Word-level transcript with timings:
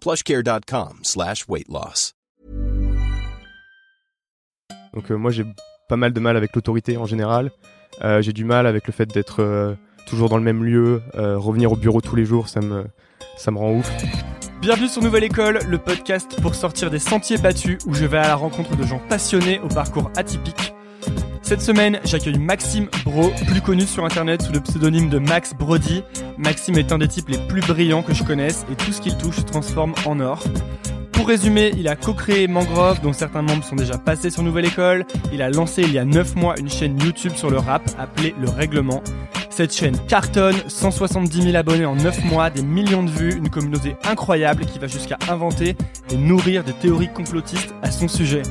plushcare.com 0.00 1.00
slash 1.02 1.46
weight 1.48 1.68
loss. 1.68 2.14
Donc 4.94 5.10
euh, 5.10 5.16
moi 5.16 5.30
j'ai 5.30 5.44
pas 5.88 5.96
mal 5.96 6.12
de 6.12 6.20
mal 6.20 6.36
avec 6.36 6.54
l'autorité 6.54 6.96
en 6.96 7.06
général. 7.06 7.50
Euh, 8.02 8.22
j'ai 8.22 8.32
du 8.32 8.44
mal 8.44 8.66
avec 8.66 8.86
le 8.86 8.92
fait 8.92 9.06
d'être 9.06 9.42
euh, 9.42 9.74
toujours 10.06 10.28
dans 10.28 10.36
le 10.36 10.42
même 10.42 10.64
lieu, 10.64 11.02
euh, 11.16 11.38
revenir 11.38 11.72
au 11.72 11.76
bureau 11.76 12.00
tous 12.00 12.16
les 12.16 12.24
jours, 12.24 12.48
ça 12.48 12.60
me, 12.60 12.84
ça 13.36 13.50
me 13.50 13.58
rend 13.58 13.72
ouf. 13.72 13.90
Bienvenue 14.60 14.88
sur 14.88 15.02
Nouvelle 15.02 15.24
École, 15.24 15.60
le 15.68 15.78
podcast 15.78 16.40
pour 16.42 16.54
sortir 16.54 16.90
des 16.90 16.98
sentiers 16.98 17.38
battus 17.38 17.78
où 17.86 17.94
je 17.94 18.04
vais 18.04 18.18
à 18.18 18.28
la 18.28 18.34
rencontre 18.34 18.76
de 18.76 18.82
gens 18.82 19.00
passionnés 19.08 19.60
au 19.60 19.68
parcours 19.68 20.10
atypique. 20.16 20.74
Cette 21.42 21.62
semaine, 21.62 22.00
j'accueille 22.04 22.38
Maxime 22.38 22.88
Bro, 23.04 23.30
plus 23.46 23.60
connu 23.60 23.86
sur 23.86 24.04
internet 24.04 24.42
sous 24.42 24.52
le 24.52 24.60
pseudonyme 24.60 25.08
de 25.08 25.18
Max 25.18 25.54
Brody. 25.54 26.02
Maxime 26.36 26.76
est 26.78 26.92
un 26.92 26.98
des 26.98 27.08
types 27.08 27.28
les 27.28 27.38
plus 27.38 27.60
brillants 27.60 28.02
que 28.02 28.12
je 28.12 28.22
connaisse 28.22 28.66
et 28.70 28.74
tout 28.74 28.92
ce 28.92 29.00
qu'il 29.00 29.16
touche 29.16 29.36
se 29.36 29.42
transforme 29.42 29.94
en 30.04 30.20
or. 30.20 30.42
Pour 31.12 31.26
résumer, 31.26 31.72
il 31.76 31.88
a 31.88 31.96
co-créé 31.96 32.46
Mangrove, 32.46 33.00
dont 33.00 33.12
certains 33.12 33.42
membres 33.42 33.64
sont 33.64 33.76
déjà 33.76 33.98
passés 33.98 34.30
sur 34.30 34.42
Nouvelle 34.42 34.66
École. 34.66 35.04
Il 35.32 35.42
a 35.42 35.50
lancé 35.50 35.82
il 35.82 35.92
y 35.92 35.98
a 35.98 36.04
9 36.04 36.36
mois 36.36 36.54
une 36.58 36.70
chaîne 36.70 36.98
YouTube 37.00 37.32
sur 37.34 37.50
le 37.50 37.58
rap 37.58 37.82
appelée 37.98 38.34
Le 38.40 38.48
Règlement. 38.48 39.02
Cette 39.50 39.74
chaîne 39.74 39.98
cartonne, 40.06 40.54
170 40.68 41.42
000 41.42 41.56
abonnés 41.56 41.86
en 41.86 41.96
9 41.96 42.24
mois, 42.26 42.50
des 42.50 42.62
millions 42.62 43.02
de 43.02 43.10
vues, 43.10 43.34
une 43.34 43.50
communauté 43.50 43.96
incroyable 44.04 44.64
qui 44.66 44.78
va 44.78 44.86
jusqu'à 44.86 45.18
inventer 45.28 45.76
et 46.10 46.16
nourrir 46.16 46.62
des 46.62 46.72
théories 46.72 47.12
complotistes 47.12 47.74
à 47.82 47.90
son 47.90 48.06
sujet. 48.06 48.42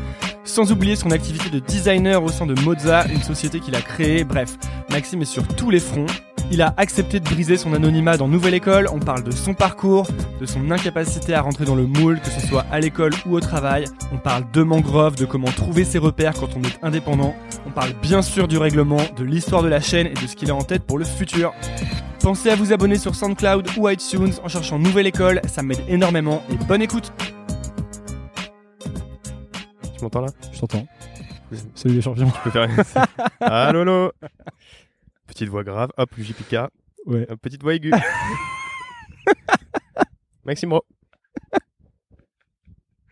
Sans 0.47 0.71
oublier 0.71 0.95
son 0.95 1.11
activité 1.11 1.49
de 1.49 1.59
designer 1.59 2.23
au 2.23 2.29
sein 2.29 2.45
de 2.45 2.59
Moza, 2.61 3.05
une 3.09 3.21
société 3.21 3.59
qu'il 3.59 3.75
a 3.75 3.81
créée. 3.81 4.23
Bref, 4.23 4.57
Maxime 4.89 5.21
est 5.21 5.25
sur 5.25 5.45
tous 5.45 5.69
les 5.69 5.81
fronts. 5.81 6.05
Il 6.49 6.61
a 6.61 6.73
accepté 6.77 7.19
de 7.19 7.25
briser 7.25 7.57
son 7.57 7.73
anonymat 7.73 8.15
dans 8.15 8.29
Nouvelle 8.29 8.53
École. 8.53 8.87
On 8.93 8.99
parle 8.99 9.23
de 9.23 9.31
son 9.31 9.53
parcours, 9.53 10.07
de 10.39 10.45
son 10.45 10.71
incapacité 10.71 11.33
à 11.33 11.41
rentrer 11.41 11.65
dans 11.65 11.75
le 11.75 11.85
moule, 11.85 12.21
que 12.21 12.29
ce 12.29 12.47
soit 12.47 12.65
à 12.71 12.79
l'école 12.79 13.11
ou 13.25 13.35
au 13.35 13.41
travail. 13.41 13.85
On 14.13 14.17
parle 14.17 14.45
de 14.53 14.63
mangrove, 14.63 15.17
de 15.17 15.25
comment 15.25 15.51
trouver 15.51 15.83
ses 15.83 15.97
repères 15.97 16.33
quand 16.33 16.55
on 16.55 16.61
est 16.61 16.79
indépendant. 16.81 17.35
On 17.65 17.71
parle 17.71 17.91
bien 18.01 18.21
sûr 18.21 18.47
du 18.47 18.57
règlement, 18.57 19.01
de 19.17 19.25
l'histoire 19.25 19.63
de 19.63 19.67
la 19.67 19.81
chaîne 19.81 20.07
et 20.07 20.13
de 20.13 20.27
ce 20.27 20.37
qu'il 20.37 20.49
a 20.49 20.55
en 20.55 20.63
tête 20.63 20.83
pour 20.83 20.97
le 20.97 21.05
futur. 21.05 21.53
Pensez 22.21 22.49
à 22.49 22.55
vous 22.55 22.71
abonner 22.71 22.97
sur 22.97 23.15
SoundCloud 23.15 23.67
ou 23.77 23.89
iTunes 23.89 24.33
en 24.41 24.47
cherchant 24.47 24.79
Nouvelle 24.79 25.07
École, 25.07 25.41
ça 25.47 25.61
m'aide 25.61 25.83
énormément 25.89 26.41
et 26.49 26.55
bonne 26.55 26.81
écoute 26.81 27.11
Tu 29.97 30.03
m'entends 30.03 30.21
là 30.21 30.27
Je 30.51 30.59
t'entends. 30.59 30.85
Salut 31.75 31.95
les 31.95 32.01
champions. 32.01 32.27
Je 32.27 32.43
peux 32.43 32.49
faire 32.51 32.69
Allô, 33.39 33.81
allô 33.81 34.11
Petite 35.27 35.49
voix 35.49 35.63
grave, 35.63 35.91
hop, 35.97 36.09
JPK. 36.17 36.57
Ouais. 37.05 37.25
Petite 37.41 37.61
voix 37.63 37.73
aiguë. 37.75 37.91
Maxime. 40.45 40.73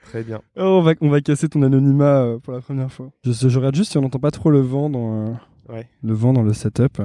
Très 0.04 0.24
bien. 0.24 0.42
Oh, 0.56 0.62
on, 0.80 0.82
va, 0.82 0.94
on 1.02 1.10
va 1.10 1.20
casser 1.22 1.50
ton 1.50 1.62
anonymat 1.62 2.22
euh, 2.22 2.40
pour 2.40 2.54
la 2.54 2.62
première 2.62 2.92
fois. 2.92 3.12
Je, 3.24 3.32
je 3.34 3.58
regarde 3.58 3.76
juste 3.76 3.92
si 3.92 3.98
on 3.98 4.02
n'entend 4.02 4.20
pas 4.20 4.32
trop 4.32 4.50
le 4.50 4.62
vent 4.62 4.90
dans, 4.90 5.28
euh, 5.28 5.34
Ouais. 5.68 5.90
le, 6.04 6.14
vent 6.14 6.32
dans 6.32 6.44
le 6.44 6.54
setup. 6.54 7.02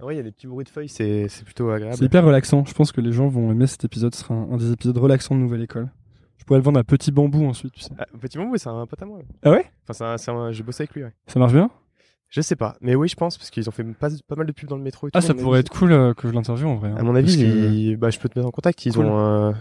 Ah 0.00 0.04
ouais, 0.06 0.14
il 0.14 0.16
y 0.16 0.20
a 0.20 0.22
des 0.22 0.32
petits 0.32 0.46
bruits 0.46 0.64
de 0.64 0.68
feuilles, 0.70 0.88
c'est 0.88 1.28
c'est 1.28 1.44
plutôt 1.44 1.70
agréable. 1.70 1.96
C'est 1.98 2.04
hyper 2.04 2.24
relaxant. 2.24 2.64
Je 2.64 2.72
pense 2.74 2.92
que 2.92 3.00
les 3.00 3.12
gens 3.12 3.28
vont 3.28 3.50
aimer 3.50 3.66
cet 3.66 3.84
épisode. 3.84 4.14
Ce 4.14 4.22
sera 4.22 4.34
un, 4.34 4.52
un 4.52 4.56
des 4.56 4.72
épisodes 4.72 4.96
relaxants 4.96 5.34
de 5.34 5.40
Nouvelle 5.40 5.62
École. 5.62 5.90
Je 6.38 6.44
pourrais 6.44 6.58
le 6.58 6.64
vendre 6.64 6.78
à 6.80 6.84
Petit 6.84 7.10
Bambou 7.12 7.46
ensuite. 7.46 7.72
Tu 7.72 7.80
sais. 7.80 7.90
Ah, 7.98 8.06
petit 8.20 8.38
oui, 8.38 8.58
c'est 8.58 8.68
un 8.68 8.86
pote 8.86 9.02
à 9.02 9.06
moi. 9.06 9.18
ouais. 9.18 9.24
Ah 9.42 9.50
ouais? 9.50 9.64
Enfin, 9.88 10.16
c'est 10.18 10.30
un- 10.30 10.52
j'ai 10.52 10.62
bossé 10.62 10.82
avec 10.82 10.94
lui, 10.94 11.04
ouais. 11.04 11.12
Ça 11.26 11.38
marche 11.38 11.52
bien? 11.52 11.70
Je 12.28 12.40
sais 12.40 12.56
pas, 12.56 12.76
mais 12.80 12.94
oui, 12.96 13.08
je 13.08 13.14
pense, 13.14 13.38
parce 13.38 13.50
qu'ils 13.50 13.68
ont 13.68 13.72
fait 13.72 13.84
pas, 13.84 14.08
pas 14.26 14.34
mal 14.34 14.46
de 14.46 14.52
pubs 14.52 14.68
dans 14.68 14.76
le 14.76 14.82
métro 14.82 15.06
et. 15.06 15.10
Ah, 15.14 15.20
ça 15.20 15.34
pourrait 15.34 15.58
avis. 15.58 15.66
être 15.66 15.70
cool 15.70 15.92
euh, 15.92 16.14
que 16.14 16.26
je 16.28 16.32
l'interviewe 16.34 16.66
en 16.68 16.74
vrai. 16.76 16.90
hein. 16.90 16.96
À 16.98 17.02
mon 17.04 17.14
avis, 17.14 17.36
que- 17.38 17.94
bah, 17.96 18.10
je 18.10 18.18
peux 18.18 18.28
te 18.28 18.36
mettre 18.38 18.48
en 18.48 18.50
contact. 18.50 18.84
Ils 18.86 18.92
Cool. 18.94 19.06
ont. 19.06 19.18
euh, 19.18 19.52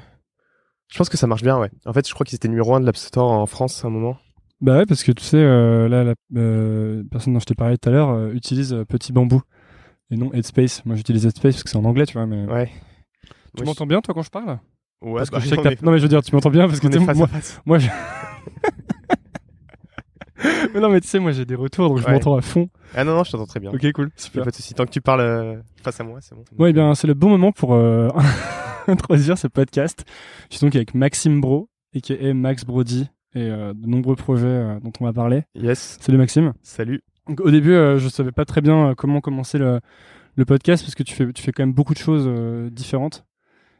Je 0.90 0.98
pense 0.98 1.10
que 1.10 1.18
ça 1.18 1.28
marche 1.28 1.44
bien, 1.44 1.58
ouais. 1.60 1.70
En 1.86 1.94
fait, 1.94 2.08
je 2.08 2.14
crois 2.14 2.26
qu'ils 2.26 2.36
étaient 2.36 2.48
numéro 2.48 2.74
1 2.76 2.80
de 2.80 2.86
l'App 2.86 2.98
Store 2.98 3.32
en 3.32 3.46
France 3.46 3.84
à 3.84 3.88
un 3.88 3.92
moment. 3.92 4.18
Bah 4.62 4.78
ouais, 4.78 4.86
parce 4.86 5.04
que 5.04 5.12
tu 5.12 5.24
sais, 5.24 5.38
euh, 5.38 5.88
là, 5.90 6.04
la 6.04 6.14
personne 7.10 7.34
dont 7.34 7.40
je 7.40 7.46
t'ai 7.46 7.56
parlé 7.56 7.78
tout 7.78 7.90
à 7.90 7.92
l'heure 7.92 8.30
utilise 8.32 8.76
Petit 8.90 9.12
Bambou 9.14 9.42
et 10.12 10.16
non 10.18 10.32
Headspace. 10.34 10.86
Moi, 10.86 10.96
j'utilise 10.96 11.26
Headspace 11.26 11.56
parce 11.56 11.64
que 11.64 11.70
c'est 11.70 11.78
en 11.78 11.86
anglais, 11.86 12.06
tu 12.06 12.14
vois. 12.14 12.26
Mais 12.28 12.46
Ouais. 12.46 12.72
tu 13.58 13.64
m'entends 13.66 13.86
bien 13.88 14.02
toi 14.02 14.14
quand 14.14 14.22
je 14.24 14.30
parle? 14.30 14.60
Ouais, 15.04 15.18
Parce 15.18 15.30
que 15.30 15.36
bah, 15.36 15.42
je 15.44 15.50
sais 15.50 15.56
que 15.58 15.62
non, 15.62 15.70
mais- 15.70 15.78
non 15.82 15.92
mais 15.92 15.98
je 15.98 16.04
veux 16.04 16.10
dire, 16.10 16.22
tu 16.24 16.34
m'entends 16.34 16.50
bien 16.50 16.68
parce 16.68 16.80
que 16.80 16.90
face 16.90 17.18
moi, 17.18 17.26
à 17.26 17.30
face. 17.30 17.62
moi, 17.66 17.78
je... 17.78 17.90
mais 20.74 20.80
non 20.80 20.90
mais 20.90 21.02
tu 21.02 21.08
sais, 21.08 21.20
moi 21.20 21.32
j'ai 21.32 21.46
des 21.46 21.56
retours 21.56 21.90
donc 21.90 22.00
je 22.00 22.06
Ouais. 22.06 22.14
m'entends 22.14 22.36
à 22.36 22.42
fond. 22.42 22.70
Ah 22.96 23.04
non, 23.04 23.16
non, 23.16 23.24
je 23.24 23.32
t'entends 23.32 23.46
très 23.46 23.60
bien. 23.60 23.72
Ok, 23.72 23.92
cool, 23.94 24.10
super. 24.16 24.44
Pas 24.44 24.52
de 24.52 24.56
souci. 24.56 24.74
Tant 24.74 24.86
que 24.86 24.92
tu 24.92 25.02
parles 25.02 25.22
euh, 25.22 25.56
face 25.82 26.00
à 26.00 26.04
moi, 26.04 26.20
c'est 26.22 26.36
bon. 26.36 26.44
Ouais, 26.58 26.72
eh 26.72 26.74
bien, 26.74 26.94
c'est 26.96 27.08
le 27.08 27.14
bon 27.14 27.30
moment 27.30 27.52
pour 27.52 27.74
euh, 27.74 28.10
introduire 28.88 29.38
ce 29.38 29.48
podcast. 29.48 30.04
Je 30.50 30.58
suis 30.58 30.66
donc 30.66 30.76
avec 30.76 30.94
Maxime 30.96 31.42
Bro, 31.42 31.70
a.k.a. 31.96 32.34
Max 32.34 32.66
Brody, 32.66 33.08
et 33.36 33.50
euh, 33.50 33.74
de 33.74 33.88
nombreux 33.88 34.16
projets 34.16 34.78
dont 34.84 34.92
on 35.00 35.06
va 35.06 35.14
parler. 35.14 35.44
Yes. 35.56 35.98
Salut 36.02 36.18
Maxime. 36.18 36.54
Salut. 36.62 37.02
Donc, 37.28 37.40
au 37.42 37.52
début, 37.52 37.72
je 37.72 38.08
savais 38.10 38.32
pas 38.34 38.44
très 38.46 38.62
bien 38.62 38.94
comment 38.98 39.22
commencer 39.22 39.58
le, 39.58 39.80
le 40.36 40.46
podcast 40.46 40.84
parce 40.84 40.94
que 40.96 41.04
tu 41.04 41.14
fais, 41.16 41.32
tu 41.32 41.42
fais 41.42 41.52
quand 41.54 41.64
même 41.64 41.74
beaucoup 41.74 41.94
de 41.94 42.00
choses 42.00 42.30
différentes. 42.72 43.26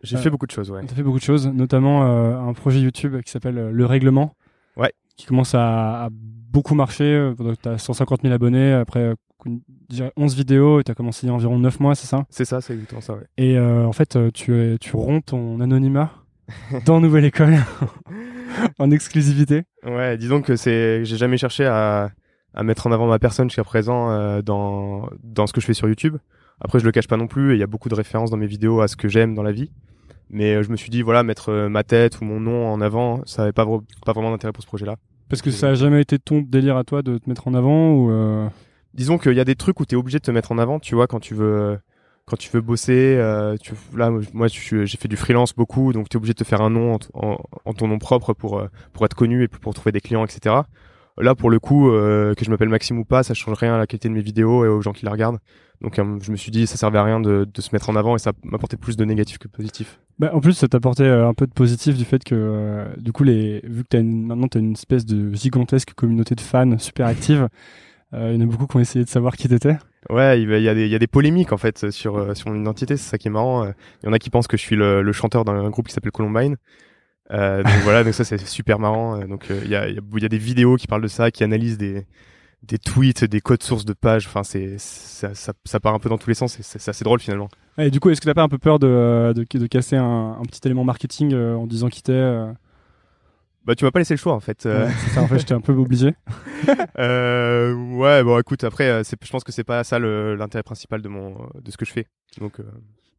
J'ai 0.04 0.16
Euh, 0.18 0.20
fait 0.20 0.30
beaucoup 0.30 0.46
de 0.46 0.52
choses, 0.52 0.70
ouais. 0.72 0.86
Tu 0.86 0.92
as 0.94 0.96
fait 0.96 1.04
beaucoup 1.04 1.18
de 1.20 1.24
choses, 1.24 1.48
notamment 1.48 2.06
euh, 2.06 2.38
un 2.38 2.54
projet 2.54 2.80
YouTube 2.80 3.20
qui 3.22 3.32
s'appelle 3.32 3.58
euh, 3.58 3.72
Le 3.72 3.86
Règlement. 3.86 4.36
Ouais. 4.78 4.92
Qui 5.18 5.26
commence 5.26 5.56
à, 5.56 6.06
à 6.06 6.10
beaucoup 6.12 6.76
marcher. 6.76 7.32
Tu 7.62 7.70
as 7.70 7.78
150 7.78 8.22
000 8.24 8.34
abonnés, 8.34 8.74
après 8.74 9.00
euh, 9.00 9.16
je 9.46 9.96
dirais 9.96 10.12
11 10.16 10.36
vidéos, 10.36 10.80
et 10.80 10.84
tu 10.84 10.92
as 10.92 10.96
commencé 10.96 11.26
il 11.26 11.30
y 11.30 11.32
a 11.32 11.34
environ 11.36 11.58
9 11.60 11.80
mois, 11.80 11.96
c'est 11.96 12.08
ça? 12.08 12.26
C'est 12.30 12.46
ça, 12.46 12.62
c'est 12.62 12.74
exactement 12.74 13.02
ça, 13.02 13.14
ouais. 13.14 13.26
Et 13.38 13.58
euh, 13.58 13.86
en 13.86 13.92
fait, 13.94 14.16
euh, 14.16 14.32
tu, 14.32 14.78
romps 14.94 15.22
ton 15.26 15.60
anonymat 15.62 16.12
dans 16.86 17.00
Nouvelle 17.02 17.26
École 17.26 17.56
en 18.80 18.92
exclusivité. 18.92 19.64
Ouais, 19.86 20.18
disons 20.18 20.42
que 20.42 20.56
c'est, 20.56 21.04
j'ai 21.06 21.18
jamais 21.18 21.38
cherché 21.38 21.66
à, 21.66 22.12
à 22.54 22.64
mettre 22.64 22.88
en 22.88 22.92
avant 22.92 23.08
ma 23.08 23.20
personne 23.20 23.50
jusqu'à 23.50 23.64
présent 23.64 24.12
euh, 24.12 24.42
dans 24.42 25.10
dans 25.24 25.48
ce 25.48 25.54
que 25.54 25.62
je 25.62 25.66
fais 25.66 25.74
sur 25.74 25.88
YouTube. 25.88 26.18
Après, 26.62 26.80
je 26.80 26.86
le 26.86 26.92
cache 26.92 27.08
pas 27.08 27.18
non 27.18 27.28
plus. 27.28 27.52
et 27.52 27.56
Il 27.56 27.60
y 27.60 27.64
a 27.64 27.68
beaucoup 27.68 27.90
de 27.90 27.96
références 27.96 28.30
dans 28.32 28.38
mes 28.38 28.48
vidéos 28.48 28.82
à 28.82 28.88
ce 28.88 28.96
que 28.96 29.08
j'aime 29.08 29.34
dans 29.36 29.44
la 29.44 29.52
vie. 29.52 29.72
Mais 30.34 30.56
euh, 30.56 30.64
je 30.64 30.70
me 30.70 30.76
suis 30.76 30.90
dit, 30.90 31.02
voilà, 31.04 31.24
mettre 31.24 31.50
euh, 31.50 31.70
ma 31.70 31.84
tête 31.84 32.20
ou 32.20 32.26
mon 32.26 32.40
nom 32.40 32.68
en 32.68 32.82
avant, 32.82 33.22
ça 33.26 33.44
avait 33.44 33.54
pas 33.54 33.66
pas 34.06 34.14
vraiment 34.14 34.32
d'intérêt 34.32 34.52
pour 34.52 34.64
ce 34.64 34.68
projet-là. 34.68 34.96
Parce 35.30 35.42
que 35.42 35.52
ça 35.52 35.70
a 35.70 35.74
jamais 35.76 36.02
été 36.02 36.20
ton 36.20 36.42
délire 36.42 36.76
à 36.76 36.84
toi 36.84 37.02
de 37.02 37.18
te 37.18 37.30
mettre 37.30 37.48
en 37.48 37.54
avant 37.54 37.92
ou 37.94 38.12
euh, 38.12 38.48
Disons 38.94 39.18
qu'il 39.18 39.34
y 39.34 39.40
a 39.40 39.46
des 39.46 39.56
trucs 39.56 39.80
où 39.80 39.86
tu 39.86 39.96
es 39.96 39.98
obligé 39.98 40.20
de 40.20 40.24
te 40.24 40.32
mettre 40.32 40.52
en 40.52 40.58
avant, 40.58 40.80
tu 40.80 40.96
vois, 40.96 41.08
quand 41.08 41.20
tu 41.20 41.34
veux 41.34 41.80
quand 42.26 42.38
tu 42.38 42.50
veux 42.52 42.62
bosser, 42.62 43.18
euh, 43.18 43.58
tu, 43.62 43.74
là, 43.98 44.10
moi, 44.34 44.48
j'ai 44.48 44.88
fait 44.88 45.10
du 45.10 45.18
freelance 45.18 45.54
beaucoup, 45.54 45.92
donc 45.92 46.08
tu 46.08 46.16
es 46.16 46.18
obligé 46.18 46.34
de 46.34 46.38
te 46.38 46.46
faire 46.46 46.62
un 46.62 46.70
nom 46.70 46.98
en, 47.14 47.38
en, 47.66 47.74
ton 47.74 47.88
nom 47.88 48.00
propre 48.00 48.34
pour 48.34 48.64
pour 48.94 49.06
être 49.06 49.16
connu 49.16 49.44
et 49.44 49.48
pour 49.48 49.74
trouver 49.74 49.92
des 49.92 50.02
clients, 50.02 50.24
etc. 50.24 50.62
Là, 51.20 51.36
pour 51.36 51.50
le 51.50 51.60
coup, 51.60 51.92
euh, 51.92 52.34
que 52.34 52.44
je 52.44 52.50
m'appelle 52.50 52.70
Maxime 52.70 52.98
ou 52.98 53.06
pas, 53.06 53.22
ça 53.24 53.34
change 53.34 53.58
rien 53.58 53.76
à 53.76 53.78
la 53.78 53.86
qualité 53.86 54.10
de 54.10 54.14
mes 54.14 54.22
vidéos 54.22 54.66
et 54.66 54.68
aux 54.68 54.82
gens 54.82 54.94
qui 54.94 55.06
la 55.06 55.12
regardent. 55.12 55.40
Donc, 55.84 56.00
euh, 56.00 56.18
je 56.22 56.32
me 56.32 56.38
suis 56.38 56.52
dit, 56.52 56.66
ça 56.66 56.78
servait 56.78 56.98
à 56.98 57.04
rien 57.04 57.20
de, 57.20 57.48
de 57.52 57.62
se 57.62 57.70
mettre 57.74 57.90
en 57.90 57.96
avant 57.96 58.16
et 58.16 58.20
ça 58.20 58.32
m'apportait 58.44 58.78
plus 58.78 58.98
de 58.98 59.06
négatif 59.06 59.38
que 59.38 59.48
de 59.48 59.54
positif. 59.54 60.00
Bah, 60.18 60.32
en 60.34 60.40
plus, 60.40 60.54
ça 60.54 60.68
t'apportait 60.68 61.08
un 61.08 61.34
peu 61.34 61.46
de 61.46 61.52
positif 61.52 61.98
du 61.98 62.06
fait 62.06 62.24
que, 62.24 62.86
du 62.98 63.12
coup, 63.12 63.24
les, 63.24 63.62
vu 63.66 63.84
que 63.84 63.98
as 63.98 64.00
une, 64.00 64.26
maintenant 64.26 64.48
t'as 64.48 64.60
une 64.60 64.74
espèce 64.74 65.06
de 65.06 65.34
gigantesque 65.34 65.94
communauté 65.94 66.36
de 66.36 66.42
fans 66.42 66.78
super 66.78 67.08
active, 67.08 67.50
il 68.14 68.34
y 68.34 68.38
en 68.38 68.42
a 68.42 68.46
beaucoup 68.46 68.68
qui 68.68 68.78
ont 68.78 68.80
essayé 68.80 69.04
de 69.04 69.10
savoir 69.10 69.36
qui 69.36 69.50
t'étais. 69.50 69.78
Ouais, 70.10 70.42
il 70.42 70.50
y, 70.50 70.70
a 70.70 70.74
des, 70.74 70.86
il 70.86 70.92
y 70.92 70.96
a 70.96 71.00
des 71.00 71.08
polémiques 71.08 71.54
en 71.54 71.58
fait 71.58 71.90
sur 71.90 72.18
euh, 72.18 72.34
sur 72.34 72.50
mon 72.50 72.60
identité, 72.60 72.98
c'est 72.98 73.10
ça 73.10 73.18
qui 73.18 73.30
est 73.30 73.32
marrant. 73.32 73.66
Il 73.66 74.06
y 74.06 74.10
en 74.10 74.14
a 74.14 74.20
qui 74.20 74.30
pensent 74.30 74.48
que 74.48 74.58
je 74.58 74.62
suis 74.62 74.76
le, 74.76 75.02
le 75.02 75.12
chanteur 75.14 75.46
d'un 75.46 75.70
groupe 75.70 75.88
qui 75.88 75.94
s'appelle 75.94 76.12
Columbine. 76.12 76.58
Euh, 77.32 77.64
donc 77.64 77.74
voilà, 77.84 78.04
donc 78.04 78.14
ça 78.14 78.24
c'est 78.24 78.38
super 78.46 78.80
marrant. 78.80 79.20
Donc 79.26 79.50
euh, 79.50 79.62
il 79.64 79.70
y, 79.70 79.76
a, 79.76 79.88
il 79.88 79.96
y 79.96 80.26
a 80.26 80.30
des 80.30 80.38
vidéos 80.38 80.76
qui 80.76 80.88
parlent 80.88 81.02
de 81.02 81.08
ça, 81.08 81.32
qui 81.32 81.44
analysent 81.44 81.78
des 81.78 82.06
des 82.64 82.78
tweets, 82.78 83.26
des 83.26 83.42
codes 83.42 83.64
sources 83.64 83.86
de 83.86 83.94
pages. 83.94 84.28
Enfin 84.28 84.44
c'est 84.44 84.78
ça, 84.78 85.36
ça, 85.36 85.54
ça, 85.66 85.80
part 85.80 85.94
un 85.94 86.00
peu 86.00 86.10
dans 86.10 86.18
tous 86.18 86.30
les 86.30 86.36
sens. 86.36 86.58
C'est 86.62 86.90
assez 86.90 87.04
drôle 87.04 87.20
finalement. 87.20 87.50
Et 87.78 87.92
du 87.92 88.00
coup, 88.00 88.10
est-ce 88.10 88.22
que 88.22 88.26
t'as 88.26 88.34
pas 88.34 88.44
un 88.44 88.50
peu 88.50 88.58
peur 88.58 88.80
de 88.80 89.34
de, 89.36 89.46
de 89.60 89.68
casser 89.68 89.98
un, 89.98 90.38
un, 90.40 90.44
petit 90.44 90.62
élément 90.66 90.84
marketing 90.84 91.36
en 91.36 91.68
disant 91.68 91.90
qui 91.90 92.02
t'es 92.02 92.14
bah 93.66 93.76
tu 93.76 93.86
m'as 93.86 93.92
pas 93.92 94.00
laissé 94.00 94.14
le 94.14 94.20
choix 94.20 94.34
en 94.34 94.40
fait. 94.40 94.66
Euh. 94.66 94.90
ça 95.14 95.22
en 95.22 95.28
fait 95.28 95.40
j'étais 95.40 95.54
un 95.54 95.62
peu 95.62 95.74
obligé. 95.74 96.16
euh, 97.00 97.74
ouais 97.74 98.24
bon 98.24 98.38
écoute 98.40 98.64
après 98.64 98.90
euh, 98.90 99.04
je 99.04 99.32
pense 99.32 99.44
que 99.44 99.52
c'est 99.52 99.64
pas 99.64 99.84
ça 99.84 100.00
l'intérêt 100.00 100.64
principal 100.64 101.02
de 101.02 101.08
mon 101.08 101.36
de 101.62 101.72
ce 101.72 101.78
que 101.78 101.86
je 101.86 101.94
fais. 101.94 102.08
Donc 102.40 102.60
euh... 102.60 102.64
de 102.64 102.70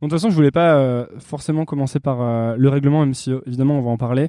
toute 0.01 0.11
façon 0.11 0.29
je 0.29 0.35
voulais 0.35 0.51
pas 0.51 0.77
euh, 0.77 1.07
forcément 1.19 1.65
commencer 1.65 1.99
par 1.99 2.57
le 2.57 2.69
règlement 2.69 3.01
même 3.01 3.15
si 3.15 3.33
évidemment 3.47 3.79
on 3.79 3.83
va 3.83 3.91
en 3.91 3.97
parler. 3.97 4.29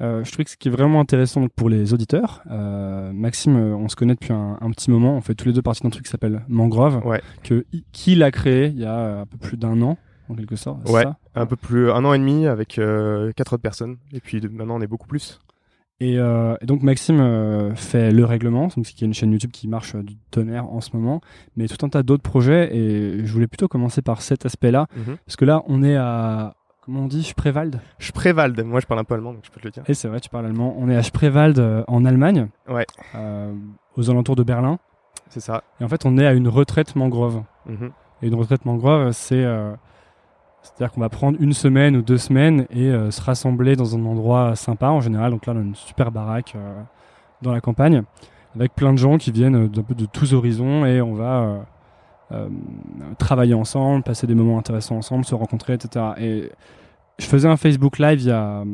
Je 0.00 0.30
trouve 0.32 0.44
que 0.44 0.50
ce 0.50 0.56
qui 0.56 0.68
est 0.68 0.70
vraiment 0.70 1.00
intéressant 1.00 1.46
pour 1.48 1.68
les 1.68 1.92
auditeurs, 1.94 2.42
Maxime, 2.46 3.56
on 3.56 3.88
se 3.88 3.96
connaît 3.96 4.14
depuis 4.14 4.32
un, 4.32 4.58
un, 4.60 4.70
petit 4.70 4.90
moment. 4.90 5.16
On 5.16 5.20
fait 5.20 5.34
tous 5.34 5.46
les 5.46 5.52
deux 5.52 5.62
partie 5.62 5.82
d'un 5.82 5.90
truc 5.90 6.04
qui 6.04 6.10
s'appelle 6.10 6.42
Mangrove, 6.48 7.04
ouais. 7.06 7.20
que 7.42 7.64
qui 7.92 8.14
l'a 8.14 8.30
créé 8.30 8.66
il 8.66 8.80
y 8.80 8.84
a 8.84 9.20
un 9.20 9.26
peu 9.26 9.38
plus 9.38 9.56
d'un 9.56 9.80
an 9.82 9.96
en 10.28 10.34
quelque 10.34 10.56
sorte. 10.56 10.88
Ouais, 10.88 11.02
ça 11.02 11.18
un 11.34 11.46
peu 11.46 11.56
plus 11.56 11.90
un 11.90 12.04
an 12.04 12.12
et 12.14 12.18
demi 12.18 12.46
avec 12.46 12.80
quatre 13.36 13.52
autres 13.54 13.62
personnes. 13.62 13.96
Et 14.12 14.20
puis 14.20 14.40
maintenant 14.40 14.76
on 14.76 14.80
est 14.80 14.86
beaucoup 14.86 15.06
plus. 15.08 15.40
Et, 16.00 16.18
euh, 16.18 16.56
et, 16.60 16.66
donc 16.66 16.82
Maxime 16.82 17.20
euh, 17.20 17.74
fait 17.76 18.10
le 18.10 18.24
règlement, 18.24 18.68
donc 18.76 18.84
c'est 18.84 19.00
une 19.02 19.14
chaîne 19.14 19.30
YouTube 19.30 19.52
qui 19.52 19.68
marche 19.68 19.94
euh, 19.94 20.02
du 20.02 20.16
tonnerre 20.32 20.66
en 20.68 20.80
ce 20.80 20.90
moment, 20.92 21.20
mais 21.56 21.68
tout 21.68 21.86
un 21.86 21.88
tas 21.88 22.02
d'autres 22.02 22.22
projets. 22.22 22.76
Et 22.76 23.24
je 23.24 23.32
voulais 23.32 23.46
plutôt 23.46 23.68
commencer 23.68 24.02
par 24.02 24.20
cet 24.20 24.44
aspect-là, 24.44 24.86
Mhm. 24.96 25.16
parce 25.24 25.36
que 25.36 25.44
là 25.44 25.62
on 25.66 25.82
est 25.84 25.96
à 25.96 26.56
comment 26.84 27.00
on 27.00 27.06
dit 27.06 27.22
Spreewald? 27.22 27.80
Spreewald. 27.98 28.60
Moi 28.64 28.80
je 28.80 28.86
parle 28.86 29.00
un 29.00 29.04
peu 29.04 29.14
allemand, 29.14 29.32
donc 29.32 29.42
je 29.44 29.50
peux 29.50 29.60
te 29.60 29.66
le 29.66 29.70
dire. 29.70 29.82
Et 29.86 29.94
c'est 29.94 30.08
vrai, 30.08 30.20
tu 30.20 30.28
parles 30.28 30.46
allemand. 30.46 30.74
On 30.78 30.88
est 30.88 30.96
à 30.96 31.02
Spreewald 31.02 31.58
euh, 31.58 31.82
en 31.88 32.04
Allemagne, 32.04 32.48
Ouais, 32.68 32.86
euh, 33.14 33.52
aux 33.96 34.10
alentours 34.10 34.36
de 34.36 34.42
Berlin. 34.42 34.78
c'est 35.28 35.40
ça. 35.40 35.62
Et 35.80 35.84
en 35.84 35.88
fait, 35.88 36.04
on 36.04 36.18
est 36.18 36.26
à 36.26 36.32
une 36.34 36.48
retraite 36.48 36.94
mangrove. 36.96 37.42
Mhm. 37.66 37.90
Et 38.22 38.28
une 38.28 38.34
retraite 38.34 38.64
mangrove, 38.64 39.12
c'est 39.12 39.42
euh, 39.44 39.72
c'est-à-dire 40.62 40.92
qu'on 40.92 41.00
va 41.00 41.08
prendre 41.08 41.36
une 41.40 41.52
semaine 41.52 41.96
ou 41.96 42.02
deux 42.02 42.16
semaines 42.18 42.66
et 42.70 42.90
se 43.10 43.20
rassembler 43.20 43.76
dans 43.76 43.94
un 43.96 44.04
endroit 44.06 44.56
sympa 44.56 44.88
en 44.88 45.02
général. 45.02 45.30
Donc 45.32 45.44
là, 45.44 45.52
on 45.54 45.58
a 45.58 45.60
une 45.60 45.74
super 45.74 46.10
baraque 46.10 46.56
dans 47.42 47.52
la 47.52 47.60
campagne 47.60 48.02
avec 48.56 48.74
plein 48.74 48.92
de 48.94 48.96
gens 48.96 49.18
qui 49.18 49.30
viennent 49.30 49.68
d'un 49.68 49.82
peu 49.82 49.94
de 49.94 50.06
tous 50.06 50.32
horizons 50.32 50.86
et 50.86 51.02
on 51.02 51.12
va 51.12 51.66
travailler 53.18 53.54
ensemble, 53.54 54.02
passer 54.02 54.26
des 54.26 54.34
moments 54.34 54.58
intéressants 54.58 54.96
ensemble, 54.96 55.24
se 55.24 55.34
rencontrer, 55.34 55.74
etc. 55.74 56.04
Et 56.18 56.50
je 57.18 57.26
faisais 57.26 57.48
un 57.48 57.56
Facebook 57.56 57.98
Live 57.98 58.20
il 58.22 58.28
y 58.28 58.30
a 58.30 58.60
euh, 58.60 58.64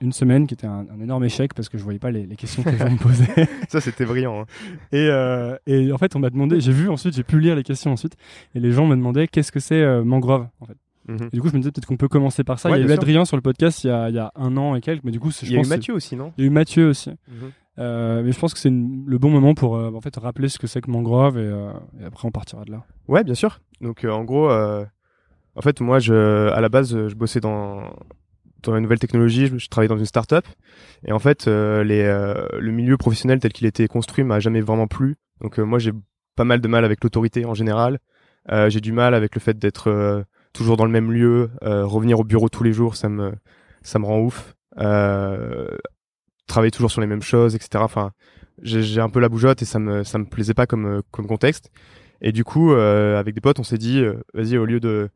une 0.00 0.12
semaine 0.12 0.46
qui 0.46 0.54
était 0.54 0.66
un, 0.66 0.86
un 0.92 1.00
énorme 1.00 1.24
échec 1.24 1.54
parce 1.54 1.68
que 1.68 1.76
je 1.76 1.82
voyais 1.84 1.98
pas 1.98 2.10
les, 2.10 2.26
les 2.26 2.36
questions 2.36 2.62
que 2.62 2.70
les 2.70 2.78
gens 2.78 2.90
me 2.90 2.98
posaient. 2.98 3.48
Ça 3.68 3.80
c'était 3.80 4.04
brillant. 4.04 4.42
Hein. 4.42 4.46
Et, 4.92 5.08
euh, 5.10 5.56
et 5.66 5.92
en 5.92 5.98
fait, 5.98 6.16
on 6.16 6.20
m'a 6.20 6.30
demandé, 6.30 6.60
j'ai 6.60 6.72
vu 6.72 6.88
ensuite, 6.88 7.14
j'ai 7.14 7.24
pu 7.24 7.40
lire 7.40 7.56
les 7.56 7.62
questions 7.62 7.92
ensuite, 7.92 8.16
et 8.54 8.60
les 8.60 8.72
gens 8.72 8.86
me 8.86 8.96
demandaient 8.96 9.26
qu'est-ce 9.28 9.52
que 9.52 9.60
c'est 9.60 9.82
euh, 9.82 10.04
mangrove? 10.04 10.46
en 10.60 10.66
fait. 10.66 10.76
Mhm. 11.08 11.28
Et 11.32 11.36
du 11.36 11.40
coup, 11.40 11.48
je 11.48 11.54
me 11.54 11.58
disais 11.58 11.72
peut-être 11.72 11.86
qu'on 11.86 11.96
peut 11.96 12.08
commencer 12.08 12.44
par 12.44 12.58
ça. 12.58 12.70
Ouais, 12.70 12.78
il 12.78 12.80
y 12.80 12.82
a 12.82 12.86
eu 12.86 12.90
sûr. 12.90 13.00
Adrien 13.00 13.24
sur 13.24 13.36
le 13.36 13.42
podcast 13.42 13.84
il 13.84 13.88
y, 13.88 13.90
a, 13.90 14.08
il 14.10 14.14
y 14.14 14.18
a 14.18 14.32
un 14.36 14.56
an 14.56 14.76
et 14.76 14.80
quelques, 14.80 15.02
mais 15.02 15.10
du 15.10 15.18
coup, 15.18 15.30
je 15.30 15.38
Il 15.42 15.50
y 15.50 15.52
a 15.52 15.54
eu 15.54 15.56
pense 15.58 15.68
Mathieu 15.68 15.94
aussi, 15.94 16.14
non? 16.14 16.32
Il 16.38 16.42
y 16.42 16.44
a 16.44 16.46
eu 16.46 16.50
Mathieu 16.50 16.88
aussi. 16.88 17.10
Euh, 17.78 18.22
mais 18.22 18.32
je 18.32 18.38
pense 18.38 18.52
que 18.52 18.60
c'est 18.60 18.68
une- 18.68 19.04
le 19.06 19.18
bon 19.18 19.30
moment 19.30 19.54
pour 19.54 19.76
euh, 19.76 19.90
en 19.94 20.00
fait 20.00 20.14
rappeler 20.16 20.48
ce 20.48 20.58
que 20.58 20.66
c'est 20.66 20.80
que 20.80 20.90
mangrove 20.90 21.38
et, 21.38 21.42
euh, 21.42 21.70
et 22.00 22.04
après 22.04 22.26
on 22.26 22.30
partira 22.30 22.64
de 22.64 22.72
là. 22.72 22.84
Ouais, 23.08 23.24
bien 23.24 23.34
sûr. 23.34 23.60
Donc 23.80 24.04
en 24.04 24.24
gros, 24.24 24.50
en 24.50 25.62
fait, 25.62 25.80
moi, 25.80 25.98
je, 25.98 26.48
à 26.50 26.60
la 26.60 26.68
base, 26.68 26.90
je 27.08 27.14
bossais 27.14 27.40
dans 27.40 27.82
dans 28.62 28.74
la 28.74 28.80
nouvelle 28.80 28.98
technologie. 28.98 29.46
Je, 29.56 29.68
travaillais 29.68 29.88
dans 29.88 29.96
une 29.96 30.04
start-up 30.04 30.44
et 31.06 31.12
en 31.12 31.18
fait, 31.18 31.46
les, 31.46 32.02
le 32.04 32.70
milieu 32.72 32.96
professionnel 32.98 33.38
tel 33.40 33.52
qu'il 33.52 33.66
était 33.66 33.88
construit 33.88 34.22
m'a 34.22 34.38
jamais 34.40 34.60
vraiment 34.60 34.86
plu. 34.86 35.16
Donc 35.40 35.58
moi, 35.58 35.78
j'ai 35.78 35.92
pas 36.36 36.44
mal 36.44 36.60
de 36.60 36.68
mal 36.68 36.84
avec 36.84 37.02
l'autorité 37.02 37.46
en 37.46 37.54
général. 37.54 37.98
J'ai 38.68 38.80
du 38.80 38.92
mal 38.92 39.14
avec 39.14 39.34
le 39.34 39.40
fait 39.40 39.58
d'être 39.58 40.24
toujours 40.52 40.76
dans 40.76 40.84
le 40.84 40.90
même 40.90 41.10
lieu, 41.10 41.50
revenir 41.62 42.20
au 42.20 42.24
bureau 42.24 42.50
tous 42.50 42.62
les 42.64 42.74
jours, 42.74 42.96
ça 42.96 43.08
me 43.08 43.32
ça 43.82 43.98
me 43.98 44.04
rend 44.04 44.20
ouf. 44.20 44.54
Travailler 46.50 46.70
toujours 46.70 46.90
sur 46.90 47.00
les 47.00 47.06
mêmes 47.06 47.22
choses, 47.22 47.54
etc. 47.54 47.68
Enfin, 47.76 48.12
j'ai 48.62 49.00
un 49.00 49.08
peu 49.08 49.20
la 49.20 49.28
bougeotte 49.30 49.62
et 49.62 49.64
ça 49.64 49.78
me 49.78 50.04
ça 50.04 50.18
me 50.18 50.26
plaisait 50.26 50.52
pas 50.54 50.66
comme 50.66 50.86
euh, 50.86 51.00
comme 51.10 51.26
contexte. 51.26 51.70
Et 52.20 52.32
du 52.32 52.44
coup, 52.44 52.72
euh, 52.72 53.18
avec 53.18 53.34
des 53.34 53.40
potes, 53.40 53.58
on 53.58 53.62
s'est 53.64 53.78
dit, 53.78 54.00
euh, 54.00 54.20
vas-y, 54.34 54.58
au 54.58 54.66
lieu 54.66 54.78
de, 54.80 55.08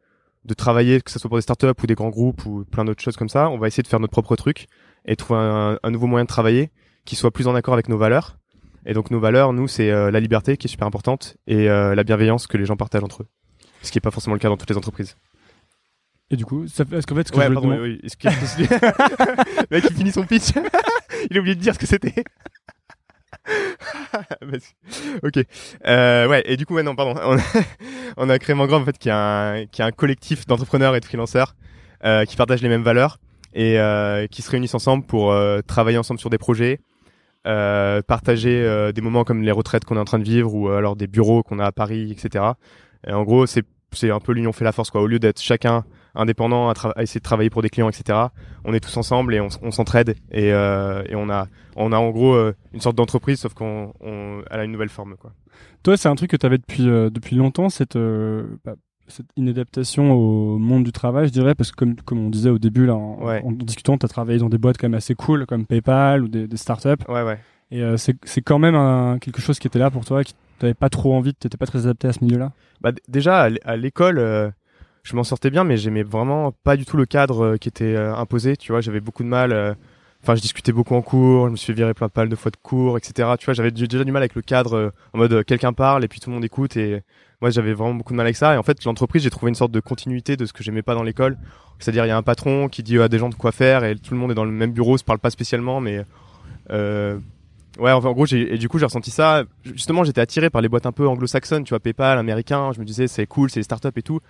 de 0.47 0.55
travailler, 0.55 1.03
que 1.03 1.11
ce 1.11 1.19
soit 1.19 1.29
pour 1.29 1.37
des 1.37 1.43
startups 1.43 1.67
ou 1.83 1.87
des 1.87 1.95
grands 1.95 2.09
groupes 2.09 2.47
ou 2.47 2.65
plein 2.65 2.87
d'autres 2.87 3.03
choses 3.03 3.17
comme 3.17 3.29
ça, 3.29 3.51
on 3.51 3.59
va 3.59 3.67
essayer 3.67 3.83
de 3.83 3.89
faire 3.89 4.01
notre 4.01 4.13
propre 4.13 4.37
truc 4.37 4.67
et 5.05 5.15
trouver 5.17 5.39
un, 5.41 5.79
un 5.83 5.91
nouveau 5.91 6.07
moyen 6.07 6.25
de 6.25 6.29
travailler 6.29 6.71
qui 7.05 7.15
soit 7.17 7.31
plus 7.31 7.47
en 7.47 7.55
accord 7.55 7.75
avec 7.75 7.91
nos 7.91 7.99
valeurs. 7.99 8.39
Et 8.87 8.95
donc 8.95 9.11
nos 9.11 9.21
valeurs, 9.21 9.53
nous, 9.53 9.69
c'est 9.69 9.91
euh, 9.91 10.11
la 10.11 10.21
liberté 10.21 10.57
qui 10.57 10.67
est 10.67 10.71
super 10.71 10.87
importante 10.87 11.37
et 11.47 11.69
euh, 11.69 11.95
la 11.95 12.05
bienveillance 12.05 12.47
que 12.47 12.57
les 12.57 12.65
gens 12.65 12.77
partagent 12.77 13.05
entre 13.05 13.23
eux. 13.23 13.27
Ce 13.83 13.93
qui 13.93 13.99
est 13.99 14.01
pas 14.01 14.11
forcément 14.11 14.35
le 14.35 14.41
cas 14.41 14.49
dans 14.49 14.57
toutes 14.57 14.71
les 14.71 14.79
entreprises. 14.79 15.17
Et 16.31 16.37
du 16.37 16.47
coup, 16.47 16.67
ça, 16.69 16.85
est-ce 16.91 17.07
qu'en 17.07 17.15
fait, 17.17 17.29
ce 17.29 17.33
que 17.33 17.37
Ouais, 17.39 17.49
je 17.49 17.53
pardon, 17.53 17.79
oui. 17.83 18.01
Est-ce 18.03 18.17
que- 18.17 18.29
le 19.61 19.67
mec, 19.71 19.85
il 19.91 19.95
finit 19.97 20.11
son 20.13 20.25
pitch. 20.25 20.53
il 21.31 21.37
a 21.37 21.41
oublié 21.41 21.55
de 21.55 21.61
dire 21.61 21.75
ce 21.75 21.79
que 21.79 21.87
c'était. 21.87 22.25
Vas-y. 24.43 25.19
ok. 25.23 25.45
Euh, 25.87 26.29
ouais. 26.29 26.43
Et 26.47 26.57
du 26.57 26.67
coup, 26.67 26.75
ouais, 26.75 26.83
non, 26.83 26.95
pardon. 26.95 27.15
On 28.17 28.31
a, 28.31 28.39
créé 28.39 28.55
Mangrove 28.55 28.83
en 28.83 28.85
fait, 28.85 28.99
qui 28.99 29.09
est 29.09 29.13
un, 29.13 29.67
qui 29.71 29.83
un 29.83 29.91
collectif 29.93 30.47
d'entrepreneurs 30.47 30.97
et 30.97 31.01
de 31.01 31.05
freelanceurs 31.05 31.55
euh, 32.05 32.25
qui 32.25 32.37
partagent 32.37 32.63
les 32.63 32.69
mêmes 32.69 32.83
valeurs 32.83 33.19
et 33.55 33.79
euh, 33.79 34.27
qui 34.27 34.43
se 34.43 34.51
réunissent 34.51 34.75
ensemble 34.75 35.05
pour 35.05 35.35
travailler 35.67 35.99
ensemble 35.99 36.21
sur 36.21 36.31
des 36.31 36.39
projets, 36.39 36.81
partager 37.45 38.93
des 38.93 39.01
moments 39.01 39.25
comme 39.25 39.43
les 39.43 39.53
retraites 39.53 39.85
qu'on 39.85 39.97
est 39.97 40.01
en 40.01 40.05
train 40.05 40.19
de 40.19 40.25
vivre 40.25 40.55
ou 40.55 40.69
alors 40.71 40.97
des 40.97 41.07
bureaux 41.07 41.43
qu'on 41.43 41.59
a 41.59 41.67
à 41.67 41.73
Paris, 41.73 42.11
etc. 42.11 42.45
Et 43.07 43.13
en 43.13 43.23
gros, 43.23 43.47
c'est 43.47 43.65
c'est 43.93 44.11
un 44.11 44.19
peu 44.19 44.33
l'union 44.33 44.53
fait 44.53 44.65
la 44.65 44.73
force 44.73 44.91
quoi. 44.91 45.03
Au 45.03 45.07
lieu 45.07 45.21
d'être 45.21 45.41
chacun 45.41 45.85
indépendant 46.15 46.71
à, 46.71 47.03
essayer 47.03 47.19
de 47.21 47.25
travailler 47.25 47.51
pour 47.51 47.63
des 47.63 47.71
clients, 47.71 47.89
etc. 47.89 48.19
On 48.65 48.73
est 48.75 48.81
tous 48.81 48.97
ensemble 48.97 49.35
et 49.35 49.41
on, 49.41 49.71
s'entraide 49.71 50.17
et, 50.31 50.53
euh, 50.53 51.03
et 51.09 51.15
on 51.17 51.29
a 51.31 51.47
on 51.77 51.93
a 51.93 51.99
en 51.99 52.11
gros 52.11 52.35
euh, 52.35 52.55
une 52.73 52.81
sorte 52.81 52.97
d'entreprise 52.97 53.41
sauf 53.41 53.55
qu'on 53.55 53.93
on, 54.01 54.43
elle 54.51 54.61
a 54.61 54.65
une 54.65 54.73
nouvelle 54.73 54.89
forme 54.89 55.17
quoi. 55.17 55.33
Toi, 55.83 55.97
c'est 55.97 56.09
un 56.09 56.15
truc 56.15 56.31
que 56.31 56.37
tu 56.37 56.47
avais 56.47 56.59
depuis, 56.59 56.89
euh, 56.89 57.11
depuis 57.11 57.37
longtemps, 57.37 57.69
cette, 57.69 57.97
bah, 58.65 58.75
cette 59.07 59.27
inadaptation 59.37 60.13
au 60.13 60.57
monde 60.59 60.83
du 60.85 60.93
travail, 60.93 61.27
je 61.27 61.33
dirais, 61.33 61.55
parce 61.55 61.71
que 61.71 61.77
comme, 61.77 61.97
comme 61.97 62.19
on 62.19 62.31
disait 62.31 62.49
au 62.51 62.59
début, 62.59 62.87
là, 62.87 62.95
en, 62.95 63.23
Ouais. 63.23 63.43
en 63.45 63.53
discutant, 63.53 63.99
tu 63.99 64.07
as 64.07 64.09
travaillé 64.09 64.39
dans 64.39 64.49
des 64.49 64.57
boîtes 64.59 64.79
quand 64.79 64.89
même 64.89 64.95
assez 64.97 65.15
cool, 65.15 65.45
comme 65.47 65.67
PayPal 65.67 66.25
ou 66.25 66.29
des, 66.29 66.49
des 66.49 66.57
startups. 66.57 66.89
Ouais 67.09 67.23
ouais. 67.23 67.39
Et 67.71 67.83
euh, 67.83 67.97
c'est 67.97 68.17
c'est 68.25 68.41
quand 68.41 68.59
même 68.59 68.75
un- 68.75 69.19
quelque 69.19 69.41
chose 69.41 69.59
qui 69.59 69.67
était 69.67 69.79
là 69.79 69.91
pour 69.91 70.05
toi, 70.05 70.25
qui 70.25 70.35
t'avais 70.59 70.75
pas 70.75 70.89
trop 70.89 71.15
envie, 71.15 71.35
t'étais 71.35 71.57
pas 71.57 71.67
très 71.67 71.81
adapté 71.81 72.09
à 72.09 72.13
ce 72.13 72.25
milieu-là? 72.25 72.53
Bah, 72.81 72.93
déjà 73.09 73.49
à 73.65 73.77
l'école 73.77 74.19
euh, 74.19 74.51
je 75.05 75.15
m'en 75.15 75.23
sortais 75.23 75.51
bien 75.51 75.63
mais 75.63 75.77
j'aimais 75.77 76.03
vraiment 76.03 76.51
pas 76.65 76.77
du 76.77 76.85
tout 76.85 76.97
le 76.97 77.07
cadre 77.07 77.45
euh, 77.45 77.57
qui 77.57 77.69
était 77.69 77.95
euh, 77.95 78.15
imposé. 78.17 78.57
Tu 78.57 78.73
vois 78.73 78.81
j'avais 78.81 79.01
beaucoup 79.01 79.23
de 79.23 79.29
mal. 79.29 79.53
euh, 79.53 79.75
Enfin, 80.23 80.37
je 80.37 80.41
discutais 80.41 80.73
beaucoup 80.73 80.95
en 80.95 81.03
cours, 81.03 81.49
je 81.49 81.51
me 81.51 81.57
suis 81.57 81.75
virer 81.75 81.93
plein 81.93 82.09
de 82.27 82.35
fois 82.35 82.51
de 82.51 82.57
cours, 82.57 82.97
etc. 82.97 83.29
Tu 83.39 83.45
vois, 83.45 83.53
j'avais 83.53 83.71
déjà 83.71 84.05
du 84.05 84.11
mal 84.11 84.23
avec 84.23 84.35
le 84.35 84.41
cadre 84.41 84.91
en 85.13 85.19
mode 85.19 85.45
quelqu'un 85.45 85.75
parle 85.75 86.03
et 86.03 86.09
puis 86.09 86.19
tout 86.19 86.31
le 86.31 86.35
monde 86.35 86.45
écoute 86.47 86.79
et 86.79 87.03
moi 87.43 87.51
j'avais 87.51 87.75
vraiment 87.75 87.93
beaucoup 87.93 88.15
de 88.15 88.17
mal 88.17 88.25
avec 88.25 88.37
ça. 88.37 88.55
Et 88.55 88.57
en 88.57 88.63
fait, 88.63 88.83
l'entreprise, 88.87 89.23
j'ai 89.23 89.29
trouvé 89.29 89.51
une 89.51 89.55
sorte 89.55 89.73
de 89.73 89.81
continuité 89.81 90.39
de 90.39 90.47
ce 90.47 90.55
que 90.55 90.63
j'aimais 90.65 90.81
pas 90.81 90.95
dans 90.95 91.03
l'école. 91.03 91.37
C'est-à-dire, 91.79 92.07
il 92.07 92.09
y 92.09 92.11
a 92.11 92.17
un 92.17 92.23
patron 92.23 92.69
qui 92.69 92.83
dit 92.83 92.99
à 92.99 93.09
des 93.09 93.19
gens 93.19 93.29
de 93.29 93.35
quoi 93.35 93.53
faire 93.53 93.85
et 93.85 93.97
tout 93.97 94.15
le 94.15 94.21
monde 94.21 94.31
est 94.31 94.35
dans 94.35 94.47
le 94.47 94.51
même 94.51 94.73
bureau, 94.73 94.97
se 94.97 95.05
parle 95.05 95.19
pas 95.19 95.29
spécialement, 95.29 95.83
mais 95.83 96.03
euh, 96.71 97.19
ouais, 97.79 97.93
en 97.93 98.01
gros, 98.13 98.27
et 98.27 98.57
du 98.57 98.69
coup, 98.71 98.79
j'ai 98.79 98.87
ressenti 98.87 99.11
ça. 99.11 99.45
Justement, 99.65 100.05
j'étais 100.05 100.23
attiré 100.23 100.49
par 100.49 100.63
les 100.63 100.71
boîtes 100.71 100.87
un 100.87 100.93
peu 100.93 101.07
anglo-saxonnes, 101.07 101.65
tu 101.65 101.71
vois, 101.71 101.81
PayPal, 101.81 102.19
américain. 102.19 102.73
Je 102.73 102.81
me 102.81 102.87
disais, 102.87 103.09
c'est 103.09 103.27
cool, 103.27 103.51
c'est 103.51 103.61
les 103.61 103.65
startups 103.65 103.89
et 103.95 104.03
tout. 104.03 104.21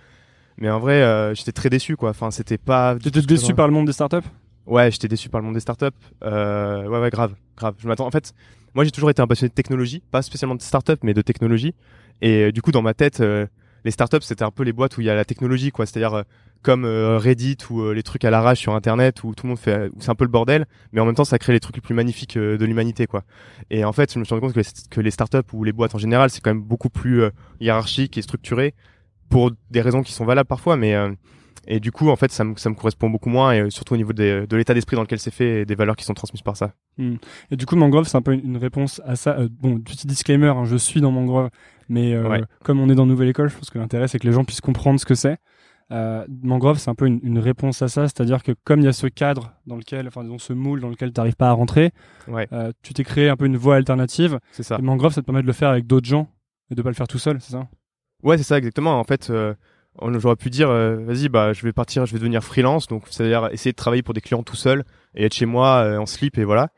Mais 0.57 0.69
en 0.69 0.79
vrai, 0.79 1.01
euh, 1.01 1.33
j'étais 1.33 1.51
très 1.51 1.69
déçu, 1.69 1.97
quoi. 1.97 2.09
Enfin, 2.09 2.31
c'était 2.31 2.57
pas. 2.57 2.95
T'étais 2.95 3.21
déçu 3.21 3.53
par 3.53 3.67
le 3.67 3.73
monde 3.73 3.85
des 3.85 3.93
startups? 3.93 4.27
Ouais, 4.65 4.89
j'étais 4.89 5.07
déçu 5.07 5.29
par 5.29 5.41
le 5.41 5.45
monde 5.45 5.53
des 5.53 5.59
startups. 5.59 5.87
Euh, 6.23 6.87
ouais, 6.87 6.99
ouais, 6.99 7.09
grave, 7.09 7.35
grave. 7.57 7.75
Je 7.77 7.87
m'attends. 7.87 8.07
En 8.07 8.11
fait, 8.11 8.33
moi, 8.73 8.83
j'ai 8.83 8.91
toujours 8.91 9.09
été 9.09 9.21
un 9.21 9.27
passionné 9.27 9.49
de 9.49 9.53
technologie, 9.53 10.01
pas 10.11 10.21
spécialement 10.21 10.55
de 10.55 10.61
startups, 10.61 10.93
mais 11.03 11.13
de 11.13 11.21
technologie. 11.21 11.73
Et 12.21 12.45
euh, 12.45 12.51
du 12.51 12.61
coup, 12.61 12.71
dans 12.71 12.81
ma 12.81 12.93
tête, 12.93 13.21
euh, 13.21 13.45
les 13.83 13.91
startups 13.91 14.21
c'était 14.21 14.43
un 14.43 14.51
peu 14.51 14.63
les 14.63 14.73
boîtes 14.73 14.97
où 14.97 15.01
il 15.01 15.07
y 15.07 15.11
a 15.11 15.15
la 15.15 15.25
technologie 15.25 15.69
quoi 15.69 15.85
c'est-à-dire 15.85 16.15
euh, 16.15 16.23
comme 16.63 16.85
Reddit 16.85 17.57
ou 17.69 17.91
les 17.91 18.01
trucs 18.01 18.25
à 18.25 18.31
l'arrache 18.31 18.57
sur 18.57 18.73
internet 18.73 19.23
où 19.23 19.35
tout 19.35 19.45
le 19.45 19.49
monde 19.49 19.59
fait 19.59 19.91
où 19.93 20.01
c'est 20.01 20.09
un 20.09 20.15
peu 20.15 20.25
le 20.25 20.31
bordel 20.31 20.65
mais 20.91 21.01
en 21.01 21.05
même 21.05 21.13
temps 21.13 21.23
ça 21.23 21.37
crée 21.37 21.53
les 21.53 21.59
trucs 21.59 21.75
les 21.75 21.83
plus 21.83 21.93
magnifiques 21.93 22.35
de 22.35 22.65
l'humanité 22.65 23.05
quoi 23.05 23.21
et 23.69 23.85
en 23.85 23.93
fait 23.93 24.11
je 24.11 24.17
me 24.17 24.23
suis 24.23 24.33
rendu 24.33 24.47
compte 24.47 24.55
que 24.55 24.59
les, 24.59 24.65
que 24.89 25.01
les 25.01 25.11
startups 25.11 25.53
ou 25.53 25.63
les 25.63 25.71
boîtes 25.71 25.93
en 25.93 25.99
général 25.99 26.31
c'est 26.31 26.41
quand 26.41 26.49
même 26.49 26.63
beaucoup 26.63 26.89
plus 26.89 27.25
hiérarchique 27.59 28.17
et 28.17 28.23
structuré 28.23 28.73
pour 29.29 29.51
des 29.71 29.81
raisons 29.81 30.01
qui 30.01 30.13
sont 30.13 30.25
valables 30.25 30.47
parfois 30.47 30.77
mais 30.77 30.95
et 31.67 31.79
du 31.79 31.91
coup, 31.91 32.09
en 32.09 32.15
fait, 32.15 32.31
ça 32.31 32.43
me, 32.43 32.55
ça 32.57 32.69
me 32.69 32.75
correspond 32.75 33.09
beaucoup 33.09 33.29
moins, 33.29 33.53
et 33.53 33.69
surtout 33.69 33.95
au 33.95 33.97
niveau 33.97 34.13
des, 34.13 34.45
de 34.45 34.55
l'état 34.55 34.73
d'esprit 34.73 34.95
dans 34.95 35.01
lequel 35.01 35.19
c'est 35.19 35.31
fait 35.31 35.61
et 35.61 35.65
des 35.65 35.75
valeurs 35.75 35.95
qui 35.95 36.05
sont 36.05 36.13
transmises 36.13 36.41
par 36.41 36.55
ça. 36.55 36.73
Hmm. 36.97 37.15
Et 37.49 37.55
du 37.55 37.65
coup, 37.65 37.75
Mangrove, 37.75 38.07
c'est 38.07 38.17
un 38.17 38.21
peu 38.21 38.33
une, 38.33 38.57
réponse 38.57 39.01
à 39.05 39.15
ça. 39.15 39.37
bon, 39.49 39.79
petit 39.79 40.07
disclaimer, 40.07 40.49
hein, 40.49 40.65
je 40.65 40.75
suis 40.75 41.01
dans 41.01 41.11
Mangrove, 41.11 41.49
mais 41.89 42.13
euh, 42.13 42.41
comme 42.63 42.79
on 42.79 42.89
est 42.89 42.95
dans 42.95 43.05
Nouvelle 43.05 43.29
École, 43.29 43.49
je 43.49 43.55
pense 43.55 43.69
que 43.69 43.79
l'intérêt 43.79 44.07
c'est 44.07 44.19
que 44.19 44.27
les 44.27 44.33
gens 44.33 44.43
puissent 44.43 44.61
comprendre 44.61 44.99
ce 44.99 45.05
que 45.05 45.15
c'est. 45.15 45.37
Euh, 45.91 46.25
Mangrove, 46.41 46.79
c'est 46.79 46.89
un 46.89 46.95
peu 46.95 47.05
une, 47.05 47.37
réponse 47.37 47.81
à 47.83 47.87
ça, 47.87 48.03
c'est-à-dire 48.03 48.41
que 48.41 48.53
comme 48.63 48.79
il 48.79 48.85
y 48.85 48.87
a 48.87 48.93
ce 48.93 49.05
cadre 49.05 49.53
dans 49.67 49.75
lequel, 49.75 50.07
enfin 50.07 50.23
disons 50.23 50.39
ce 50.39 50.53
moule 50.53 50.81
dans 50.81 50.89
lequel 50.89 51.13
tu 51.13 51.19
n'arrives 51.19 51.35
pas 51.35 51.49
à 51.49 51.51
rentrer, 51.51 51.91
euh, 52.27 52.71
tu 52.81 52.93
t'es 52.93 53.03
créé 53.03 53.29
un 53.29 53.35
peu 53.35 53.45
une 53.45 53.57
voie 53.57 53.75
alternative. 53.75 54.39
C'est 54.51 54.63
ça. 54.63 54.77
Et 54.79 54.81
Mangrove, 54.81 55.13
ça 55.13 55.21
te 55.21 55.25
permet 55.25 55.43
de 55.43 55.47
le 55.47 55.53
faire 55.53 55.69
avec 55.69 55.85
d'autres 55.85 56.07
gens 56.07 56.27
et 56.71 56.75
de 56.75 56.81
pas 56.81 56.89
le 56.89 56.95
faire 56.95 57.07
tout 57.07 57.19
seul, 57.19 57.39
c'est 57.39 57.51
ça? 57.51 57.67
Ouais, 58.25 58.37
c'est 58.37 58.43
ça 58.43 58.57
exactement. 58.57 58.99
En 58.99 59.05
fait, 59.05 59.29
euh, 59.29 59.53
j'aurais 60.17 60.35
pu 60.35 60.49
dire, 60.49 60.69
vas-y, 60.69 61.29
bah 61.29 61.53
je 61.53 61.61
vais 61.63 61.71
partir, 61.71 62.05
je 62.05 62.11
vais 62.11 62.19
devenir 62.19 62.43
freelance, 62.43 62.87
donc 62.87 63.03
c'est-à-dire 63.09 63.47
essayer 63.53 63.71
de 63.71 63.77
travailler 63.77 64.03
pour 64.03 64.13
des 64.13 64.19
clients 64.19 64.43
tout 64.43 64.57
seul 64.57 64.83
et 65.15 65.25
être 65.25 65.33
chez 65.33 65.45
moi 65.45 65.97
en 65.97 66.05
slip 66.05 66.37
et 66.37 66.43
voilà. 66.43 66.69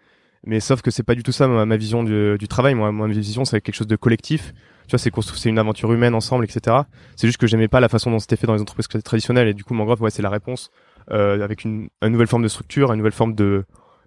Mais 0.46 0.60
sauf 0.60 0.84
que 0.84 0.92
c'est 0.92 1.04
pas 1.04 1.16
du 1.16 1.24
tout 1.24 1.32
ça 1.32 1.48
ma, 1.48 1.78
vision 1.78 2.04
du, 2.04 2.38
du, 2.38 2.48
travail. 2.48 2.76
Moi, 2.76 2.92
ma 2.92 3.08
vision, 3.08 3.44
c'est 3.44 3.60
quelque 3.60 3.76
chose 3.76 3.88
de 3.88 3.96
collectif 3.96 4.54
tu 4.88 4.96
vois, 4.96 5.00
c'est 5.00 5.12
c'est 5.38 5.50
une 5.50 5.60
aventure 5.60 5.92
humaine 5.92 6.16
ensemble, 6.16 6.46
etc. 6.46 6.78
C'est 7.18 7.28
juste 7.28 7.40
que 7.40 7.48
j'aimais 7.48 7.68
pas 7.68 7.82
la 7.82 7.90
façon 7.90 8.10
dont 8.10 8.20
c'était 8.20 8.38
fait 8.38 8.48
dans 8.48 8.54
les 8.54 8.62
entreprises 8.62 8.88
traditionnelles 9.04 9.50
et 9.50 9.54
du 9.54 9.64
coup, 9.64 9.74
Mangrove, 9.74 10.02
ouais, 10.02 10.12
c'est 10.12 10.22
la 10.22 10.30
réponse 10.30 10.72
euh, 11.12 11.44
avec 11.44 11.66
une, 11.66 11.90
une, 12.02 12.10
nouvelle 12.10 12.28
forme 12.28 12.44
de 12.44 12.48
structure, 12.48 12.94
une 12.94 12.98
nouvelle 12.98 13.12
forme 13.12 13.36
de, 13.36 13.66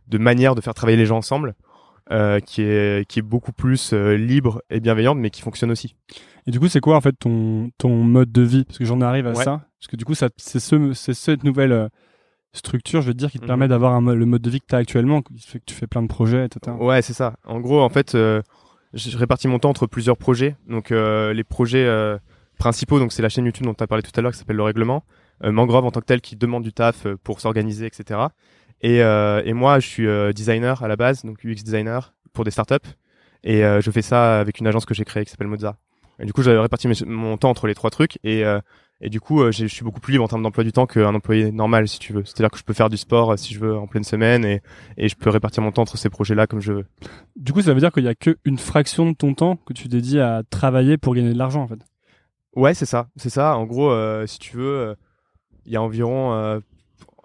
de 0.08 0.18
manière 0.18 0.54
de 0.54 0.62
faire 0.62 0.72
travailler 0.72 0.96
les 0.96 1.04
gens 1.04 1.18
ensemble, 1.18 1.54
euh, 2.10 2.40
qui 2.40 2.62
est 2.62 3.06
qui 3.08 3.18
est 3.18 3.22
beaucoup 3.22 3.52
plus 3.52 3.92
euh, 3.92 4.16
libre 4.16 4.62
et 4.70 4.80
bienveillante, 4.80 5.18
mais 5.18 5.30
qui 5.30 5.42
fonctionne 5.42 5.70
aussi. 5.70 5.94
Et 6.46 6.50
du 6.50 6.58
coup, 6.58 6.68
c'est 6.68 6.80
quoi 6.80 6.96
en 6.96 7.00
fait 7.00 7.14
ton 7.18 7.70
ton 7.78 8.02
mode 8.02 8.32
de 8.32 8.42
vie? 8.42 8.64
Parce 8.64 8.78
que 8.78 8.84
j'en 8.84 9.00
arrive 9.00 9.26
à 9.26 9.34
ça, 9.34 9.66
parce 9.78 9.88
que 9.88 9.96
du 9.96 10.04
coup, 10.04 10.14
ça 10.14 10.28
c'est 10.36 10.60
ce 10.60 10.92
c'est 10.92 11.14
cette 11.14 11.44
nouvelle 11.44 11.72
euh, 11.72 11.88
structure, 12.52 13.02
je 13.02 13.08
veux 13.08 13.14
dire, 13.14 13.30
qui 13.30 13.38
te 13.38 13.44
mhm. 13.44 13.48
permet 13.48 13.68
d'avoir 13.68 14.00
le 14.00 14.26
mode 14.26 14.42
de 14.42 14.50
vie 14.50 14.60
que 14.60 14.66
tu 14.66 14.74
as 14.74 14.78
actuellement, 14.78 15.22
qui 15.22 15.38
fait 15.40 15.58
que 15.60 15.64
tu 15.64 15.74
fais 15.74 15.86
plein 15.86 16.02
de 16.02 16.08
projets, 16.08 16.46
etc. 16.46 16.76
Ouais, 16.78 17.02
c'est 17.02 17.12
ça. 17.12 17.34
En 17.46 17.60
gros, 17.60 17.80
en 17.80 17.88
fait, 17.88 18.14
euh, 18.14 18.42
je 18.92 19.16
répartis 19.16 19.48
mon 19.48 19.58
temps 19.58 19.70
entre 19.70 19.86
plusieurs 19.86 20.16
projets. 20.16 20.56
Donc 20.68 20.90
euh, 20.90 21.32
les 21.32 21.44
projets 21.44 21.84
euh, 21.84 22.18
principaux, 22.58 22.98
donc 22.98 23.12
c'est 23.12 23.22
la 23.22 23.28
chaîne 23.28 23.44
YouTube 23.44 23.66
dont 23.66 23.74
tu 23.74 23.84
as 23.84 23.86
parlé 23.86 24.02
tout 24.02 24.12
à 24.14 24.20
l'heure 24.20 24.32
qui 24.32 24.38
s'appelle 24.38 24.56
Le 24.56 24.62
Règlement, 24.62 25.04
Mangrove 25.42 25.86
en 25.86 25.90
tant 25.90 26.00
que 26.00 26.06
tel 26.06 26.20
qui 26.20 26.36
demande 26.36 26.62
du 26.62 26.72
taf 26.72 27.06
pour 27.24 27.40
s'organiser, 27.40 27.86
etc. 27.86 28.20
Et, 28.82 28.98
et 28.98 29.52
moi, 29.52 29.78
je 29.78 29.86
suis 29.86 30.32
designer 30.34 30.82
à 30.82 30.88
la 30.88 30.96
base, 30.96 31.24
donc 31.24 31.44
UX 31.44 31.62
designer 31.62 32.14
pour 32.32 32.44
des 32.44 32.50
startups. 32.50 32.88
Et 33.44 33.60
je 33.60 33.90
fais 33.90 34.02
ça 34.02 34.40
avec 34.40 34.58
une 34.60 34.66
agence 34.66 34.86
que 34.86 34.94
j'ai 34.94 35.04
créée 35.04 35.24
qui 35.24 35.30
s'appelle 35.30 35.48
Moza. 35.48 35.76
Et 36.18 36.26
du 36.26 36.32
coup, 36.32 36.42
j'avais 36.42 36.58
réparti 36.58 36.88
mon 37.06 37.36
temps 37.36 37.50
entre 37.50 37.66
les 37.66 37.74
trois 37.74 37.90
trucs. 37.90 38.18
Et 38.24 38.44
et 39.02 39.08
du 39.08 39.20
coup, 39.20 39.40
euh, 39.40 39.50
je 39.50 39.66
suis 39.66 39.82
beaucoup 39.82 40.00
plus 40.00 40.12
libre 40.12 40.24
en 40.24 40.28
termes 40.28 40.42
d'emploi 40.42 40.62
du 40.62 40.72
temps 40.72 40.86
qu'un 40.86 41.14
employé 41.14 41.52
normal, 41.52 41.88
si 41.88 41.98
tu 41.98 42.12
veux. 42.12 42.22
C'est-à-dire 42.24 42.50
que 42.50 42.58
je 42.58 42.64
peux 42.64 42.74
faire 42.74 42.90
du 42.90 42.98
sport 42.98 43.32
euh, 43.32 43.36
si 43.36 43.54
je 43.54 43.60
veux 43.60 43.76
en 43.76 43.86
pleine 43.86 44.04
semaine 44.04 44.44
et, 44.44 44.60
et 44.98 45.08
je 45.08 45.16
peux 45.16 45.30
répartir 45.30 45.62
mon 45.62 45.72
temps 45.72 45.82
entre 45.82 45.96
ces 45.96 46.10
projets-là 46.10 46.46
comme 46.46 46.60
je 46.60 46.72
veux. 46.72 46.86
Du 47.34 47.52
coup, 47.54 47.62
ça 47.62 47.72
veut 47.72 47.80
dire 47.80 47.92
qu'il 47.92 48.04
y 48.04 48.08
a 48.08 48.14
qu'une 48.14 48.58
fraction 48.58 49.10
de 49.10 49.16
ton 49.16 49.32
temps 49.32 49.56
que 49.56 49.72
tu 49.72 49.88
dédies 49.88 50.20
à 50.20 50.42
travailler 50.50 50.98
pour 50.98 51.14
gagner 51.14 51.32
de 51.32 51.38
l'argent, 51.38 51.62
en 51.62 51.68
fait. 51.68 51.80
Ouais, 52.54 52.74
c'est 52.74 52.86
ça. 52.86 53.08
C'est 53.16 53.30
ça. 53.30 53.56
En 53.56 53.64
gros, 53.64 53.90
euh, 53.90 54.26
si 54.26 54.38
tu 54.38 54.56
veux, 54.58 54.94
il 55.64 55.72
y 55.72 55.76
a 55.76 55.82
environ, 55.82 56.60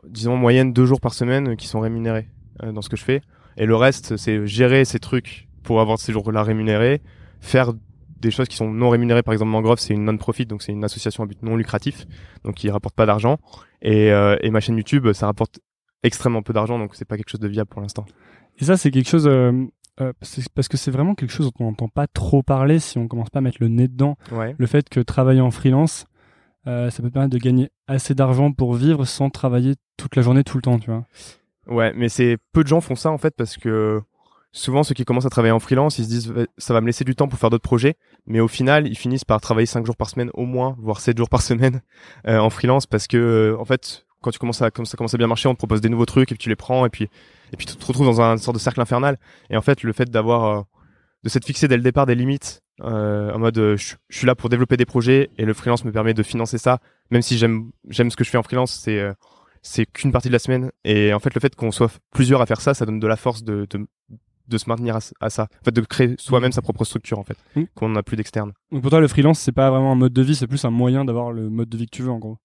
disons, 0.09 0.33
en 0.33 0.38
moyenne 0.38 0.74
deux 0.74 0.85
jours 0.85 1.01
par 1.01 1.13
semaine 1.13 1.55
qui 1.55 1.67
sont 1.67 1.79
rémunérés 1.79 2.29
dans 2.63 2.81
ce 2.81 2.89
que 2.89 2.97
je 2.97 3.03
fais. 3.03 3.21
Et 3.57 3.65
le 3.65 3.75
reste, 3.75 4.17
c'est 4.17 4.45
gérer 4.45 4.85
ces 4.85 5.00
trucs 5.00 5.47
pour 5.63 5.81
avoir 5.81 6.00
ces 6.00 6.13
jours-là 6.13 6.43
rémunérés, 6.43 7.01
faire 7.41 7.74
des 8.19 8.31
choses 8.31 8.47
qui 8.47 8.55
sont 8.55 8.69
non 8.69 8.89
rémunérées. 8.89 9.24
Par 9.24 9.33
exemple, 9.33 9.51
Mangrove, 9.51 9.79
c'est 9.79 9.93
une 9.93 10.05
non-profit, 10.05 10.45
donc 10.45 10.62
c'est 10.62 10.71
une 10.71 10.83
association 10.83 11.24
à 11.24 11.27
but 11.27 11.41
non 11.43 11.55
lucratif, 11.55 12.05
donc 12.43 12.55
qui 12.55 12.69
rapporte 12.69 12.95
pas 12.95 13.05
d'argent. 13.05 13.38
Et, 13.81 14.12
euh, 14.12 14.38
et 14.41 14.50
ma 14.51 14.59
chaîne 14.59 14.77
YouTube, 14.77 15.12
ça 15.13 15.27
rapporte 15.27 15.59
extrêmement 16.03 16.41
peu 16.41 16.53
d'argent, 16.53 16.79
donc 16.79 16.95
c'est 16.95 17.05
pas 17.05 17.17
quelque 17.17 17.29
chose 17.29 17.39
de 17.39 17.47
viable 17.47 17.69
pour 17.69 17.81
l'instant. 17.81 18.05
Et 18.57 18.65
ça, 18.65 18.77
c'est 18.77 18.91
quelque 18.91 19.09
chose 19.09 19.27
euh, 19.27 19.51
euh 20.01 20.13
parce 20.53 20.67
que 20.67 20.77
c'est 20.77 20.91
vraiment 20.91 21.15
quelque 21.15 21.31
chose 21.31 21.47
dont 21.47 21.65
on 21.65 21.69
n'entend 21.69 21.89
pas 21.89 22.07
trop 22.07 22.43
parler 22.43 22.79
si 22.79 22.97
on 22.97 23.07
commence 23.07 23.29
pas 23.29 23.39
à 23.39 23.41
mettre 23.41 23.57
le 23.59 23.67
nez 23.67 23.88
dedans. 23.88 24.17
Ouais. 24.31 24.55
Le 24.57 24.67
fait 24.67 24.88
que 24.89 25.00
travailler 25.00 25.41
en 25.41 25.51
freelance, 25.51 26.05
euh, 26.67 26.89
ça 26.89 27.03
peut 27.03 27.10
permettre 27.10 27.34
de 27.34 27.38
gagner 27.39 27.69
assez 27.88 28.15
d'argent 28.15 28.51
pour 28.51 28.74
vivre 28.74 29.05
sans 29.05 29.29
travailler 29.29 29.75
toute 29.98 30.15
la 30.15 30.22
journée, 30.22 30.43
tout 30.43 30.57
le 30.57 30.62
temps, 30.62 30.79
tu 30.79 30.89
vois. 30.89 31.05
Ouais, 31.67 31.93
mais 31.95 32.10
c'est 32.10 32.38
peu 32.53 32.63
de 32.63 32.67
gens 32.67 32.81
font 32.81 32.95
ça 32.95 33.12
en 33.12 33.17
fait 33.17 33.34
parce 33.36 33.57
que 33.57 34.01
souvent 34.51 34.84
ceux 34.84 34.93
qui 34.95 35.03
commencent 35.03 35.25
à 35.25 35.29
travailler 35.29 35.51
en 35.51 35.60
freelance, 35.60 36.00
ils 36.00 36.05
se 36.05 36.10
disent 36.10 36.34
ça 36.57 36.74
va 36.74 36.81
me 36.81 36.88
laisser 36.88 37.03
du 37.03 37.15
temps 37.15 37.27
pour 37.27 37.38
faire 37.39 37.50
d'autres 37.50 37.63
projets, 37.63 37.95
mais 38.25 38.39
au 38.39 38.48
final, 38.48 38.88
ils 38.88 38.98
finissent 38.98 39.25
par 39.25 39.41
travailler 39.41 39.65
5 39.65 39.86
jours 39.86 39.98
par 39.98 40.10
semaine 40.10 40.31
au 40.34 40.45
moins, 40.45 40.75
voire 40.79 41.00
7 41.00 41.17
jours 41.17 41.29
par 41.29 41.41
semaine 41.41 41.81
euh, 42.27 42.39
en 42.39 42.50
freelance 42.50 42.86
parce 42.86 43.07
que 43.07 43.17
euh, 43.17 43.60
en 43.60 43.65
fait, 43.65 44.05
quand 44.22 44.31
tu 44.31 44.39
commences 44.39 44.62
à 44.62 44.72
comme 44.72 44.86
ça 44.86 44.98
commence 44.98 45.13
à 45.13 45.17
bien 45.17 45.27
marcher, 45.27 45.48
on 45.50 45.53
te 45.53 45.60
propose 45.60 45.81
des 45.81 45.89
nouveaux 45.89 46.05
trucs 46.05 46.31
et 46.31 46.36
puis 46.36 46.43
tu 46.43 46.50
les 46.50 46.55
prends 46.55 46.86
et 46.86 46.89
puis 46.89 47.10
et 47.53 47.57
puis 47.57 47.65
tu 47.65 47.75
te 47.75 47.86
retrouves 47.86 48.07
dans 48.07 48.22
un 48.22 48.38
sorte 48.38 48.55
de 48.55 48.62
cercle 48.62 48.81
infernal 48.81 49.19
et 49.50 49.57
en 49.57 49.62
fait, 49.62 49.84
le 49.84 49.93
fait 49.93 50.10
d'avoir 50.10 50.43
euh, 50.45 50.62
de 51.24 51.29
s'être 51.29 51.45
fixé 51.45 51.67
dès 51.67 51.77
le 51.77 51.84
départ 51.84 52.05
des 52.05 52.15
limites 52.15 52.62
en 52.82 53.39
mode 53.39 53.75
je, 53.77 53.96
suis 54.10 54.27
là 54.27 54.36
pour 54.36 54.50
développer 54.50 54.77
des 54.77 54.86
projets 54.86 55.29
et 55.38 55.46
le 55.46 55.53
freelance 55.53 55.86
me 55.86 55.91
permet 55.91 56.13
de 56.13 56.24
financer 56.24 56.58
ça, 56.58 56.79
même 57.12 57.22
si 57.22 57.38
j'aime 57.38 57.72
j'aime 57.89 58.12
ce 58.12 58.15
que 58.15 58.24
je 58.24 58.29
fais 58.29 58.38
en 58.38 58.44
freelance, 58.44 58.72
c'est 58.74 59.03
c'est 59.62 59.86
qu'une 59.86 60.12
partie 60.12 60.27
de 60.27 60.34
la 60.34 60.39
semaine 60.39 60.72
et 60.84 61.13
en 61.13 61.20
fait 61.20 61.34
le 61.34 61.39
fait 61.39 61.55
qu'on 61.55 61.72
soit 61.72 61.91
plusieurs 62.12 62.41
à 62.41 62.46
faire 62.46 62.62
ça 62.62 62.74
ça 62.74 62.86
donne 62.86 63.00
de 63.00 63.08
la 63.08 63.15
force 63.15 63.44
de, 63.44 63.65
de, 63.70 63.88
de 64.48 64.58
se 64.58 64.70
maintenir 64.70 64.98
à, 65.20 65.29
ça. 65.29 65.44
En 65.44 65.65
fait, 65.65 65.72
de 65.72 65.82
créer 65.82 66.15
soi-même 66.17 66.50
mm. 66.50 66.53
sa 66.53 66.62
propre 66.62 66.86
structure, 66.86 67.20
en 67.20 67.24
fait, 67.24 67.38
mm. 67.55 67.63
qu'on 67.75 67.89
n'a 67.89 68.03
plus 68.03 68.17
d'externe. 68.17 68.53
Donc 68.72 68.82
pour 68.82 68.91
toi, 68.91 69.00
le 69.00 69.08
freelance, 69.08 69.39
c'est 69.39 69.51
pas 69.51 69.70
vraiment 69.70 69.94
un 69.94 69.96
mode 69.96 70.13
de 70.13 70.22
vie, 70.22 70.36
c'est 70.36 70.48
plus 70.48 70.63
un 70.65 70.70
moyen 70.70 71.05
d'avoir 71.05 71.32
le 71.32 71.50
mode 71.50 71.70
de 71.70 71.77
vie 71.77 71.86
que 71.86 71.96
tu 71.96 72.03
veux, 72.03 72.12
en 72.12 72.20
gros. 72.20 72.38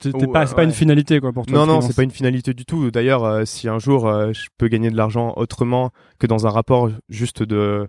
C'est 0.00 0.10
pas, 0.32 0.46
pas 0.46 0.64
une 0.64 0.72
finalité, 0.72 1.20
quoi, 1.20 1.32
pour 1.32 1.46
toi. 1.46 1.58
Non, 1.58 1.66
non, 1.66 1.80
c'est 1.80 1.94
pas 1.94 2.02
une 2.02 2.10
finalité 2.10 2.54
du 2.54 2.64
tout. 2.64 2.90
D'ailleurs, 2.90 3.22
euh, 3.22 3.44
si 3.44 3.68
un 3.68 3.78
jour 3.78 4.08
euh, 4.08 4.32
je 4.32 4.48
peux 4.58 4.66
gagner 4.66 4.90
de 4.90 4.96
l'argent 4.96 5.32
autrement 5.36 5.92
que 6.18 6.26
dans 6.26 6.44
un 6.44 6.50
rapport 6.50 6.90
juste 7.08 7.44
de, 7.44 7.88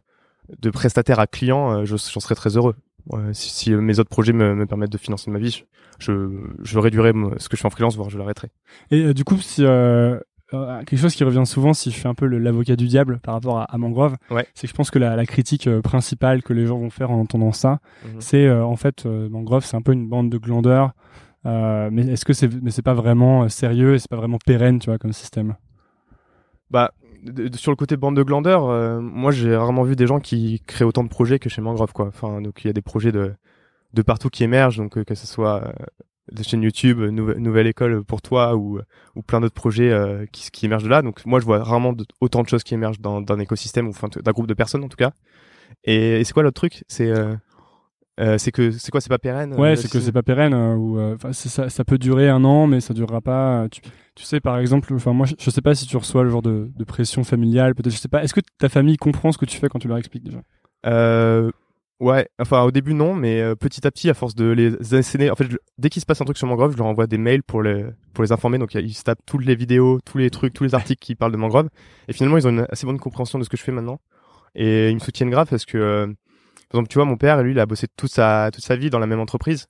de 0.59 0.69
prestataire 0.69 1.19
à 1.19 1.27
client, 1.27 1.71
euh, 1.71 1.85
j'en 1.85 1.97
serais 1.97 2.35
très 2.35 2.57
heureux. 2.57 2.75
si, 3.33 3.71
mes 3.71 3.99
autres 3.99 4.09
projets 4.09 4.33
me, 4.33 4.55
me, 4.55 4.65
permettent 4.65 4.91
de 4.91 4.97
financer 4.97 5.31
ma 5.31 5.39
vie, 5.39 5.63
je, 5.99 6.29
je 6.63 6.79
réduirai 6.79 7.13
ce 7.37 7.49
que 7.49 7.57
je 7.57 7.61
fais 7.61 7.67
en 7.67 7.71
freelance, 7.71 7.95
voire 7.95 8.09
je 8.09 8.17
l'arrêterai. 8.17 8.49
Et 8.91 9.13
du 9.13 9.23
coup, 9.23 9.37
si 9.37 9.63
euh, 10.53 10.81
quelque 10.85 10.99
chose 10.99 11.13
qui 11.13 11.25
revient 11.25 11.45
souvent 11.45 11.73
si 11.73 11.91
je 11.91 11.97
fais 11.97 12.07
un 12.07 12.13
peu 12.13 12.25
l'avocat 12.25 12.77
du 12.77 12.87
diable 12.87 13.19
par 13.19 13.33
rapport 13.33 13.65
à, 13.69 13.77
Mangrove, 13.77 14.15
c'est 14.53 14.61
que 14.61 14.67
je 14.67 14.73
pense 14.73 14.89
que 14.91 14.99
la, 14.99 15.25
critique 15.25 15.67
euh, 15.67 15.81
principale 15.81 16.41
que 16.41 16.53
les 16.53 16.65
gens 16.65 16.77
vont 16.77 16.89
faire 16.89 17.11
en 17.11 17.19
entendant 17.19 17.51
ça, 17.51 17.79
mhm. 18.05 18.21
c'est 18.21 18.45
euh, 18.45 18.63
en 18.63 18.77
fait 18.77 19.05
Mangrove 19.05 19.65
c'est 19.65 19.75
un 19.75 19.81
peu 19.81 19.91
une 19.91 20.07
bande 20.07 20.29
de 20.29 20.37
glandeurs, 20.37 20.91
mais 21.43 22.07
est-ce 22.07 22.23
que 22.23 22.33
c'est 22.33 22.49
mais 22.61 22.71
c'est 22.71 22.81
pas 22.81 22.93
vraiment 22.93 23.49
sérieux 23.49 23.95
et 23.95 23.99
c'est 23.99 24.09
pas 24.09 24.15
vraiment 24.15 24.37
pérenne 24.37 24.79
tu 24.79 24.89
vois 24.89 24.97
comme 24.97 25.11
système? 25.11 25.55
Bah 26.71 26.91
sur 27.55 27.71
le 27.71 27.75
côté 27.75 27.97
bande 27.97 28.15
de 28.15 28.23
glandeurs, 28.23 29.01
moi 29.01 29.31
j'ai 29.31 29.55
rarement 29.55 29.83
vu 29.83 29.95
des 29.95 30.07
gens 30.07 30.19
qui 30.19 30.61
créent 30.67 30.85
autant 30.85 31.03
de 31.03 31.09
projets 31.09 31.39
que 31.39 31.49
chez 31.49 31.61
Mangrove 31.61 31.93
quoi. 31.93 32.07
Enfin 32.07 32.41
donc 32.41 32.63
il 32.63 32.67
y 32.67 32.69
a 32.69 32.73
des 32.73 32.81
projets 32.81 33.11
de 33.11 33.33
de 33.93 34.01
partout 34.01 34.29
qui 34.29 34.43
émergent 34.43 34.77
donc 34.77 35.03
que 35.03 35.15
ce 35.15 35.27
soit 35.27 35.73
des 36.31 36.43
chaînes 36.43 36.63
YouTube, 36.63 36.99
nouvelle 36.99 37.67
école 37.67 38.03
pour 38.03 38.21
toi 38.21 38.55
ou, 38.55 38.79
ou 39.15 39.21
plein 39.21 39.39
d'autres 39.39 39.55
projets 39.55 39.91
euh, 39.91 40.25
qui, 40.31 40.65
émergent 40.65 40.83
de 40.83 40.89
là. 40.89 41.01
Donc 41.01 41.25
moi 41.25 41.39
je 41.39 41.45
vois 41.45 41.63
rarement 41.63 41.95
autant 42.21 42.43
de 42.43 42.49
choses 42.49 42.63
qui 42.63 42.73
émergent 42.73 42.99
dans 42.99 43.21
d'un 43.21 43.39
écosystème 43.39 43.87
ou 43.87 43.93
d'un 44.21 44.31
groupe 44.31 44.47
de 44.47 44.53
personnes 44.53 44.83
en 44.83 44.89
tout 44.89 44.97
cas. 44.97 45.11
Et, 45.83 46.23
c'est 46.23 46.33
quoi 46.33 46.43
l'autre 46.43 46.55
truc? 46.55 46.83
C'est 46.87 47.11
euh, 48.19 48.33
euh, 48.33 48.37
c'est 48.37 48.51
que 48.51 48.71
c'est 48.71 48.91
quoi 48.91 49.01
c'est 49.01 49.09
pas 49.09 49.19
pérenne 49.19 49.53
ouais 49.55 49.75
c'est 49.75 49.89
que 49.89 49.99
c'est 49.99 50.11
pas 50.11 50.23
pérenne 50.23 50.53
ou 50.53 50.99
ça, 51.31 51.69
ça 51.69 51.83
peut 51.83 51.97
durer 51.97 52.29
un 52.29 52.43
an 52.43 52.67
mais 52.67 52.79
ça 52.81 52.93
durera 52.93 53.21
pas 53.21 53.67
tu, 53.69 53.81
tu 54.15 54.23
sais 54.23 54.39
par 54.39 54.57
exemple 54.57 54.93
enfin 54.93 55.13
moi 55.13 55.27
je, 55.27 55.49
sais 55.49 55.61
pas 55.61 55.75
si 55.75 55.85
tu 55.85 55.97
reçois 55.97 56.23
le 56.23 56.29
genre 56.29 56.41
de, 56.41 56.69
de 56.75 56.83
pression 56.83 57.23
familiale 57.23 57.75
peut-être 57.75 57.93
je 57.93 57.97
sais 57.97 58.07
pas 58.07 58.23
est-ce 58.23 58.33
que 58.33 58.41
ta 58.57 58.69
famille 58.69 58.97
comprend 58.97 59.31
ce 59.31 59.37
que 59.37 59.45
tu 59.45 59.57
fais 59.57 59.69
quand 59.69 59.79
tu 59.79 59.87
leur 59.87 59.97
expliques 59.97 60.23
déjà? 60.23 60.39
Euh, 60.85 61.51
Ouais, 61.99 62.29
enfin 62.37 62.61
au 62.61 62.69
début 62.69 62.93
non, 62.93 63.15
mais 63.15 63.41
euh, 63.41 63.55
petit 63.55 63.87
à 63.87 63.91
petit, 63.91 64.07
à 64.09 64.13
force 64.13 64.35
de 64.35 64.45
les 64.45 64.93
asséner, 64.93 65.31
en 65.31 65.35
fait, 65.35 65.47
dès 65.79 65.89
qu'il 65.89 65.99
se 65.99 66.05
passe 66.05 66.21
un 66.21 66.25
truc 66.25 66.37
sur 66.37 66.45
Mangrove, 66.45 66.73
je 66.73 66.77
leur 66.77 66.85
envoie 66.85 67.07
des 67.07 67.17
mails 67.17 67.41
pour 67.41 67.63
les 67.63 67.85
pour 68.13 68.23
les 68.23 68.31
informer. 68.31 68.59
Donc 68.59 68.75
ils 68.75 68.93
se 68.93 69.03
tapent 69.03 69.25
toutes 69.25 69.43
les 69.45 69.55
vidéos, 69.55 69.99
tous 70.05 70.19
les 70.19 70.29
trucs, 70.29 70.53
tous 70.53 70.63
les 70.63 70.75
articles 70.75 71.03
qui 71.03 71.15
parlent 71.15 71.31
de 71.31 71.37
Mangrove. 71.37 71.69
Et 72.07 72.13
finalement, 72.13 72.37
ils 72.37 72.45
ont 72.45 72.51
une 72.51 72.67
assez 72.69 72.85
bonne 72.85 72.99
compréhension 72.99 73.39
de 73.39 73.43
ce 73.43 73.49
que 73.49 73.57
je 73.57 73.63
fais 73.63 73.71
maintenant. 73.71 73.99
Et 74.53 74.89
ils 74.89 74.95
me 74.95 74.99
soutiennent 74.99 75.31
grave 75.31 75.47
parce 75.49 75.65
que, 75.65 75.77
euh, 75.77 76.07
par 76.69 76.79
exemple, 76.79 76.89
tu 76.89 76.95
vois, 76.95 77.05
mon 77.05 77.17
père, 77.17 77.41
lui, 77.43 77.51
il 77.51 77.59
a 77.59 77.65
bossé 77.65 77.87
toute 77.97 78.11
sa 78.11 78.49
toute 78.53 78.63
sa 78.63 78.75
vie 78.75 78.89
dans 78.89 78.99
la 78.99 79.07
même 79.07 79.19
entreprise. 79.19 79.67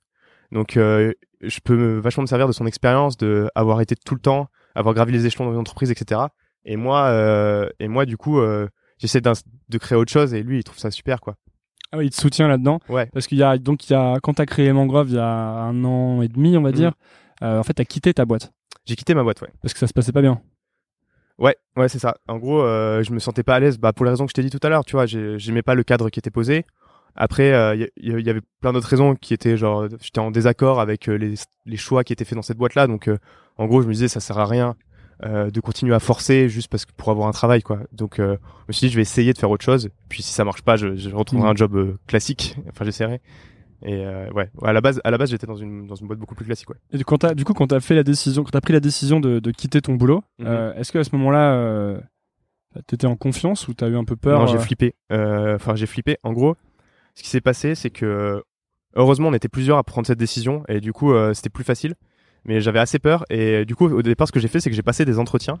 Donc 0.52 0.76
euh, 0.76 1.12
je 1.42 1.60
peux 1.62 1.76
me, 1.76 1.98
vachement 1.98 2.22
me 2.22 2.26
servir 2.26 2.46
de 2.48 2.52
son 2.52 2.66
expérience, 2.66 3.16
de 3.16 3.48
avoir 3.54 3.80
été 3.80 3.94
tout 3.96 4.14
le 4.14 4.20
temps, 4.20 4.48
avoir 4.74 4.94
gravi 4.94 5.12
les 5.12 5.26
échelons 5.26 5.46
dans 5.46 5.52
une 5.52 5.58
entreprise, 5.58 5.90
etc. 5.90 6.22
Et 6.64 6.76
moi, 6.76 7.68
et 7.78 7.88
moi, 7.88 8.04
du 8.06 8.16
coup, 8.16 8.40
j'essaie 8.98 9.20
de 9.20 9.78
créer 9.78 9.96
autre 9.96 10.10
chose. 10.12 10.34
Et 10.34 10.42
lui, 10.42 10.58
il 10.58 10.64
trouve 10.64 10.78
ça 10.78 10.90
super, 10.90 11.20
quoi. 11.20 11.36
Ah 11.92 11.96
oui, 11.98 12.06
il 12.06 12.10
te 12.10 12.16
soutient 12.20 12.48
là-dedans. 12.48 12.80
Ouais. 12.90 13.06
Parce 13.14 13.26
qu'il 13.26 13.38
y 13.38 13.42
a 13.42 13.56
donc 13.56 13.88
il 13.88 13.92
y 13.92 13.96
a 13.96 14.18
quand 14.22 14.34
t'as 14.34 14.44
créé 14.46 14.70
Mangrove 14.74 15.08
il 15.08 15.14
y 15.14 15.18
a 15.18 15.26
un 15.26 15.84
an 15.84 16.20
et 16.20 16.28
demi, 16.28 16.56
on 16.56 16.62
va 16.62 16.70
Mhm. 16.70 16.74
dire. 16.74 16.92
euh, 17.42 17.58
en 17.60 17.62
fait, 17.62 17.72
t'as 17.74 17.84
quitté 17.84 18.12
ta 18.12 18.24
boîte 18.24 18.52
J'ai 18.84 18.96
quitté 18.96 19.14
ma 19.14 19.22
boîte, 19.22 19.40
ouais. 19.42 19.48
parce 19.62 19.72
que 19.72 19.78
ça 19.80 19.86
se 19.86 19.92
passait 19.94 20.12
pas 20.12 20.20
bien. 20.22 20.40
Ouais, 21.38 21.56
ouais, 21.76 21.88
c'est 21.88 22.00
ça. 22.00 22.16
En 22.26 22.36
gros, 22.38 22.60
euh, 22.62 23.02
je 23.04 23.12
me 23.12 23.20
sentais 23.20 23.44
pas 23.44 23.54
à 23.54 23.60
l'aise, 23.60 23.78
bah 23.78 23.92
pour 23.92 24.04
les 24.04 24.10
raisons 24.10 24.26
que 24.26 24.30
je 24.30 24.34
t'ai 24.34 24.42
dit 24.42 24.50
tout 24.50 24.58
à 24.66 24.68
l'heure, 24.68 24.84
tu 24.84 24.96
vois, 24.96 25.06
j'ai- 25.06 25.38
j'aimais 25.38 25.62
pas 25.62 25.76
le 25.76 25.84
cadre 25.84 26.10
qui 26.10 26.18
était 26.18 26.30
posé. 26.32 26.66
Après, 27.20 27.52
euh, 27.52 27.74
il 27.74 27.88
y, 27.96 28.22
y- 28.22 28.30
avait 28.30 28.40
plein 28.60 28.72
d'autres 28.72 28.88
raisons 28.88 29.14
qui 29.16 29.34
étaient 29.34 29.56
genre, 29.56 29.88
j'étais 30.00 30.20
en 30.20 30.30
désaccord 30.30 30.80
avec 30.80 31.08
euh, 31.08 31.16
les, 31.18 31.34
les 31.66 31.76
choix 31.76 32.04
qui 32.04 32.12
étaient 32.12 32.24
faits 32.24 32.36
dans 32.36 32.42
cette 32.42 32.56
boîte-là, 32.58 32.86
donc 32.86 33.08
euh, 33.08 33.18
en 33.56 33.66
gros, 33.66 33.82
je 33.82 33.88
me 33.88 33.92
disais 33.92 34.06
ça 34.08 34.20
sert 34.20 34.38
à 34.38 34.46
rien 34.46 34.76
euh, 35.24 35.50
de 35.50 35.60
continuer 35.60 35.94
à 35.94 35.98
forcer 35.98 36.48
juste 36.48 36.68
parce 36.68 36.84
que 36.86 36.92
pour 36.96 37.10
avoir 37.10 37.26
un 37.26 37.32
travail, 37.32 37.60
quoi. 37.62 37.80
Donc, 37.92 38.20
euh, 38.20 38.36
je 38.62 38.64
me 38.68 38.72
suis 38.72 38.86
dit 38.86 38.92
je 38.92 38.96
vais 38.96 39.02
essayer 39.02 39.32
de 39.32 39.38
faire 39.38 39.50
autre 39.50 39.64
chose. 39.64 39.88
Puis 40.08 40.22
si 40.22 40.32
ça 40.32 40.44
marche 40.44 40.62
pas, 40.62 40.76
je, 40.76 40.94
je 40.94 41.10
retrouverai 41.10 41.46
Mhm. 41.48 41.52
un 41.52 41.56
job 41.56 41.74
euh, 41.76 41.98
classique. 42.06 42.54
Enfin, 42.70 42.84
j'essaierai. 42.84 43.20
Et 43.82 43.94
euh, 44.06 44.30
ouais, 44.30 44.48
à 44.62 44.72
la 44.72 44.80
base, 44.80 45.00
à 45.02 45.10
la 45.10 45.18
base, 45.18 45.30
j'étais 45.30 45.46
dans 45.48 45.56
une 45.56 45.86
dans 45.88 45.94
une 45.96 46.06
boîte 46.06 46.20
beaucoup 46.20 46.36
plus 46.36 46.44
classique, 46.44 46.70
ouais. 46.70 46.76
Et 46.92 46.98
du, 46.98 47.04
quand 47.04 47.18
t'as- 47.18 47.34
du 47.34 47.44
coup, 47.44 47.52
quand 47.52 47.66
t'as 47.66 47.80
fait 47.80 47.96
la 47.96 48.04
décision, 48.04 48.44
quand 48.44 48.50
t'as 48.52 48.60
pris 48.60 48.72
la 48.72 48.80
décision 48.80 49.18
de, 49.18 49.40
de 49.40 49.50
quitter 49.50 49.80
ton 49.80 49.94
boulot, 49.94 50.22
euh, 50.42 50.72
est-ce 50.74 50.92
que 50.92 50.98
à 50.98 51.04
ce 51.04 51.14
moment-là, 51.16 51.52
euh, 51.54 52.00
t'étais 52.86 53.06
en 53.08 53.16
confiance 53.16 53.66
ou 53.66 53.74
t'as 53.74 53.88
eu 53.88 53.96
un 53.96 54.04
peu 54.04 54.14
peur 54.16 54.38
Non, 54.40 54.46
j'ai 54.46 54.56
euh, 54.56 54.60
flippé. 54.60 54.94
Euh, 55.12 55.56
Enfin, 55.56 55.74
j'ai 55.74 55.86
flippé. 55.86 56.18
En 56.22 56.32
gros, 56.32 56.56
ce 57.18 57.24
qui 57.24 57.30
s'est 57.30 57.40
passé, 57.40 57.74
c'est 57.74 57.90
que 57.90 58.44
heureusement, 58.94 59.28
on 59.28 59.32
était 59.32 59.48
plusieurs 59.48 59.76
à 59.76 59.82
prendre 59.82 60.06
cette 60.06 60.20
décision 60.20 60.62
et 60.68 60.80
du 60.80 60.92
coup, 60.92 61.12
euh, 61.12 61.34
c'était 61.34 61.50
plus 61.50 61.64
facile. 61.64 61.96
Mais 62.44 62.60
j'avais 62.60 62.78
assez 62.78 63.00
peur 63.00 63.24
et 63.28 63.64
du 63.64 63.74
coup, 63.74 63.86
au 63.86 64.02
départ, 64.02 64.28
ce 64.28 64.32
que 64.32 64.38
j'ai 64.38 64.46
fait, 64.46 64.60
c'est 64.60 64.70
que 64.70 64.76
j'ai 64.76 64.84
passé 64.84 65.04
des 65.04 65.18
entretiens 65.18 65.58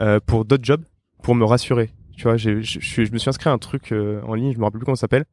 euh, 0.00 0.20
pour 0.24 0.46
d'autres 0.46 0.64
jobs 0.64 0.82
pour 1.22 1.34
me 1.34 1.44
rassurer. 1.44 1.90
Tu 2.16 2.22
vois, 2.22 2.38
je 2.38 2.50
me 2.50 3.18
suis 3.18 3.28
inscrit 3.28 3.50
à 3.50 3.52
un 3.52 3.58
truc 3.58 3.92
euh, 3.92 4.22
en 4.22 4.32
ligne, 4.32 4.54
je 4.54 4.58
me 4.58 4.64
rappelle 4.64 4.78
plus 4.78 4.86
comment 4.86 4.96
ça 4.96 5.02
s'appelle. 5.02 5.26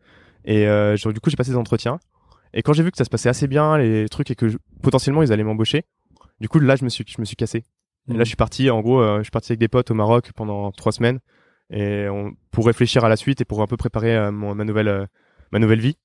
Et 0.43 0.65
du 0.65 1.19
coup, 1.21 1.29
j'ai 1.29 1.37
passé 1.37 1.51
des 1.51 1.57
entretiens. 1.57 1.97
Et 2.53 2.61
quand 2.61 2.73
j'ai 2.73 2.83
vu 2.83 2.91
que 2.91 2.97
ça 2.97 3.05
se 3.05 3.09
passait 3.09 3.29
assez 3.29 3.47
bien, 3.47 3.77
les 3.77 4.09
trucs, 4.09 4.29
et 4.31 4.35
que 4.35 4.47
potentiellement 4.81 5.23
ils 5.23 5.31
allaient 5.31 5.45
m'embaucher, 5.45 5.85
du 6.41 6.49
coup, 6.49 6.59
là, 6.59 6.75
je 6.75 6.83
me 6.83 6.89
suis, 6.89 7.05
je 7.07 7.21
me 7.21 7.25
suis 7.25 7.37
cassé. 7.37 7.63
Et 8.09 8.13
là, 8.13 8.25
je 8.25 8.27
suis 8.27 8.35
parti, 8.35 8.69
en 8.69 8.81
gros, 8.81 9.01
je 9.19 9.23
suis 9.23 9.31
parti 9.31 9.53
avec 9.53 9.61
des 9.61 9.69
potes 9.69 9.91
au 9.91 9.93
Maroc 9.93 10.31
pendant 10.35 10.73
trois 10.73 10.91
semaines 10.91 11.19
et 11.69 12.07
pour 12.51 12.65
réfléchir 12.65 13.05
à 13.05 13.09
la 13.09 13.15
suite 13.15 13.39
et 13.39 13.45
pour 13.45 13.61
un 13.61 13.67
peu 13.67 13.77
préparer 13.77 14.29
ma 14.31 14.65
nouvelle, 14.65 15.07
ma 15.53 15.59
nouvelle 15.59 15.79
vie. 15.79 15.95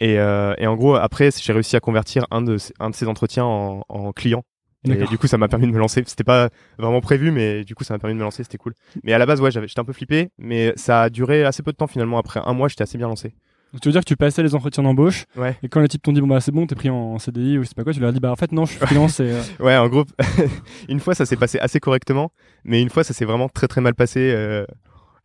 Et, 0.00 0.18
euh, 0.18 0.54
et 0.58 0.66
en 0.66 0.76
gros, 0.76 0.94
après, 0.96 1.30
j'ai 1.30 1.52
réussi 1.52 1.76
à 1.76 1.80
convertir 1.80 2.26
un 2.30 2.42
de, 2.42 2.58
ces- 2.58 2.74
un 2.80 2.90
de 2.90 2.94
ces 2.94 3.06
entretiens 3.06 3.44
en, 3.44 3.82
en 3.88 4.12
client. 4.12 4.42
Et 4.84 5.04
du 5.04 5.18
coup, 5.18 5.26
ça 5.26 5.36
m'a 5.36 5.46
permis 5.46 5.66
de 5.66 5.72
me 5.72 5.78
lancer. 5.78 6.02
C'était 6.06 6.24
pas 6.24 6.48
vraiment 6.78 7.02
prévu, 7.02 7.30
mais 7.30 7.64
du 7.64 7.74
coup, 7.74 7.84
ça 7.84 7.92
m'a 7.92 7.98
permis 7.98 8.14
de 8.14 8.18
me 8.18 8.24
lancer. 8.24 8.42
C'était 8.44 8.56
cool. 8.56 8.72
Mais 9.04 9.12
à 9.12 9.18
la 9.18 9.26
base, 9.26 9.40
ouais, 9.42 9.50
j'étais 9.50 9.78
un 9.78 9.84
peu 9.84 9.92
flippé, 9.92 10.30
mais 10.38 10.72
ça 10.76 11.02
a 11.02 11.10
duré 11.10 11.44
assez 11.44 11.62
peu 11.62 11.70
de 11.72 11.76
temps 11.76 11.86
finalement. 11.86 12.16
Après 12.16 12.40
un 12.42 12.54
mois, 12.54 12.68
j'étais 12.68 12.82
assez 12.82 12.96
bien 12.96 13.06
lancé. 13.08 13.34
Donc, 13.74 13.82
tu 13.82 13.88
veux 13.88 13.92
dire 13.92 14.00
que 14.00 14.06
tu 14.06 14.16
passais 14.16 14.42
les 14.42 14.54
entretiens 14.54 14.82
d'embauche 14.82 15.26
Ouais. 15.36 15.54
et 15.62 15.68
quand 15.68 15.80
les 15.80 15.86
types 15.88 16.02
t'ont 16.02 16.12
dit 16.12 16.20
bon 16.20 16.26
bah 16.26 16.40
c'est 16.40 16.50
bon, 16.50 16.66
t'es 16.66 16.74
pris 16.74 16.88
en 16.90 17.18
CDI 17.20 17.56
ou 17.58 17.62
je 17.62 17.68
sais 17.68 17.74
pas 17.76 17.84
quoi, 17.84 17.92
tu 17.92 18.00
leur 18.00 18.08
as 18.08 18.12
dit 18.12 18.18
bah 18.18 18.32
en 18.32 18.36
fait 18.36 18.50
non, 18.50 18.64
je 18.64 18.70
suis 18.72 18.80
freelance 18.80 19.20
et 19.20 19.30
euh, 19.30 19.40
Ouais, 19.60 19.76
en 19.76 19.88
gros, 19.88 20.04
une 20.88 20.98
fois 20.98 21.14
ça 21.14 21.24
s'est 21.24 21.36
passé 21.36 21.56
assez 21.60 21.78
correctement, 21.78 22.32
mais 22.64 22.82
une 22.82 22.90
fois 22.90 23.04
ça 23.04 23.14
s'est 23.14 23.24
vraiment 23.24 23.48
très 23.48 23.68
très 23.68 23.80
mal 23.80 23.94
passé. 23.94 24.32
euh, 24.34 24.64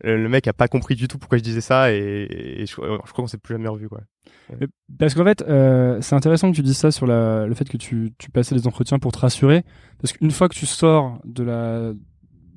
le 0.03 0.27
mec 0.29 0.47
a 0.47 0.53
pas 0.53 0.67
compris 0.67 0.95
du 0.95 1.07
tout 1.07 1.17
pourquoi 1.17 1.37
je 1.37 1.43
disais 1.43 1.61
ça 1.61 1.91
et, 1.91 2.27
et 2.29 2.65
je, 2.65 2.73
je 2.75 2.75
crois 2.75 3.07
qu'on 3.13 3.27
s'est 3.27 3.37
plus 3.37 3.55
jamais 3.55 3.69
revu 3.69 3.89
quoi. 3.89 4.01
Parce 4.99 5.13
qu'en 5.13 5.23
fait, 5.23 5.43
euh, 5.47 5.99
c'est 6.01 6.15
intéressant 6.15 6.51
que 6.51 6.55
tu 6.55 6.61
dises 6.61 6.77
ça 6.77 6.91
sur 6.91 7.07
la, 7.07 7.45
le 7.47 7.53
fait 7.53 7.67
que 7.67 7.77
tu, 7.77 8.13
tu 8.17 8.29
passais 8.29 8.55
des 8.55 8.67
entretiens 8.67 8.99
pour 8.99 9.11
te 9.11 9.19
rassurer. 9.19 9.63
Parce 9.99 10.13
qu'une 10.13 10.31
fois 10.31 10.49
que 10.49 10.55
tu 10.55 10.65
sors 10.65 11.19
de 11.25 11.43
la, 11.43 11.93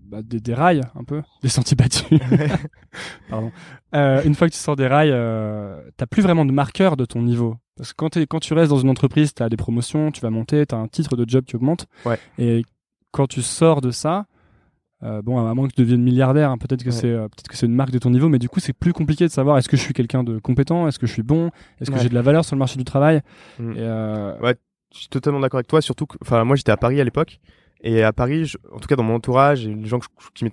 bah, 0.06 0.22
des, 0.22 0.40
des 0.40 0.54
rails, 0.54 0.82
un 0.94 1.04
peu, 1.04 1.22
des 1.42 1.48
sentiers 1.48 1.76
battus, 1.76 2.18
pardon, 3.30 3.52
euh, 3.94 4.22
une 4.24 4.34
fois 4.34 4.48
que 4.48 4.52
tu 4.54 4.58
sors 4.58 4.76
des 4.76 4.86
rails, 4.86 5.10
euh, 5.12 5.80
t'as 5.96 6.06
plus 6.06 6.22
vraiment 6.22 6.44
de 6.44 6.52
marqueur 6.52 6.96
de 6.96 7.04
ton 7.04 7.22
niveau. 7.22 7.56
Parce 7.76 7.92
que 7.92 7.96
quand, 7.96 8.16
quand 8.26 8.40
tu 8.40 8.54
restes 8.54 8.70
dans 8.70 8.80
une 8.80 8.90
entreprise, 8.90 9.32
t'as 9.34 9.48
des 9.48 9.56
promotions, 9.56 10.10
tu 10.10 10.20
vas 10.20 10.30
monter, 10.30 10.66
t'as 10.66 10.76
un 10.76 10.88
titre 10.88 11.16
de 11.16 11.28
job 11.28 11.44
qui 11.44 11.56
augmente. 11.56 11.86
Ouais. 12.04 12.18
Et 12.38 12.64
quand 13.12 13.26
tu 13.26 13.40
sors 13.40 13.80
de 13.80 13.90
ça, 13.90 14.26
euh, 15.02 15.22
bon, 15.22 15.46
à 15.46 15.54
moins 15.54 15.68
que 15.68 15.74
tu 15.74 15.80
deviennes 15.82 16.02
milliardaire, 16.02 16.50
hein, 16.50 16.58
peut-être 16.58 16.82
que 16.82 16.88
Ouais. 16.90 16.94
c'est 16.94 17.06
euh, 17.10 17.28
peut-être 17.28 17.48
que 17.48 17.56
c'est 17.56 17.66
une 17.66 17.74
marque 17.74 17.90
de 17.92 17.98
ton 17.98 18.10
niveau, 18.10 18.28
mais 18.28 18.38
du 18.38 18.48
coup, 18.48 18.60
c'est 18.60 18.72
plus 18.72 18.92
compliqué 18.92 19.24
de 19.26 19.30
savoir 19.32 19.58
est-ce 19.58 19.68
que 19.68 19.76
je 19.76 19.82
suis 19.82 19.94
quelqu'un 19.94 20.24
de 20.24 20.38
compétent, 20.38 20.88
est-ce 20.88 20.98
que 20.98 21.06
je 21.06 21.12
suis 21.12 21.22
bon, 21.22 21.50
est-ce 21.80 21.90
que 21.90 21.96
Ouais. 21.96 22.02
j'ai 22.02 22.08
de 22.08 22.14
la 22.14 22.22
valeur 22.22 22.44
sur 22.44 22.56
le 22.56 22.58
marché 22.58 22.76
du 22.78 22.84
travail. 22.84 23.20
Mm. 23.58 23.72
Et, 23.72 23.74
euh, 23.78 24.38
Ouais. 24.40 24.56
Je 24.94 25.00
suis 25.00 25.08
totalement 25.08 25.38
d'accord 25.40 25.58
avec 25.58 25.66
toi, 25.68 25.82
surtout 25.82 26.06
que, 26.06 26.16
enfin, 26.22 26.42
moi 26.44 26.56
j'étais 26.56 26.72
à 26.72 26.78
Paris 26.78 26.98
à 26.98 27.04
l'époque, 27.04 27.40
et 27.82 28.02
à 28.02 28.12
Paris, 28.14 28.46
je- 28.46 28.56
en 28.72 28.78
tout 28.78 28.88
cas 28.88 28.96
dans 28.96 29.02
mon 29.02 29.14
entourage 29.16 29.66
et 29.66 29.74
les 29.74 29.84
gens 29.86 29.98
que, 29.98 30.06
je- 30.18 30.30
qui 30.46 30.50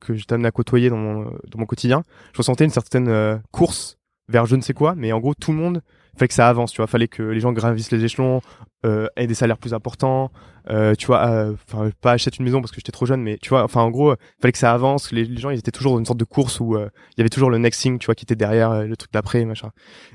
que 0.00 0.14
j'étais 0.14 0.32
amené 0.32 0.48
à 0.48 0.50
côtoyer 0.50 0.88
dans 0.88 0.96
mon, 0.96 1.24
dans 1.24 1.58
mon 1.58 1.66
quotidien, 1.66 2.02
je 2.32 2.38
ressentais 2.38 2.64
une 2.64 2.70
certaine 2.70 3.06
euh, 3.08 3.36
course 3.52 3.98
vers 4.28 4.46
je 4.46 4.56
ne 4.56 4.62
sais 4.62 4.72
quoi, 4.72 4.94
mais 4.96 5.12
en 5.12 5.20
gros 5.20 5.34
tout 5.34 5.52
le 5.52 5.58
monde 5.58 5.82
fallait 6.16 6.28
que 6.28 6.34
ça 6.34 6.48
avance, 6.48 6.72
tu 6.72 6.78
vois, 6.78 6.86
fallait 6.86 7.08
que 7.08 7.22
les 7.22 7.40
gens 7.40 7.52
gravissent 7.52 7.90
les 7.90 8.04
échelons, 8.04 8.40
euh, 8.84 9.08
aient 9.16 9.26
des 9.26 9.34
salaires 9.34 9.58
plus 9.58 9.74
importants, 9.74 10.30
euh, 10.68 10.94
tu 10.96 11.06
vois, 11.06 11.26
euh, 11.28 11.54
enfin 11.68 11.90
pas 12.00 12.12
achète 12.12 12.38
une 12.38 12.44
maison 12.44 12.60
parce 12.60 12.72
que 12.72 12.76
j'étais 12.76 12.92
trop 12.92 13.06
jeune, 13.06 13.22
mais 13.22 13.38
tu 13.40 13.50
vois, 13.50 13.62
enfin 13.62 13.82
en 13.82 13.90
gros, 13.90 14.14
fallait 14.40 14.52
que 14.52 14.58
ça 14.58 14.72
avance, 14.72 15.12
les, 15.12 15.36
gens 15.36 15.50
ils 15.50 15.58
étaient 15.58 15.70
toujours 15.70 15.92
dans 15.92 15.98
une 15.98 16.06
sorte 16.06 16.18
de 16.18 16.24
course 16.24 16.58
où 16.58 16.74
euh, 16.74 16.88
il 17.12 17.18
y 17.18 17.20
avait 17.20 17.28
toujours 17.28 17.50
le 17.50 17.58
next 17.58 17.80
thing, 17.80 17.98
tu 17.98 18.06
vois, 18.06 18.14
qui 18.14 18.24
était 18.24 18.34
derrière 18.34 18.70
euh, 18.72 18.84
le 18.84 18.96
truc 18.96 19.12
d'après, 19.12 19.44
machin. 19.44 19.70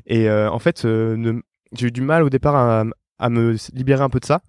Et 0.07 0.29
en 0.29 0.59
fait, 0.59 0.85
j'ai 0.85 1.87
eu 1.87 1.91
du 1.91 2.01
mal 2.01 2.23
au 2.23 2.29
départ 2.29 2.85
à 3.19 3.29
me 3.29 3.55
libérer 3.73 4.03
un 4.03 4.09
peu 4.09 4.19
de 4.19 4.25
ça. 4.25 4.41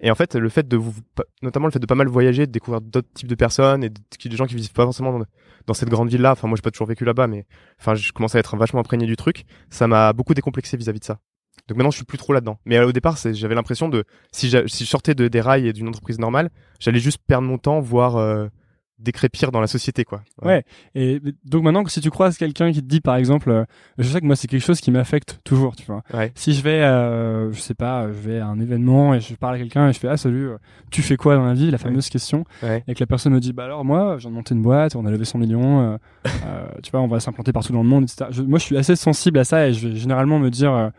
Et 0.00 0.10
en 0.10 0.14
fait, 0.14 0.36
le 0.36 0.48
fait 0.48 0.66
de 0.68 0.76
vous, 0.76 0.94
notamment 1.42 1.66
le 1.66 1.72
fait 1.72 1.78
de 1.78 1.86
pas 1.86 1.94
mal 1.94 2.08
voyager, 2.08 2.46
de 2.46 2.52
découvrir 2.52 2.80
d'autres 2.80 3.12
types 3.14 3.28
de 3.28 3.34
personnes 3.34 3.82
et 3.82 3.90
de, 3.90 4.00
des 4.24 4.36
gens 4.36 4.46
qui 4.46 4.54
vivent 4.54 4.72
pas 4.72 4.84
forcément 4.84 5.18
dans, 5.18 5.24
dans 5.66 5.74
cette 5.74 5.88
grande 5.88 6.08
ville-là. 6.08 6.32
Enfin, 6.32 6.46
moi, 6.48 6.56
j'ai 6.56 6.62
pas 6.62 6.70
toujours 6.70 6.86
vécu 6.86 7.04
là-bas, 7.04 7.26
mais 7.26 7.46
enfin, 7.80 7.94
je 7.94 8.12
commençais 8.12 8.38
à 8.38 8.40
être 8.40 8.56
vachement 8.56 8.80
imprégné 8.80 9.06
du 9.06 9.16
truc. 9.16 9.44
Ça 9.70 9.88
m'a 9.88 10.12
beaucoup 10.12 10.34
décomplexé 10.34 10.76
vis-à-vis 10.76 11.00
de 11.00 11.04
ça. 11.04 11.18
Donc 11.66 11.76
maintenant, 11.76 11.90
je 11.90 11.96
suis 11.96 12.04
plus 12.04 12.18
trop 12.18 12.32
là-dedans. 12.32 12.58
Mais 12.64 12.78
euh, 12.78 12.86
au 12.86 12.92
départ, 12.92 13.16
j'avais 13.16 13.54
l'impression 13.54 13.88
de, 13.88 14.04
si, 14.32 14.48
je 14.48 14.66
sortais 14.66 15.14
de, 15.14 15.28
des 15.28 15.40
rails 15.40 15.66
et 15.66 15.72
d'une 15.72 15.88
entreprise 15.88 16.18
normale, 16.18 16.50
j'allais 16.78 17.00
juste 17.00 17.18
perdre 17.26 17.46
mon 17.46 17.58
temps, 17.58 17.80
voire 17.80 18.16
euh, 18.16 18.46
décrépir 18.98 19.52
dans 19.52 19.60
la 19.60 19.66
société, 19.68 20.04
quoi. 20.04 20.22
Ouais. 20.42 20.64
Et 20.94 21.20
donc 21.44 21.62
maintenant, 21.62 21.84
si 21.86 22.00
tu 22.00 22.10
croises 22.10 22.36
quelqu'un 22.36 22.72
qui 22.72 22.80
te 22.82 22.86
dit, 22.86 23.00
par 23.00 23.16
exemple, 23.16 23.50
euh, 23.50 23.64
je 23.98 24.08
sais 24.08 24.20
que 24.20 24.26
moi 24.26 24.34
c'est 24.36 24.48
quelque 24.48 24.64
chose 24.64 24.80
qui 24.80 24.90
m'affecte 24.90 25.40
toujours, 25.44 25.76
tu 25.76 25.84
vois. 25.86 26.02
Ouais. 26.12 26.32
Si 26.34 26.52
je 26.52 26.62
vais, 26.62 26.82
euh, 26.82 27.52
je 27.52 27.60
sais 27.60 27.74
pas, 27.74 28.08
je 28.08 28.12
vais 28.12 28.38
à 28.40 28.46
un 28.46 28.58
événement 28.60 29.14
et 29.14 29.20
je 29.20 29.34
parle 29.34 29.54
à 29.54 29.58
quelqu'un 29.58 29.88
et 29.88 29.92
je 29.92 29.98
fais 29.98 30.08
ah 30.08 30.16
salut, 30.16 30.48
euh, 30.48 30.56
tu 30.90 31.02
fais 31.02 31.16
quoi 31.16 31.36
dans 31.36 31.44
la 31.46 31.54
vie, 31.54 31.70
la 31.70 31.78
fameuse 31.78 32.08
question, 32.08 32.44
Ouais. 32.62 32.82
et 32.88 32.94
que 32.94 33.00
la 33.00 33.06
personne 33.06 33.32
me 33.32 33.40
dit 33.40 33.52
bah 33.52 33.64
alors 33.64 33.84
moi, 33.84 34.16
je 34.16 34.22
viens 34.22 34.30
de 34.30 34.34
monter 34.34 34.54
une 34.54 34.62
boîte, 34.62 34.96
on 34.96 35.06
a 35.06 35.10
levé 35.10 35.24
100 35.24 35.38
millions, 35.38 35.80
euh, 35.92 35.96
euh, 36.46 36.66
tu 36.82 36.90
vois, 36.90 37.00
on 37.00 37.08
va 37.08 37.20
s'implanter 37.20 37.52
partout 37.52 37.72
dans 37.72 37.82
le 37.82 37.88
monde, 37.88 38.04
etc. 38.04 38.26
Je- 38.30 38.42
moi, 38.42 38.58
je 38.58 38.64
suis 38.64 38.76
assez 38.76 38.96
sensible 38.96 39.38
à 39.38 39.44
ça 39.44 39.68
et 39.68 39.72
je 39.74 39.88
vais 39.88 39.96
généralement 39.96 40.38
me 40.38 40.50
dire 40.50 40.90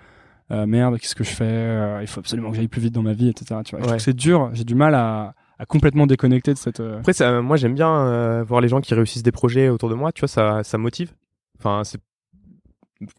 merde, 0.51 0.97
qu'est-ce 0.97 1.13
que 1.15 1.23
je 1.23 1.29
fais, 1.29 2.01
il 2.01 2.07
faut 2.07 2.21
absolument 2.21 2.49
que 2.49 2.55
j'aille 2.57 2.67
plus 2.67 2.81
vite 2.81 2.93
dans 2.93 3.03
ma 3.03 3.13
vie, 3.13 3.29
etc. 3.29 3.45
Tu 3.63 3.71
vois. 3.71 3.79
Je 3.79 3.83
trouve 3.83 3.91
Ouais. 3.91 3.97
que 3.97 4.01
c'est 4.03 4.15
dur, 4.15 4.49
j'ai 4.53 4.63
du 4.63 4.73
mal 4.73 4.95
à, 4.95 5.35
à 5.60 5.65
complètement 5.65 6.08
déconnecter 6.08 6.54
de 6.54 6.58
cette. 6.58 6.80
euh, 6.80 7.00
Après, 7.00 7.13
ça, 7.13 7.41
moi, 7.41 7.58
j'aime 7.58 7.76
bien 7.76 7.93
euh, 8.08 8.43
voir 8.43 8.62
les 8.62 8.67
gens 8.69 8.82
qui 8.82 8.93
réussissent 8.93 9.24
des 9.24 9.32
projets 9.32 9.69
autour 9.69 9.89
de 9.89 9.95
moi. 9.95 10.12
Tu 10.12 10.22
vois, 10.22 10.28
ça, 10.30 10.63
ça 10.63 10.78
me 10.78 10.84
motive. 10.84 11.13
Enfin, 11.60 11.84
c'est 11.84 12.00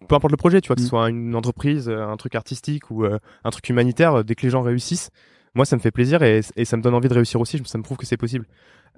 peu 0.08 0.14
importe 0.14 0.30
le 0.32 0.36
projet, 0.36 0.60
tu 0.60 0.68
vois, 0.68 0.76
que 0.76 0.82
ce 0.82 0.86
Mm. 0.86 0.88
soit 0.90 1.08
une 1.10 1.34
entreprise, 1.34 1.88
euh, 1.88 2.06
un 2.06 2.16
truc 2.16 2.34
artistique 2.34 2.90
ou 2.90 3.04
euh, 3.04 3.18
un 3.44 3.50
truc 3.50 3.68
humanitaire. 3.68 4.24
Dès 4.24 4.34
que 4.34 4.42
les 4.42 4.50
gens 4.50 4.62
réussissent, 4.62 5.10
moi, 5.54 5.64
ça 5.66 5.76
me 5.76 5.80
fait 5.80 5.90
plaisir 5.90 6.22
et, 6.22 6.40
et 6.56 6.64
ça 6.64 6.76
me 6.78 6.82
donne 6.82 6.94
envie 6.94 7.08
de 7.08 7.14
réussir 7.14 7.40
aussi. 7.40 7.60
Ça 7.66 7.76
me 7.78 7.82
prouve 7.82 7.96
que 7.98 8.06
c'est 8.06 8.16
possible. 8.16 8.46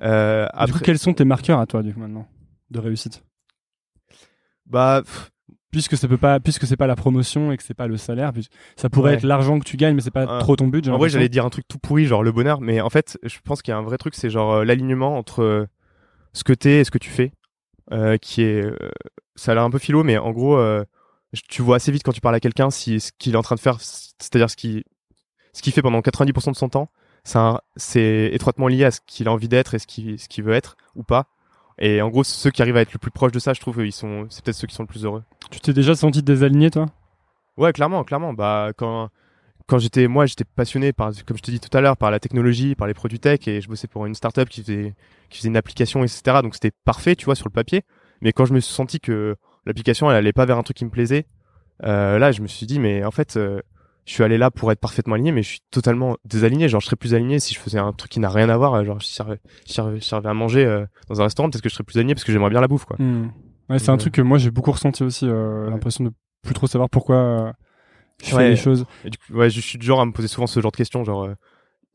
Euh, 0.03 0.45
Du 0.45 0.51
coup, 0.51 0.57
après, 0.59 0.81
quels 0.85 0.99
sont 0.99 1.13
tes 1.15 1.25
marqueurs 1.25 1.59
à 1.59 1.67
toi, 1.67 1.83
du 1.83 1.93
coup, 1.93 2.01
maintenant, 2.01 2.29
de 2.71 2.79
réussite? 2.79 3.25
Bah, 4.67 5.03
pff, 5.05 5.32
puisque 5.73 5.97
ça 5.97 6.07
peut 6.07 6.17
pas 6.19 6.39
puisque 6.39 6.67
c'est 6.67 6.77
pas 6.77 6.87
la 6.87 6.95
promotion 6.95 7.51
et 7.51 7.57
que 7.57 7.63
c'est 7.65 7.75
pas 7.75 7.89
le 7.89 7.97
salaire 7.97 8.31
ça 8.77 8.89
pourrait 8.89 9.11
Ouais. 9.13 9.17
être 9.17 9.25
l'argent 9.25 9.59
que 9.59 9.65
tu 9.65 9.77
gagnes 9.77 9.95
mais 9.97 10.03
c'est 10.03 10.11
pas 10.13 10.23
Euh, 10.27 10.39
trop 10.41 10.55
ton 10.55 10.69
but 10.69 10.87
en 10.89 10.97
vrai, 10.99 11.09
j'allais 11.09 11.29
dire 11.29 11.45
un 11.45 11.51
truc 11.51 11.67
tout 11.67 11.79
pourri, 11.79 12.05
genre 12.07 12.23
le 12.23 12.31
bonheur, 12.31 12.61
mais 12.61 12.81
en 12.81 12.91
fait, 12.91 13.19
je 13.25 13.39
pense 13.43 13.63
qu'il 13.63 13.73
y 13.73 13.75
a 13.75 13.79
un 13.79 13.83
vrai 13.83 13.99
truc, 13.99 14.15
c'est 14.15 14.31
genre 14.31 14.53
euh, 14.53 14.65
l'alignement 14.65 15.17
entre 15.19 15.43
euh, 15.43 15.67
ce 16.33 16.45
que 16.45 16.53
t'es 16.53 16.81
et 16.81 16.85
ce 16.85 16.91
que 16.93 16.99
tu 16.99 17.11
fais, 17.11 17.33
euh, 17.93 18.17
qui 18.19 18.43
est, 18.43 18.65
ça 19.35 19.53
a 19.53 19.55
l'air 19.55 19.65
un 19.65 19.71
peu 19.71 19.79
philo, 19.79 20.05
mais 20.05 20.17
en 20.19 20.31
gros, 20.31 20.59
tu 21.49 21.63
vois 21.63 21.77
assez 21.77 21.91
vite 21.91 22.03
quand 22.05 22.13
tu 22.13 22.21
parles 22.21 22.35
à 22.35 22.41
quelqu'un 22.41 22.71
si 22.71 23.01
ce 23.01 23.11
qu'il 23.19 23.33
est 23.35 23.37
en 23.39 23.43
train 23.43 23.55
de 23.57 23.61
faire, 23.61 23.79
c'est-à-dire 23.81 24.51
ce 24.51 24.57
qui, 24.57 24.85
ce 25.55 25.63
qu'il 25.63 25.73
fait 25.73 25.83
pendant 25.83 26.01
90% 26.01 26.51
de 26.53 26.57
son 26.57 26.69
temps, 26.69 26.91
c'est 27.77 28.31
étroitement 28.33 28.69
lié 28.69 28.85
à 28.85 28.91
ce 28.91 29.01
qu'il 29.07 29.29
a 29.29 29.33
envie 29.33 29.49
d'être 29.49 29.75
et 29.75 29.79
ce 29.79 29.87
qu'il 29.87 30.19
ce 30.19 30.29
qu'il 30.29 30.45
veut 30.45 30.53
être 30.55 30.77
ou 30.95 31.03
pas. 31.05 31.27
Et 31.85 32.01
en 32.01 32.11
gros, 32.11 32.23
ceux 32.23 32.53
qui 32.53 32.62
arrivent 32.62 32.77
à 32.77 32.81
être 32.81 32.92
le 32.92 33.01
plus 33.01 33.11
proche 33.11 33.33
de 33.33 33.40
ça, 33.40 33.55
je 33.55 33.61
trouve, 33.61 33.85
ils 33.85 33.90
sont, 33.90 34.27
c'est 34.31 34.45
peut-être 34.45 34.57
ceux 34.57 34.68
qui 34.68 34.75
sont 34.75 34.85
le 34.85 34.87
plus 34.87 35.05
heureux. 35.05 35.25
tu 35.51 35.59
t'es 35.59 35.73
déjà 35.73 35.97
senti 35.97 36.23
désaligné 36.23 36.71
toi? 36.71 36.87
Ouais, 37.57 37.73
clairement, 37.73 38.05
clairement. 38.05 38.33
Bah, 38.33 38.71
quand, 38.77 39.09
quand 39.66 39.79
j'étais, 39.81 40.07
moi, 40.07 40.27
j'étais 40.27 40.45
passionné 40.45 40.92
par, 40.92 41.11
comme 41.27 41.37
je 41.37 41.42
te 41.42 41.51
dis 41.51 41.59
tout 41.59 41.77
à 41.77 41.81
l'heure, 41.81 41.97
par 41.97 42.12
la 42.12 42.21
technologie, 42.21 42.77
par 42.77 42.87
les 42.87 42.95
produits 42.95 43.18
tech, 43.18 43.49
et 43.49 43.61
je 43.61 43.68
bossais 43.68 43.88
pour 43.88 44.07
une 44.07 44.14
startup 44.14 44.49
qui 44.49 44.62
faisait, 44.62 44.95
qui 45.29 45.38
faisait 45.38 45.49
une 45.49 45.57
application, 45.57 46.05
etc. 46.05 46.40
Donc 46.40 46.55
c'était 46.55 46.71
parfait, 46.85 47.16
tu 47.16 47.25
vois, 47.25 47.35
sur 47.35 47.49
le 47.49 47.53
papier. 47.53 47.83
Mais 48.21 48.33
quand 48.33 48.45
je 48.45 48.55
me 48.55 48.61
suis 48.61 48.73
senti 48.73 49.01
que 49.01 49.35
l'application, 49.66 50.09
elle 50.09 50.16
allait 50.16 50.33
pas 50.33 50.47
vers 50.47 50.59
un 50.59 50.62
truc 50.62 50.77
qui 50.77 50.85
me 50.85 50.90
plaisait, 50.90 51.27
euh, 51.83 52.16
là, 52.21 52.31
je 52.31 52.42
me 52.42 52.47
suis 52.47 52.64
dit, 52.64 52.79
mais 52.79 53.05
en 53.05 53.11
fait, 53.11 53.37
euh, 53.37 53.61
je 54.07 54.12
suis 54.12 54.23
allé 54.25 54.37
là 54.38 54.51
pour 54.51 54.73
être 54.73 54.81
parfaitement 54.81 55.15
aligné, 55.15 55.33
mais 55.33 55.43
je 55.43 55.49
suis 55.49 55.61
totalement 55.71 56.17
désaligné. 56.25 56.69
Genre, 56.69 56.81
je 56.81 56.87
serais 56.87 56.97
plus 56.97 57.15
aligné 57.15 57.38
si 57.41 57.55
je 57.55 57.61
faisais 57.61 57.79
un 57.79 57.93
truc 57.93 58.11
qui 58.11 58.21
n'a 58.21 58.29
rien 58.31 58.49
à 58.49 58.57
voir. 58.57 58.85
Genre, 58.85 58.99
je 59.01 59.07
servais, 59.07 59.38
je 59.67 59.73
servais- 59.73 60.01
je 60.01 60.05
servais 60.05 60.29
à 60.29 60.35
manger 60.35 60.65
euh, 60.65 60.85
dans 61.09 61.21
un 61.21 61.25
restaurant, 61.25 61.49
peut-être 61.51 61.62
que 61.62 61.69
je 61.69 61.75
serais 61.75 61.85
plus 61.85 61.99
aligné 61.99 62.15
parce 62.15 62.25
que 62.25 62.33
j'aimerais 62.33 62.51
bien 62.51 62.61
la 62.61 62.69
bouffe, 62.69 62.85
quoi. 62.85 62.97
Hmm. 62.99 63.29
ouais 63.71 63.79
c'est 63.79 63.91
un 63.91 63.97
truc 63.97 64.15
que 64.15 64.23
moi 64.23 64.38
j'ai 64.38 64.51
beaucoup 64.51 64.73
ressenti 64.73 65.03
aussi 65.05 65.27
euh, 65.29 65.65
Ouais. 65.67 65.71
l'impression 65.71 66.05
de 66.05 66.11
plus 66.43 66.55
trop 66.55 66.67
savoir 66.67 66.91
pourquoi 66.91 67.17
euh, 67.17 67.53
je 68.25 68.31
fais 68.31 68.49
les 68.51 68.57
choses. 68.57 68.85
Et 69.05 69.11
du 69.11 69.19
coup, 69.19 69.35
ouais, 69.35 69.51
je 69.51 69.61
suis 69.61 69.79
du 69.79 69.87
genre 69.87 70.01
à 70.01 70.07
me 70.07 70.12
poser 70.12 70.29
souvent 70.29 70.47
ce 70.47 70.59
genre 70.61 70.73
de 70.73 70.77
questions, 70.77 71.05
genre 71.05 71.25
euh, 71.25 71.35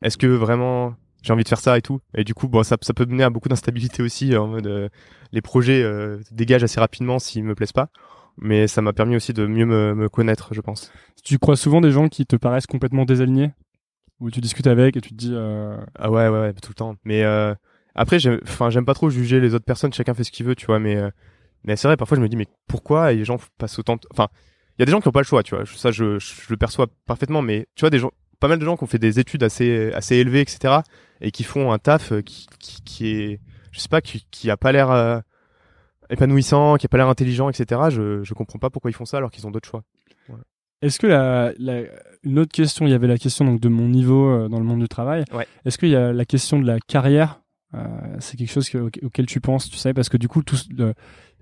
est-ce 0.02 0.16
que 0.16 0.26
vraiment 0.26 0.94
j'ai 1.22 1.32
envie 1.32 1.42
de 1.44 1.48
faire 1.48 1.58
ça 1.60 1.76
et 1.76 1.82
tout? 1.82 2.00
Et 2.14 2.24
du 2.24 2.32
coup, 2.32 2.48
bon, 2.48 2.62
ça, 2.62 2.76
ça 2.80 2.94
peut 2.94 3.04
mener 3.04 3.24
à 3.24 3.30
beaucoup 3.30 3.48
d'instabilité 3.48 4.02
aussi 4.02 4.34
en 4.36 4.46
mode 4.46 4.66
euh, 4.66 4.88
les 5.32 5.42
projets 5.42 5.82
euh, 5.82 6.20
dégagent 6.30 6.62
assez 6.64 6.80
rapidement 6.80 7.18
s'ils 7.18 7.44
me 7.44 7.54
plaisent 7.54 7.72
pas. 7.72 7.88
Mais 8.40 8.68
ça 8.68 8.82
m'a 8.82 8.92
permis 8.92 9.16
aussi 9.16 9.32
de 9.32 9.46
mieux 9.46 9.66
me, 9.66 9.94
me 9.94 10.08
connaître, 10.08 10.54
je 10.54 10.60
pense. 10.60 10.92
Tu 11.24 11.38
crois 11.38 11.56
souvent 11.56 11.80
des 11.80 11.90
gens 11.90 12.08
qui 12.08 12.24
te 12.26 12.36
paraissent 12.36 12.66
complètement 12.66 13.04
désalignés 13.04 13.50
Où 14.20 14.30
tu 14.30 14.40
discutes 14.40 14.66
avec 14.68 14.96
et 14.96 15.00
tu 15.00 15.10
te 15.10 15.14
dis. 15.14 15.32
euh, 15.34 15.76
Ah 15.96 16.10
ouais, 16.10 16.28
ouais, 16.28 16.40
ouais, 16.40 16.52
tout 16.54 16.70
le 16.70 16.74
temps. 16.74 16.94
Mais 17.04 17.24
euh, 17.24 17.54
après, 17.94 18.18
j'aime, 18.18 18.38
enfin, 18.44 18.70
j'aime 18.70 18.84
pas 18.84 18.94
trop 18.94 19.10
juger 19.10 19.40
les 19.40 19.54
autres 19.54 19.64
personnes. 19.64 19.92
Chacun 19.92 20.14
fait 20.14 20.24
ce 20.24 20.30
qu'il 20.30 20.46
veut, 20.46 20.54
tu 20.54 20.66
vois. 20.66 20.78
Mais, 20.78 20.96
euh, 20.96 21.10
mais 21.64 21.74
c'est 21.76 21.88
vrai, 21.88 21.96
parfois, 21.96 22.16
je 22.16 22.22
me 22.22 22.28
dis, 22.28 22.36
mais 22.36 22.46
pourquoi 22.68 23.12
les 23.12 23.24
gens 23.24 23.38
passent 23.58 23.78
autant 23.78 23.96
de... 23.96 24.02
Enfin, 24.12 24.28
il 24.78 24.82
y 24.82 24.84
a 24.84 24.86
des 24.86 24.92
gens 24.92 25.00
qui 25.00 25.08
ont 25.08 25.12
pas 25.12 25.20
le 25.20 25.24
choix, 25.26 25.42
tu 25.42 25.56
vois. 25.56 25.64
Ça, 25.66 25.90
je, 25.90 26.18
je, 26.20 26.32
le 26.48 26.56
perçois 26.56 26.86
parfaitement. 27.06 27.42
Mais 27.42 27.66
tu 27.74 27.80
vois, 27.80 27.90
des 27.90 27.98
gens, 27.98 28.12
pas 28.38 28.46
mal 28.46 28.60
de 28.60 28.64
gens 28.64 28.76
qui 28.76 28.84
ont 28.84 28.88
fait 28.88 29.00
des 29.00 29.18
études 29.18 29.42
assez, 29.42 29.92
assez 29.92 30.14
élevées, 30.14 30.40
etc. 30.42 30.74
Et 31.20 31.32
qui 31.32 31.42
font 31.42 31.72
un 31.72 31.78
taf 31.78 32.12
euh, 32.12 32.22
qui, 32.22 32.46
qui, 32.60 32.82
qui 32.82 33.08
est, 33.08 33.40
je 33.72 33.80
sais 33.80 33.88
pas, 33.88 34.00
qui, 34.00 34.24
qui 34.30 34.48
a 34.50 34.56
pas 34.56 34.70
l'air 34.70 34.92
euh, 34.92 35.18
épanouissant, 36.10 36.76
qui 36.76 36.86
a 36.86 36.88
pas 36.88 36.96
l'air 36.96 37.08
intelligent, 37.08 37.48
etc. 37.48 37.82
Je, 37.90 38.22
je 38.22 38.34
comprends 38.34 38.58
pas 38.58 38.70
pourquoi 38.70 38.90
ils 38.90 38.94
font 38.94 39.04
ça 39.04 39.16
alors 39.18 39.30
qu'ils 39.30 39.46
ont 39.46 39.50
d'autres 39.50 39.68
choix. 39.68 39.82
Est-ce 40.80 41.00
que 41.00 41.08
la, 41.08 41.52
la- 41.58 41.82
une 42.22 42.38
autre 42.38 42.52
question, 42.52 42.86
il 42.86 42.90
y 42.90 42.94
avait 42.94 43.08
la 43.08 43.18
question 43.18 43.44
donc 43.44 43.58
de 43.60 43.68
mon 43.68 43.88
niveau 43.88 44.28
euh, 44.30 44.48
dans 44.48 44.58
le 44.60 44.64
monde 44.64 44.78
du 44.80 44.88
travail. 44.88 45.24
Ouais. 45.32 45.46
Est-ce 45.64 45.76
qu'il 45.76 45.88
y 45.88 45.96
a 45.96 46.12
la 46.12 46.24
question 46.24 46.60
de 46.60 46.66
la 46.66 46.78
carrière 46.78 47.40
euh, 47.74 47.84
C'est 48.20 48.36
quelque 48.36 48.52
chose 48.52 48.68
que- 48.70 48.78
auquel- 49.04 49.26
tu 49.26 49.40
penses, 49.40 49.68
tu 49.68 49.76
sais, 49.76 49.92
parce 49.92 50.08
que 50.08 50.16
du 50.16 50.28
coup, 50.28 50.42
tout, 50.44 50.56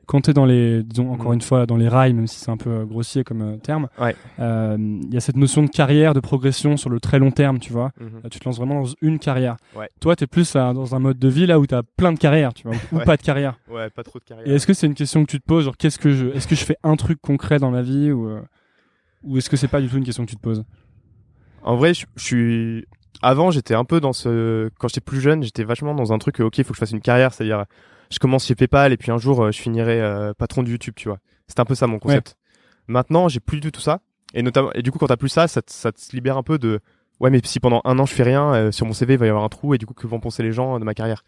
quand 0.06 0.20
tu 0.22 0.30
es 0.30 0.32
dans 0.34 0.44
les, 0.46 0.82
disons 0.82 1.12
encore 1.12 1.28
Mhm. 1.28 1.34
une 1.34 1.40
fois, 1.40 1.66
dans 1.66 1.76
les 1.76 1.88
rails, 1.88 2.14
même 2.14 2.26
si 2.26 2.38
c'est 2.38 2.50
un 2.50 2.56
peu 2.56 2.70
euh, 2.70 2.84
grossier 2.84 3.24
comme 3.24 3.42
euh, 3.42 3.56
terme, 3.56 3.88
Ouais. 4.00 4.14
euh, 4.38 4.76
il 4.78 5.12
y 5.12 5.16
a 5.16 5.20
cette 5.20 5.36
notion 5.36 5.62
de 5.62 5.68
carrière, 5.68 6.14
de 6.14 6.20
progression 6.20 6.76
sur 6.76 6.90
le 6.90 7.00
très 7.00 7.18
long 7.18 7.30
terme, 7.32 7.58
tu 7.58 7.72
vois. 7.72 7.90
Là, 8.22 8.30
tu 8.30 8.38
te 8.38 8.44
lances 8.44 8.56
vraiment 8.58 8.82
dans 8.82 8.88
une 9.02 9.18
carrière. 9.18 9.56
Ouais. 9.76 9.88
Toi, 10.00 10.14
tu 10.16 10.24
es 10.24 10.26
plus 10.26 10.52
dans 10.54 10.94
un 10.94 10.98
mode 10.98 11.18
de 11.18 11.28
vie 11.28 11.46
là 11.46 11.58
où 11.58 11.66
tu 11.66 11.74
as 11.74 11.82
plein 11.82 12.12
de 12.12 12.18
carrières, 12.18 12.54
tu 12.54 12.68
vois, 12.68 12.76
ou 12.92 12.96
Ouais. 12.98 13.04
pas 13.04 13.16
de 13.16 13.22
carrière. 13.22 13.58
Ouais, 13.70 13.90
pas 13.90 14.02
trop 14.04 14.18
de 14.18 14.24
carrière. 14.24 14.46
Et 14.46 14.54
est-ce 14.54 14.66
que 14.66 14.74
c'est 14.74 14.86
une 14.86 14.94
question 14.94 15.24
que 15.24 15.30
tu 15.30 15.40
te 15.40 15.44
poses, 15.46 15.64
genre 15.64 15.76
qu'est-ce 15.76 15.98
que 15.98 16.10
je, 16.12 16.26
est-ce 16.28 16.46
que 16.46 16.54
je 16.54 16.64
fais 16.64 16.76
un 16.82 16.96
truc 16.96 17.20
concret 17.20 17.58
dans 17.58 17.70
la 17.70 17.82
vie 17.82 18.12
ou, 18.12 18.28
euh, 18.28 18.40
ou 19.24 19.38
est-ce 19.38 19.50
que 19.50 19.56
c'est 19.56 19.68
pas 19.68 19.80
du 19.80 19.88
tout 19.88 19.96
une 19.96 20.04
question 20.04 20.24
que 20.24 20.30
tu 20.30 20.36
te 20.36 20.40
poses? 20.42 20.62
En 21.62 21.74
vrai, 21.76 21.94
je, 21.94 22.06
suis. 22.16 22.86
Avant, 23.22 23.50
j'étais 23.50 23.74
un 23.74 23.84
peu 23.84 24.00
dans 24.00 24.12
ce. 24.12 24.68
Quand 24.78 24.88
j'étais 24.88 25.00
plus 25.00 25.20
jeune, 25.20 25.42
j'étais 25.42 25.64
vachement 25.64 25.94
dans 25.94 26.12
un 26.12 26.18
truc. 26.18 26.38
Ok, 26.40 26.58
il 26.58 26.64
faut 26.64 26.70
que 26.70 26.76
je 26.76 26.80
fasse 26.80 26.92
une 26.92 27.00
carrière, 27.00 27.32
c'est-à-dire, 27.34 27.64
je 28.10 28.18
commence 28.18 28.46
chez 28.46 28.54
PayPal 28.54 28.92
et 28.92 28.96
puis 28.96 29.10
un 29.10 29.18
jour, 29.18 29.42
euh, 29.44 29.50
je 29.52 29.60
finirai 29.60 30.00
euh, 30.00 30.32
patron 30.34 30.62
de 30.62 30.70
YouTube, 30.70 30.94
tu 30.96 31.08
vois. 31.08 31.18
C'était 31.48 31.60
un 31.60 31.64
peu 31.64 31.74
ça 31.74 31.86
mon 31.86 31.98
concept. 31.98 32.36
Maintenant, 32.88 33.28
j'ai 33.28 33.40
plus 33.40 33.60
du 33.60 33.72
tout 33.72 33.80
ça. 33.80 34.00
Et 34.34 34.42
notamment, 34.42 34.72
et 34.74 34.82
du 34.82 34.90
coup, 34.90 34.98
quand 34.98 35.06
t'as 35.06 35.16
plus 35.16 35.28
ça, 35.28 35.48
ça 35.48 35.62
te, 35.62 35.72
ça 35.72 35.92
te 35.92 36.00
libère 36.12 36.36
un 36.36 36.42
peu 36.42 36.58
de. 36.58 36.80
Ouais, 37.18 37.30
mais 37.30 37.40
si 37.44 37.60
pendant 37.60 37.80
un 37.84 37.98
an 37.98 38.04
je 38.04 38.12
fais 38.12 38.24
rien, 38.24 38.52
euh, 38.54 38.70
sur 38.72 38.84
mon 38.84 38.92
CV 38.92 39.14
il 39.14 39.18
va 39.18 39.24
y 39.26 39.28
avoir 39.30 39.42
un 39.44 39.48
trou 39.48 39.72
et 39.72 39.78
du 39.78 39.86
coup 39.86 39.94
que 39.94 40.06
vont 40.06 40.20
penser 40.20 40.42
les 40.42 40.52
gens 40.52 40.78
de 40.78 40.84
ma 40.84 40.92
carrière. 40.92 41.24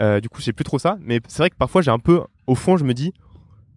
Euh, 0.00 0.20
du 0.20 0.28
coup, 0.28 0.40
j'ai 0.40 0.52
plus 0.52 0.64
trop 0.64 0.78
ça. 0.80 0.98
Mais 1.00 1.20
c'est 1.28 1.38
vrai 1.42 1.50
que 1.50 1.56
parfois 1.56 1.80
j'ai 1.80 1.92
un 1.92 2.00
peu, 2.00 2.22
au 2.48 2.54
fond, 2.56 2.76
je 2.76 2.84
me 2.84 2.92
dis 2.92 3.12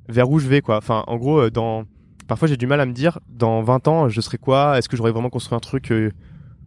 vers 0.09 0.29
où 0.31 0.39
je 0.39 0.47
vais 0.47 0.61
quoi. 0.61 0.77
Enfin, 0.77 1.03
en 1.07 1.17
gros, 1.17 1.39
euh, 1.39 1.51
dans 1.51 1.83
parfois 2.27 2.47
j'ai 2.47 2.57
du 2.57 2.65
mal 2.65 2.79
à 2.81 2.85
me 2.87 2.93
dire 2.93 3.19
dans 3.29 3.61
20 3.61 3.87
ans 3.87 4.09
je 4.09 4.19
serai 4.21 4.37
quoi? 4.39 4.77
Est-ce 4.79 4.89
que 4.89 4.97
j'aurais 4.97 5.11
vraiment 5.11 5.29
construit 5.29 5.55
un 5.55 5.59
truc 5.59 5.91
euh, 5.91 6.11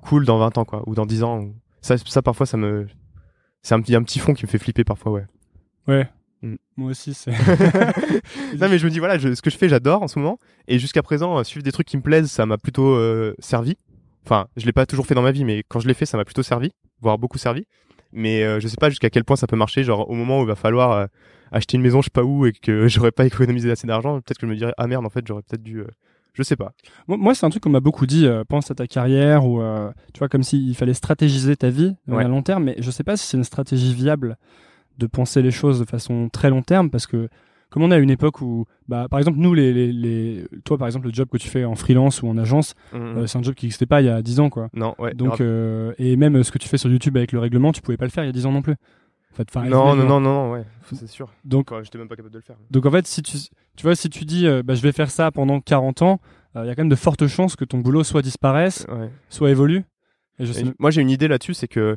cool 0.00 0.24
dans 0.26 0.38
20 0.38 0.58
ans 0.58 0.64
quoi? 0.64 0.82
Ou 0.86 0.94
dans 0.94 1.06
10 1.06 1.24
ans? 1.24 1.40
Ou- 1.40 1.56
ça 1.80 1.96
ça 1.98 2.22
parfois 2.22 2.46
ça 2.46 2.56
me 2.56 2.86
c'est 3.62 3.74
un 3.74 3.80
petit 3.80 3.96
un 3.96 4.02
petit 4.04 4.18
fond 4.20 4.32
qui 4.32 4.44
me 4.44 4.48
fait 4.48 4.58
flipper 4.58 4.84
parfois 4.84 5.10
ouais. 5.12 5.24
Ouais. 5.88 6.08
Mm. 6.42 6.56
Moi 6.76 6.90
aussi, 6.90 7.14
c'est. 7.14 7.30
non 8.58 8.68
mais 8.68 8.78
je 8.78 8.84
me 8.84 8.90
dis 8.90 8.98
voilà, 8.98 9.18
je- 9.18 9.34
ce 9.34 9.42
que 9.42 9.50
je 9.50 9.56
fais 9.56 9.68
j'adore 9.68 10.02
en 10.02 10.08
ce 10.08 10.18
moment 10.18 10.38
et 10.68 10.78
jusqu'à 10.78 11.02
présent 11.02 11.38
euh, 11.38 11.44
suivre 11.44 11.62
des 11.64 11.72
trucs 11.72 11.86
qui 11.86 11.96
me 11.96 12.02
plaisent, 12.02 12.30
ça 12.30 12.46
m'a 12.46 12.58
plutôt 12.58 12.94
euh, 12.94 13.34
servi. 13.38 13.76
Enfin, 14.26 14.46
je 14.56 14.64
l'ai 14.66 14.72
pas 14.72 14.86
toujours 14.86 15.06
fait 15.06 15.14
dans 15.14 15.22
ma 15.22 15.32
vie 15.32 15.44
mais 15.44 15.62
quand 15.68 15.80
je 15.80 15.88
l'ai 15.88 15.94
fait, 15.94 16.06
ça 16.06 16.16
m'a 16.16 16.24
plutôt 16.24 16.42
servi, 16.42 16.70
voire 17.00 17.18
beaucoup 17.18 17.38
servi. 17.38 17.64
Mais 18.12 18.42
euh, 18.44 18.60
je 18.60 18.68
sais 18.68 18.76
pas 18.78 18.90
jusqu'à 18.90 19.10
quel 19.10 19.24
point 19.24 19.36
ça 19.36 19.46
peut 19.46 19.56
marcher 19.56 19.84
genre 19.84 20.08
au 20.08 20.14
moment 20.14 20.38
où 20.40 20.42
il 20.42 20.46
va 20.48 20.54
falloir 20.54 20.92
euh, 20.92 21.06
acheter 21.50 21.76
une 21.76 21.82
maison 21.82 22.00
je 22.00 22.06
sais 22.06 22.10
pas 22.12 22.22
où 22.24 22.46
et 22.46 22.52
que 22.52 22.88
j'aurais 22.88 23.12
pas 23.12 23.26
économisé 23.26 23.70
assez 23.70 23.86
d'argent, 23.86 24.20
peut-être 24.20 24.38
que 24.38 24.46
je 24.46 24.52
me 24.52 24.56
dirais 24.56 24.72
ah 24.78 24.86
merde 24.86 25.04
en 25.06 25.10
fait, 25.10 25.26
j'aurais 25.26 25.42
peut-être 25.42 25.62
dû 25.62 25.82
je 26.36 26.42
sais 26.42 26.56
pas. 26.56 26.72
Moi, 27.06 27.32
c'est 27.36 27.46
un 27.46 27.50
truc 27.50 27.62
qu'on 27.62 27.70
m'a 27.70 27.78
beaucoup 27.78 28.06
dit. 28.06 28.26
euh, 28.26 28.42
pense 28.48 28.68
à 28.68 28.74
ta 28.74 28.88
carrière 28.88 29.46
ou 29.46 29.62
euh, 29.62 29.88
tu 30.12 30.18
vois 30.18 30.28
comme 30.28 30.42
s'il 30.42 30.74
fallait 30.74 30.92
stratégiser 30.92 31.54
ta 31.56 31.70
vie 31.70 31.94
Ouais. 32.08 32.24
à 32.24 32.28
long 32.28 32.42
terme. 32.42 32.64
Mais 32.64 32.74
je 32.80 32.90
sais 32.90 33.04
pas 33.04 33.16
si 33.16 33.24
c'est 33.24 33.36
une 33.36 33.44
stratégie 33.44 33.94
viable 33.94 34.36
de 34.98 35.06
penser 35.06 35.42
les 35.42 35.50
choses 35.50 35.80
de 35.80 35.84
façon 35.84 36.28
très 36.32 36.50
long 36.50 36.62
terme 36.62 36.90
parce 36.90 37.06
que 37.06 37.28
comme 37.70 37.82
on 37.82 37.90
est 37.90 37.94
à 37.96 37.98
une 37.98 38.10
époque 38.10 38.40
où, 38.40 38.66
bah, 38.86 39.08
par 39.10 39.18
exemple, 39.18 39.38
nous, 39.40 39.52
les, 39.52 39.72
les, 39.72 39.92
les- 39.92 40.46
toi, 40.64 40.78
par 40.78 40.86
exemple, 40.86 41.08
le 41.08 41.12
job 41.12 41.28
que 41.28 41.38
tu 41.38 41.48
fais 41.48 41.64
en 41.64 41.74
freelance 41.74 42.22
ou 42.22 42.28
en 42.28 42.38
agence, 42.38 42.74
euh, 42.94 43.26
c'est 43.26 43.36
un 43.36 43.42
job 43.42 43.54
qui 43.54 43.66
n'existait 43.66 43.86
pas 43.86 44.00
il 44.00 44.04
y 44.04 44.08
a 44.10 44.22
10 44.22 44.38
ans, 44.38 44.48
quoi. 44.48 44.68
non, 44.74 44.94
ouais. 45.00 45.12
Donc, 45.14 45.40
euh, 45.40 45.92
et 45.98 46.14
même 46.16 46.40
ce 46.44 46.52
que 46.52 46.58
tu 46.58 46.68
fais 46.68 46.78
sur 46.78 46.88
YouTube 46.88 47.16
avec 47.16 47.32
le 47.32 47.40
règlement, 47.40 47.72
tu 47.72 47.82
pouvais 47.82 47.96
pas 47.96 48.04
le 48.04 48.12
faire 48.12 48.22
il 48.22 48.28
y 48.28 48.30
a 48.30 48.32
10 48.32 48.46
ans 48.46 48.52
non 48.52 48.62
plus. 48.62 48.74
En 49.32 49.34
fait, 49.34 49.52
non, 49.68 49.96
non, 49.96 49.96
non, 49.96 50.06
non, 50.06 50.20
non, 50.20 50.52
ouais, 50.52 50.62
c'est 50.92 51.08
sûr. 51.08 51.32
Donc, 51.44 51.66
Quoi, 51.66 51.82
j'étais 51.82 51.98
même 51.98 52.06
pas 52.06 52.14
capable 52.14 52.32
de 52.32 52.38
le 52.38 52.44
faire. 52.44 52.54
Donc 52.70 52.86
en 52.86 52.90
fait, 52.92 53.04
si 53.08 53.20
tu, 53.20 53.36
tu 53.74 53.82
vois, 53.82 53.96
si 53.96 54.08
tu 54.08 54.24
dis, 54.24 54.46
euh, 54.46 54.62
bah, 54.62 54.74
je 54.76 54.82
vais 54.82 54.92
faire 54.92 55.10
ça 55.10 55.32
pendant 55.32 55.60
40 55.60 56.02
ans, 56.02 56.20
il 56.54 56.66
y 56.66 56.68
a 56.68 56.74
quand 56.76 56.82
même 56.82 56.88
de 56.88 56.94
fortes 56.94 57.26
chances 57.26 57.56
que 57.56 57.64
ton 57.64 57.78
boulot 57.78 58.04
soit 58.04 58.22
disparaisse, 58.22 58.86
Ouais. 58.88 59.10
soit 59.30 59.50
évolue. 59.50 59.82
Et 60.38 60.46
je 60.46 60.52
sais, 60.52 60.60
Et 60.64 60.72
moi, 60.78 60.92
j'ai 60.92 61.00
une 61.02 61.10
idée 61.10 61.26
là-dessus, 61.26 61.54
c'est 61.54 61.66
que, 61.66 61.96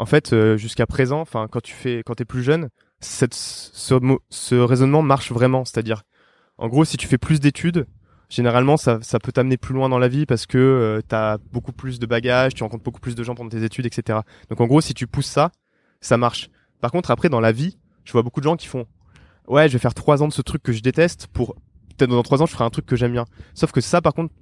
en 0.00 0.06
fait, 0.06 0.32
euh, 0.32 0.56
jusqu'à 0.56 0.86
présent, 0.86 1.20
enfin, 1.20 1.46
quand 1.46 1.60
tu 1.60 1.74
fais, 1.74 2.02
quand 2.06 2.14
t'es 2.14 2.24
plus 2.24 2.42
jeune, 2.42 2.70
ce, 3.00 4.54
raisonnement 4.54 5.02
marche 5.02 5.30
vraiment. 5.30 5.66
C'est-à-dire, 5.66 6.04
en 6.56 6.68
gros, 6.68 6.86
si 6.86 6.96
tu 6.96 7.06
fais 7.06 7.18
plus 7.18 7.38
d'études, 7.38 7.86
généralement, 8.30 8.78
ça, 8.78 8.98
peut 9.22 9.30
t'amener 9.30 9.58
plus 9.58 9.74
loin 9.74 9.90
dans 9.90 9.98
la 9.98 10.08
vie 10.08 10.24
parce 10.24 10.46
que 10.46 10.56
euh, 10.56 11.02
t'as 11.06 11.36
beaucoup 11.52 11.72
plus 11.72 11.98
de 11.98 12.06
bagages, 12.06 12.54
tu 12.54 12.62
rencontres 12.62 12.82
beaucoup 12.82 13.00
plus 13.00 13.14
de 13.14 13.22
gens 13.22 13.34
pendant 13.34 13.50
tes 13.50 13.62
études, 13.62 13.84
etc. 13.84 14.20
Donc, 14.48 14.62
en 14.62 14.66
gros, 14.66 14.80
si 14.80 14.94
tu 14.94 15.06
pousses 15.06 15.26
ça, 15.26 15.52
ça 16.00 16.16
marche. 16.16 16.48
Par 16.80 16.92
contre, 16.92 17.10
après, 17.10 17.28
dans 17.28 17.40
la 17.40 17.52
vie, 17.52 17.76
je 18.04 18.12
vois 18.12 18.22
beaucoup 18.22 18.40
de 18.40 18.44
gens 18.44 18.56
qui 18.56 18.68
font, 18.68 18.86
ouais, 19.48 19.68
je 19.68 19.74
vais 19.74 19.78
faire 19.78 19.92
trois 19.92 20.22
ans 20.22 20.28
de 20.28 20.32
ce 20.32 20.40
truc 20.40 20.62
que 20.62 20.72
je 20.72 20.80
déteste 20.80 21.26
pour 21.26 21.56
peut-être 21.98 22.08
dans 22.08 22.22
trois 22.22 22.40
ans, 22.40 22.46
je 22.46 22.52
ferai 22.52 22.64
un 22.64 22.70
truc 22.70 22.86
que 22.86 22.96
j'aime 22.96 23.12
bien. 23.12 23.26
Sauf 23.52 23.70
que 23.70 23.82
ça, 23.82 24.00
par 24.00 24.14
contre, 24.14 24.32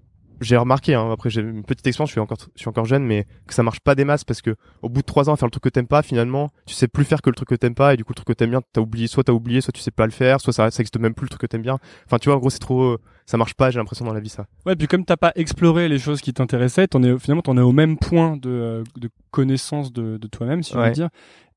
j'ai 0.41 0.57
remarqué, 0.57 0.95
hein, 0.95 1.11
après 1.13 1.31
j'ai 1.31 1.41
une 1.41 1.63
petite 1.65 1.87
expérience, 1.87 2.11
je 2.11 2.13
suis 2.13 2.21
encore, 2.21 2.39
je 2.55 2.61
suis 2.61 2.69
encore 2.69 2.85
jeune, 2.85 3.05
mais 3.05 3.27
que 3.47 3.55
ça 3.55 3.63
marche 3.63 3.81
pas 3.81 3.95
des 3.95 4.05
masses 4.05 4.25
parce 4.25 4.41
que 4.43 4.57
au 4.83 4.89
bout 4.89 5.01
de 5.01 5.07
trois 5.07 5.29
ans 5.29 5.35
à 5.35 5.37
faire 5.37 5.47
le 5.47 5.51
truc 5.51 5.63
que 5.65 5.69
t'aimes 5.69 5.87
pas, 5.87 6.03
finalement, 6.03 6.51
tu 6.67 6.75
sais 6.75 6.89
plus 6.89 7.05
faire 7.05 7.23
que 7.23 7.31
le 7.31 7.35
truc 7.35 7.49
que 7.49 7.55
t'aimes 7.55 7.75
pas 7.75 7.95
et 7.95 7.97
du 7.97 8.05
coup 8.05 8.13
le 8.13 8.17
truc 8.17 8.29
que 8.29 8.33
t'aimes 8.33 8.51
bien, 8.51 8.61
t'as 8.73 8.81
oublié, 8.81 9.07
soit 9.07 9.25
t'as 9.25 9.33
oublié, 9.33 9.61
soit 9.61 9.73
tu 9.73 9.81
sais 9.81 9.91
pas 9.91 10.05
le 10.07 10.13
faire, 10.13 10.41
soit 10.41 10.53
ça, 10.53 10.71
ça 10.71 10.81
existe 10.81 10.99
même 10.99 11.15
plus 11.15 11.25
le 11.25 11.31
truc 11.31 11.41
que 11.43 11.47
t'aimes 11.47 11.63
bien. 11.63 11.79
Enfin, 12.07 12.19
tu 12.19 12.29
vois, 12.29 12.37
en 12.37 12.39
gros, 12.39 12.51
c'est 12.51 12.59
trop, 12.59 12.83
euh, 12.83 12.99
ça 13.27 13.37
marche 13.37 13.55
pas, 13.55 13.71
j'ai 13.71 13.79
l'impression 13.79 14.05
dans 14.05 14.13
la 14.15 14.21
vie 14.21 14.29
ça. 14.29 14.47
Ouais, 14.67 14.77
puis 14.77 14.87
comme 14.87 15.05
t'as 15.05 15.17
pas 15.17 15.33
exploré 15.35 15.89
les 15.89 15.99
choses 15.99 16.21
qui 16.21 16.33
t'intéressaient, 16.33 16.87
t'en 16.89 17.03
es 17.03 17.19
finalement 17.19 17.43
t'en 17.43 17.57
es 17.57 17.61
au 17.63 17.73
même 17.73 17.99
point 17.99 18.37
de, 18.37 18.49
euh, 18.51 18.85
de 18.97 19.11
connaissance 19.31 19.93
de, 19.93 20.17
de 20.17 20.27
toi-même, 20.29 20.63
si 20.63 20.75
veux 20.75 20.81
Ouais. 20.81 20.93
dire. 20.93 21.09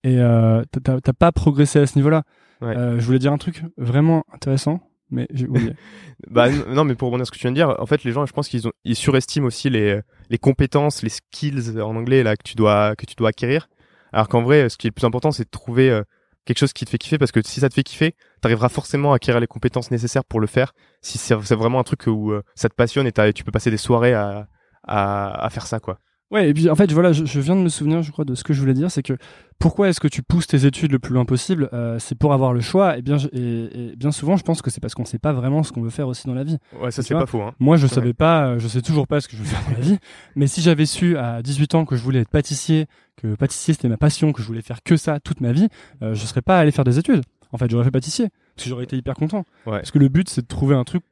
Et 0.04 0.18
euh, 0.20 0.64
t'as 0.84 1.14
pas 1.14 1.32
progressé 1.32 1.80
à 1.80 1.86
ce 1.86 1.96
niveau-là. 1.98 2.24
Ouais. 2.62 2.76
Euh, 2.78 3.00
je 3.00 3.06
voulais 3.06 3.20
dire 3.20 3.34
un 3.34 3.38
truc 3.38 3.64
vraiment 3.78 4.24
intéressant, 4.34 4.80
mais. 5.12 5.28
Bah 6.30 6.50
non, 6.50 6.84
mais 6.84 6.96
pour 6.96 7.08
rebondir 7.08 7.26
sur 7.26 7.34
ce 7.34 7.38
que 7.38 7.42
tu 7.42 7.48
viens 7.48 7.52
de 7.52 7.56
dire, 7.56 7.76
en 7.80 7.86
fait, 7.86 8.04
les 8.04 8.12
gens, 8.12 8.26
je 8.26 8.32
pense 8.34 8.48
qu'ils 8.48 8.68
ont, 8.68 8.72
ils 8.84 8.96
surestiment 8.96 9.48
aussi 9.48 9.70
les, 9.70 10.00
les 10.30 10.38
compétences, 10.38 11.02
les 11.04 11.10
skills 11.10 11.80
en 11.82 11.96
anglais 11.96 12.24
là 12.24 12.36
que 12.36 12.44
tu 12.44 12.56
dois, 12.56 12.96
que 12.96 13.06
tu 13.06 13.16
dois 13.16 13.30
acquérir. 13.30 13.68
Alors 14.14 14.28
qu'en 14.28 14.42
vrai, 14.44 14.70
ce 14.70 14.78
qui 14.78 14.88
est 14.88 14.90
le 14.92 14.94
plus 14.94 15.06
important, 15.06 15.32
c'est 15.32 15.46
de 15.46 15.50
trouver 15.50 15.90
euh, 15.90 16.04
quelque 16.46 16.60
chose 16.60 16.74
qui 16.74 16.86
te 16.86 16.90
fait 16.90 16.98
kiffer 16.98 17.18
parce 17.18 17.32
que 17.32 17.42
si 17.44 17.60
ça 17.60 17.70
te 17.70 17.74
fait 17.74 17.84
kiffer, 17.84 18.14
t'arriveras 18.42 18.70
forcément 18.70 19.14
à 19.14 19.16
acquérir 19.16 19.40
les 19.40 19.48
compétences 19.48 19.90
nécessaires 19.90 20.24
pour 20.26 20.40
le 20.40 20.48
faire. 20.48 20.74
Si 21.02 21.18
c'est 21.18 21.34
vraiment 21.36 21.80
un 21.80 21.84
truc 21.84 22.04
où 22.08 22.32
euh, 22.32 22.44
ça 22.56 22.70
te 22.70 22.76
passionne 22.76 23.08
et 23.08 23.12
t'as- 23.12 23.34
tu 23.34 23.44
peux 23.44 23.52
passer 23.52 23.72
des 23.72 23.78
soirées 23.78 24.14
à, 24.14 24.48
à, 24.84 25.46
à 25.46 25.50
faire 25.50 25.66
ça, 25.66 25.80
quoi. 25.80 25.98
Ouais, 26.32 26.50
et 26.50 26.54
puis 26.54 26.70
en 26.70 26.76
fait, 26.76 26.92
voilà, 26.94 27.12
je, 27.12 27.26
je 27.26 27.40
viens 27.42 27.56
de 27.58 27.62
me 27.62 27.68
souvenir, 27.70 28.02
je 28.04 28.12
crois, 28.12 28.24
de 28.24 28.36
ce 28.36 28.44
que 28.46 28.54
je 28.54 28.60
voulais 28.62 28.74
dire, 28.74 28.90
c'est 28.90 29.04
que 29.04 29.18
pourquoi 29.60 29.90
est-ce 29.90 30.00
que 30.00 30.08
tu 30.08 30.24
pousses 30.24 30.48
tes 30.48 30.66
études 30.66 30.92
le 30.94 31.00
plus 31.00 31.14
loin 31.14 31.26
possible 31.26 31.70
Euh, 31.74 31.98
C'est 32.00 32.16
pour 32.16 32.32
avoir 32.34 32.54
le 32.54 32.62
choix. 32.62 32.98
Et 32.98 33.02
bien, 33.02 33.18
et, 33.34 33.92
et 33.92 33.96
bien 33.98 34.12
souvent, 34.12 34.38
je 34.38 34.44
pense 34.44 34.62
que 34.62 34.70
c'est 34.72 34.80
parce 34.80 34.96
qu'on 34.96 35.04
sait 35.06 35.20
pas 35.20 35.34
vraiment 35.34 35.62
ce 35.64 35.72
qu'on 35.74 35.82
veut 35.82 35.90
faire 35.90 36.08
aussi 36.08 36.28
dans 36.28 36.34
la 36.34 36.44
vie. 36.46 36.58
Ouais, 36.82 36.90
ça 36.90 37.04
c'est 37.04 37.14
pas 37.14 37.26
faux. 37.26 37.42
Hein. 37.42 37.54
Moi, 37.60 37.76
je 37.76 37.84
Ouais. 37.86 37.90
savais 37.94 38.14
pas, 38.14 38.46
euh, 38.48 38.60
je 38.60 38.68
sais 38.70 38.82
toujours 38.82 39.08
pas 39.08 39.20
ce 39.20 39.28
que 39.28 39.36
je 39.36 39.42
veux 39.42 39.48
faire 39.48 39.62
dans 39.70 39.76
la 39.78 39.82
vie. 39.84 39.98
Mais 40.38 40.48
si 40.48 40.62
j'avais 40.62 40.86
su 40.86 41.18
à 41.18 41.42
18 41.42 41.76
ans 41.76 41.84
que 41.86 41.98
je 41.98 42.02
voulais 42.02 42.20
être 42.22 42.30
pâtissier, 42.30 42.86
que 43.18 43.36
pâtissier 43.36 43.74
c'était 43.74 43.90
ma 43.90 43.98
passion, 43.98 44.32
que 44.32 44.42
je 44.42 44.48
voulais 44.48 44.62
faire 44.62 44.82
que 44.84 44.96
ça 44.96 45.20
toute 45.20 45.42
ma 45.42 45.52
vie, 45.52 45.68
euh, 46.02 46.14
je 46.16 46.26
serais 46.26 46.42
pas 46.42 46.58
allé 46.60 46.72
faire 46.72 46.86
des 46.86 46.98
études. 46.98 47.22
En 47.52 47.58
fait, 47.58 47.70
j'aurais 47.70 47.84
fait 47.84 47.92
pâtissier 47.92 48.30
parce 48.56 48.64
que 48.64 48.70
j'aurais 48.70 48.86
été 48.86 48.96
hyper 48.96 49.16
content. 49.16 49.40
Ouais. 49.66 49.80
Parce 49.80 49.92
que 49.92 50.00
le 50.00 50.08
but, 50.08 50.30
c'est 50.30 50.42
de 50.44 50.48
trouver 50.48 50.76
un 50.76 50.86
truc 50.86 51.04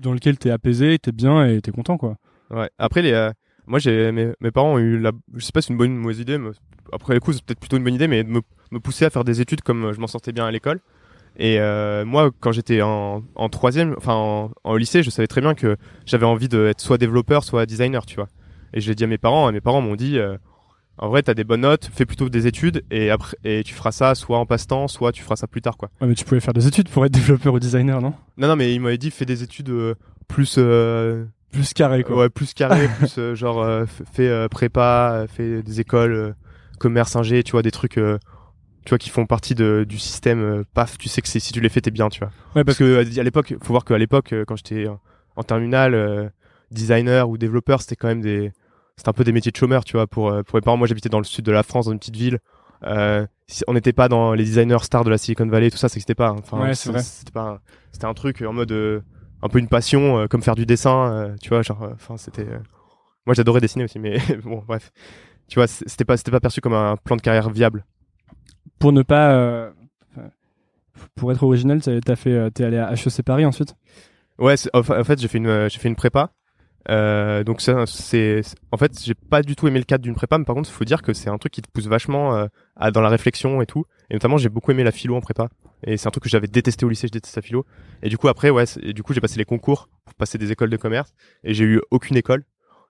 dans 0.00 0.12
lequel 0.12 0.36
t'es 0.36 0.50
apaisé, 0.50 0.98
t'es 0.98 1.12
bien 1.12 1.46
et 1.46 1.60
t'es 1.60 1.70
content, 1.70 1.96
quoi. 1.96 2.16
Ouais. 2.50 2.68
Après, 2.78 3.02
les, 3.02 3.12
euh, 3.12 3.30
moi, 3.66 3.78
j'ai 3.78 4.12
mes, 4.12 4.32
mes 4.40 4.50
parents 4.50 4.74
ont 4.74 4.78
eu 4.78 4.98
la, 4.98 5.12
je 5.34 5.44
sais 5.44 5.52
pas 5.52 5.60
si 5.60 5.68
c'est 5.68 5.72
une 5.72 5.78
bonne 5.78 5.90
ou 5.90 5.94
une 5.94 6.00
mauvaise 6.00 6.20
idée, 6.20 6.38
mais 6.38 6.50
après 6.92 7.14
les 7.14 7.20
coups, 7.20 7.36
c'est 7.36 7.44
peut-être 7.44 7.60
plutôt 7.60 7.76
une 7.76 7.84
bonne 7.84 7.94
idée, 7.94 8.08
mais 8.08 8.24
de 8.24 8.28
me, 8.30 8.40
me 8.70 8.80
pousser 8.80 9.04
à 9.04 9.10
faire 9.10 9.24
des 9.24 9.40
études 9.40 9.62
comme 9.62 9.86
euh, 9.86 9.92
je 9.92 10.00
m'en 10.00 10.06
sortais 10.06 10.32
bien 10.32 10.46
à 10.46 10.50
l'école. 10.50 10.80
Et 11.38 11.60
euh, 11.60 12.04
moi, 12.04 12.30
quand 12.40 12.52
j'étais 12.52 12.80
en, 12.80 13.22
en 13.34 13.48
troisième, 13.48 13.94
enfin 13.98 14.14
en, 14.14 14.50
en 14.64 14.76
lycée, 14.76 15.02
je 15.02 15.10
savais 15.10 15.26
très 15.26 15.40
bien 15.42 15.54
que 15.54 15.76
j'avais 16.06 16.24
envie 16.24 16.48
d'être 16.48 16.80
soit 16.80 16.96
développeur, 16.96 17.44
soit 17.44 17.66
designer, 17.66 18.06
tu 18.06 18.16
vois. 18.16 18.28
Et 18.72 18.80
je 18.80 18.88
l'ai 18.88 18.94
dit 18.94 19.04
à 19.04 19.06
mes 19.06 19.18
parents, 19.18 19.48
et 19.50 19.52
mes 19.52 19.60
parents 19.60 19.82
m'ont 19.82 19.96
dit, 19.96 20.18
euh, 20.18 20.38
en 20.98 21.08
vrai, 21.08 21.22
t'as 21.22 21.34
des 21.34 21.44
bonnes 21.44 21.60
notes, 21.60 21.90
fais 21.92 22.06
plutôt 22.06 22.30
des 22.30 22.46
études 22.46 22.82
et 22.90 23.10
après 23.10 23.36
et 23.44 23.62
tu 23.64 23.74
feras 23.74 23.92
ça 23.92 24.14
soit 24.14 24.38
en 24.38 24.46
passe-temps, 24.46 24.88
soit 24.88 25.12
tu 25.12 25.22
feras 25.22 25.36
ça 25.36 25.46
plus 25.46 25.60
tard 25.60 25.76
quoi. 25.76 25.90
Ouais, 26.00 26.06
mais 26.06 26.14
tu 26.14 26.24
pouvais 26.24 26.40
faire 26.40 26.54
des 26.54 26.66
études 26.66 26.88
pour 26.88 27.04
être 27.04 27.12
développeur 27.14 27.52
ou 27.52 27.58
designer, 27.58 28.00
non? 28.00 28.14
Non 28.38 28.48
non, 28.48 28.56
mais 28.56 28.74
il 28.74 28.80
m'avait 28.80 28.96
dit 28.96 29.10
fais 29.10 29.26
des 29.26 29.42
études 29.42 29.68
euh, 29.68 29.94
plus 30.26 30.54
euh, 30.56 31.26
Plus 31.52 31.72
carré, 31.72 32.02
quoi. 32.04 32.16
ouais, 32.16 32.28
plus 32.28 32.52
carré, 32.54 32.88
plus 32.98 33.18
euh, 33.18 33.34
genre 33.34 33.62
euh, 33.62 33.84
f- 33.84 34.02
fais 34.12 34.28
euh, 34.28 34.48
prépa, 34.48 35.12
euh, 35.14 35.26
fais 35.26 35.62
des 35.62 35.80
écoles 35.80 36.12
euh, 36.12 36.32
commerce 36.78 37.16
ingé, 37.16 37.42
tu 37.42 37.52
vois 37.52 37.62
des 37.62 37.70
trucs 37.70 37.98
euh, 37.98 38.18
tu 38.84 38.90
vois 38.90 38.98
qui 38.98 39.10
font 39.10 39.26
partie 39.26 39.54
de, 39.54 39.84
du 39.88 39.98
système 39.98 40.40
euh, 40.42 40.64
paf, 40.74 40.98
tu 40.98 41.08
sais 41.08 41.22
que 41.22 41.28
c'est 41.28 41.40
si 41.40 41.52
tu 41.52 41.60
les 41.60 41.68
fais 41.68 41.80
t'es 41.80 41.90
bien, 41.90 42.08
tu 42.08 42.20
vois. 42.20 42.28
Ouais, 42.54 42.64
Parce 42.64 42.78
parce 42.78 42.78
que 42.78 43.18
à 43.20 43.22
l'époque, 43.22 43.54
faut 43.62 43.72
voir 43.72 43.84
qu'à 43.84 43.98
l'époque 43.98 44.34
quand 44.46 44.56
j'étais 44.56 44.86
en- 44.88 45.42
terminale 45.42 45.94
euh, 45.94 46.28
designer 46.70 47.28
ou 47.28 47.38
développeur, 47.38 47.80
c'était 47.80 47.96
quand 47.96 48.08
même 48.08 48.20
des 48.22 48.52
c'était 48.96 49.08
un 49.10 49.12
peu 49.12 49.24
des 49.24 49.32
métiers 49.32 49.52
de 49.52 49.56
chômeur, 49.56 49.84
tu 49.84 49.92
vois, 49.96 50.06
pour 50.06 50.32
pour 50.44 50.56
mes 50.56 50.60
parents. 50.62 50.76
Moi, 50.78 50.86
j'habitais 50.86 51.08
dans 51.10 51.18
le 51.18 51.24
sud 51.24 51.44
de 51.44 51.52
la 51.52 51.62
France, 51.62 51.86
dans 51.86 51.92
une 51.92 51.98
petite 51.98 52.16
ville. 52.16 52.38
Euh, 52.84 53.26
on 53.68 53.74
n'était 53.74 53.92
pas 53.92 54.08
dans 54.08 54.32
les 54.34 54.44
designers 54.44 54.78
stars 54.82 55.04
de 55.04 55.10
la 55.10 55.18
Silicon 55.18 55.46
Valley, 55.46 55.70
tout 55.70 55.76
ça, 55.76 55.88
ça 55.88 55.94
n'existait 55.94 56.14
pas. 56.14 56.28
hein. 56.28 56.36
Enfin, 56.38 56.60
Ouais. 56.60 56.74
C'était 56.74 57.30
pas, 57.32 57.42
un- 57.42 57.58
c'était 57.92 58.06
un 58.06 58.14
truc 58.14 58.42
en 58.42 58.52
mode 58.52 58.72
euh, 58.72 59.00
un 59.42 59.48
peu 59.48 59.58
une 59.58 59.68
passion, 59.68 60.18
euh, 60.18 60.26
comme 60.26 60.42
faire 60.42 60.54
du 60.54 60.66
dessin, 60.66 61.12
euh, 61.12 61.36
tu 61.40 61.50
vois, 61.50 61.62
genre. 61.62 61.82
euh, 61.82 61.90
Enfin, 61.94 62.16
c'était. 62.16 62.46
Moi, 63.26 63.34
j'adorais 63.34 63.60
dessiner 63.60 63.84
aussi, 63.84 63.98
mais 63.98 64.18
bon, 64.44 64.62
bref. 64.66 64.92
Tu 65.48 65.56
vois, 65.58 65.66
c'était 65.68 66.04
pas, 66.04 66.16
c'était 66.16 66.32
pas 66.32 66.40
perçu 66.40 66.60
comme 66.60 66.74
un 66.74 66.96
plan 66.96 67.16
de 67.16 67.22
carrière 67.22 67.50
viable. 67.50 67.84
pour 68.78 68.92
ne 68.92 69.02
pas. 69.02 69.72
pour 71.14 71.32
être 71.32 71.42
original, 71.42 71.80
t'as 71.80 72.16
fait, 72.16 72.50
t'es 72.52 72.64
allé 72.64 72.78
à 72.78 72.92
HEC 72.92 73.22
Paris 73.22 73.44
ensuite? 73.44 73.74
Ouais, 74.38 74.54
en 74.74 74.82
fa- 74.82 75.00
en 75.00 75.04
fait, 75.04 75.18
j'ai 75.20 75.28
fait 75.28 75.38
une, 75.38 75.68
j'ai 75.68 75.78
fait 75.78 75.88
une 75.88 75.96
prépa. 75.96 76.30
Euh, 76.88 77.44
donc 77.44 77.60
ça, 77.60 77.84
c'est, 77.86 78.42
en 78.70 78.76
fait, 78.76 78.92
j'ai 79.04 79.14
pas 79.14 79.42
du 79.42 79.56
tout 79.56 79.66
aimé 79.66 79.78
le 79.78 79.84
cadre 79.84 80.02
d'une 80.02 80.14
prépa, 80.14 80.38
mais 80.38 80.44
par 80.44 80.54
contre, 80.54 80.68
il 80.68 80.72
faut 80.72 80.84
dire 80.84 81.02
que 81.02 81.12
c'est 81.12 81.28
un 81.28 81.38
truc 81.38 81.52
qui 81.52 81.62
te 81.62 81.68
pousse 81.70 81.86
vachement 81.86 82.36
euh, 82.36 82.46
à, 82.76 82.90
dans 82.90 83.00
la 83.00 83.08
réflexion 83.08 83.60
et 83.62 83.66
tout. 83.66 83.84
Et 84.10 84.14
notamment, 84.14 84.38
j'ai 84.38 84.48
beaucoup 84.48 84.70
aimé 84.70 84.84
la 84.84 84.92
philo 84.92 85.16
en 85.16 85.20
prépa. 85.20 85.48
Et 85.84 85.96
c'est 85.96 86.08
un 86.08 86.10
truc 86.10 86.24
que 86.24 86.30
j'avais 86.30 86.46
détesté 86.46 86.86
au 86.86 86.88
lycée, 86.88 87.08
je 87.08 87.12
détestais 87.12 87.40
la 87.40 87.42
philo. 87.42 87.66
Et 88.02 88.08
du 88.08 88.18
coup, 88.18 88.28
après, 88.28 88.50
ouais, 88.50 88.64
du 88.94 89.02
coup, 89.02 89.12
j'ai 89.12 89.20
passé 89.20 89.38
les 89.38 89.44
concours 89.44 89.88
pour 90.04 90.14
passer 90.14 90.38
des 90.38 90.52
écoles 90.52 90.70
de 90.70 90.76
commerce. 90.76 91.12
Et 91.44 91.54
j'ai 91.54 91.64
eu 91.64 91.80
aucune 91.90 92.16
école. 92.16 92.44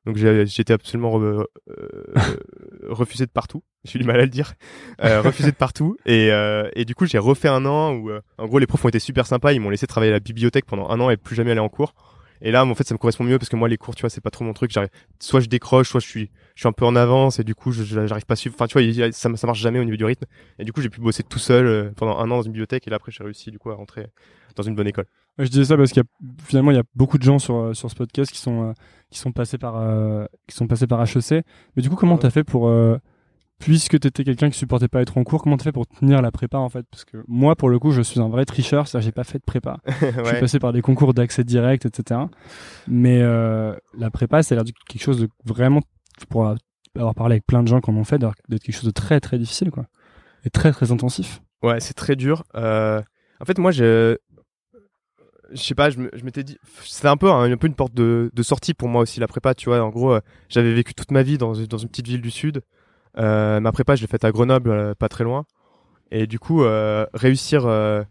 Donc 0.07 0.17
j'étais 0.17 0.73
absolument 0.73 1.21
euh, 1.21 1.45
refusé 2.89 3.27
de 3.27 3.31
partout. 3.31 3.65
J'ai 3.85 3.99
du 3.99 4.05
mal 4.05 4.21
à 4.21 4.23
le 4.23 4.29
dire. 4.29 4.55
Euh, 5.03 5.21
refusé 5.21 5.51
de 5.51 5.57
partout. 5.57 5.97
Et, 6.07 6.31
euh, 6.31 6.71
et 6.75 6.85
du 6.85 6.95
coup, 6.95 7.07
j'ai 7.07 7.19
refait 7.19 7.49
un 7.49 7.67
an 7.67 7.93
où, 7.93 8.11
euh, 8.11 8.21
en 8.39 8.47
gros, 8.47 8.61
les 8.61 8.69
profs 8.69 8.85
ont 8.85 8.89
été 8.89 9.01
super 9.01 9.27
sympas. 9.27 9.53
Ils 9.53 9.61
m'ont 9.61 9.71
laissé 9.71 9.89
travailler 9.89 10.13
à 10.13 10.15
la 10.15 10.21
bibliothèque 10.21 10.65
pendant 10.65 10.89
un 10.91 11.01
an 11.01 11.11
et 11.11 11.17
plus 11.17 11.35
jamais 11.35 11.51
aller 11.51 11.61
en 11.61 11.69
cours. 11.69 11.93
Et 12.43 12.51
là, 12.51 12.65
en 12.65 12.75
fait, 12.75 12.85
ça 12.87 12.95
me 12.95 12.99
correspond 12.99 13.25
mieux 13.25 13.39
parce 13.39 13.49
que 13.49 13.57
moi, 13.57 13.69
les 13.69 13.77
cours, 13.77 13.95
tu 13.95 14.03
vois, 14.03 14.11
c'est 14.11 14.21
pas 14.21 14.31
trop 14.31 14.45
mon 14.45 14.53
truc. 14.53 14.73
Soit 15.21 15.41
je 15.41 15.47
décroche, 15.47 15.89
soit 15.89 16.01
je 16.01 16.07
suis, 16.07 16.31
je 16.55 16.61
suis 16.63 16.69
un 16.69 16.73
peu 16.73 16.85
en 16.85 16.95
avance 16.97 17.39
et 17.39 17.45
du 17.45 17.55
coup, 17.55 17.73
j'arrive 17.73 18.27
pas 18.27 18.35
à 18.35 18.37
suivre. 18.37 18.55
Enfin, 18.57 18.67
tu 18.67 18.75
vois, 18.75 18.83
il 18.83 18.95
y 18.95 19.03
a- 19.03 19.13
ça, 19.13 19.35
ça 19.37 19.47
marche 19.47 19.61
jamais 19.61 19.79
au 19.79 19.85
niveau 19.85 19.97
du 19.97 20.05
rythme. 20.05 20.25
Et 20.59 20.65
du 20.65 20.73
coup, 20.73 20.81
j'ai 20.81 20.91
pu 20.91 21.01
bosser 21.01 21.23
tout 21.23 21.39
seul 21.39 21.67
euh, 21.67 21.91
pendant 21.97 22.19
un 22.19 22.25
an 22.31 22.37
dans 22.37 22.43
une 22.43 22.53
bibliothèque 22.53 22.87
et 22.87 22.91
là, 22.91 22.97
après, 22.97 23.13
j'ai 23.13 23.25
réussi 23.25 23.51
du 23.51 23.59
coup 23.59 23.71
à 23.71 23.75
rentrer 23.75 24.07
dans 24.55 24.63
une 24.63 24.75
bonne 24.75 24.87
école. 24.89 25.07
Je 25.39 25.49
disais 25.49 25.67
ça 25.67 25.77
parce 25.77 25.93
qu'il 25.93 26.03
y 26.03 26.07
a 26.07 26.29
finalement 26.45 26.71
il 26.71 26.77
y 26.77 26.81
a 26.81 26.85
beaucoup 26.95 27.19
de 27.19 27.23
gens 27.23 27.39
sur 27.39 27.57
euh, 27.57 27.75
sur 27.75 27.91
ce 27.91 27.95
podcast 27.95 28.33
qui 28.33 28.39
sont 28.39 28.71
euh, 28.71 28.73
qui 29.11 29.19
sont 29.19 29.33
passés 29.33 29.59
par 29.59 29.77
euh, 29.77 30.25
qui 30.49 30.57
sont 30.57 30.67
passés 30.67 30.87
par 30.87 31.03
HEC. 31.03 31.45
Mais 31.77 31.83
du 31.83 31.91
coup, 31.91 31.97
comment 31.97 32.15
Ouais. 32.15 32.21
t'as 32.21 32.31
fait 32.31 32.43
pour 32.43 32.67
euh, 32.69 32.97
puisque 33.59 33.99
t'étais 33.99 34.25
quelqu'un 34.25 34.51
qui 34.51 34.59
supportait 34.59 34.89
pas 34.89 35.01
être 35.01 35.17
en 35.19 35.25
cours, 35.25 35.43
comment 35.43 35.57
t'as 35.57 35.65
fait 35.65 35.73
pour 35.73 35.87
tenir 35.87 36.23
la 36.23 36.31
prépa 36.31 36.59
en 36.59 36.69
fait? 36.69 36.85
Parce 36.91 37.05
que 37.05 37.19
moi, 37.27 37.57
pour 37.57 37.69
le 37.69 37.79
coup, 37.79 37.91
je 37.91 38.03
suis 38.03 38.21
un 38.21 38.29
vrai 38.29 38.45
tricheur, 38.45 38.87
c'est-à-dire 38.87 39.07
j'ai 39.07 39.13
pas 39.13 39.25
fait 39.25 39.39
de 39.39 39.45
prépa. 39.45 39.79
Je 39.87 39.95
suis 40.07 40.21
ouais. 40.21 40.41
passé 40.41 40.59
par 40.59 40.73
des 40.73 40.83
concours 40.83 41.15
d'accès 41.15 41.45
direct, 41.45 41.87
etc. 41.87 42.21
Mais 42.87 43.21
euh, 43.23 43.75
la 43.97 44.11
prépa, 44.11 44.43
ça 44.43 44.55
a 44.55 44.57
l'air 44.57 44.65
de 44.65 44.73
quelque 44.89 45.03
chose 45.03 45.21
de 45.21 45.29
vraiment, 45.45 45.81
pour 46.29 46.55
avoir 46.95 47.15
parlé 47.15 47.35
avec 47.35 47.47
plein 47.47 47.63
de 47.63 47.69
gens 47.69 47.81
qui 47.81 47.91
en 47.91 47.97
ont 47.97 48.05
fait, 48.05 48.19
d'être 48.19 48.35
quelque 48.49 48.73
chose 48.73 48.85
de 48.85 48.91
très 48.91 49.21
très 49.21 49.39
difficile, 49.39 49.71
quoi. 49.71 49.87
Et 50.45 50.51
très 50.51 50.73
très 50.73 50.93
intensif. 50.93 51.43
Ouais, 51.63 51.81
c'est 51.81 51.95
très 51.95 52.17
dur. 52.17 52.45
Euh, 52.55 53.03
en 53.41 53.45
fait, 53.45 53.59
moi, 53.59 53.71
je, 53.73 54.17
je 55.53 55.63
sais 55.63 55.75
pas, 55.75 55.91
je 55.91 55.99
m'étais 56.25 56.45
dit, 56.45 56.59
c'était 56.83 57.09
un 57.09 57.17
peu 57.17 57.31
un, 57.31 57.51
un 57.51 57.57
peu 57.57 57.67
une 57.67 57.75
porte 57.75 57.95
de, 57.95 58.31
de 58.33 58.43
sortie 58.43 58.75
pour 58.75 58.89
moi 58.89 59.03
aussi 59.03 59.21
la 59.21 59.27
prépa. 59.27 59.55
Tu 59.55 59.69
vois, 59.69 59.81
en 59.83 59.91
gros, 59.91 60.13
euh, 60.13 60.21
j'avais 60.49 60.73
vécu 60.73 60.95
toute 60.95 61.11
ma 61.11 61.23
vie 61.23 61.39
dans, 61.39 61.53
dans 61.53 61.79
une 61.79 61.89
petite 61.89 62.07
ville 62.07 62.21
du 62.21 62.31
sud. 62.31 62.63
Euh, 63.19 63.61
ma 63.61 63.73
prépa, 63.73 63.97
je 63.97 64.03
l'ai 64.03 64.07
faite 64.07 64.25
à 64.25 64.31
Grenoble, 64.33 64.71
euh, 64.71 64.95
pas 64.95 65.09
très 65.09 65.25
loin. 65.25 65.45
Et 66.11 66.27
du 66.27 66.39
coup, 66.39 66.63
euh, 66.63 67.07
réussir, 67.15 67.67
euh, 67.67 68.03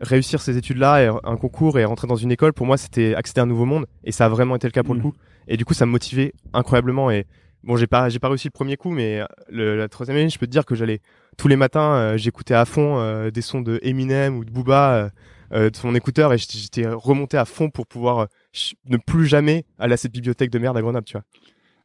réussir 0.00 0.40
ces 0.40 0.56
études-là, 0.56 1.02
et 1.04 1.06
un 1.24 1.36
concours 1.36 1.78
et 1.78 1.84
rentrer 1.84 2.06
dans 2.06 2.16
une 2.16 2.32
école, 2.32 2.52
pour 2.52 2.66
moi, 2.66 2.76
c'était 2.76 3.14
accéder 3.14 3.40
à 3.40 3.44
un 3.44 3.46
nouveau 3.46 3.64
monde. 3.64 3.86
Et 4.04 4.12
ça 4.12 4.26
a 4.26 4.28
vraiment 4.28 4.56
été 4.56 4.66
le 4.66 4.72
cas 4.72 4.82
pour 4.82 4.94
le 4.94 5.00
Mhm. 5.00 5.10
coup. 5.10 5.14
Et 5.48 5.56
du 5.56 5.64
coup, 5.64 5.74
ça 5.74 5.86
me 5.86 5.90
motivait 5.90 6.32
incroyablement. 6.52 7.10
Et 7.10 7.26
bon, 7.64 7.76
j'ai 7.76 7.86
pas, 7.86 8.08
j'ai 8.08 8.18
pas 8.18 8.28
réussi 8.28 8.46
le 8.48 8.52
premier 8.52 8.76
coup, 8.76 8.90
mais 8.90 9.20
le, 9.50 9.76
la 9.76 9.88
troisième 9.88 10.16
année, 10.16 10.28
je 10.30 10.38
peux 10.38 10.46
te 10.46 10.50
dire 10.52 10.64
que 10.64 10.74
j'allais 10.74 11.00
tous 11.36 11.48
les 11.48 11.56
matins, 11.56 11.94
euh, 11.94 12.16
j'écoutais 12.16 12.54
à 12.54 12.64
fond 12.64 12.98
euh, 12.98 13.30
des 13.30 13.42
sons 13.42 13.60
de 13.60 13.78
Eminem 13.82 14.36
ou 14.36 14.44
de 14.44 14.50
Booba 14.50 15.10
euh, 15.52 15.70
de 15.70 15.76
son 15.76 15.94
écouteur 15.94 16.32
et 16.32 16.38
j'étais- 16.38 16.86
remonté 16.86 17.36
à 17.38 17.44
fond 17.44 17.70
pour 17.70 17.86
pouvoir 17.86 18.26
ne 18.88 18.96
plus 18.98 19.26
jamais 19.26 19.64
aller 19.78 19.94
à 19.94 19.96
cette 19.96 20.12
bibliothèque 20.12 20.50
de 20.50 20.58
merde 20.58 20.76
à 20.76 20.82
Grenoble, 20.82 21.04
tu 21.06 21.12
vois. 21.12 21.22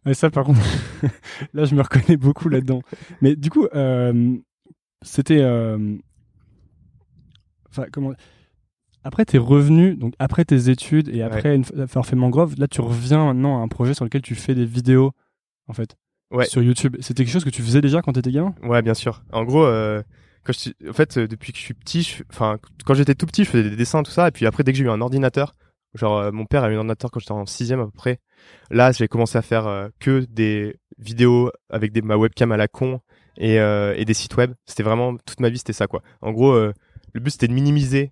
Et 0.06 0.14
ça, 0.14 0.30
par 0.30 0.44
contre, 0.46 0.60
là, 1.54 1.66
je 1.66 1.76
me 1.76 1.82
reconnais 1.82 2.18
beaucoup 2.18 2.50
là-dedans. 2.50 2.82
Mais 3.22 3.36
du 3.36 3.50
coup, 3.50 3.68
euh, 3.74 4.36
c'était. 5.02 5.42
euh, 5.42 5.96
Enfin, 7.70 7.86
comment. 7.92 8.14
Après 9.06 9.26
tes 9.26 9.38
revenus, 9.38 9.98
donc 9.98 10.14
après 10.20 10.46
tes 10.46 10.70
études 10.70 11.10
et 11.10 11.24
après 11.24 11.56
une 11.56 11.66
fois 11.66 11.82
avoir 11.82 12.06
fait 12.06 12.16
Mangrove, 12.16 12.56
là, 12.58 12.68
tu 12.68 12.80
reviens 12.80 13.26
maintenant 13.26 13.60
à 13.60 13.64
un 13.64 13.68
projet 13.68 13.94
sur 13.94 14.06
lequel 14.06 14.22
tu 14.22 14.34
fais 14.36 14.56
des 14.56 14.66
vidéos, 14.66 15.12
en 15.68 15.74
fait, 15.74 15.98
Ouais. 16.32 16.46
sur 16.46 16.62
YouTube. 16.62 16.96
C'était 17.02 17.26
quelque 17.26 17.34
chose 17.34 17.44
que 17.44 17.50
tu 17.50 17.62
faisais 17.64 17.82
déjà 17.82 18.02
quand 18.02 18.14
t'étais 18.14 18.32
gamin? 18.32 18.56
Ouais, 18.64 18.82
bien 18.82 18.94
sûr. 18.94 19.24
En 19.34 19.44
gros, 19.44 19.66
euh, 19.66 20.02
quand 20.46 20.54
je, 20.54 20.60
suis- 20.60 20.76
en 20.90 20.94
fait, 20.94 21.20
depuis 21.20 21.52
que 21.52 21.58
je 21.58 21.64
suis 21.64 21.74
petit, 21.74 22.02
je- 22.04 22.24
enfin, 22.30 22.60
quand 22.86 22.94
j'étais 22.94 23.14
tout 23.16 23.26
petit, 23.26 23.44
je 23.44 23.50
faisais 23.50 23.70
des 23.72 23.76
dessins, 23.76 24.04
tout 24.04 24.12
ça. 24.12 24.30
Et 24.30 24.32
puis 24.32 24.46
après, 24.46 24.64
dès 24.64 24.72
que 24.72 24.78
j'ai 24.78 24.86
eu 24.86 24.90
un 24.90 25.02
ordinateur, 25.02 25.54
genre, 25.94 26.18
euh, 26.18 26.32
mon 26.32 26.46
père 26.46 26.64
a 26.64 26.70
eu 26.70 26.74
un 26.74 26.80
ordinateur 26.80 27.12
quand 27.12 27.20
j'étais 27.20 27.32
en 27.32 27.46
sixième 27.46 27.80
à 27.80 27.86
peu 27.86 27.92
près. 27.92 28.20
Là, 28.72 28.92
j'ai 28.92 29.08
commencé 29.08 29.38
à 29.38 29.42
faire 29.42 29.68
euh, 29.68 29.90
que 30.00 30.26
des 30.30 30.76
vidéos 30.98 31.52
avec 31.70 31.92
des, 31.92 32.02
ma 32.02 32.18
webcam 32.18 32.52
à 32.52 32.58
la 32.58 32.68
con 32.68 33.00
et, 33.38 33.60
euh, 33.60 33.94
et 33.98 34.06
des 34.06 34.14
sites 34.14 34.36
web. 34.36 34.54
C'était 34.66 34.84
vraiment 34.84 35.16
toute 35.18 35.40
ma 35.40 35.50
vie, 35.50 35.58
c'était 35.58 35.74
ça, 35.74 35.88
quoi. 35.88 36.02
En 36.22 36.32
gros, 36.32 36.52
euh, 36.52 36.74
le 37.14 37.20
but 37.20 37.32
c'était 37.32 37.48
de 37.48 37.54
minimiser 37.54 38.12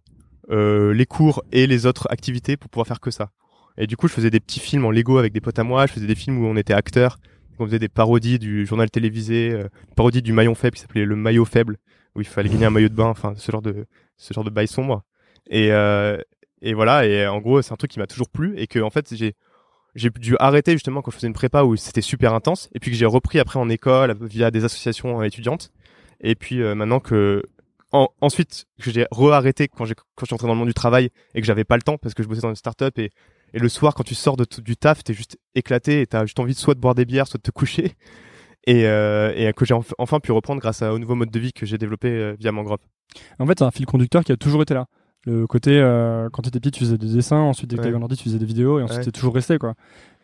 euh, 0.50 0.94
les 0.94 1.06
cours 1.06 1.44
et 1.52 1.67
les 1.67 1.86
autres 1.86 2.08
activités 2.10 2.58
pour 2.58 2.70
pouvoir 2.70 2.88
faire 2.88 3.00
que 3.00 3.12
ça. 3.12 3.32
Et 3.78 3.88
du 3.88 3.98
coup, 3.98 4.08
je 4.08 4.13
faisais 4.13 4.30
des 4.30 4.39
petits 4.39 4.60
films 4.60 4.86
en 4.86 4.91
Lego 4.91 5.17
avec 5.17 5.34
des 5.34 5.41
potes 5.41 5.60
à 5.60 5.63
moi. 5.63 5.86
Je 5.86 5.94
faisais 5.94 6.08
des 6.08 6.15
films 6.15 6.39
où 6.39 6.46
on 6.46 6.58
était 6.58 6.74
acteurs. 6.74 7.17
On 7.60 7.65
faisait 7.65 7.80
des 7.80 7.89
parodies 7.89 8.39
du 8.39 8.65
journal 8.65 8.89
télévisé, 8.89 9.52
euh, 9.52 9.67
parodie 9.96 10.22
du 10.22 10.34
maillon 10.34 10.56
faible 10.56 10.76
qui 10.76 10.82
s'appelait 10.82 11.06
le 11.06 11.15
maillot 11.15 11.46
faible, 11.46 11.78
où 12.15 12.22
il 12.22 12.28
fallait 12.28 12.50
gagner 12.50 12.65
un 12.65 12.72
maillot 12.72 12.89
de 12.89 12.96
bain, 12.96 13.06
enfin 13.06 13.34
ce 13.38 13.52
genre 13.52 13.62
de 13.62 13.86
ce 14.17 14.34
genre 14.34 14.44
de 14.44 14.50
bail 14.50 14.67
sombre. 14.67 15.04
Et 15.48 15.72
euh, 15.72 16.17
et 16.62 16.74
voilà. 16.74 17.06
Et 17.06 17.28
en 17.28 17.39
gros, 17.39 17.62
c'est 17.62 17.74
un 17.74 17.78
truc 17.78 17.91
qui 17.91 18.00
m'a 18.00 18.08
toujours 18.08 18.30
plu 18.30 18.54
et 18.58 18.67
que 18.67 18.80
en 18.80 18.89
fait 18.89 19.13
j'ai 19.15 20.10
dû 20.19 20.36
arrêter 20.39 20.71
justement 20.74 21.02
quand 21.02 21.12
je 21.12 21.17
faisais 21.17 21.28
une 21.28 21.34
prépa 21.34 21.63
où 21.63 21.76
c'était 21.76 22.02
super 22.02 22.34
intense 22.34 22.69
et 22.74 22.80
puis 22.80 22.91
que 22.91 22.97
j'ai 22.97 23.06
repris 23.06 23.39
après 23.39 23.60
en 23.60 23.67
école 23.69 24.15
via 24.21 24.50
des 24.52 24.63
associations 24.63 25.19
euh, 25.19 25.24
étudiantes. 25.24 25.71
Et 26.21 26.36
puis 26.36 26.62
euh, 26.62 26.76
maintenant 26.76 27.00
que 27.00 27.43
en- 27.91 28.08
ensuite 28.21 28.67
que 28.82 28.89
j'ai 28.91 29.06
re-arrêté 29.12 29.67
quand 29.67 29.86
quand 29.86 29.86
je 30.21 30.26
suis 30.28 30.34
entré 30.34 30.47
dans 30.47 30.54
le 30.54 30.60
monde 30.60 30.69
du 30.69 30.74
travail 30.74 31.10
et 31.36 31.41
que 31.41 31.47
j'avais 31.47 31.65
pas 31.65 31.76
le 31.76 31.82
temps 31.82 31.97
parce 31.97 32.13
que 32.13 32.24
je 32.24 32.28
bossais 32.30 32.41
dans 32.41 32.50
une 32.50 32.56
start-up 32.56 32.97
et 33.00 33.10
le 33.54 33.67
soir 33.67 33.93
quand 33.95 34.04
tu 34.04 34.15
sors 34.15 34.38
de 34.38 34.45
du 34.62 34.78
taf 34.78 35.04
t'es 35.04 35.13
juste 35.13 35.38
éclaté 35.56 36.00
et 36.02 36.08
t'as 36.08 36.26
juste 36.26 36.39
envie 36.39 36.54
soit 36.54 36.74
de 36.74 36.80
boire 36.80 36.95
des 36.95 37.04
bières 37.04 37.28
soit 37.28 37.38
de 37.39 37.43
te 37.43 37.52
coucher 37.52 37.95
et 38.67 38.86
euh, 38.86 39.34
et 39.36 39.52
que 39.52 39.65
j'ai 39.65 39.74
enf- 39.74 39.91
enfin 39.97 40.21
pu 40.21 40.32
reprendre 40.32 40.62
grâce 40.62 40.84
au 40.84 41.00
nouveau 41.00 41.15
mode 41.15 41.32
de 41.32 41.39
vie 41.39 41.52
que 41.52 41.65
j'ai 41.65 41.78
développé 41.78 42.34
via 42.39 42.54
Mangrove. 42.54 42.80
En 43.39 43.45
fait, 43.45 43.60
c'est 43.60 43.65
un 43.65 43.71
fil 43.71 43.86
conducteur 43.86 44.24
qui 44.24 44.32
a 44.32 44.38
toujours 44.38 44.62
été 44.62 44.74
là. 44.74 44.86
Le 45.25 45.45
côté, 45.47 45.79
euh, 45.79 46.29
quand 46.31 46.41
t'étais 46.41 46.60
petit, 46.60 46.71
tu 46.71 46.79
faisais 46.79 46.97
des 46.97 47.07
dessins, 47.13 47.38
ensuite, 47.38 47.69
dès 47.69 47.75
que 47.75 47.81
Ouais. 47.81 47.88
t'avais 47.88 47.97
un 47.97 48.01
ordi, 48.01 48.17
tu 48.17 48.23
faisais 48.23 48.39
des 48.39 48.45
vidéos, 48.45 48.79
et 48.79 48.84
ensuite, 48.84 48.99
Ouais. 48.99 49.05
t'es 49.05 49.12
toujours 49.12 49.34
resté, 49.36 49.57
quoi. 49.57 49.75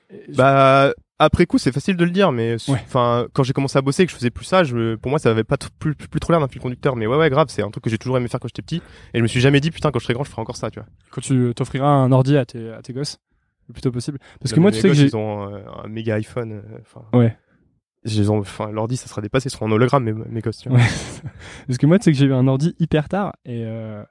Et 0.09 0.31
Bah 0.35 0.93
après 1.19 1.45
coup 1.47 1.57
c'est 1.57 1.71
facile 1.73 1.97
de 1.97 2.05
le 2.05 2.11
dire 2.11 2.31
mais 2.31 2.53
Ouais. 2.69 2.79
enfin 2.85 3.25
quand 3.33 3.43
j'ai 3.43 3.51
commencé 3.51 3.77
à 3.77 3.81
bosser 3.81 4.03
et 4.03 4.05
que 4.05 4.11
je 4.11 4.15
faisais 4.15 4.29
plus 4.29 4.45
ça 4.45 4.63
je 4.63 4.95
pour 4.95 5.09
moi 5.09 5.17
ça 5.19 5.31
avait 5.31 5.43
pas 5.43 5.57
plus, 5.79 5.95
plus, 5.95 6.07
plus 6.07 6.19
trop 6.21 6.31
l'air 6.31 6.39
d'un 6.39 6.47
fil 6.47 6.61
conducteur 6.61 6.95
mais 6.95 7.07
ouais 7.07 7.17
ouais 7.17 7.29
grave 7.29 7.47
c'est 7.49 7.61
un 7.61 7.69
truc 7.71 7.83
que 7.83 7.89
j'ai 7.89 7.97
toujours 7.97 8.15
aimé 8.17 8.29
faire 8.29 8.39
quand 8.39 8.47
j'étais 8.47 8.61
petit 8.61 8.77
et 9.13 9.17
je 9.17 9.21
me 9.21 9.27
suis 9.27 9.41
jamais 9.41 9.59
dit 9.59 9.69
putain 9.69 9.91
quand 9.91 9.99
je 9.99 10.05
serai 10.05 10.13
grand 10.13 10.23
je 10.23 10.29
ferai 10.29 10.41
encore 10.43 10.55
ça 10.55 10.69
tu 10.71 10.79
vois. 10.79 10.87
quand 11.11 11.19
tu 11.19 11.51
t'offriras 11.55 11.87
un 11.89 12.11
ordi 12.13 12.37
à 12.37 12.45
tes, 12.45 12.71
à 12.71 12.81
tes 12.83 12.93
gosses, 12.93 13.17
le 13.67 13.73
plus 13.73 13.81
tôt 13.81 13.91
possible. 13.91 14.19
Parce 14.39 14.53
que 14.53 14.59
moi, 14.61 14.71
tu 14.71 14.79
sais 14.79 14.87
que 14.87 14.93
j'ai. 14.93 15.07
ils 15.07 15.17
ont 15.17 15.51
euh, 15.53 15.59
un 15.83 15.87
méga 15.89 16.15
iPhone 16.15 16.53
euh, 16.53 17.17
Ouais. 17.17 17.35
ils 18.05 18.31
ont 18.31 18.37
enfin 18.39 18.71
l'ordi 18.71 18.95
ça 18.95 19.07
sera 19.07 19.21
dépassé 19.21 19.47
ils 19.49 19.51
seront 19.51 19.65
en 19.65 19.71
hologramme 19.71 20.03
mes, 20.05 20.13
mes 20.13 20.39
gosses 20.39 20.59
tu 20.59 20.69
vois. 20.69 20.77
Ouais. 20.77 20.85
Parce 21.67 21.77
que 21.79 21.85
moi, 21.85 21.97
tu 21.99 22.03
sais 22.05 22.11
que 22.13 22.17
j'ai 22.17 22.27
eu 22.27 22.33
un 22.33 22.47
ordi 22.47 22.75
hyper 22.79 23.09
tard 23.09 23.33
et 23.43 23.63
euh, 23.65 24.03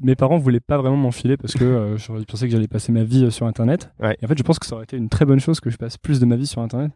mes 0.00 0.14
parents 0.16 0.38
voulaient 0.38 0.60
pas 0.60 0.76
vraiment 0.78 0.96
m'enfiler 0.96 1.36
parce 1.36 1.54
que 1.54 1.64
euh, 1.64 1.96
j'aurais 1.96 2.24
pensé 2.24 2.46
que 2.46 2.52
j'allais 2.52 2.68
passer 2.68 2.92
ma 2.92 3.04
vie 3.04 3.24
euh, 3.24 3.30
sur 3.30 3.46
Internet. 3.46 3.90
Ouais. 4.00 4.16
Et 4.20 4.24
en 4.24 4.28
fait, 4.28 4.36
je 4.38 4.42
pense 4.42 4.58
que 4.58 4.66
ça 4.66 4.74
aurait 4.74 4.84
été 4.84 4.96
une 4.96 5.08
très 5.08 5.24
bonne 5.24 5.40
chose 5.40 5.60
que 5.60 5.70
je 5.70 5.76
passe 5.76 5.96
plus 5.98 6.20
de 6.20 6.26
ma 6.26 6.36
vie 6.36 6.46
sur 6.46 6.60
Internet. 6.62 6.92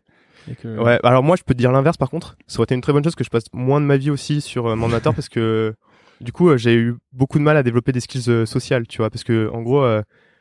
Et 0.51 0.55
que... 0.55 0.79
Ouais, 0.79 0.99
alors 1.03 1.23
moi 1.23 1.37
je 1.37 1.43
peux 1.43 1.55
te 1.55 1.59
dire 1.59 1.73
l'inverse 1.73 1.97
par 1.97 2.11
contre. 2.11 2.37
Ça 2.47 2.59
aurait 2.59 2.65
été 2.65 2.75
une 2.75 2.81
très 2.81 2.93
bonne 2.93 3.05
chose 3.05 3.15
que 3.15 3.25
je 3.25 3.31
passe 3.31 3.45
moins 3.53 3.81
de 3.81 3.87
ma 3.87 3.97
vie 3.97 4.11
aussi 4.11 4.41
sur 4.41 4.67
euh, 4.67 4.77
mon 4.77 4.85
ordinateur 4.85 5.15
parce 5.17 5.29
que 5.29 5.75
du 6.21 6.33
coup 6.33 6.49
euh, 6.49 6.57
j'ai 6.57 6.75
eu 6.75 6.95
beaucoup 7.13 7.39
de 7.39 7.45
mal 7.45 7.57
à 7.57 7.63
développer 7.63 7.93
des 7.93 8.01
skills 8.01 8.47
sociales, 8.47 8.87
tu 8.87 8.99
vois, 8.99 9.11
parce 9.11 9.25
que 9.25 9.51
en 9.53 9.63
gros 9.63 9.85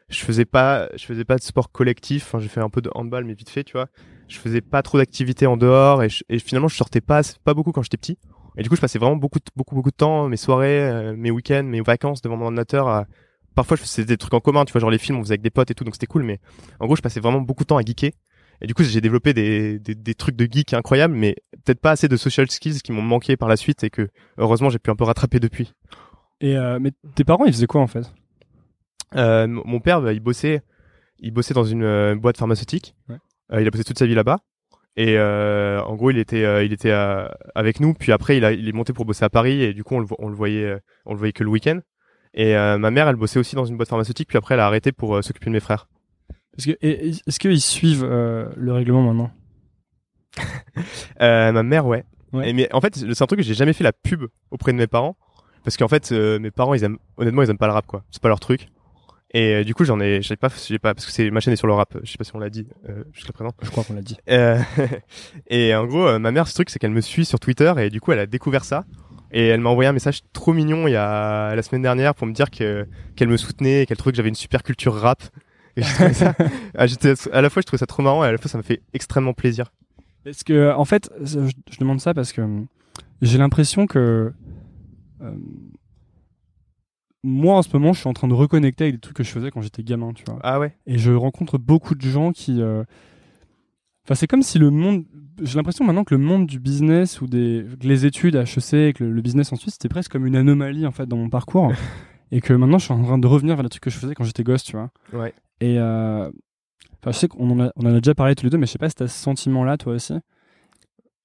je 0.09 0.19
faisais 0.23 0.45
pas 0.45 0.87
je 0.95 1.05
faisais 1.05 1.25
pas 1.25 1.35
de 1.35 1.41
sport 1.41 1.71
collectif, 1.71 2.23
enfin 2.27 2.39
j'ai 2.39 2.47
fait 2.47 2.61
un 2.61 2.69
peu 2.69 2.81
de 2.81 2.89
handball 2.95 3.25
mais 3.25 3.33
vite 3.33 3.49
fait, 3.49 3.63
tu 3.65 3.73
vois. 3.73 3.87
je 4.29 4.37
faisais 4.39 4.61
pas 4.61 4.81
trop 4.81 4.97
d'activités 4.97 5.45
en 5.47 5.57
dehors 5.57 6.01
et, 6.03 6.09
je- 6.09 6.23
et 6.29 6.39
finalement 6.39 6.69
je 6.69 6.75
sortais 6.77 7.01
pas 7.01 7.21
pas 7.43 7.53
beaucoup 7.53 7.71
quand 7.73 7.81
j'étais 7.83 7.97
petit. 7.97 8.17
Et 8.57 8.63
du 8.63 8.69
coup, 8.69 8.75
je 8.75 8.81
passais 8.81 8.99
vraiment 8.99 9.15
beaucoup, 9.15 9.39
beaucoup, 9.55 9.75
beaucoup 9.75 9.91
de 9.91 9.95
temps, 9.95 10.27
mes 10.27 10.37
soirées, 10.37 10.81
euh, 10.81 11.15
mes 11.15 11.31
week-ends, 11.31 11.63
mes 11.63 11.81
vacances 11.81 12.21
devant 12.21 12.37
mon 12.37 12.45
ordinateur. 12.45 12.87
À... 12.87 13.05
Parfois, 13.55 13.77
je 13.77 13.83
faisais 13.83 14.03
des 14.03 14.17
trucs 14.17 14.33
en 14.33 14.39
commun, 14.39 14.65
tu 14.65 14.73
vois, 14.73 14.81
genre 14.81 14.89
les 14.89 14.97
films, 14.97 15.19
on 15.19 15.23
faisait 15.23 15.33
avec 15.33 15.41
des 15.41 15.51
potes 15.51 15.71
et 15.71 15.75
tout, 15.75 15.83
donc 15.83 15.93
c'était 15.95 16.07
cool. 16.07 16.23
Mais 16.23 16.39
en 16.79 16.87
gros, 16.87 16.95
je 16.95 17.01
passais 17.01 17.19
vraiment 17.19 17.41
beaucoup 17.41 17.63
de 17.63 17.67
temps 17.67 17.77
à 17.77 17.81
geeker. 17.81 18.11
Et 18.59 18.65
du 18.65 18.73
coup, 18.73 18.83
j'ai 18.83 19.01
développé 19.01 19.33
des, 19.33 19.77
des, 19.77 19.93
des 19.93 20.15
trucs 20.15 20.35
de 20.35 20.47
geek 20.51 20.73
incroyables, 20.73 21.13
mais 21.13 21.35
peut-être 21.63 21.79
pas 21.79 21.91
assez 21.91 22.07
de 22.07 22.17
social 22.17 22.49
skills 22.49 22.81
qui 22.81 22.91
m'ont 22.91 23.03
manqué 23.03 23.37
par 23.37 23.47
la 23.47 23.55
suite 23.55 23.83
et 23.83 23.91
que 23.91 24.09
heureusement 24.37 24.71
j'ai 24.71 24.79
pu 24.79 24.89
un 24.89 24.95
peu 24.95 25.03
rattraper 25.03 25.39
depuis. 25.39 25.73
Et 26.41 26.57
euh, 26.57 26.79
mais 26.79 26.91
tes 27.13 27.23
parents, 27.23 27.45
ils 27.45 27.53
faisaient 27.53 27.67
quoi 27.67 27.81
en 27.81 27.87
fait? 27.87 28.11
Euh, 29.15 29.45
mon 29.47 29.79
père, 29.79 30.01
bah, 30.01 30.13
il 30.13 30.19
bossait, 30.21 30.61
il 31.19 31.31
bossait 31.31 31.53
dans 31.53 31.63
une 31.63 31.83
euh, 31.83 32.15
boîte 32.15 32.37
pharmaceutique. 32.37 32.95
Ouais. 33.09 33.17
Il 33.61 33.67
a 33.67 33.69
bossé 33.69 33.83
toute 33.83 33.99
sa 33.99 34.07
vie 34.07 34.15
là-bas. 34.15 34.39
Et 34.97 35.15
euh, 35.17 35.79
en 35.83 35.95
gros, 35.95 36.09
il 36.09 36.17
était, 36.17 36.43
euh, 36.43 36.63
il 36.63 36.73
était 36.73 36.89
euh, 36.91 37.27
avec 37.53 37.79
nous. 37.79 37.93
Puis 37.93 38.11
après, 38.11 38.35
il, 38.37 38.43
a, 38.43 38.51
il 38.51 38.67
est 38.67 38.71
monté 38.71 38.93
pour 38.93 39.05
bosser 39.05 39.23
à 39.23 39.29
Paris. 39.29 39.61
Et 39.61 39.73
du 39.73 39.83
coup, 39.83 39.95
on 39.95 39.99
le, 39.99 40.07
on 40.17 40.27
le 40.27 40.35
voyait, 40.35 40.65
euh, 40.65 40.79
on 41.05 41.13
le 41.13 41.19
voyait 41.19 41.33
que 41.33 41.43
le 41.43 41.51
week-end. 41.51 41.79
Et 42.33 42.57
euh, 42.57 42.79
ma 42.79 42.89
mère, 42.89 43.07
elle 43.07 43.15
bossait 43.15 43.39
aussi 43.39 43.55
dans 43.55 43.65
une 43.65 43.77
boîte 43.77 43.89
pharmaceutique. 43.89 44.27
Puis 44.27 44.39
après, 44.39 44.55
elle 44.55 44.59
a 44.59 44.65
arrêté 44.65 44.91
pour 44.91 45.15
euh, 45.15 45.21
s'occuper 45.21 45.45
de 45.45 45.51
mes 45.51 45.59
frères. 45.59 45.87
Parce 46.55 46.65
que 46.65 46.77
est-ce 46.81 47.39
qu'ils 47.39 47.61
suivent 47.61 48.03
euh, 48.03 48.49
le 48.57 48.73
règlement 48.73 49.03
maintenant? 49.03 49.31
Euh, 51.21 51.51
ma 51.51 51.63
mère, 51.63 51.87
ouais. 51.87 52.03
Ouais. 52.31 52.49
Et, 52.49 52.53
mais 52.53 52.71
en 52.71 52.81
fait, 52.81 52.95
c'est 52.95 53.21
un 53.21 53.25
truc 53.25 53.39
que 53.39 53.45
j'ai 53.45 53.55
jamais 53.55 53.73
fait 53.73 53.83
la 53.83 53.93
pub 53.93 54.25
auprès 54.51 54.71
de 54.71 54.77
mes 54.77 54.85
parents. 54.85 55.17
Parce 55.63 55.75
qu'en 55.77 55.87
fait, 55.87 56.11
euh, 56.11 56.37
mes 56.37 56.51
parents, 56.51 56.75
ils 56.75 56.83
aiment, 56.83 56.99
honnêtement, 57.17 57.41
ils 57.41 57.49
aiment 57.49 57.57
pas 57.57 57.65
le 57.65 57.73
rap, 57.73 57.87
quoi. 57.87 58.03
C'est 58.11 58.21
pas 58.21 58.27
leur 58.29 58.39
truc. 58.39 58.67
Et 59.37 59.53
euh, 59.53 59.63
du 59.63 59.75
coup, 59.75 59.85
j'en 59.85 59.99
ai, 59.99 60.23
j'ai 60.23 60.35
pas, 60.35 60.49
j'ai 60.67 60.79
pas, 60.79 60.95
parce 60.95 61.05
que 61.05 61.11
c'est 61.11 61.29
ma 61.29 61.39
chaîne 61.41 61.53
est 61.53 61.57
sur 61.57 61.67
le 61.67 61.73
rap. 61.73 61.95
Je 62.01 62.09
sais 62.09 62.17
pas 62.17 62.23
si 62.23 62.35
on 62.35 62.39
l'a 62.39 62.49
dit 62.49 62.65
euh, 62.89 63.03
jusqu'à 63.13 63.33
présent. 63.33 63.51
Je 63.61 63.69
crois 63.69 63.83
qu'on 63.83 63.93
l'a 63.93 64.01
dit. 64.01 64.17
Euh, 64.31 64.57
et 65.47 65.75
en 65.75 65.85
gros, 65.85 66.07
euh, 66.07 66.17
ma 66.17 66.31
mère, 66.31 66.47
ce 66.47 66.55
truc, 66.55 66.71
c'est 66.71 66.79
qu'elle 66.79 66.89
me 66.89 67.01
suit 67.01 67.23
sur 67.23 67.39
Twitter 67.39 67.71
et 67.77 67.91
du 67.91 68.01
coup, 68.01 68.11
elle 68.11 68.19
a 68.19 68.25
découvert 68.25 68.65
ça. 68.65 68.85
Et 69.31 69.45
elle 69.45 69.61
m'a 69.61 69.69
envoyé 69.69 69.87
un 69.87 69.93
message 69.93 70.21
trop 70.33 70.53
mignon 70.53 70.87
il 70.87 70.93
y 70.93 70.95
a 70.95 71.53
la 71.53 71.61
semaine 71.61 71.83
dernière 71.83 72.15
pour 72.15 72.25
me 72.25 72.33
dire 72.33 72.49
que 72.49 72.87
qu'elle 73.15 73.27
me 73.27 73.37
soutenait 73.37 73.83
et 73.83 73.85
qu'elle 73.85 73.97
trouvait 73.97 74.11
que 74.11 74.17
j'avais 74.17 74.29
une 74.29 74.33
super 74.33 74.63
culture 74.63 74.95
rap. 74.95 75.21
Et 75.75 75.83
ça, 75.83 76.33
ah, 76.75 76.85
à 77.31 77.41
la 77.41 77.49
fois, 77.51 77.61
je 77.61 77.67
trouvais 77.67 77.77
ça 77.77 77.85
trop 77.85 78.01
marrant 78.01 78.23
et 78.23 78.27
à 78.29 78.31
la 78.31 78.39
fois, 78.39 78.49
ça 78.49 78.57
m'a 78.57 78.63
fait 78.63 78.81
extrêmement 78.95 79.33
plaisir. 79.33 79.71
Parce 80.23 80.43
que 80.43 80.73
en 80.73 80.85
fait, 80.85 81.11
je, 81.21 81.41
je 81.69 81.77
demande 81.77 82.01
ça 82.01 82.15
parce 82.15 82.33
que 82.33 82.41
j'ai 83.21 83.37
l'impression 83.37 83.85
que 83.85 84.33
moi 87.27 87.57
en 87.57 87.61
ce 87.61 87.69
moment, 87.73 87.93
je 87.93 87.99
suis 87.99 88.07
en 88.09 88.13
train 88.13 88.27
de 88.27 88.33
reconnecter 88.33 88.85
avec 88.85 88.95
des 88.95 89.01
trucs 89.01 89.17
que 89.17 89.23
je 89.23 89.29
faisais 89.31 89.51
quand 89.51 89.61
j'étais 89.61 89.83
gamin, 89.83 90.13
tu 90.13 90.23
vois. 90.25 90.39
Ah 90.43 90.59
ouais. 90.59 90.75
Et 90.85 90.97
je 90.97 91.11
rencontre 91.11 91.57
beaucoup 91.57 91.93
de 91.95 92.01
gens 92.01 92.31
qui. 92.31 92.61
euh, 92.61 92.83
Enfin, 94.05 94.15
c'est 94.15 94.27
comme 94.27 94.41
si 94.43 94.57
le 94.57 94.69
monde. 94.69 95.03
J'ai 95.41 95.57
l'impression 95.57 95.83
maintenant 95.85 96.03
que 96.05 96.15
le 96.15 96.21
monde 96.21 96.47
du 96.47 96.59
business 96.59 97.19
ou 97.21 97.27
des 97.27 97.65
les 97.81 98.05
études 98.05 98.35
à 98.37 98.43
HEC 98.43 98.73
et 98.73 98.93
que 98.93 99.03
le, 99.03 99.11
le 99.11 99.21
business 99.21 99.51
en 99.51 99.57
Suisse, 99.57 99.73
c'était 99.73 99.89
presque 99.89 100.11
comme 100.13 100.25
une 100.25 100.35
anomalie 100.37 100.87
en 100.87 100.91
fait 100.91 101.05
dans 101.05 101.17
mon 101.17 101.29
parcours. 101.29 101.73
et 102.31 102.39
que 102.41 102.53
maintenant, 102.53 102.77
je 102.77 102.85
suis 102.85 102.93
en 102.93 103.03
train 103.03 103.17
de 103.17 103.27
revenir 103.27 103.55
vers 103.55 103.63
les 103.63 103.69
trucs 103.69 103.83
que 103.83 103.89
je 103.89 103.97
faisais 103.97 104.15
quand 104.15 104.23
j'étais 104.23 104.43
gosse, 104.43 104.63
tu 104.63 104.77
vois. 104.77 104.89
Ouais. 105.13 105.33
Et 105.59 105.77
euh, 105.77 106.29
enfin, 107.01 107.11
je 107.11 107.17
sais 107.17 107.27
qu'on 107.27 107.49
en 107.51 107.59
a, 107.65 107.71
on 107.75 107.85
en 107.85 107.93
a 107.95 107.99
déjà 107.99 108.15
parlé 108.15 108.33
tous 108.35 108.45
les 108.45 108.49
deux, 108.49 108.57
mais 108.57 108.65
je 108.65 108.71
sais 108.71 108.77
pas 108.79 108.89
si 108.89 108.95
t'as 108.95 109.07
ce 109.07 109.19
sentiment-là 109.21 109.75
toi 109.77 109.93
aussi. 109.93 110.13
En 110.13 110.19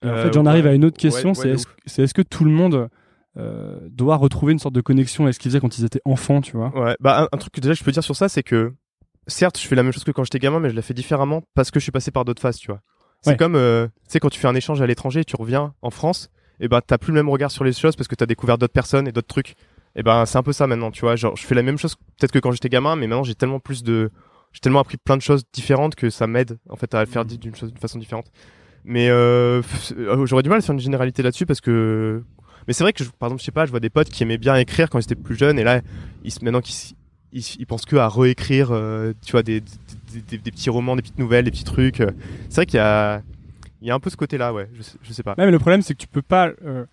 Euh, 0.05 0.25
fait, 0.25 0.33
j'en 0.33 0.47
arrive 0.47 0.67
à 0.67 0.75
une 0.75 0.85
autre 0.85 0.99
question, 0.99 1.29
ouais, 1.31 1.35
c'est 1.37 1.51
est-ce 1.51 1.67
c'est 1.87 2.03
est-ce 2.03 2.15
que 2.15 2.23
tout 2.23 2.45
le 2.45 2.51
monde 2.51 2.89
euh, 3.39 3.79
doit 3.91 4.17
retrouver 4.17 4.53
une 4.53 4.59
sorte 4.59 4.75
de 4.75 4.81
connexion 4.81 5.27
à 5.27 5.33
ce 5.33 5.39
qu'ils 5.39 5.51
faisaient 5.51 5.61
quand 5.61 5.79
ils 5.79 5.85
étaient 5.85 6.03
enfants, 6.05 6.41
tu 6.41 6.57
vois 6.57 6.71
Ouais, 6.79 6.97
bah 7.01 7.23
un, 7.23 7.29
un 7.33 7.39
truc 7.39 7.53
que 7.55 7.61
déjà 7.61 7.75
je 7.75 7.83
peux 7.83 7.93
dire 7.93 8.05
sur 8.05 8.17
ça, 8.17 8.29
c'est 8.29 8.43
que 8.43 8.73
certes, 9.27 9.59
je 9.59 9.67
fais 9.67 9.75
la 9.77 9.83
même 9.83 9.93
chose 9.93 10.05
que 10.05 10.11
quand 10.11 10.25
j'étais 10.25 10.39
gamin, 10.39 10.61
mais 10.61 10.71
je 10.71 10.75
la 10.77 10.83
fais 10.83 10.95
différemment 10.95 11.43
parce 11.55 11.71
que 11.71 11.79
je 11.81 11.85
suis 11.85 11.93
passé 11.93 12.11
par 12.11 12.25
d'autres 12.25 12.43
phases, 12.43 12.57
tu 12.59 12.67
vois. 12.71 12.81
C'est 13.23 13.31
Ouais. 13.31 13.37
comme, 13.37 13.55
euh, 13.55 13.87
tu 13.87 13.93
sais, 14.09 14.21
quand 14.21 14.29
tu 14.31 14.41
fais 14.41 14.49
un 14.49 14.55
échange 14.55 14.83
à 14.83 14.87
l'étranger, 14.87 15.25
tu 15.25 15.37
reviens 15.37 15.75
en 15.81 15.91
France, 15.91 16.29
et 16.61 16.69
ben 16.69 16.81
t'as 16.87 16.99
plus 16.99 17.13
le 17.13 17.15
même 17.15 17.29
regard 17.29 17.51
sur 17.51 17.65
les 17.65 17.73
choses 17.73 17.97
parce 17.97 18.09
que 18.09 18.15
t'as 18.17 18.27
découvert 18.27 18.59
d'autres 18.59 18.73
personnes 18.73 19.07
et 19.09 19.13
d'autres 19.13 19.29
trucs. 19.29 19.55
Et 19.97 20.03
ben 20.03 20.27
c'est 20.27 20.39
un 20.39 20.43
peu 20.43 20.53
ça 20.53 20.67
maintenant, 20.67 20.91
tu 20.91 21.03
vois. 21.03 21.17
Genre, 21.17 21.37
je 21.37 21.45
fais 21.47 21.55
la 21.55 21.63
même 21.63 21.79
chose 21.79 21.95
peut-être 22.19 22.33
que 22.33 22.39
quand 22.39 22.51
j'étais 22.53 22.69
gamin, 22.69 22.97
mais 22.97 23.07
maintenant 23.07 23.23
j'ai 23.25 23.35
tellement 23.35 23.61
plus 23.61 23.83
de, 23.83 24.11
j'ai 24.53 24.61
tellement 24.61 24.81
appris 24.81 24.97
plein 24.97 25.17
de 25.17 25.23
choses 25.23 25.45
différentes 25.53 25.95
que 25.95 26.11
ça 26.11 26.27
m'aide 26.27 26.59
en 26.69 26.77
fait 26.77 26.93
à 26.95 27.01
le 27.01 27.07
faire 27.07 27.25
d'une 27.25 27.55
chose 27.55 27.71
d'une 27.71 27.79
façon 27.81 27.99
différente. 27.99 28.27
Mais 28.85 29.09
euh, 29.11 29.63
euh, 29.97 30.27
j'aurais 30.27 30.43
du 30.43 30.49
mal 30.49 30.59
à 30.59 30.63
faire 30.63 30.73
une 30.75 30.81
généralité 30.81 31.23
là-dessus 31.23 31.47
parce 31.47 31.61
que 31.61 32.25
mais 32.67 32.73
c'est 32.73 32.85
vrai 32.85 32.93
que 32.93 33.03
je- 33.05 33.11
par 33.11 33.29
exemple 33.29 33.41
je 33.41 33.45
sais 33.47 33.53
pas 33.53 33.67
je 33.67 33.71
vois 33.71 33.81
des 33.81 33.91
potes 33.91 34.09
qui 34.11 34.23
aimaient 34.23 34.39
bien 34.39 34.57
écrire 34.57 34.89
quand 34.91 34.99
ils 34.99 35.03
étaient 35.05 35.15
plus 35.15 35.37
jeunes 35.37 35.59
et 35.59 35.65
là 35.65 35.81
ils 36.25 36.33
maintenant 36.43 36.61
qu'ils 36.61 36.97
ils, 37.33 37.45
ils 37.59 37.67
pensent 37.67 37.85
que 37.87 37.97
à 37.97 38.09
réécrire 38.09 38.69
euh, 38.73 39.13
tu 39.25 39.33
vois 39.33 39.43
des, 39.43 39.61
des, 39.61 40.21
des- 40.29 40.39
des 40.39 40.51
petits 40.51 40.71
romans 40.71 40.97
des 40.97 41.03
petites 41.03 41.19
nouvelles 41.19 41.45
des 41.45 41.51
petits 41.51 41.65
trucs 41.65 42.01
euh. 42.01 42.11
c'est 42.49 42.57
vrai 42.57 42.67
qu'il 42.67 42.77
y 42.77 42.81
a 42.81 43.23
il 43.81 43.89
y 43.89 43.91
a 43.91 43.95
un 43.95 44.01
peu 44.01 44.11
ce 44.11 44.17
côté 44.17 44.39
là 44.39 44.53
ouais 44.53 44.69
je, 44.75 44.83
sais- 44.83 44.99
je 45.03 45.13
sais 45.13 45.23
pas 45.23 45.35
Ouais, 45.39 45.45
mais 45.47 45.51
le 45.51 45.59
problème, 45.59 45.83
c'est 45.83 45.95
que 45.95 45.99
tu 45.99 46.07
peux 46.07 46.23
pas, 46.23 46.51
euh, 46.65 46.85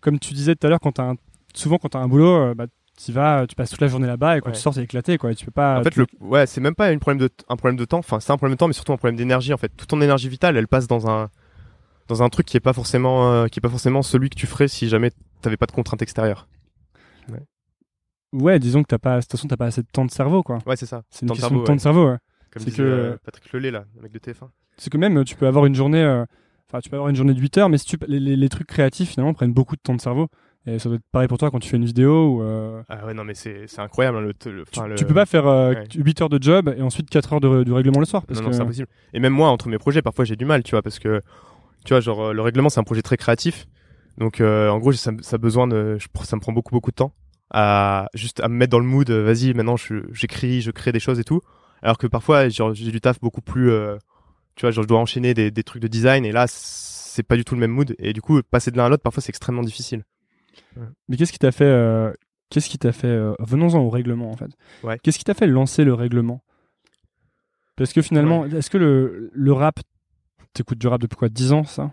comme 0.00 0.18
tu 0.18 0.32
disais 0.32 0.54
tout 0.56 0.66
à 0.66 0.70
l'heure, 0.70 0.80
quand 0.80 0.92
t'as 0.92 1.02
un, 1.10 1.16
souvent 1.54 1.76
quand 1.76 1.90
t'as 1.90 1.98
un 1.98 2.08
boulot, 2.08 2.34
euh, 2.34 2.54
bah, 2.54 2.64
tu 3.04 3.12
vas, 3.12 3.46
tu 3.46 3.54
passes 3.54 3.68
toute 3.68 3.80
la 3.82 3.88
journée 3.88 4.06
là-bas 4.06 4.38
et 4.38 4.40
quand 4.40 4.48
Ouais. 4.48 4.54
tu 4.54 4.60
sors, 4.60 4.72
t'es 4.74 4.82
éclaté, 4.82 5.18
quoi. 5.18 5.32
Et 5.32 5.34
tu 5.34 5.44
peux 5.44 5.50
pas. 5.50 5.80
en 5.80 5.82
fait 5.84 5.90
tu- 5.90 5.98
le 6.00 6.06
ouais 6.20 6.46
c'est 6.46 6.62
même 6.62 6.74
pas 6.74 6.86
un 6.86 6.96
problème 6.98 7.18
de 7.18 7.28
un 7.50 7.56
problème 7.56 7.76
de 7.76 7.84
temps 7.84 7.98
enfin 7.98 8.20
c'est 8.20 8.32
un 8.32 8.38
problème 8.38 8.54
de 8.54 8.58
temps 8.58 8.68
mais 8.68 8.72
surtout 8.72 8.92
un 8.92 8.96
problème 8.96 9.16
d'énergie 9.16 9.52
en 9.52 9.58
fait 9.58 9.70
toute 9.76 9.88
ton 9.88 10.00
énergie 10.00 10.30
vitale 10.30 10.56
elle 10.56 10.66
passe 10.68 10.86
dans 10.86 11.10
un 11.10 11.28
dans 12.10 12.22
un 12.22 12.28
truc 12.28 12.44
qui 12.46 12.56
est 12.56 12.60
pas 12.60 12.72
forcément 12.74 13.32
euh, 13.32 13.46
qui 13.46 13.60
est 13.60 13.62
pas 13.62 13.68
forcément 13.70 14.02
celui 14.02 14.28
que 14.30 14.34
tu 14.36 14.46
ferais 14.46 14.68
si 14.68 14.88
jamais 14.88 15.10
t'avais 15.40 15.56
pas 15.56 15.66
de 15.66 15.72
contraintes 15.72 16.02
extérieures 16.02 16.46
Ouais, 18.32 18.60
disons 18.60 18.82
que 18.82 18.86
t'as 18.88 18.98
pas, 18.98 19.16
de 19.16 19.22
toute 19.22 19.32
façon, 19.32 19.48
t'as 19.48 19.56
pas 19.56 19.66
assez 19.66 19.82
de 19.82 19.88
temps 19.92 20.04
de 20.04 20.10
cerveau, 20.10 20.44
quoi. 20.44 20.58
ouais 20.64 20.76
c'est 20.76 20.86
ça 20.86 21.02
C'est 21.10 21.26
une 21.26 21.32
question 21.32 21.58
de 21.60 21.64
temps 21.64 21.74
de 21.74 21.80
cerveau. 21.80 22.10
Ouais. 22.10 22.16
comme 22.52 22.62
disait 22.62 22.76
que- 22.76 22.82
euh, 22.82 23.16
Patrick 23.24 23.52
Lelay 23.52 23.72
là 23.72 23.84
le 23.96 24.02
mec 24.02 24.12
de 24.12 24.18
TF1 24.20 24.50
C'est 24.76 24.88
que 24.90 24.98
même, 24.98 25.18
euh, 25.18 25.24
tu 25.24 25.34
peux 25.34 25.48
avoir 25.48 25.66
une 25.66 25.74
journée, 25.74 26.04
enfin, 26.68 26.78
tu 26.80 26.90
peux 26.90 26.96
avoir 26.96 27.08
une 27.10 27.16
journée 27.16 27.34
de 27.34 27.40
8 27.40 27.58
heures, 27.58 27.68
mais 27.68 27.78
si 27.78 27.86
tu, 27.86 27.96
les, 28.06 28.20
les, 28.20 28.36
les 28.36 28.48
trucs 28.48 28.68
créatifs 28.68 29.10
finalement 29.10 29.34
prennent 29.34 29.52
beaucoup 29.52 29.74
de 29.74 29.80
temps 29.80 29.94
de 29.96 30.00
cerveau. 30.00 30.28
Et 30.66 30.78
ça 30.78 30.88
doit 30.90 30.96
être 30.96 31.04
pareil 31.10 31.26
pour 31.26 31.38
toi 31.38 31.50
quand 31.50 31.58
tu 31.58 31.68
fais 31.70 31.76
une 31.78 31.86
vidéo 31.86 32.36
ou. 32.36 32.42
euh, 32.42 32.82
ah 32.88 33.06
ouais 33.06 33.14
non 33.14 33.24
mais 33.24 33.32
c'est 33.34 33.64
incroyable 33.78 34.18
hein, 34.18 34.20
le, 34.20 34.26
le, 34.28 34.64
tu, 34.70 34.80
le- 34.86 34.94
tu 34.94 35.06
peux 35.06 35.14
pas 35.14 35.24
faire 35.24 35.46
euh, 35.48 35.72
ouais. 35.72 35.84
8 35.96 36.20
heures 36.20 36.28
de 36.28 36.40
job 36.40 36.72
et 36.76 36.82
ensuite 36.82 37.08
4 37.10 37.32
heures 37.32 37.40
de, 37.40 37.64
du 37.64 37.72
règlement 37.72 37.98
le 37.98 38.04
soir. 38.06 38.26
Parce 38.26 38.38
non, 38.40 38.44
non, 38.44 38.50
que... 38.50 38.56
c'est 38.56 38.62
impossible. 38.62 38.88
Et 39.14 39.18
même 39.20 39.32
moi, 39.32 39.48
entre 39.48 39.68
mes 39.68 39.78
projets, 39.78 40.02
parfois 40.02 40.24
j'ai 40.26 40.36
du 40.36 40.44
mal, 40.44 40.62
tu 40.62 40.72
vois, 40.72 40.82
parce 40.82 40.98
que, 41.00 41.22
tu 41.84 41.92
vois, 41.94 42.00
genre, 42.00 42.26
euh, 42.28 42.32
le 42.32 42.42
règlement, 42.42 42.68
c'est 42.68 42.80
un 42.80 42.84
projet 42.84 43.02
très 43.02 43.16
créatif. 43.16 43.66
Donc, 44.18 44.40
euh, 44.40 44.68
en 44.68 44.78
gros, 44.78 44.92
ça, 44.92 45.12
ça 45.22 45.36
a 45.36 45.38
besoin 45.38 45.66
de, 45.66 45.96
je- 45.98 46.06
ça 46.24 46.36
me 46.36 46.40
prend 46.40 46.52
beaucoup, 46.52 46.74
beaucoup 46.74 46.90
de 46.90 46.96
temps 46.96 47.12
à 47.50 48.06
juste 48.14 48.40
à 48.40 48.48
me 48.48 48.54
mettre 48.54 48.70
dans 48.70 48.78
le 48.78 48.84
mood. 48.86 49.08
euh, 49.10 49.22
Vas-y, 49.24 49.54
maintenant, 49.54 49.76
j'écris, 50.12 50.60
je 50.60 50.70
crée 50.70 50.92
des 50.92 51.00
choses 51.00 51.18
et 51.18 51.24
tout. 51.24 51.40
Alors 51.82 51.96
que 51.98 52.06
parfois, 52.06 52.48
j'ai 52.48 52.90
du 52.92 53.00
taf 53.00 53.18
beaucoup 53.20 53.40
plus, 53.40 53.70
tu 54.54 54.60
vois, 54.62 54.70
genre, 54.70 54.82
je 54.84 54.88
dois 54.88 54.98
enchaîner 54.98 55.32
des, 55.34 55.50
des 55.50 55.62
trucs 55.62 55.80
de 55.82 55.88
design 55.88 56.24
et 56.26 56.32
là, 56.32 56.44
c'est 56.48 57.22
pas 57.22 57.36
du 57.36 57.44
tout 57.44 57.54
le 57.54 57.60
même 57.60 57.70
mood. 57.70 57.94
Et 57.98 58.12
du 58.12 58.20
coup, 58.20 58.40
passer 58.42 58.70
de 58.70 58.76
l'un 58.76 58.84
à 58.84 58.88
l'autre, 58.90 59.02
parfois, 59.02 59.22
c'est 59.22 59.30
extrêmement 59.30 59.62
difficile. 59.62 60.04
Mais 61.08 61.16
qu'est-ce 61.16 61.32
qui 61.32 61.38
t'a 61.38 61.50
fait 61.52 61.64
euh, 61.64 62.12
Qu'est-ce 62.50 62.68
qui 62.68 62.78
t'a 62.78 62.92
fait 62.92 63.06
euh, 63.06 63.32
Venons-en 63.40 63.78
au 63.80 63.88
règlement 63.90 64.30
en 64.30 64.36
fait. 64.36 64.50
Ouais. 64.82 64.98
Qu'est-ce 65.02 65.18
qui 65.18 65.24
t'a 65.24 65.34
fait 65.34 65.46
lancer 65.46 65.84
le 65.84 65.94
règlement? 65.94 66.42
Parce 67.76 67.92
que 67.92 68.02
finalement, 68.02 68.44
est-ce 68.44 68.68
que 68.70 68.78
le, 68.78 69.30
le 69.32 69.52
rap, 69.52 69.80
t'écoutes 70.52 70.78
du 70.78 70.86
rap 70.86 71.00
depuis 71.00 71.16
quoi 71.16 71.28
10 71.28 71.52
ans 71.52 71.64
ça? 71.64 71.92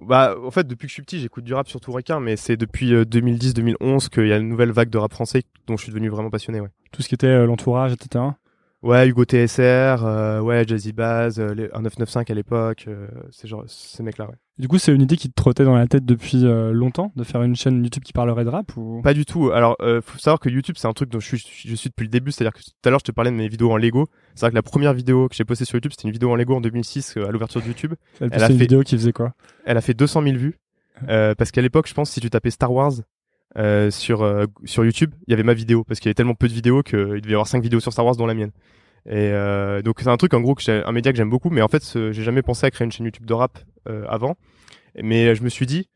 Bah, 0.00 0.36
en 0.44 0.50
fait, 0.50 0.64
depuis 0.66 0.86
que 0.86 0.90
je 0.90 0.94
suis 0.94 1.02
petit, 1.02 1.18
j'écoute 1.18 1.44
du 1.44 1.54
rap 1.54 1.68
sur 1.68 1.80
tout 1.80 1.90
requin, 1.90 2.20
mais 2.20 2.36
c'est 2.36 2.56
depuis 2.56 2.94
euh, 2.94 3.04
2010-2011 3.04 4.08
qu'il 4.08 4.28
y 4.28 4.32
a 4.32 4.36
une 4.36 4.48
nouvelle 4.48 4.70
vague 4.70 4.90
de 4.90 4.98
rap 4.98 5.12
français 5.12 5.42
dont 5.66 5.76
je 5.76 5.82
suis 5.82 5.92
devenu 5.92 6.08
vraiment 6.08 6.30
passionné, 6.30 6.60
ouais. 6.60 6.68
Tout 6.92 7.02
ce 7.02 7.08
qui 7.08 7.14
était 7.14 7.26
euh, 7.26 7.46
l'entourage, 7.46 7.92
etc. 7.92 8.24
Ouais, 8.82 9.08
Hugo 9.08 9.24
TSR, 9.24 10.04
euh, 10.04 10.40
ouais, 10.40 10.64
Jazzy 10.66 10.92
Baz, 10.92 11.40
euh, 11.40 11.52
les- 11.52 11.68
un 11.72 11.80
995 11.82 12.30
à 12.30 12.34
l'époque, 12.34 12.84
euh, 12.86 13.08
ces, 13.32 13.48
genre, 13.48 13.64
ces 13.66 14.04
mecs-là, 14.04 14.26
ouais. 14.26 14.36
Du 14.58 14.68
coup, 14.68 14.78
c'est 14.78 14.94
une 14.94 15.02
idée 15.02 15.16
qui 15.16 15.28
te 15.28 15.34
trottait 15.34 15.64
dans 15.64 15.74
la 15.74 15.86
tête 15.88 16.04
depuis 16.04 16.44
euh, 16.44 16.72
longtemps 16.72 17.12
de 17.16 17.24
faire 17.24 17.42
une 17.42 17.56
chaîne 17.56 17.82
YouTube 17.82 18.04
qui 18.04 18.12
parlerait 18.12 18.44
de 18.44 18.50
rap 18.50 18.76
ou? 18.76 19.00
Pas 19.02 19.14
du 19.14 19.24
tout. 19.24 19.50
Alors, 19.50 19.76
euh, 19.80 20.00
faut 20.00 20.18
savoir 20.18 20.38
que 20.38 20.48
YouTube, 20.48 20.76
c'est 20.78 20.86
un 20.86 20.92
truc 20.92 21.10
dont 21.10 21.18
je 21.20 21.26
suis, 21.36 21.38
je 21.66 21.74
suis 21.74 21.90
depuis 21.90 22.04
le 22.04 22.08
début. 22.10 22.30
C'est-à-dire 22.32 22.52
que 22.52 22.60
tout 22.62 22.70
à 22.84 22.90
l'heure, 22.90 23.00
je 23.00 23.04
te 23.04 23.12
parlais 23.12 23.30
de 23.32 23.36
mes 23.36 23.48
vidéos 23.48 23.70
en 23.72 23.76
Lego. 23.76 24.06
C'est 24.34 24.42
vrai 24.42 24.50
que 24.50 24.54
la 24.56 24.62
première 24.62 24.94
vidéo 24.94 25.28
que 25.28 25.34
j'ai 25.34 25.44
postée 25.44 25.64
sur 25.64 25.74
YouTube, 25.76 25.92
c'était 25.92 26.06
une 26.08 26.12
vidéo 26.12 26.30
en 26.30 26.36
Lego 26.36 26.54
en 26.56 26.60
2006 26.60 27.16
euh, 27.16 27.26
à 27.28 27.30
l'ouverture 27.32 27.60
de 27.62 27.66
YouTube. 27.66 27.94
Elle 28.20 28.30
elle 28.32 28.42
a 28.42 28.46
une 28.46 28.52
fait- 28.54 28.58
vidéo 28.64 28.82
qui 28.82 28.96
faisait 28.96 29.12
quoi? 29.12 29.32
Elle 29.64 29.76
a 29.76 29.80
fait 29.80 29.94
200 29.94 30.22
000 30.22 30.36
vues. 30.36 30.58
Parce 31.06 31.50
qu'à 31.52 31.62
l'époque, 31.62 31.86
je 31.88 31.94
pense, 31.94 32.10
si 32.10 32.20
tu 32.20 32.28
tapais 32.30 32.50
Star 32.50 32.72
Wars 32.72 32.92
euh, 33.56 33.90
sur 33.90 34.22
euh, 34.22 34.46
sur 34.64 34.84
YouTube, 34.84 35.14
il 35.26 35.30
y 35.30 35.34
avait 35.34 35.42
ma 35.42 35.54
vidéo 35.54 35.84
parce 35.84 36.00
qu'il 36.00 36.08
y 36.08 36.10
avait 36.10 36.14
tellement 36.14 36.34
peu 36.34 36.48
de 36.48 36.52
vidéos 36.52 36.82
qu'il 36.82 36.98
devait 36.98 37.30
y 37.30 37.34
avoir 37.34 37.46
5 37.46 37.62
vidéos 37.62 37.80
sur 37.80 37.92
Star 37.92 38.04
Wars 38.04 38.16
dont 38.16 38.26
la 38.26 38.34
mienne. 38.34 38.52
Et 39.06 39.30
euh, 39.32 39.80
donc 39.80 40.00
c'est 40.00 40.08
un 40.08 40.16
truc 40.18 40.34
en 40.34 40.40
gros 40.40 40.54
que 40.54 40.86
un 40.86 40.92
média 40.92 41.10
que 41.12 41.16
j'aime 41.16 41.30
beaucoup, 41.30 41.48
mais 41.48 41.62
en 41.62 41.68
fait 41.68 41.82
j'ai 42.12 42.22
jamais 42.22 42.42
pensé 42.42 42.66
à 42.66 42.70
créer 42.70 42.84
une 42.84 42.92
chaîne 42.92 43.06
YouTube 43.06 43.24
de 43.24 43.32
rap 43.32 43.58
euh, 43.88 44.04
avant. 44.08 44.36
Mais 45.02 45.34
je 45.34 45.42
me 45.42 45.48
suis 45.48 45.64
dit 45.66 45.88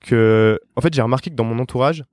que 0.00 0.58
en 0.76 0.80
fait 0.80 0.94
j'ai 0.94 1.02
remarqué 1.02 1.30
que 1.30 1.34
dans 1.34 1.44
mon 1.44 1.58
entourage 1.58 2.04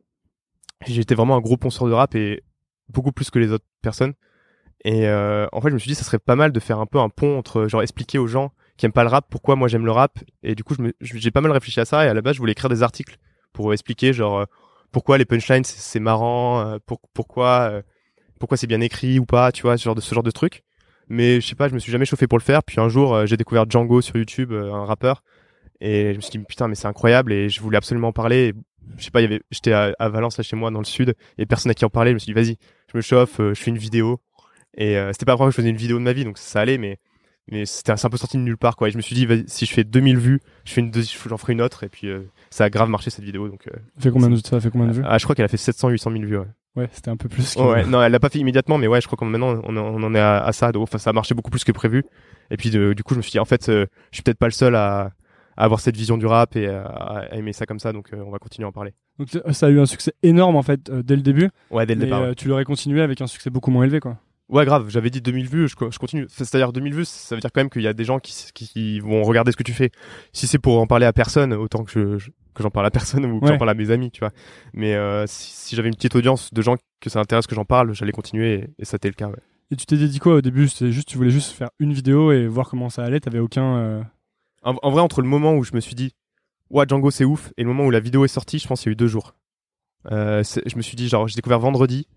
j'étais 0.86 1.16
vraiment 1.16 1.36
un 1.36 1.41
gros 1.41 1.58
ponceur 1.58 1.88
de 1.88 1.93
rap 1.93 2.16
et 2.16 2.43
beaucoup 2.89 3.12
plus 3.12 3.30
que 3.30 3.38
les 3.38 3.52
autres 3.52 3.66
personnes. 3.84 4.14
Et 4.84 5.08
euh, 5.08 5.48
en 5.52 5.62
fait 5.62 5.70
je 5.70 5.76
me 5.76 5.80
suis 5.80 5.89
dit 5.89 5.95
ça 5.95 6.04
serait 6.04 6.20
pas 6.20 6.36
mal 6.36 6.52
de 6.52 6.60
faire 6.60 6.80
un 6.80 6.88
peu 6.88 7.00
un 7.00 7.10
pont 7.10 7.38
entre 7.38 7.68
genre 7.68 7.84
expliquer 7.84 8.18
aux 8.18 8.28
gens 8.28 8.52
qui 8.78 8.86
aiment 8.88 8.93
pas 8.93 9.04
le 9.04 9.10
rap 9.10 9.28
pourquoi 9.30 9.56
moi 9.56 9.68
j'aime 9.68 9.86
le 9.86 9.91
rap 9.91 10.20
et 10.43 10.56
du 10.56 10.64
coup 10.64 10.76
j'ai 11.02 11.32
pas 11.32 11.41
mal 11.41 11.52
réfléchi 11.52 11.80
à 11.80 11.86
ça 11.86 12.06
et 12.06 12.08
à 12.08 12.14
la 12.14 12.22
base 12.22 12.36
je 12.36 12.39
voulais 12.39 12.52
écrire 12.52 12.70
des 12.70 12.84
articles 12.84 13.18
pour 13.54 13.74
expliquer 13.74 14.14
genre 14.14 14.45
pourquoi 14.92 15.18
les 15.18 15.26
punchlines 15.26 15.64
c'est- 15.64 16.00
marrant 16.00 16.62
euh, 16.62 16.78
pour, 16.86 17.00
pourquoi 17.14 17.70
euh, 17.72 17.82
pourquoi 18.40 18.58
c'est 18.58 18.68
bien 18.68 18.82
écrit 18.82 19.20
ou 19.20 19.26
pas 19.26 19.52
tu 19.52 19.64
vois 19.64 19.78
ce 19.78 19.84
genre 19.84 19.96
de 19.96 20.02
ce 20.02 20.14
genre 20.14 20.24
de 20.24 20.32
truc 20.32 20.64
mais 21.10 21.40
je 21.40 21.48
sais 21.48 21.56
pas, 21.56 21.70
je 21.70 21.74
me 21.74 21.80
suis 21.80 21.92
jamais 21.92 22.06
chauffé 22.06 22.28
pour 22.28 22.38
le 22.38 22.44
faire. 22.44 22.64
Puis 22.64 22.80
un 22.80 22.90
jour, 22.90 23.16
euh, 23.16 23.26
j'ai 23.26 23.38
découvert 23.38 23.66
Django 23.70 24.02
sur 24.02 24.18
YouTube, 24.18 24.52
un 24.52 24.86
rappeur, 24.86 25.24
et 25.80 26.12
je 26.12 26.18
me 26.18 26.22
suis 26.22 26.32
dit 26.32 26.40
putain, 26.40 26.68
mais 26.68 26.76
c'est 26.76 26.88
incroyable, 26.88 27.32
et 27.32 27.50
je 27.50 27.62
voulais 27.62 27.78
absolument 27.78 28.10
en 28.10 28.14
parler. 28.14 28.54
Je 28.98 29.04
sais 29.06 29.12
pas, 29.12 29.22
y 29.22 29.26
avait, 29.26 29.42
j'étais 29.52 29.74
à, 29.74 30.10
Valence 30.10 30.38
là 30.38 30.44
chez 30.44 30.56
moi 30.56 30.72
dans 30.72 30.80
le 30.80 30.86
sud, 30.86 31.16
et 31.38 31.46
personne 31.46 31.72
à 31.72 31.74
qui 31.74 31.86
en 31.86 31.90
parler. 31.90 32.12
Je 32.12 32.16
me 32.16 32.20
suis 32.20 32.34
dit 32.34 32.40
vas-y, 32.40 32.58
je 32.92 32.98
me 32.98 33.02
chauffe, 33.02 33.38
je 33.38 33.54
fais 33.54 33.72
une 33.72 33.78
vidéo. 33.78 34.20
Et 34.78 34.98
euh, 34.98 35.12
c'était 35.12 35.26
pas 35.26 35.32
la 35.34 35.38
première 35.38 35.48
fois 35.48 35.48
que 35.48 35.56
je 35.56 35.62
faisais 35.62 35.70
une 35.70 35.78
vidéo 35.78 35.98
de 35.98 36.04
ma 36.04 36.14
vie, 36.14 36.24
donc 36.24 36.38
ça 36.38 36.62
allait, 36.62 36.78
mais 36.78 37.00
mais 37.52 37.66
c'était 37.66 37.91
un 37.91 38.10
peu 38.10 38.18
sorti 38.18 38.38
de 38.38 38.41
nulle 38.43 38.58
part 38.58 38.76
quoi. 38.76 38.88
Et 38.88 38.91
je 38.91 38.98
me 38.98 39.02
suis 39.02 39.16
dit 39.16 39.28
si 39.48 39.66
je 39.66 39.74
fais 39.74 39.84
2000 39.84 40.18
vues, 40.18 40.39
je 40.66 40.74
fais 40.74 40.82
une 40.82 40.91
j'en 40.93 41.38
ferai 41.38 41.54
une 41.54 41.62
autre, 41.62 41.84
et 41.84 41.89
puis 41.89 42.08
euh, 42.10 42.22
ça 42.50 42.66
a 42.66 42.70
grave 42.70 42.89
marché 42.89 43.10
cette 43.10 43.24
vidéo. 43.26 43.48
Donc 43.50 43.68
euh, 43.68 43.72
Ça 43.95 44.02
fait 44.04 44.12
combien 44.12 44.30
de, 44.30 44.36
ça 44.38 44.60
fait 44.60 44.70
combien 44.70 44.88
de 44.88 44.93
vues 44.93 45.04
ah, 45.06 45.18
je 45.18 45.24
crois 45.26 45.36
qu'elle 45.36 45.45
a 45.45 45.50
fait 45.50 45.58
700 45.58 45.89
800 45.89 46.12
000 46.12 46.24
vues. 46.26 46.38
Ouais. 46.39 46.45
Ouais, 46.76 46.89
c'était 46.91 47.10
un 47.10 47.18
peu 47.18 47.28
plus. 47.28 47.56
que- 47.56 47.60
Ouais, 47.62 47.86
non, 47.88 48.04
elle 48.04 48.12
l'a 48.12 48.20
pas 48.20 48.30
fait 48.30 48.38
immédiatement, 48.38 48.78
mais 48.78 48.86
ouais, 48.88 49.02
je 49.02 49.08
crois 49.08 49.18
qu'on 49.18 49.26
maintenant 49.26 49.60
on, 49.64 49.76
en- 49.78 49.82
on 49.95 50.04
en 50.04 50.14
est 50.14 50.20
à, 50.20 50.43
à 50.43 50.52
ça. 50.52 50.72
Donc, 50.72 50.84
enfin, 50.84 51.00
ça 51.00 51.10
a 51.10 51.14
marché 51.14 51.34
beaucoup 51.34 51.50
plus 51.50 51.64
que 51.64 51.72
prévu. 51.72 52.04
Et 52.52 52.58
puis 52.58 52.70
de- 52.70 52.93
du 52.93 53.04
coup, 53.04 53.14
je 53.16 53.18
me 53.18 53.24
suis 53.24 53.32
dit 53.32 53.39
en 53.39 53.45
fait, 53.45 53.68
euh, 53.70 53.88
je 54.12 54.18
suis 54.18 54.24
peut-être 54.24 54.38
pas 54.38 54.45
le 54.45 54.52
seul 54.52 54.76
à, 54.76 55.12
à 55.56 55.64
avoir 55.64 55.80
cette 55.80 55.98
vision 55.98 56.18
du 56.20 56.28
rap 56.28 56.56
et 56.56 56.68
à, 56.68 56.84
à 56.86 57.36
aimer 57.36 57.52
ça 57.54 57.66
comme 57.66 57.80
ça. 57.80 57.93
Donc 57.93 58.14
euh, 58.14 58.22
on 58.24 58.30
va 58.30 58.38
continuer 58.38 58.66
à 58.66 58.70
en 58.70 58.72
parler. 58.72 58.93
Donc 59.18 59.30
ça- 59.52 59.66
a 59.66 59.70
eu 59.72 59.80
un 59.80 59.88
succès 59.88 60.14
énorme 60.22 60.56
en 60.56 60.62
fait 60.62 60.91
dès 60.91 61.16
le 61.16 61.24
début. 61.24 61.50
Ouais, 61.72 61.88
dès 61.88 61.95
le 61.95 62.02
départ. 62.02 62.22
ouais. 62.22 62.36
tu 62.36 62.48
l'aurais 62.48 62.64
continué 62.66 63.02
avec 63.02 63.22
un 63.22 63.28
succès 63.28 63.50
beaucoup 63.50 63.72
moins 63.72 63.84
élevé 63.84 64.00
quoi. 64.00 64.18
Ouais, 64.50 64.64
grave. 64.66 64.88
J'avais 64.89 65.10
dit 65.10 65.22
2000 65.22 65.48
vues, 65.48 65.68
je, 65.68 65.76
co- 65.76 65.91
je 65.91 66.00
continue. 66.00 66.26
C'est-à-dire 66.30 66.72
2000 66.72 66.93
vues, 66.93 67.06
ça 67.06 67.36
veut 67.36 67.41
dire 67.41 67.52
quand 67.54 67.60
même 67.60 67.70
qu'il 67.70 67.82
y 67.82 67.88
a 67.88 67.93
des 67.93 68.06
gens 68.06 68.20
qui, 68.20 68.32
s- 68.32 68.52
qui, 68.54 68.68
qui 68.70 69.00
vont 69.02 69.24
regarder 69.24 69.52
ce 69.52 69.58
que 69.58 69.64
tu 69.64 69.74
fais. 69.74 69.91
Si 70.32 70.48
c'est 70.48 70.58
pour 70.60 70.80
en 70.80 70.88
parler 70.88 71.06
à 71.06 71.12
personne, 71.14 71.54
autant 71.54 71.84
que 71.84 71.91
je, 71.91 72.18
je- 72.18 72.30
que 72.54 72.64
j'en 72.64 72.70
parle 72.70 72.86
à 72.86 72.91
personne 72.91 73.26
ou 73.26 73.39
que 73.39 73.45
Ouais. 73.45 73.52
j'en 73.52 73.58
parle 73.58 73.70
à 73.72 73.74
mes 73.74 73.91
amis, 73.91 74.10
tu 74.10 74.20
vois. 74.22 74.32
Mais 74.74 74.95
euh, 74.95 75.26
si, 75.28 75.52
si 75.52 75.76
j'avais 75.76 75.89
une 75.89 75.95
petite 75.95 76.16
audience 76.16 76.54
de 76.54 76.62
gens 76.62 76.76
que 77.02 77.10
ça 77.10 77.20
intéresse 77.20 77.45
que 77.45 77.56
j'en 77.56 77.66
parle, 77.66 77.93
j'allais 77.93 78.12
continuer 78.14 78.54
et, 78.54 78.70
et 78.80 78.86
ça 78.86 78.95
a 78.95 78.98
été 78.98 79.10
le 79.10 79.16
cas. 79.16 79.28
Ouais. 79.28 79.36
Et 79.72 79.76
tu 79.76 79.86
t'es 79.86 79.98
dit 79.98 80.20
quoi 80.20 80.36
au 80.36 80.41
début? 80.41 80.70
C'était 80.70 80.93
juste, 80.93 81.10
tu 81.10 81.18
voulais 81.18 81.30
juste 81.30 81.52
faire 81.52 81.70
une 81.80 81.91
vidéo 81.91 82.32
et 82.32 82.48
voir 82.48 82.70
comment 82.70 82.89
ça 82.89 83.04
allait? 83.04 83.20
T'avais 83.20 83.39
aucun. 83.39 83.76
euh, 83.78 84.02
En, 84.64 84.76
en 84.82 84.91
vrai, 84.91 85.02
entre 85.02 85.22
le 85.22 85.28
moment 85.28 85.56
où 85.56 85.64
je 85.66 85.74
me 85.74 85.82
suis 85.82 85.93
dit, 85.93 86.14
ouais, 86.70 86.86
Django 86.88 87.12
c'est 87.12 87.26
ouf, 87.26 87.52
et 87.58 87.64
le 87.64 87.68
moment 87.68 87.86
où 87.86 87.91
la 87.91 88.00
vidéo 88.00 88.24
est 88.24 88.30
sortie, 88.30 88.60
je 88.60 88.68
pense 88.68 88.80
qu'il 88.80 88.89
y 88.89 88.91
a 88.91 88.93
eu 88.93 88.95
deux 88.95 89.08
jours. 89.08 89.36
Euh, 90.10 90.41
je 90.66 90.78
me 90.78 90.82
suis 90.82 90.95
dit, 90.95 91.10
genre, 91.10 91.28
j'ai 91.28 91.36
découvert 91.36 91.60
vendredi. 91.60 92.08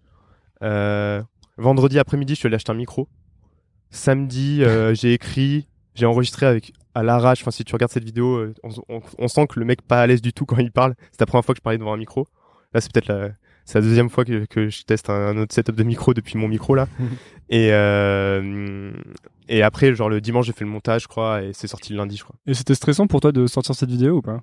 Euh, 0.63 1.23
vendredi 1.61 1.99
après-midi, 1.99 2.35
je 2.35 2.39
suis 2.41 2.47
allé 2.47 2.57
acheter 2.57 2.73
un 2.73 2.75
micro. 2.75 3.09
Samedi, 3.91 4.63
euh, 4.65 4.95
j'ai 5.01 5.13
écrit, 5.15 5.69
j'ai 5.95 6.07
enregistré 6.07 6.47
avec 6.47 6.73
à 6.95 7.03
l'arrache. 7.03 7.43
Enfin, 7.43 7.51
si 7.51 7.65
tu 7.65 7.73
regardes 7.75 7.93
cette 7.93 8.05
vidéo, 8.05 8.37
euh, 8.37 8.55
on, 8.65 8.71
on- 8.89 9.03
on 9.19 9.29
sent 9.29 9.47
que 9.49 9.61
le 9.61 9.67
mec 9.67 9.83
pas 9.83 10.01
à 10.03 10.07
l'aise 10.07 10.23
du 10.23 10.33
tout 10.33 10.47
quand 10.47 10.59
il 10.59 10.73
parle. 10.73 10.95
C'est 11.13 11.21
la 11.21 11.27
première 11.27 11.45
fois 11.45 11.55
que 11.55 11.59
je 11.59 11.63
parlais 11.63 11.79
devant 11.79 11.93
un 11.93 11.97
micro. 11.99 12.27
Là, 12.73 12.81
c'est 12.81 12.93
peut-être 12.93 13.09
la, 13.09 13.31
c'est 13.65 13.79
la 13.81 13.85
deuxième 13.87 14.11
fois 14.11 14.25
que, 14.25 14.45
que 14.47 14.69
je 14.69 14.83
teste 14.85 15.11
un, 15.11 15.15
un 15.29 15.37
autre 15.39 15.55
setup 15.55 15.75
de 15.77 15.83
micro 15.83 16.15
depuis 16.15 16.39
mon 16.39 16.49
micro 16.49 16.75
là. 16.75 16.89
et 17.49 17.73
euh, 17.73 18.93
et 19.49 19.63
après, 19.63 19.93
genre 19.95 20.09
le 20.09 20.21
dimanche, 20.21 20.47
j'ai 20.47 20.53
fait 20.53 20.65
le 20.65 20.71
montage, 20.71 21.03
je 21.03 21.09
crois, 21.09 21.43
et 21.43 21.53
c'est 21.53 21.67
sorti 21.67 21.93
le 21.93 21.99
lundi, 21.99 22.17
je 22.17 22.23
crois. 22.25 22.37
Et 22.47 22.55
c'était 22.55 22.75
stressant 22.77 23.07
pour 23.09 23.21
toi 23.21 23.33
de 23.33 23.47
sortir 23.49 23.75
cette 23.75 23.91
vidéo 23.91 24.19
ou 24.19 24.23
pas? 24.23 24.41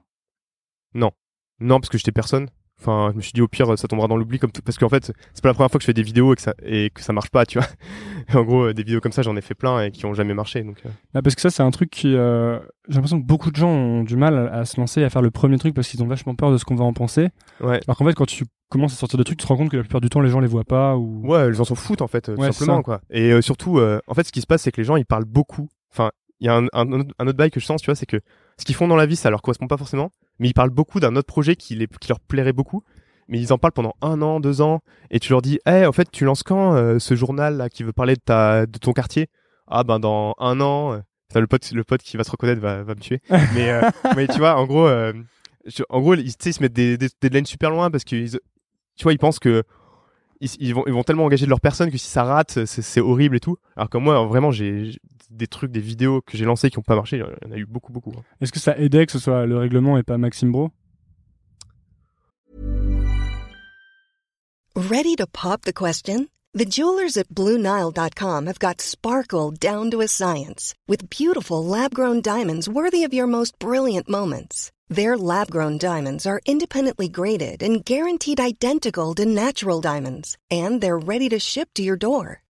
Non, 1.60 1.80
parce 1.80 1.90
que 1.90 1.98
j'étais 1.98 2.12
personne. 2.12 2.50
Enfin, 2.80 3.10
je 3.12 3.18
me 3.18 3.22
suis 3.22 3.32
dit 3.34 3.42
au 3.42 3.48
pire, 3.48 3.78
ça 3.78 3.88
tombera 3.88 4.08
dans 4.08 4.18
l'oubli 4.18 4.38
comme 4.38 4.52
tout. 4.52 4.62
Parce 4.62 4.78
qu'en 4.78 4.90
fait, 4.90 5.12
c'est 5.34 5.42
pas 5.42 5.50
la 5.50 5.54
première 5.56 5.72
fois 5.72 5.80
que 5.80 5.84
je 5.84 5.88
fais 5.88 5.94
des 5.94 6.04
vidéos 6.04 6.34
et 6.34 6.36
que 6.36 6.42
ça 6.44 6.54
et 6.64 6.92
que 6.92 7.02
ça 7.02 7.12
marche 7.12 7.30
pas, 7.32 7.46
tu 7.46 7.58
vois. 7.60 7.68
en 8.40 8.44
gros, 8.44 8.72
des 8.72 8.84
vidéos 8.84 9.02
comme 9.02 9.12
ça, 9.12 9.24
j'en 9.24 9.36
ai 9.36 9.42
fait 9.42 9.56
plein 9.56 9.82
et 9.82 9.92
qui 9.92 10.06
ont 10.06 10.14
jamais 10.14 10.34
marché. 10.36 10.62
Donc, 10.64 10.78
euh, 10.86 10.90
Bah, 11.14 11.22
Parce 11.24 11.34
que 11.36 11.42
ça, 11.42 11.50
c'est 11.50 11.64
un 11.64 11.72
truc 11.72 11.90
qui. 11.90 12.14
euh, 12.16 12.60
J'ai 12.88 12.96
l'impression 12.96 13.20
que 13.20 13.26
beaucoup 13.26 13.50
de 13.50 13.56
gens 13.56 13.70
ont 13.70 14.04
du 14.04 14.16
mal 14.16 14.50
à, 14.54 14.64
se 14.66 14.80
lancer, 14.80 15.04
à 15.04 15.10
faire 15.10 15.22
le 15.24 15.32
premier 15.32 15.58
truc 15.58 15.74
parce 15.74 15.88
qu'ils 15.88 16.04
ont 16.04 16.08
vachement 16.08 16.36
peur 16.36 16.52
de 16.52 16.58
ce 16.58 16.66
qu'on 16.66 16.76
va 16.76 16.86
en 16.86 16.94
penser. 16.94 17.30
ouais. 17.62 17.80
Alors 17.88 17.98
qu'en 17.98 18.06
fait, 18.06 18.14
quand 18.14 18.28
tu 18.28 18.46
commences 18.70 18.94
à 18.94 18.98
sortir 18.98 19.18
des 19.18 19.24
trucs, 19.24 19.40
tu 19.40 19.44
te 19.46 19.48
rends 19.48 19.58
compte 19.58 19.70
que 19.72 19.78
la 19.78 19.84
plupart 19.84 20.02
du 20.02 20.10
temps, 20.10 20.22
les 20.22 20.30
gens 20.30 20.40
les 20.40 20.48
voient 20.48 20.64
pas 20.64 20.96
ou. 20.98 21.26
Ouais, 21.28 21.48
les 21.48 21.54
gens 21.56 21.64
s'en 21.64 21.74
foutent 21.76 22.02
en 22.04 22.08
fait, 22.08 22.30
euh, 22.30 22.36
tout 22.36 22.42
Ouais, 22.42 22.52
c'est 22.52 22.60
simplement 22.60 22.84
quoi. 22.84 23.02
Et 23.10 23.32
euh, 23.32 23.42
surtout, 23.42 23.80
euh, 23.80 24.00
en 24.08 24.14
fait, 24.14 24.24
ce 24.28 24.32
qui 24.32 24.42
se 24.42 24.46
passe, 24.48 24.62
c'est 24.62 24.72
que 24.72 24.80
les 24.82 24.86
gens 24.86 24.98
ils 24.98 25.06
parlent 25.06 25.26
beaucoup. 25.26 25.68
Enfin, 25.92 26.12
il 26.40 26.46
y 26.46 26.50
a 26.50 26.56
un, 26.58 26.68
un, 26.74 26.92
autre- 26.92 27.14
un 27.18 27.28
autre 27.28 27.38
bail 27.38 27.50
que 27.50 27.60
je 27.60 27.66
sens, 27.66 27.82
tu 27.82 27.88
vois, 27.88 27.96
c'est 27.96 28.06
que 28.06 28.20
ce 28.60 28.66
qu'ils 28.66 28.76
font 28.76 28.88
dans 28.88 28.96
la 28.96 29.06
vie, 29.08 29.16
ça 29.16 29.30
leur 29.32 29.42
correspond 29.42 29.66
pas 29.68 29.78
forcément, 29.78 30.12
mais 30.40 30.50
ils 30.50 30.54
parlent 30.54 30.70
beaucoup 30.70 31.00
d'un 31.00 31.16
autre 31.16 31.28
projet 31.28 31.56
qui, 31.56 31.76
les, 31.76 31.88
qui 31.88 32.10
leur 32.10 32.20
plairait 32.20 32.54
beaucoup. 32.54 32.84
Mais 33.30 33.40
ils 33.40 33.52
en 33.52 33.58
parlent 33.58 33.74
pendant 33.74 33.94
un 34.02 34.22
an, 34.22 34.40
deux 34.40 34.62
ans, 34.62 34.80
et 35.12 35.20
tu 35.20 35.32
leur 35.34 35.42
dis, 35.42 35.60
eh, 35.66 35.86
en 35.86 35.92
fait, 35.92 36.10
tu 36.12 36.24
lances 36.24 36.44
quand 36.44 36.76
euh, 36.76 36.98
ce 36.98 37.14
journal 37.14 37.58
là 37.58 37.68
qui 37.70 37.84
veut 37.84 37.92
parler 37.92 38.16
de 38.16 38.22
ta, 38.22 38.66
de 38.66 38.78
ton 38.78 38.94
quartier? 38.94 39.28
Ah 39.68 39.84
ben 39.84 40.00
dans 40.00 40.34
un 40.40 40.62
an. 40.62 40.94
euh, 40.94 41.00
le 41.36 41.46
pote, 41.48 41.70
le 41.74 41.84
pote 41.84 42.02
qui 42.02 42.16
va 42.16 42.24
se 42.24 42.32
reconnaître 42.32 42.62
va, 42.62 42.84
va 42.84 42.96
me 42.96 43.00
tuer. 43.02 43.20
mais, 43.54 43.70
euh, 43.70 43.90
mais 44.16 44.28
tu 44.28 44.38
vois, 44.40 44.56
en 44.56 44.66
gros, 44.66 44.88
je- 45.66 45.84
en 45.90 46.00
gros, 46.00 46.14
ils, 46.16 46.32
se 46.32 46.62
mettent 46.62 46.72
des, 46.74 46.98
des, 46.98 47.08
des 47.08 47.14
deadlines 47.22 47.46
super 47.46 47.70
loin 47.70 47.92
parce 47.92 48.06
que, 48.06 48.16
ils- 48.16 48.40
tu 48.96 49.04
vois, 49.04 49.12
ils 49.12 49.20
pensent 49.20 49.40
que 49.40 49.64
ils, 50.40 50.50
ils 50.60 50.74
vont, 50.74 50.84
ils 50.88 50.94
vont 50.94 51.04
tellement 51.04 51.26
engager 51.26 51.46
de 51.46 51.50
leur 51.50 51.62
personne 51.62 51.92
que 51.92 51.98
si 51.98 52.08
ça 52.08 52.24
rate, 52.24 52.66
c'est, 52.66 53.02
horrible 53.02 53.36
et 53.36 53.40
tout. 53.40 53.58
Alors 53.76 53.90
que 53.90 53.98
moi, 53.98 54.26
vraiment, 54.26 54.52
j'ai 54.52 54.94
des 55.30 55.48
trucs, 55.48 55.72
des 55.72 55.80
vidéos 55.80 56.22
que 56.22 56.38
j'ai 56.38 56.46
lancées 56.46 56.70
qui 56.70 56.80
ont 56.80 56.84
pas 56.84 56.96
marché. 56.96 57.18
Il 57.18 57.20
y 57.20 57.52
en 57.52 57.56
a 57.56 57.58
eu 57.58 57.66
beaucoup, 57.66 57.92
beaucoup. 57.92 58.14
hein. 58.18 58.24
Est-ce 58.42 58.52
que 58.52 58.60
ça 58.60 58.78
aidait 58.78 59.06
que 59.06 59.12
ce 59.12 59.20
soit 59.20 59.46
le 59.46 59.58
règlement 59.58 59.98
et 59.98 60.04
pas 60.04 60.18
Maxime 60.18 60.52
Bro? 60.52 60.72
Ready 64.76 65.16
to 65.16 65.26
pop 65.28 65.64
the 65.64 65.74
question? 65.74 66.30
The 66.54 66.66
jewelers 66.66 67.18
at 67.18 67.28
BlueNile.com 67.30 68.46
have 68.48 68.60
got 68.60 68.82
sparkle 68.82 69.52
down 69.52 69.92
to 69.92 70.02
a 70.02 70.08
science 70.08 70.74
with 70.88 71.10
beautiful 71.10 71.64
lab 71.64 71.94
grown 71.94 72.22
diamonds 72.22 72.68
worthy 72.70 73.04
of 73.04 73.14
your 73.14 73.28
most 73.28 73.58
brilliant 73.60 74.10
moments. 74.10 74.72
Their 74.90 75.18
lab 75.18 75.52
grown 75.52 75.78
diamonds 75.78 76.26
are 76.26 76.40
independently 76.46 77.10
graded 77.10 77.62
and 77.62 77.84
guaranteed 77.84 78.40
identical 78.40 79.14
to 79.16 79.26
natural 79.26 79.82
diamonds, 79.82 80.38
and 80.50 80.80
they're 80.82 80.98
ready 80.98 81.28
to 81.30 81.40
ship 81.40 81.70
to 81.76 81.84
your 81.84 81.98
door. 81.98 82.42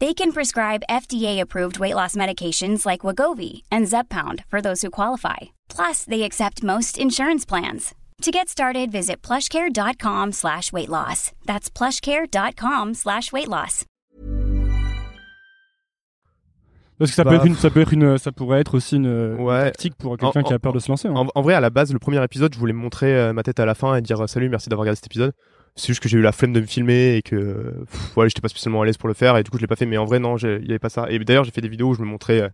They 0.00 0.14
can 0.14 0.32
prescribe 0.32 0.82
FDA-approved 0.88 1.78
weight 1.78 1.94
loss 1.94 2.14
medications 2.16 2.86
like 2.86 3.02
Wagovi 3.02 3.62
and 3.70 3.86
Zepbound 3.86 4.44
for 4.48 4.60
those 4.62 4.80
who 4.82 4.90
qualify. 4.90 5.50
Plus, 5.68 6.04
they 6.04 6.22
accept 6.22 6.62
most 6.62 6.96
insurance 6.96 7.44
plans. 7.44 7.94
To 8.22 8.30
get 8.30 8.48
started, 8.48 8.90
visit 8.90 9.20
plushcare.com 9.22 10.32
slash 10.32 10.72
weight 10.72 10.88
loss. 10.88 11.32
That's 11.46 11.68
plushcare.com 11.70 12.94
slash 12.94 13.30
weight 13.32 13.48
loss. 13.48 13.84
Parce 16.98 17.10
que 17.12 17.14
ça, 17.16 17.24
Bah, 17.24 17.30
peut 17.30 17.36
être 17.36 17.46
une, 17.46 17.54
ça 17.56 17.70
peut 17.70 17.80
être 17.80 17.94
une, 17.94 18.18
ça 18.18 18.30
pourrait 18.30 18.60
être 18.60 18.74
aussi 18.76 18.96
une, 18.96 19.34
Ouais. 19.38 19.64
tactique 19.70 19.94
pour 19.96 20.18
quelqu'un 20.18 20.42
qui 20.42 20.52
a 20.52 20.58
peur 20.58 20.74
de 20.74 20.78
se 20.78 20.90
lancer. 20.90 21.08
hein. 21.08 21.14
En, 21.14 21.26
en 21.34 21.40
vrai, 21.42 21.54
à 21.54 21.60
la 21.60 21.70
base, 21.70 21.92
le 21.94 21.98
premier 21.98 22.22
épisode, 22.22 22.52
je 22.54 22.58
voulais 22.58 22.74
montrer 22.74 23.14
euh, 23.14 23.32
ma 23.32 23.42
tête 23.42 23.58
à 23.58 23.64
la 23.64 23.74
fin 23.74 23.94
et 23.96 24.02
dire 24.02 24.20
euh, 24.22 24.26
salut, 24.26 24.50
merci 24.50 24.68
d'avoir 24.68 24.82
regardé 24.82 24.96
cet 24.96 25.06
épisode. 25.06 25.32
C'est 25.76 25.86
juste 25.88 26.00
que 26.02 26.08
j'ai 26.08 26.18
eu 26.18 26.22
la 26.22 26.32
flemme 26.32 26.52
de 26.52 26.60
me 26.60 26.66
filmer 26.66 27.16
et 27.16 27.22
que 27.22 27.84
pff, 27.90 28.12
j'étais 28.26 28.40
pas 28.40 28.48
spécialement 28.48 28.82
à 28.82 28.84
l'aise 28.86 28.96
pour 28.98 29.08
le 29.08 29.14
faire 29.14 29.36
et 29.36 29.42
du 29.42 29.50
coup, 29.50 29.56
je 29.56 29.62
l'ai 29.62 29.66
pas 29.68 29.76
fait. 29.76 29.86
Mais 29.86 29.96
en 29.96 30.04
vrai, 30.04 30.18
non, 30.18 30.36
il 30.36 30.66
y 30.66 30.70
avait 30.70 30.78
pas 30.78 30.88
ça. 30.90 31.06
Et 31.10 31.18
d'ailleurs, 31.20 31.44
j'ai 31.44 31.50
fait 31.52 31.60
des 31.60 31.68
vidéos 31.68 31.88
où 31.90 31.94
je 31.94 32.00
me 32.00 32.06
montrais 32.06 32.50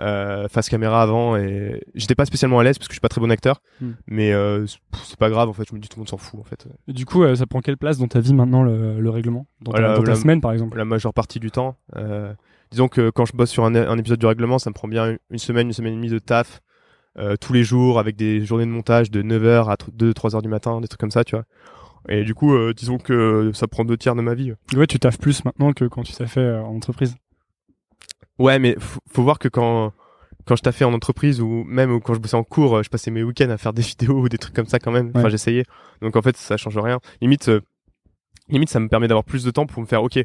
euh, 0.00 0.48
face 0.48 0.68
caméra 0.68 1.02
avant 1.02 1.36
et 1.36 1.80
j'étais 1.94 2.14
pas 2.16 2.24
spécialement 2.24 2.58
à 2.58 2.64
l'aise 2.64 2.78
parce 2.78 2.88
que 2.88 2.92
je 2.92 2.96
suis 2.96 3.00
pas 3.00 3.08
très 3.08 3.20
bon 3.20 3.30
acteur. 3.30 3.60
Hmm. 3.80 3.90
Mais 4.08 4.32
euh, 4.32 4.66
c'est- 4.66 5.16
pas 5.18 5.30
grave 5.30 5.48
en 5.48 5.52
fait. 5.52 5.64
Je 5.68 5.74
me 5.74 5.80
dis 5.80 5.88
tout 5.88 5.96
le 5.98 6.00
monde 6.00 6.08
s'en 6.08 6.16
fout 6.16 6.40
en 6.40 6.44
fait. 6.44 6.66
Et 6.88 6.92
du 6.92 7.06
coup, 7.06 7.22
euh, 7.22 7.36
ça 7.36 7.46
prend 7.46 7.60
quelle 7.60 7.76
place 7.76 7.98
dans 7.98 8.08
ta 8.08 8.18
vie 8.20 8.34
maintenant 8.34 8.62
le, 8.62 9.00
le 9.00 9.10
règlement? 9.10 9.46
Dans 9.60 9.70
ta, 9.72 9.78
Voilà, 9.80 9.96
dans 9.96 10.02
ta 10.02 10.10
la- 10.10 10.16
semaine 10.16 10.40
par 10.40 10.52
exemple? 10.52 10.76
la 10.76 10.84
majeure 10.84 11.14
partie 11.14 11.38
du 11.40 11.50
temps. 11.50 11.76
Disons 12.70 12.88
que 12.88 13.10
quand 13.10 13.24
je 13.26 13.34
bosse 13.36 13.50
sur 13.50 13.64
un, 13.64 13.74
un 13.76 13.98
épisode 13.98 14.18
du 14.18 14.26
règlement, 14.26 14.58
ça 14.58 14.70
me 14.70 14.74
prend 14.74 14.88
bien 14.88 15.16
une 15.30 15.38
semaine, 15.38 15.68
une 15.68 15.72
semaine 15.72 15.92
et 15.92 15.96
demie 15.96 16.08
de 16.08 16.18
taf 16.18 16.60
tous 17.40 17.52
les 17.52 17.62
jours 17.62 18.00
avec 18.00 18.16
des 18.16 18.44
journées 18.44 18.66
de 18.66 18.70
montage 18.70 19.10
de 19.12 19.22
9h 19.22 19.68
à 19.70 19.76
2-3h 19.76 20.42
du 20.42 20.48
matin, 20.48 20.80
des 20.80 20.88
trucs 20.88 20.98
comme 21.00 21.12
ça, 21.12 21.22
tu 21.22 21.36
vois. 21.36 21.44
Et 22.08 22.24
du 22.24 22.34
coup, 22.34 22.54
euh, 22.54 22.72
disons 22.74 22.98
que 22.98 23.50
ça 23.54 23.66
prend 23.66 23.84
deux 23.84 23.96
tiers 23.96 24.14
de 24.14 24.22
ma 24.22 24.34
vie. 24.34 24.52
Ouais, 24.74 24.86
tu 24.86 24.98
taffes 24.98 25.18
plus 25.18 25.44
maintenant 25.44 25.72
que 25.72 25.84
quand 25.86 26.02
tu 26.02 26.12
t'as 26.12 26.26
fait 26.26 26.40
euh, 26.40 26.62
en 26.62 26.76
entreprise. 26.76 27.16
Ouais, 28.38 28.58
mais 28.58 28.76
faut, 28.78 29.22
voir 29.22 29.38
que 29.38 29.48
quand 29.48 29.92
quand 30.46 30.56
je 30.56 30.62
taffais 30.62 30.84
en 30.84 30.92
entreprise 30.92 31.40
ou 31.40 31.64
même 31.64 32.00
quand 32.02 32.12
je 32.12 32.18
bossais 32.18 32.36
en 32.36 32.44
cours, 32.44 32.76
euh, 32.76 32.82
je 32.82 32.90
passais 32.90 33.10
mes 33.10 33.22
week-ends 33.22 33.48
à 33.48 33.56
faire 33.56 33.72
des 33.72 33.82
vidéos 33.98 34.20
ou 34.20 34.28
des 34.28 34.38
trucs 34.38 34.54
comme 34.54 34.66
ça 34.66 34.78
quand 34.78 34.90
même. 34.90 35.10
Enfin, 35.14 35.24
Ouais. 35.24 35.30
j'essayais. 35.30 35.64
Donc 36.02 36.16
en 36.16 36.22
fait, 36.22 36.36
ça 36.36 36.56
change 36.56 36.76
rien. 36.76 36.98
Limite, 37.22 37.48
euh, 37.48 37.60
limite, 38.48 38.68
ça 38.68 38.80
me 38.80 38.88
permet 38.88 39.08
d'avoir 39.08 39.24
plus 39.24 39.44
de 39.44 39.50
temps 39.50 39.66
pour 39.66 39.80
me 39.80 39.86
faire. 39.86 40.02
Ok, 40.02 40.18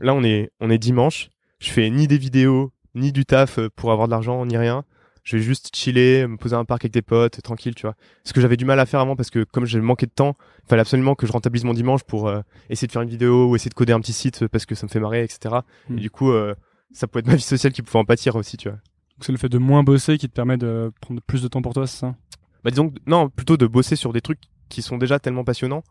là 0.00 0.14
on 0.14 0.22
est 0.24 0.50
on 0.60 0.68
est 0.70 0.78
dimanche. 0.78 1.30
Je 1.60 1.70
fais 1.70 1.88
ni 1.88 2.08
des 2.08 2.18
vidéos 2.18 2.72
ni 2.94 3.12
du 3.12 3.24
taf 3.24 3.58
pour 3.76 3.92
avoir 3.92 4.08
de 4.08 4.10
l'argent 4.12 4.44
ni 4.44 4.56
rien. 4.58 4.84
Je 5.24 5.36
vais 5.36 5.42
juste 5.42 5.74
chiller, 5.74 6.26
me 6.26 6.36
poser 6.36 6.56
à 6.56 6.58
un 6.58 6.64
parc 6.64 6.84
avec 6.84 6.92
des 6.92 7.02
potes, 7.02 7.40
tranquille, 7.42 7.74
tu 7.74 7.82
vois. 7.82 7.94
Ce 8.24 8.32
que 8.32 8.40
j'avais 8.40 8.56
du 8.56 8.64
mal 8.64 8.80
à 8.80 8.86
faire 8.86 9.00
avant 9.00 9.14
parce 9.14 9.30
que 9.30 9.44
comme 9.44 9.66
j'ai 9.66 9.80
manqué 9.80 10.06
de 10.06 10.10
temps, 10.10 10.36
il 10.64 10.68
fallait 10.68 10.80
absolument 10.80 11.14
que 11.14 11.26
je 11.26 11.32
rentabilise 11.32 11.64
mon 11.64 11.74
dimanche 11.74 12.02
pour 12.02 12.26
euh, 12.28 12.40
essayer 12.70 12.86
de 12.88 12.92
faire 12.92 13.02
une 13.02 13.08
vidéo 13.08 13.48
ou 13.48 13.54
essayer 13.56 13.68
de 13.68 13.74
coder 13.74 13.92
un 13.92 14.00
petit 14.00 14.12
site 14.12 14.42
euh, 14.42 14.48
parce 14.48 14.66
que 14.66 14.74
ça 14.74 14.84
me 14.86 14.90
fait 14.90 14.98
marrer, 15.00 15.22
etc. 15.22 15.56
Mm. 15.88 15.98
Et 15.98 16.00
du 16.00 16.10
coup, 16.10 16.32
euh, 16.32 16.54
ça 16.92 17.06
pouvait 17.06 17.20
être 17.20 17.28
ma 17.28 17.36
vie 17.36 17.42
sociale 17.42 17.72
qui 17.72 17.82
pouvait 17.82 18.00
en 18.00 18.04
pâtir 18.04 18.34
aussi, 18.34 18.56
tu 18.56 18.68
vois. 18.68 18.78
C'est 19.20 19.30
le 19.30 19.38
fait 19.38 19.48
de 19.48 19.58
moins 19.58 19.84
bosser 19.84 20.18
qui 20.18 20.28
te 20.28 20.34
permet 20.34 20.56
de 20.56 20.90
prendre 21.00 21.20
plus 21.22 21.42
de 21.42 21.48
temps 21.48 21.62
pour 21.62 21.74
toi, 21.74 21.86
c'est 21.86 21.98
ça? 21.98 22.16
Bah 22.64 22.70
disons 22.70 22.90
que, 22.90 22.98
non, 23.06 23.28
plutôt 23.28 23.56
de 23.56 23.66
bosser 23.68 23.94
sur 23.94 24.12
des 24.12 24.20
trucs 24.20 24.40
qui 24.68 24.82
sont 24.82 24.98
déjà 24.98 25.20
tellement 25.20 25.44
passionnants 25.44 25.84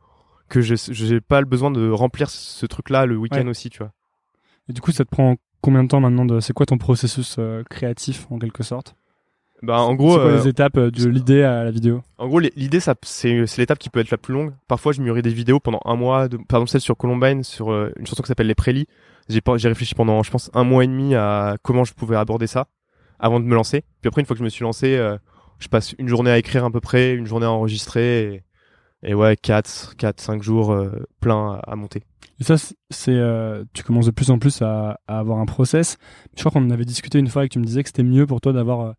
que 0.50 0.60
je 0.60 0.76
j'ai 0.76 1.22
pas 1.22 1.40
le 1.40 1.46
besoin 1.46 1.72
de 1.72 1.90
remplir 1.90 2.30
ce 2.30 2.66
truc-là 2.66 3.06
le 3.06 3.16
week-end 3.16 3.44
Ouais. 3.44 3.50
aussi, 3.50 3.70
tu 3.70 3.78
vois. 3.80 3.94
Et 4.68 4.74
du 4.74 4.82
coup, 4.82 4.92
ça 4.92 5.06
te 5.06 5.10
prend 5.10 5.38
combien 5.62 5.84
de 5.84 5.88
temps 5.88 6.02
maintenant 6.02 6.26
de... 6.26 6.42
C'est 6.42 6.52
quoi 6.54 6.66
ton 6.66 6.78
processus 6.78 7.38
euh, 7.40 7.64
créatif, 7.70 8.28
en 8.32 8.38
quelque 8.38 8.64
sorte? 8.64 8.96
Bah 9.64 9.80
en 9.82 9.94
gros, 9.94 10.14
C'est 10.14 10.20
quoi 10.22 10.32
euh, 10.32 10.38
les 10.38 10.48
étapes 10.48 10.78
euh, 10.78 10.90
de 10.92 11.08
l'idée 11.08 11.44
à 11.44 11.64
la 11.64 11.72
vidéo 11.72 12.02
En 12.18 12.28
gros, 12.28 12.40
les- 12.40 12.52
l'idée, 12.56 12.80
ça, 12.80 12.96
c'est, 13.04 13.46
c'est 13.46 13.62
l'étape 13.62 13.78
qui 13.80 13.90
peut 13.90 14.00
être 14.00 14.10
la 14.12 14.18
plus 14.18 14.34
longue. 14.34 14.54
Parfois, 14.68 14.92
je 14.92 15.02
mûris 15.02 15.22
des 15.22 15.30
vidéos 15.30 15.60
pendant 15.60 15.80
un 15.86 15.96
mois. 15.96 16.28
De, 16.28 16.38
par 16.38 16.58
exemple, 16.58 16.70
celle 16.72 16.82
sur 16.82 16.98
Columbine, 16.98 17.44
sur 17.44 17.72
euh, 17.72 17.92
une 17.98 18.08
chanson 18.08 18.24
qui 18.24 18.28
s'appelle 18.28 18.48
Les 18.48 18.56
Prélis. 18.56 18.88
J'ai, 19.30 19.40
réfléchi 19.68 19.94
pendant, 19.96 20.24
je 20.24 20.32
pense, 20.32 20.50
un 20.54 20.64
mois 20.64 20.84
et 20.84 20.88
demi 20.88 21.16
à 21.16 21.56
comment 21.62 21.84
je 21.84 21.94
pouvais 21.94 22.16
aborder 22.18 22.48
ça 22.48 22.68
avant 23.20 23.40
de 23.40 23.46
me 23.46 23.54
lancer. 23.56 23.84
Puis 24.02 24.08
après, 24.08 24.22
une 24.22 24.26
fois 24.26 24.34
que 24.36 24.40
je 24.40 24.44
me 24.44 24.50
suis 24.50 24.64
lancé, 24.64 24.98
euh, 24.98 25.16
je 25.60 25.68
passe 25.68 25.94
une 26.00 26.08
journée 26.08 26.32
à 26.32 26.38
écrire 26.40 26.66
à 26.66 26.72
peu 26.72 26.82
près, 26.82 27.14
une 27.14 27.28
journée 27.28 27.46
à 27.46 27.52
enregistrer, 27.52 28.44
et, 29.04 29.12
et 29.12 29.14
ouais, 29.14 29.38
4, 29.38 29.96
4, 29.96 30.20
5 30.20 30.42
jours 30.42 30.72
euh, 30.74 30.90
plein 31.22 31.54
à, 31.66 31.72
à 31.72 31.76
monter. 31.76 32.02
Et 32.40 32.44
ça, 32.44 32.56
c'est- 32.58 33.12
euh, 33.12 33.64
tu 33.74 33.84
commences 33.84 34.08
de 34.08 34.12
plus 34.12 34.32
en 34.32 34.40
plus 34.40 34.62
à, 34.64 35.00
à 35.08 35.20
avoir 35.20 35.38
un 35.38 35.46
process. 35.46 35.98
Je 36.36 36.42
crois 36.42 36.52
qu'on 36.52 36.66
en 36.66 36.72
avait 36.72 36.84
discuté 36.86 37.20
une 37.20 37.28
fois 37.28 37.46
et 37.46 37.48
que 37.48 37.54
tu 37.54 37.60
me 37.60 37.64
disais 37.66 37.84
que 37.84 37.90
c'était 37.90 38.02
mieux 38.04 38.26
pour 38.26 38.42
toi 38.42 38.52
d'avoir 38.54 38.96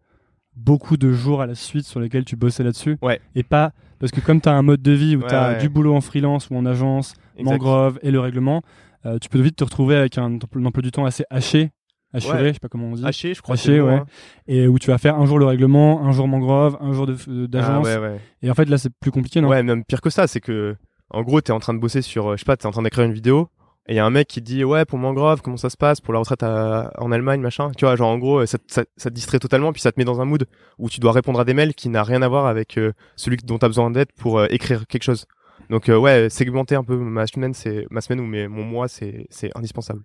beaucoup 0.56 0.96
de 0.96 1.12
jours 1.12 1.40
à 1.42 1.46
la 1.46 1.54
suite 1.54 1.86
sur 1.86 2.00
lesquels 2.00 2.24
tu 2.24 2.36
bossais 2.36 2.62
là-dessus. 2.62 2.98
Ouais. 3.02 3.20
Et 3.34 3.42
pas, 3.42 3.72
parce 3.98 4.12
que 4.12 4.20
comme 4.20 4.40
tu 4.40 4.48
as 4.48 4.52
un 4.54 4.62
mode 4.62 4.82
de 4.82 4.92
vie 4.92 5.16
où 5.16 5.20
Ouais, 5.20 5.28
tu 5.28 5.34
as 5.34 5.48
ouais. 5.52 5.58
du 5.58 5.68
boulot 5.68 5.94
en 5.94 6.00
freelance 6.00 6.50
ou 6.50 6.56
en 6.56 6.66
agence, 6.66 7.14
Exact. 7.36 7.50
mangrove 7.52 7.98
et 8.02 8.10
le 8.10 8.20
règlement, 8.20 8.62
euh, 9.06 9.18
tu 9.18 9.28
peux 9.28 9.40
vite 9.40 9.56
te 9.56 9.64
retrouver 9.64 9.96
avec 9.96 10.18
un, 10.18 10.24
un 10.34 10.64
emploi 10.64 10.82
du 10.82 10.90
temps 10.90 11.04
assez 11.04 11.24
haché, 11.30 11.70
Ouais. 12.14 12.20
je 12.20 12.26
sais 12.26 12.58
pas 12.60 12.68
comment 12.68 12.88
on 12.88 12.92
dit, 12.94 13.06
Haché, 13.06 13.32
je 13.32 13.40
crois. 13.40 13.54
Haché, 13.54 13.80
ouais. 13.80 13.94
hein. 13.94 14.04
et 14.46 14.68
où 14.68 14.78
tu 14.78 14.88
vas 14.88 14.98
faire 14.98 15.18
un 15.18 15.24
jour 15.24 15.38
le 15.38 15.46
règlement, 15.46 16.04
un 16.04 16.12
jour 16.12 16.28
mangrove, 16.28 16.76
un 16.80 16.92
jour 16.92 17.06
d'agence. 17.06 17.88
Ah, 17.88 18.00
ouais. 18.02 18.20
Et 18.42 18.50
en 18.50 18.54
fait, 18.54 18.68
là, 18.68 18.76
c'est 18.76 18.90
plus 19.00 19.10
compliqué, 19.10 19.40
non? 19.40 19.48
Ouais, 19.48 19.62
même 19.62 19.82
pire 19.82 20.02
que 20.02 20.10
ça, 20.10 20.26
c'est 20.26 20.40
que, 20.40 20.76
en 21.08 21.22
gros, 21.22 21.40
t'es 21.40 21.52
en 21.52 21.58
train 21.58 21.72
de 21.72 21.78
bosser 21.78 22.02
sur, 22.02 22.26
euh, 22.28 22.36
je 22.36 22.40
sais 22.40 22.44
pas, 22.44 22.56
t'es 22.58 22.66
en 22.66 22.70
train 22.70 22.82
d'écrire 22.82 23.04
une 23.06 23.14
vidéo, 23.14 23.48
et 23.88 23.94
il 23.94 23.96
y 23.96 23.98
a 23.98 24.04
un 24.06 24.10
mec 24.10 24.28
qui 24.28 24.40
dit, 24.40 24.62
ouais, 24.64 24.84
pour 24.84 24.98
Mangrove, 24.98 25.42
comment 25.42 25.56
ça 25.56 25.68
se 25.70 25.76
passe, 25.76 26.00
pour 26.00 26.12
la 26.14 26.20
retraite 26.20 26.42
à- 26.42 26.92
en 26.98 27.10
Allemagne, 27.12 27.40
machin. 27.40 27.70
Tu 27.76 27.84
vois, 27.84 27.96
genre, 27.96 28.10
en 28.10 28.18
gros, 28.18 28.38
euh, 28.40 28.46
ça, 28.46 28.58
ça, 28.68 28.84
ça 28.96 29.10
te 29.10 29.14
distrait 29.14 29.38
totalement, 29.40 29.72
puis 29.72 29.82
ça 29.82 29.90
te 29.92 29.98
met 29.98 30.04
dans 30.04 30.20
un 30.20 30.24
mood 30.24 30.46
où 30.78 30.88
tu 30.88 31.00
dois 31.00 31.12
répondre 31.12 31.40
à 31.40 31.44
des 31.44 31.52
mails 31.54 31.74
qui 31.74 31.88
n'a 31.88 32.02
rien 32.04 32.22
à 32.22 32.28
voir 32.28 32.46
avec 32.46 32.78
euh, 32.78 32.92
celui 33.16 33.36
dont 33.38 33.58
t'as 33.58 33.66
besoin 33.68 33.90
d'aide 33.90 34.08
pour 34.18 34.38
euh, 34.38 34.46
écrire 34.50 34.86
quelque 34.86 35.02
chose. 35.02 35.26
Donc, 35.70 35.88
euh, 35.88 35.96
ouais, 35.96 36.28
segmenter 36.30 36.74
un 36.76 36.84
peu 36.84 36.96
ma 36.96 37.26
semaine, 37.26 37.54
c'est, 37.54 37.86
ma 37.90 38.00
semaine 38.00 38.20
ou 38.20 38.26
mes, 38.26 38.46
mon 38.46 38.62
mois, 38.64 38.88
c'est, 38.88 39.26
c'est 39.30 39.50
indispensable. 39.56 40.00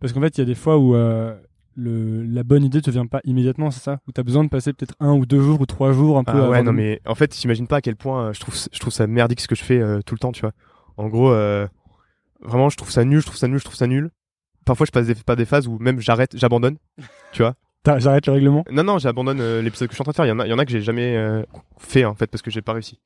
Parce 0.00 0.12
qu'en 0.12 0.20
fait, 0.20 0.36
il 0.36 0.40
y 0.40 0.42
a 0.42 0.46
des 0.46 0.54
fois 0.54 0.76
où 0.76 0.94
euh, 0.94 1.34
le, 1.76 2.22
la 2.24 2.42
bonne 2.42 2.62
idée 2.64 2.82
te 2.82 2.90
vient 2.90 3.06
pas 3.06 3.20
immédiatement, 3.24 3.70
c'est 3.70 3.80
ça? 3.82 4.00
Où 4.06 4.12
tu 4.12 4.20
as 4.20 4.24
besoin 4.24 4.44
de 4.44 4.48
passer 4.50 4.72
peut-être 4.74 4.94
un 5.00 5.12
ou 5.14 5.24
deux 5.24 5.40
jours 5.40 5.60
ou 5.60 5.66
trois 5.66 5.92
jours 5.92 6.18
un 6.18 6.24
peu 6.24 6.32
Ah 6.42 6.50
ouais, 6.50 6.58
de- 6.60 6.64
non, 6.66 6.72
mais 6.72 7.00
en 7.06 7.14
fait, 7.14 7.34
j'imagine 7.38 7.66
pas 7.66 7.76
à 7.76 7.80
quel 7.80 7.96
point 7.96 8.32
je 8.32 8.40
trouve, 8.40 8.54
je 8.70 8.78
trouve 8.78 8.92
ça 8.92 9.06
merdique 9.06 9.40
ce 9.40 9.48
que 9.48 9.54
je 9.54 9.64
fais 9.64 9.78
euh, 9.80 10.00
tout 10.04 10.14
le 10.14 10.18
temps, 10.18 10.32
tu 10.32 10.42
vois. 10.42 10.52
En 10.96 11.08
gros, 11.08 11.30
euh, 11.30 11.66
vraiment, 12.44 12.68
je 12.70 12.76
trouve 12.76 12.90
ça 12.90 13.04
nul, 13.04 13.20
je 13.20 13.26
trouve 13.26 13.36
ça 13.38 13.48
nul, 13.48 13.58
je 13.58 13.64
trouve 13.64 13.76
ça 13.76 13.86
nul. 13.86 14.10
Parfois, 14.64 14.86
je 14.86 14.90
passe 14.92 15.06
des, 15.06 15.14
pas 15.14 15.36
des 15.36 15.44
phases 15.44 15.66
où 15.66 15.78
même 15.78 16.00
j'arrête, 16.00 16.36
j'abandonne, 16.36 16.76
tu 17.32 17.42
vois. 17.42 17.54
J'arrête 17.98 18.26
le 18.26 18.32
règlement? 18.32 18.64
Non, 18.70 18.82
non, 18.82 18.98
j'abandonne 18.98 19.40
euh, 19.42 19.60
l'épisode 19.60 19.88
que 19.88 19.92
je 19.92 19.96
suis 19.96 20.02
en 20.02 20.04
train 20.04 20.12
de 20.12 20.16
faire. 20.16 20.24
Il 20.24 20.30
y 20.30 20.32
en 20.32 20.38
a, 20.40 20.46
il 20.46 20.50
y 20.50 20.54
en 20.54 20.58
a 20.58 20.64
que 20.64 20.70
j'ai 20.70 20.80
jamais 20.80 21.16
euh, 21.16 21.42
fait 21.78 22.06
en 22.06 22.14
fait 22.14 22.28
parce 22.28 22.40
que 22.40 22.50
j'ai 22.50 22.62
pas 22.62 22.72
réussi. 22.72 22.98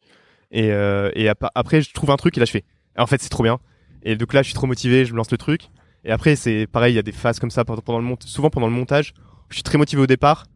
Et, 0.53 0.70
euh, 0.70 1.11
et 1.14 1.28
ap- 1.28 1.51
après, 1.57 1.82
je 1.82 1.93
trouve 1.93 2.11
un 2.12 2.16
truc 2.16 2.36
et 2.36 2.41
là, 2.41 2.47
je 2.47 2.53
fais. 2.53 2.64
En 2.97 3.07
fait, 3.09 3.20
c'est 3.20 3.28
trop 3.28 3.43
bien. 3.43 3.59
Et 4.05 4.14
donc 4.14 4.32
là, 4.34 4.43
je 4.43 4.47
suis 4.47 4.55
trop 4.55 4.68
motivé, 4.68 5.05
je 5.05 5.12
me 5.12 5.16
lance 5.16 5.32
le 5.32 5.36
truc. 5.39 5.62
Et 6.05 6.12
après, 6.12 6.36
c'est 6.36 6.68
pareil, 6.68 6.93
il 6.93 6.97
y 6.97 7.01
a 7.01 7.03
des 7.03 7.11
phases 7.11 7.41
comme 7.41 7.51
ça 7.51 7.64
pendant 7.64 7.80
pendant 7.82 7.99
le 7.99 8.05
mont 8.05 8.16
souvent 8.20 8.51
pendant 8.51 8.68
le 8.68 8.72
montage. 8.72 9.14
Je 9.49 9.55
suis 9.57 9.64
très 9.64 9.78
motivé 9.78 10.01
au 10.01 10.07
départ. 10.07 10.47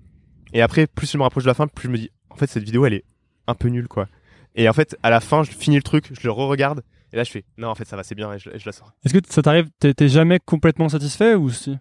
Et 0.52 0.62
après, 0.62 0.86
plus 0.86 1.10
je 1.10 1.18
me 1.18 1.24
rapproche 1.24 1.42
de 1.42 1.48
la 1.48 1.54
fin, 1.54 1.66
plus 1.66 1.88
je 1.88 1.92
me 1.92 1.98
dis, 1.98 2.10
en 2.30 2.36
fait, 2.36 2.46
cette 2.48 2.62
vidéo, 2.62 2.86
elle 2.86 2.94
est 2.94 3.04
un 3.48 3.54
peu 3.54 3.68
nulle, 3.68 3.88
quoi. 3.88 4.06
Et 4.54 4.68
en 4.68 4.72
fait, 4.72 4.96
à 5.02 5.10
la 5.10 5.18
fin, 5.18 5.42
je 5.42 5.50
finis 5.50 5.76
le 5.76 5.82
truc, 5.82 6.10
je 6.12 6.20
le 6.24 6.30
re-regarde. 6.30 6.82
Et 7.12 7.16
là, 7.16 7.24
je 7.24 7.30
fais, 7.30 7.44
non, 7.58 7.68
en 7.68 7.74
fait, 7.74 7.84
ça 7.84 7.96
va, 7.96 8.02
c'est 8.02 8.14
bien, 8.14 8.32
et 8.32 8.38
je, 8.38 8.50
et 8.50 8.58
je 8.58 8.64
la 8.66 8.72
sors. 8.72 8.92
Est-ce 9.04 9.12
que 9.14 9.18
ça 9.28 9.42
t'arrive 9.42 9.68
T'es 9.78 9.92
t'es 9.94 10.08
jamais 10.08 10.38
complètement 10.40 10.88
satisfait 10.88 11.34
ou 11.34 11.50
si? 11.50 11.78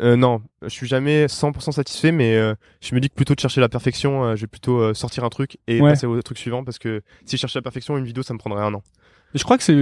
Euh, 0.00 0.14
non, 0.14 0.40
je 0.62 0.68
suis 0.68 0.86
jamais 0.86 1.26
100% 1.26 1.72
satisfait, 1.72 2.12
mais 2.12 2.36
euh, 2.36 2.54
je 2.80 2.94
me 2.94 3.00
dis 3.00 3.08
que 3.10 3.14
plutôt 3.16 3.34
de 3.34 3.40
chercher 3.40 3.60
la 3.60 3.68
perfection, 3.68 4.24
euh, 4.24 4.36
je 4.36 4.42
vais 4.42 4.46
plutôt 4.46 4.78
euh, 4.80 4.94
sortir 4.94 5.24
un 5.24 5.28
truc 5.28 5.58
et 5.66 5.80
Ouais. 5.80 5.90
passer 5.90 6.06
au 6.06 6.22
truc 6.22 6.38
suivant 6.38 6.62
parce 6.62 6.78
que 6.78 7.02
si 7.24 7.36
je 7.36 7.40
cherchais 7.40 7.58
la 7.58 7.62
perfection, 7.62 7.96
une 7.98 8.04
vidéo, 8.04 8.22
ça 8.22 8.32
me 8.32 8.38
prendrait 8.38 8.62
un 8.62 8.72
an. 8.74 8.82
Je 9.34 9.42
crois 9.42 9.58
que 9.58 9.64
c'est 9.64 9.74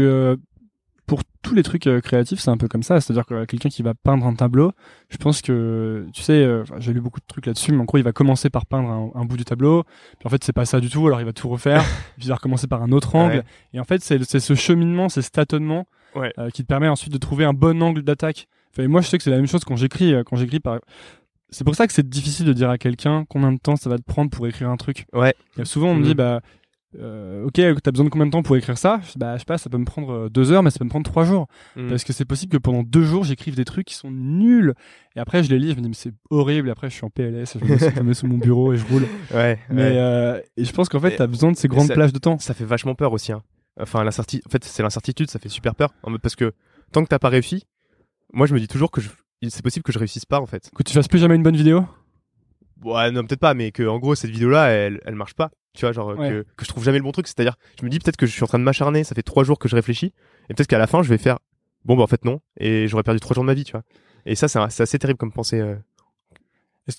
pour 1.06 1.22
tous 1.42 1.54
les 1.54 1.62
trucs 1.62 1.86
euh, 1.86 2.00
créatifs, 2.00 2.40
c'est 2.40 2.50
un 2.50 2.56
peu 2.56 2.66
comme 2.68 2.82
ça. 2.82 3.00
C'est-à-dire 3.00 3.24
que 3.26 3.34
euh, 3.34 3.44
quelqu'un 3.46 3.68
qui 3.68 3.82
va 3.82 3.94
peindre 3.94 4.26
un 4.26 4.34
tableau, 4.34 4.72
je 5.08 5.16
pense 5.16 5.40
que, 5.42 6.06
tu 6.12 6.22
sais, 6.22 6.32
euh, 6.32 6.64
j'ai 6.78 6.92
lu 6.92 7.00
beaucoup 7.00 7.20
de 7.20 7.26
trucs 7.26 7.46
là-dessus, 7.46 7.72
mais 7.72 7.80
en 7.80 7.84
gros, 7.84 7.98
il 7.98 8.04
va 8.04 8.12
commencer 8.12 8.50
par 8.50 8.66
peindre 8.66 8.88
un, 8.88 9.10
un 9.14 9.24
bout 9.24 9.36
du 9.36 9.44
tableau, 9.44 9.84
puis 10.18 10.26
en 10.26 10.30
fait, 10.30 10.42
c'est 10.42 10.52
pas 10.52 10.64
ça 10.64 10.80
du 10.80 10.90
tout, 10.90 11.06
alors 11.06 11.20
il 11.20 11.24
va 11.24 11.32
tout 11.32 11.48
refaire, 11.48 11.82
puis 12.16 12.24
il 12.26 12.28
va 12.28 12.34
recommencer 12.34 12.66
par 12.66 12.82
un 12.82 12.90
autre 12.92 13.14
angle. 13.14 13.36
Ouais. 13.36 13.44
Et 13.74 13.80
en 13.80 13.84
fait, 13.84 14.02
c'est 14.02 14.18
ce 14.40 14.54
cheminement, 14.54 15.08
c'est 15.08 15.22
ce 15.22 15.30
tâtonnement 15.30 15.86
Ouais. 16.14 16.32
euh, 16.38 16.48
qui 16.50 16.62
te 16.62 16.66
permet 16.66 16.88
ensuite 16.88 17.12
de 17.12 17.18
trouver 17.18 17.44
un 17.44 17.52
bon 17.52 17.82
angle 17.82 18.02
d'attaque. 18.02 18.48
Enfin, 18.72 18.82
et 18.84 18.88
moi, 18.88 19.00
je 19.02 19.06
sais 19.08 19.18
que 19.18 19.22
c'est 19.24 19.30
la 19.30 19.36
même 19.36 19.46
chose 19.46 19.64
quand 19.64 19.76
j'écris. 19.76 20.14
Quand 20.24 20.36
j'écris 20.36 20.60
par... 20.60 20.78
C'est 21.50 21.62
pour 21.64 21.74
ça 21.74 21.86
que 21.86 21.92
c'est 21.92 22.08
difficile 22.08 22.46
de 22.46 22.52
dire 22.54 22.70
à 22.70 22.78
quelqu'un 22.78 23.24
combien 23.28 23.52
de 23.52 23.58
temps 23.58 23.76
ça 23.76 23.88
va 23.90 23.98
te 23.98 24.02
prendre 24.02 24.30
pour 24.30 24.46
écrire 24.46 24.68
un 24.70 24.76
truc. 24.76 25.06
Ouais. 25.12 25.34
Et 25.58 25.64
souvent, 25.66 25.88
on 25.90 25.94
me 25.94 26.00
Mhm. 26.00 26.04
dit, 26.06 26.14
bah, 26.14 26.40
euh, 26.98 27.44
ok, 27.46 27.60
t'as 27.82 27.90
besoin 27.90 28.04
de 28.04 28.10
combien 28.10 28.26
de 28.26 28.30
temps 28.30 28.42
pour 28.42 28.56
écrire 28.56 28.78
ça? 28.78 29.00
Bah, 29.16 29.34
je 29.34 29.40
sais 29.40 29.44
pas, 29.44 29.58
ça 29.58 29.68
peut 29.70 29.78
me 29.78 29.84
prendre 29.84 30.10
euh, 30.12 30.28
deux 30.28 30.52
heures, 30.52 30.62
mais 30.62 30.70
ça 30.70 30.78
peut 30.78 30.84
me 30.84 30.90
prendre 30.90 31.04
trois 31.08 31.24
jours. 31.24 31.46
Mm. 31.76 31.88
Parce 31.88 32.04
que 32.04 32.12
c'est 32.12 32.24
possible 32.24 32.52
que 32.52 32.58
pendant 32.58 32.82
deux 32.82 33.02
jours, 33.04 33.24
j'écrive 33.24 33.54
des 33.56 33.64
trucs 33.64 33.86
qui 33.86 33.94
sont 33.94 34.10
nuls. 34.10 34.74
Et 35.16 35.20
après, 35.20 35.42
je 35.42 35.50
les 35.50 35.58
lis, 35.58 35.70
je 35.70 35.76
me 35.76 35.80
dis, 35.82 35.88
mais 35.88 35.94
c'est 35.94 36.12
horrible. 36.30 36.68
Et 36.68 36.70
après, 36.70 36.88
je 36.90 36.94
suis 36.94 37.04
en 37.04 37.10
PLS, 37.10 37.58
je 37.58 37.64
me 37.64 38.02
mets, 38.02 38.14
sous 38.14 38.26
mon 38.26 38.38
bureau 38.38 38.72
et 38.72 38.78
je 38.78 38.86
roule. 38.86 39.06
Ouais. 39.34 39.58
Mais 39.70 39.82
ouais. 39.82 39.96
euh, 39.98 40.40
et 40.56 40.64
je 40.64 40.72
pense 40.72 40.88
qu'en 40.88 41.00
fait, 41.00 41.16
t'as 41.16 41.26
besoin 41.26 41.52
de 41.52 41.56
ces 41.56 41.68
grandes 41.68 41.88
ça- 41.88 41.94
plages 41.94 42.12
de 42.12 42.18
temps. 42.18 42.38
ça 42.38 42.54
fait 42.54 42.64
vachement 42.64 42.94
peur 42.94 43.12
aussi. 43.12 43.32
Hein. 43.32 43.42
Enfin, 43.80 44.04
l'incertitude. 44.04 44.46
En 44.46 44.50
fait, 44.50 44.64
c'est 44.64 44.82
l'incertitude, 44.82 45.30
ça 45.30 45.38
fait 45.38 45.48
super 45.48 45.74
peur. 45.74 45.92
En 46.02 46.10
mode- 46.10 46.20
Parce 46.20 46.36
que 46.36 46.52
tant 46.92 47.02
que 47.02 47.08
t'as 47.08 47.18
pas 47.18 47.28
réussi, 47.28 47.64
moi, 48.32 48.46
je 48.46 48.54
me 48.54 48.58
dis 48.60 48.68
toujours 48.68 48.90
que 48.90 49.00
je... 49.00 49.10
c'est 49.48 49.62
possible 49.62 49.82
que 49.82 49.92
je 49.92 49.98
réussisse 49.98 50.24
pas 50.24 50.40
en 50.40 50.46
fait. 50.46 50.70
Que 50.74 50.82
tu 50.82 50.92
fasses 50.92 51.08
plus 51.08 51.18
jamais 51.18 51.34
une 51.36 51.42
bonne 51.42 51.56
vidéo? 51.56 51.84
Ouais, 52.84 53.10
non, 53.10 53.22
peut-être 53.24 53.40
pas, 53.40 53.54
mais 53.54 53.72
que 53.72 53.82
en 53.86 53.98
gros, 53.98 54.14
cette 54.14 54.30
vidéo-là, 54.30 54.68
elle, 54.68 55.00
elle 55.06 55.14
marche 55.14 55.34
pas. 55.34 55.50
Tu 55.76 55.84
vois, 55.84 55.92
genre 55.92 56.08
Ouais. 56.18 56.28
que, 56.30 56.46
que 56.56 56.64
je 56.64 56.68
trouve 56.68 56.82
jamais 56.82 56.98
le 56.98 57.04
bon 57.04 57.12
truc. 57.12 57.28
C'est-à-dire, 57.28 57.56
je 57.78 57.84
me 57.84 57.90
dis 57.90 57.98
peut-être 58.00 58.16
que 58.16 58.26
je 58.26 58.32
suis 58.32 58.42
en 58.42 58.46
train 58.48 58.58
de 58.58 58.64
m'acharner. 58.64 59.04
Ça 59.04 59.14
fait 59.14 59.22
trois 59.22 59.44
jours 59.44 59.58
que 59.58 59.68
je 59.68 59.76
réfléchis, 59.76 60.12
et 60.50 60.54
peut-être 60.54 60.66
qu'à 60.68 60.78
la 60.78 60.86
fin, 60.88 61.02
je 61.02 61.08
vais 61.08 61.18
faire. 61.18 61.38
Bon, 61.84 61.96
bah 61.96 62.02
en 62.02 62.06
fait 62.08 62.24
non, 62.24 62.40
et 62.58 62.88
j'aurais 62.88 63.04
perdu 63.04 63.20
trois 63.20 63.34
jours 63.34 63.44
de 63.44 63.46
ma 63.46 63.54
vie, 63.54 63.62
tu 63.64 63.72
vois. 63.72 63.82
Et 64.24 64.34
ça, 64.34 64.48
c'est 64.48 64.58
c'est 64.70 64.82
assez 64.82 64.98
terrible 64.98 65.18
comme 65.18 65.30
pensée. 65.32 65.60
euh. 65.60 65.76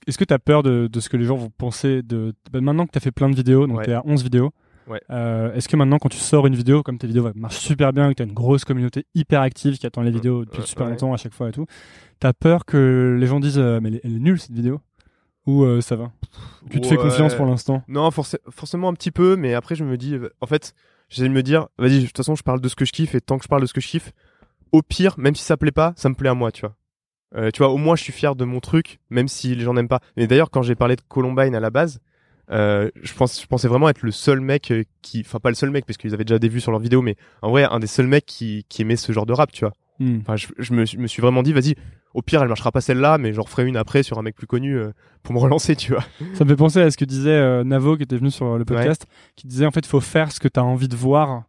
Est-ce 0.05 0.17
que 0.17 0.25
t'as 0.25 0.38
peur 0.39 0.63
de, 0.63 0.88
de 0.88 0.99
ce 0.99 1.07
que 1.09 1.15
les 1.17 1.23
gens 1.23 1.38
vont 1.38 1.49
penser 1.49 2.01
de 2.03 2.34
bah, 2.51 2.59
maintenant 2.61 2.86
que 2.86 2.91
t'as 2.91 2.99
fait 2.99 3.11
plein 3.11 3.30
de 3.30 3.36
vidéos, 3.36 3.67
donc 3.67 3.78
Ouais. 3.78 3.86
t'es 3.86 3.93
à 3.93 4.01
11 4.05 4.21
vidéos. 4.23 4.51
Ouais. 4.88 5.01
euh, 5.11 5.53
Est-ce 5.53 5.67
que 5.69 5.75
maintenant, 5.78 5.97
quand 5.97 6.07
tu 6.09 6.17
sors 6.17 6.45
une 6.47 6.55
vidéo, 6.55 6.84
comme 6.84 6.97
tes 6.97 7.07
vidéos 7.07 7.30
marchent 7.36 7.57
super 7.57 7.91
bien, 7.93 8.09
que 8.09 8.15
t'as 8.15 8.23
une 8.25 8.34
grosse 8.34 8.63
communauté 8.65 9.05
hyper 9.15 9.41
active 9.41 9.78
qui 9.78 9.86
attend 9.86 10.01
les 10.01 10.11
vidéos 10.11 10.45
depuis 10.45 10.61
super 10.63 10.88
longtemps 10.89 11.13
à 11.13 11.17
chaque 11.17 11.34
fois 11.34 11.49
et 11.49 11.51
tout, 11.51 11.65
t'as 12.19 12.32
peur 12.34 12.63
que 12.65 13.17
les 13.19 13.28
gens 13.28 13.39
disent 13.41 13.59
euh, 13.59 13.80
mais 13.82 13.99
elle 14.03 14.15
est 14.15 14.19
nulle 14.19 14.39
cette 14.39 14.51
vidéo? 14.55 14.80
Ou 15.47 15.63
euh, 15.63 15.81
ça 15.81 15.95
va 15.95 16.11
Tu 16.69 16.79
te 16.81 16.85
fais 16.87 16.97
confiance 16.97 17.33
pour 17.35 17.45
l'instant 17.45 17.81
Non, 17.87 18.09
forcé- 18.09 18.37
forcément 18.51 18.89
un 18.89 18.93
petit 18.93 19.11
peu, 19.11 19.35
mais 19.35 19.53
après 19.55 19.73
je 19.75 19.83
me 19.83 19.97
dis, 19.97 20.13
euh, 20.15 20.29
en 20.41 20.45
fait, 20.45 20.75
j'essaie 21.09 21.27
de 21.27 21.33
me 21.33 21.41
dire, 21.43 21.67
vas-y, 21.79 22.01
de 22.01 22.05
toute 22.05 22.17
façon, 22.17 22.35
je 22.35 22.43
parle 22.43 22.61
de 22.61 22.67
ce 22.69 22.75
que 22.75 22.85
je 22.85 22.91
kiffe, 22.91 23.15
et 23.15 23.21
tant 23.21 23.37
que 23.37 23.43
je 23.43 23.47
parle 23.47 23.61
de 23.61 23.67
ce 23.67 23.73
que 23.73 23.81
je 23.81 23.87
kiffe, 23.87 24.11
au 24.71 24.81
pire, 24.81 25.15
même 25.17 25.33
si 25.35 25.43
ça 25.43 25.57
plaît 25.57 25.71
pas, 25.71 25.93
ça 25.95 26.09
me 26.09 26.13
plaît 26.15 26.29
à 26.29 26.33
moi, 26.33 26.51
tu 26.51 26.61
vois. 26.61 26.75
Euh, 27.35 27.49
tu 27.51 27.59
vois, 27.59 27.69
au 27.69 27.77
moins 27.77 27.95
je 27.95 28.03
suis 28.03 28.13
fier 28.13 28.35
de 28.35 28.45
mon 28.45 28.59
truc, 28.59 28.99
même 29.09 29.27
si 29.27 29.53
les 29.55 29.63
gens 29.63 29.73
n'aiment 29.73 29.87
pas. 29.89 29.99
Mais 30.15 30.27
d'ailleurs, 30.27 30.49
quand 30.51 30.61
j'ai 30.61 30.75
parlé 30.75 30.95
de 30.95 31.01
Columbine 31.07 31.55
à 31.55 31.59
la 31.59 31.69
base, 31.69 31.99
euh, 32.51 32.89
je 33.01 33.13
pense, 33.13 33.41
je 33.41 33.45
pensais 33.47 33.67
vraiment 33.67 33.89
être 33.89 34.01
le 34.01 34.11
seul 34.11 34.39
mec 34.39 34.73
qui, 35.01 35.21
enfin 35.25 35.39
pas 35.39 35.49
le 35.49 35.55
seul 35.55 35.69
mec, 35.69 35.85
parce 35.85 35.97
qu'ils 35.97 36.13
avaient 36.13 36.23
déjà 36.23 36.39
des 36.39 36.47
vues 36.47 36.61
sur 36.61 36.71
leurs 36.71 36.79
vidéos, 36.79 37.01
mais 37.01 37.15
en 37.41 37.49
vrai, 37.51 37.63
un 37.65 37.79
des 37.79 37.87
seuls 37.87 38.07
mecs 38.07 38.25
qui, 38.25 38.65
qui 38.69 38.81
aimait 38.81 38.95
ce 38.95 39.11
genre 39.11 39.25
de 39.25 39.33
rap, 39.33 39.51
tu 39.51 39.65
vois. 39.65 39.73
Hmm. 39.99 40.19
Enfin, 40.21 40.35
je, 40.35 40.47
je 40.57 40.73
me, 40.73 40.85
je 40.85 40.97
me 40.97 41.07
suis 41.07 41.21
vraiment 41.21 41.43
dit, 41.43 41.53
vas-y, 41.53 41.75
au 42.13 42.21
pire, 42.21 42.41
elle 42.41 42.47
marchera 42.47 42.71
pas 42.71 42.81
celle-là, 42.81 43.17
mais 43.17 43.33
j'en 43.33 43.43
referai 43.43 43.67
une 43.67 43.77
après 43.77 44.03
sur 44.03 44.17
un 44.17 44.21
mec 44.21 44.35
plus 44.35 44.47
connu 44.47 44.75
euh, 44.75 44.91
pour 45.23 45.33
me 45.35 45.39
relancer, 45.39 45.75
tu 45.75 45.93
vois. 45.93 46.03
Ça 46.33 46.45
me 46.45 46.49
fait 46.49 46.55
penser 46.55 46.81
à 46.81 46.91
ce 46.91 46.97
que 46.97 47.05
disait 47.05 47.29
euh, 47.29 47.63
Navo 47.63 47.97
qui 47.97 48.03
était 48.03 48.17
venu 48.17 48.31
sur 48.31 48.57
le 48.57 48.65
podcast, 48.65 49.05
qui 49.35 49.47
disait 49.47 49.65
en 49.65 49.71
fait 49.71 49.85
faut 49.85 50.01
faire 50.01 50.31
ce 50.31 50.39
que 50.39 50.47
t'as 50.47 50.61
envie 50.61 50.87
de 50.87 50.95
voir 50.95 51.43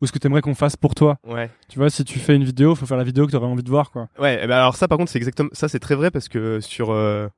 ou 0.00 0.06
ce 0.06 0.12
que 0.12 0.18
t'aimerais 0.18 0.42
qu'on 0.42 0.54
fasse 0.54 0.76
pour 0.76 0.94
toi. 0.94 1.18
Ouais. 1.26 1.50
Tu 1.68 1.78
vois, 1.78 1.88
si 1.88 2.04
tu 2.04 2.18
fais 2.18 2.36
une 2.36 2.44
vidéo, 2.44 2.74
faut 2.74 2.84
faire 2.86 2.96
la 2.96 3.04
vidéo 3.04 3.26
que 3.26 3.32
t'aurais 3.32 3.46
envie 3.46 3.62
de 3.62 3.70
voir 3.70 3.90
quoi. 3.90 4.08
Ouais, 4.18 4.40
eh 4.42 4.46
ben 4.46 4.56
alors 4.56 4.76
ça 4.76 4.88
par 4.88 4.98
contre 4.98 5.10
c'est 5.10 5.18
exactement 5.18 5.50
ça 5.52 5.68
c'est 5.68 5.78
très 5.78 5.94
vrai 5.94 6.10
parce 6.10 6.28
que 6.28 6.60
sur 6.60 6.90
euh, 6.90 7.28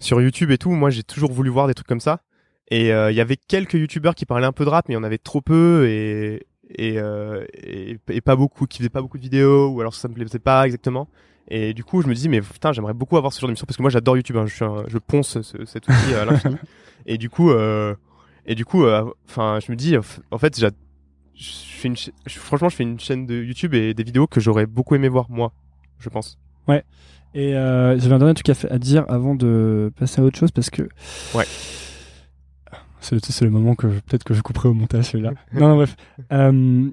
sur 0.00 0.20
YouTube 0.20 0.50
et 0.50 0.58
tout, 0.58 0.70
moi 0.70 0.90
j'ai 0.90 1.02
toujours 1.02 1.30
voulu 1.32 1.50
voir 1.50 1.68
des 1.68 1.74
trucs 1.74 1.86
comme 1.86 2.00
ça 2.00 2.22
et 2.68 2.88
il 2.88 3.14
y 3.14 3.20
avait 3.20 3.36
quelques 3.36 3.74
youtubeurs 3.74 4.14
qui 4.14 4.24
parlaient 4.24 4.46
un 4.46 4.52
peu 4.52 4.64
de 4.64 4.70
rap 4.70 4.88
mais 4.88 4.94
il 4.94 4.96
y 4.96 5.00
en 5.00 5.04
avait 5.04 5.18
trop 5.18 5.42
peu 5.42 5.86
et 5.86 6.46
et, 6.70 6.98
euh, 6.98 7.44
et 7.54 7.98
et 8.08 8.20
pas 8.20 8.36
beaucoup 8.36 8.66
qui 8.66 8.78
faisaient 8.78 8.88
pas 8.88 9.02
beaucoup 9.02 9.18
de 9.18 9.22
vidéos 9.22 9.68
ou 9.68 9.80
alors 9.80 9.94
ça 9.94 10.08
me 10.08 10.14
plaisait 10.14 10.38
pas 10.38 10.64
exactement. 10.66 11.08
Et 11.48 11.74
du 11.74 11.84
coup, 11.84 12.00
je 12.02 12.06
me 12.08 12.14
dis 12.14 12.28
mais 12.28 12.40
putain, 12.40 12.72
j'aimerais 12.72 12.94
beaucoup 12.94 13.16
avoir 13.16 13.32
ce 13.32 13.40
genre 13.40 13.48
d'émission 13.48 13.66
parce 13.66 13.76
que 13.76 13.82
moi 13.82 13.90
j'adore 13.90 14.16
YouTube, 14.16 14.36
hein, 14.36 14.46
je 14.46 14.54
suis 14.54 14.64
un- 14.64 14.84
je 14.88 14.98
ponce 14.98 15.40
ce- 15.42 15.64
cet 15.66 15.86
outil 15.88 16.14
à 16.14 16.24
l'infini. 16.24 16.56
et 17.06 17.18
du 17.18 17.28
coup 17.28 17.50
euh, 17.50 17.94
et 18.46 18.54
du 18.54 18.64
coup 18.64 18.84
euh, 18.84 19.04
je 19.36 19.70
me 19.70 19.76
dis 19.76 19.94
en 20.30 20.38
fait, 20.38 20.58
je 20.58 20.68
fais 21.36 21.88
une 21.88 21.96
franchement, 22.28 22.68
je 22.68 22.76
fais 22.76 22.82
une 22.84 22.98
chaîne 23.00 23.26
de 23.26 23.34
YouTube 23.42 23.74
et 23.74 23.92
des 23.94 24.04
vidéos 24.04 24.26
que 24.26 24.40
j'aurais 24.40 24.66
beaucoup 24.66 24.94
aimé 24.94 25.08
voir 25.08 25.26
moi, 25.30 25.52
je 25.98 26.08
pense. 26.08 26.38
Et 27.36 27.56
euh, 27.56 27.98
j'avais 27.98 28.14
un 28.14 28.18
dernier 28.18 28.34
truc 28.34 28.48
à 28.70 28.78
dire 28.78 29.04
avant 29.08 29.34
de 29.34 29.92
passer 29.98 30.20
à 30.20 30.24
autre 30.24 30.38
chose 30.38 30.52
parce 30.52 30.70
que. 30.70 30.82
Ouais. 31.34 31.44
C'est 33.04 33.42
le, 33.42 33.50
moment 33.50 33.74
que 33.74 33.88
je- 33.90 34.00
peut-être 34.00 34.24
que 34.24 34.34
je 34.34 34.42
couperai 34.42 34.68
au 34.68 34.74
montage 34.74 35.10
celui-là. 35.10 35.32
non, 35.52 35.68
non, 35.68 35.76
bref. 35.76 35.96
Euh, 36.32 36.90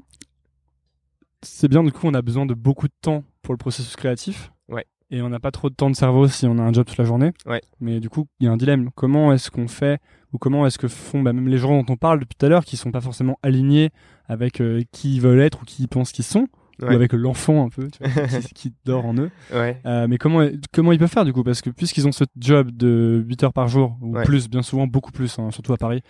c'est 1.41 1.67
bien, 1.67 1.83
du 1.83 1.91
coup, 1.91 2.07
on 2.07 2.13
a 2.13 2.21
besoin 2.21 2.45
de 2.45 2.53
beaucoup 2.53 2.87
de 2.87 2.93
temps 3.01 3.23
pour 3.41 3.53
le 3.53 3.57
processus 3.57 3.95
créatif. 3.95 4.51
Ouais. 4.69 4.85
Et 5.09 5.21
on 5.21 5.29
n'a 5.29 5.39
pas 5.39 5.51
trop 5.51 5.69
de 5.69 5.75
temps 5.75 5.89
de 5.89 5.95
cerveau 5.95 6.27
si 6.27 6.45
on 6.45 6.57
a 6.57 6.61
un 6.61 6.71
job 6.71 6.85
toute 6.85 6.97
la 6.97 7.05
journée. 7.05 7.31
Ouais. 7.45 7.61
Mais 7.79 7.99
du 7.99 8.09
coup, 8.09 8.27
il 8.39 8.45
y 8.45 8.47
a 8.47 8.51
un 8.51 8.57
dilemme. 8.57 8.89
Comment 8.95 9.33
est-ce 9.33 9.51
qu'on 9.51 9.67
fait 9.67 9.99
ou 10.33 10.37
comment 10.37 10.65
est-ce 10.65 10.77
que 10.77 10.87
font 10.87 11.21
bah, 11.21 11.33
même 11.33 11.47
les 11.49 11.57
gens 11.57 11.81
dont 11.81 11.93
on 11.93 11.97
parle 11.97 12.19
depuis 12.19 12.35
tout 12.37 12.45
à 12.45 12.49
l'heure 12.49 12.63
qui 12.63 12.77
sont 12.77 12.91
pas 12.91 13.01
forcément 13.01 13.37
alignés 13.43 13.89
avec 14.27 14.61
euh, 14.61 14.83
qui 14.91 15.15
ils 15.15 15.21
veulent 15.21 15.41
être 15.41 15.61
ou 15.61 15.65
qui 15.65 15.83
ils 15.83 15.87
pensent 15.87 16.11
qu'ils 16.13 16.23
sont 16.25 16.47
ou 16.81 16.85
avec 16.85 17.13
l'enfant 17.13 17.65
un 17.65 17.69
peu 17.69 17.87
tu 17.89 18.03
vois, 18.03 18.27
qui, 18.39 18.53
qui 18.53 18.73
dort 18.85 19.05
en 19.05 19.15
eux. 19.15 19.29
Ouais. 19.53 19.79
Euh, 19.85 20.07
mais 20.07 20.17
comment 20.17 20.47
comment 20.73 20.91
ils 20.91 20.99
peuvent 20.99 21.09
faire 21.11 21.25
du 21.25 21.33
coup? 21.33 21.43
Parce 21.43 21.61
que 21.61 21.69
puisqu'ils 21.69 22.07
ont 22.07 22.11
ce 22.11 22.23
job 22.37 22.71
de 22.71 23.23
8 23.27 23.43
heures 23.43 23.53
par 23.53 23.67
jour 23.67 23.97
ou 24.01 24.15
Ouais. 24.15 24.23
plus, 24.23 24.49
bien 24.49 24.61
souvent 24.61 24.87
beaucoup 24.87 25.11
plus, 25.11 25.37
hein, 25.39 25.51
surtout 25.51 25.73
à 25.73 25.77
Paris. 25.77 26.01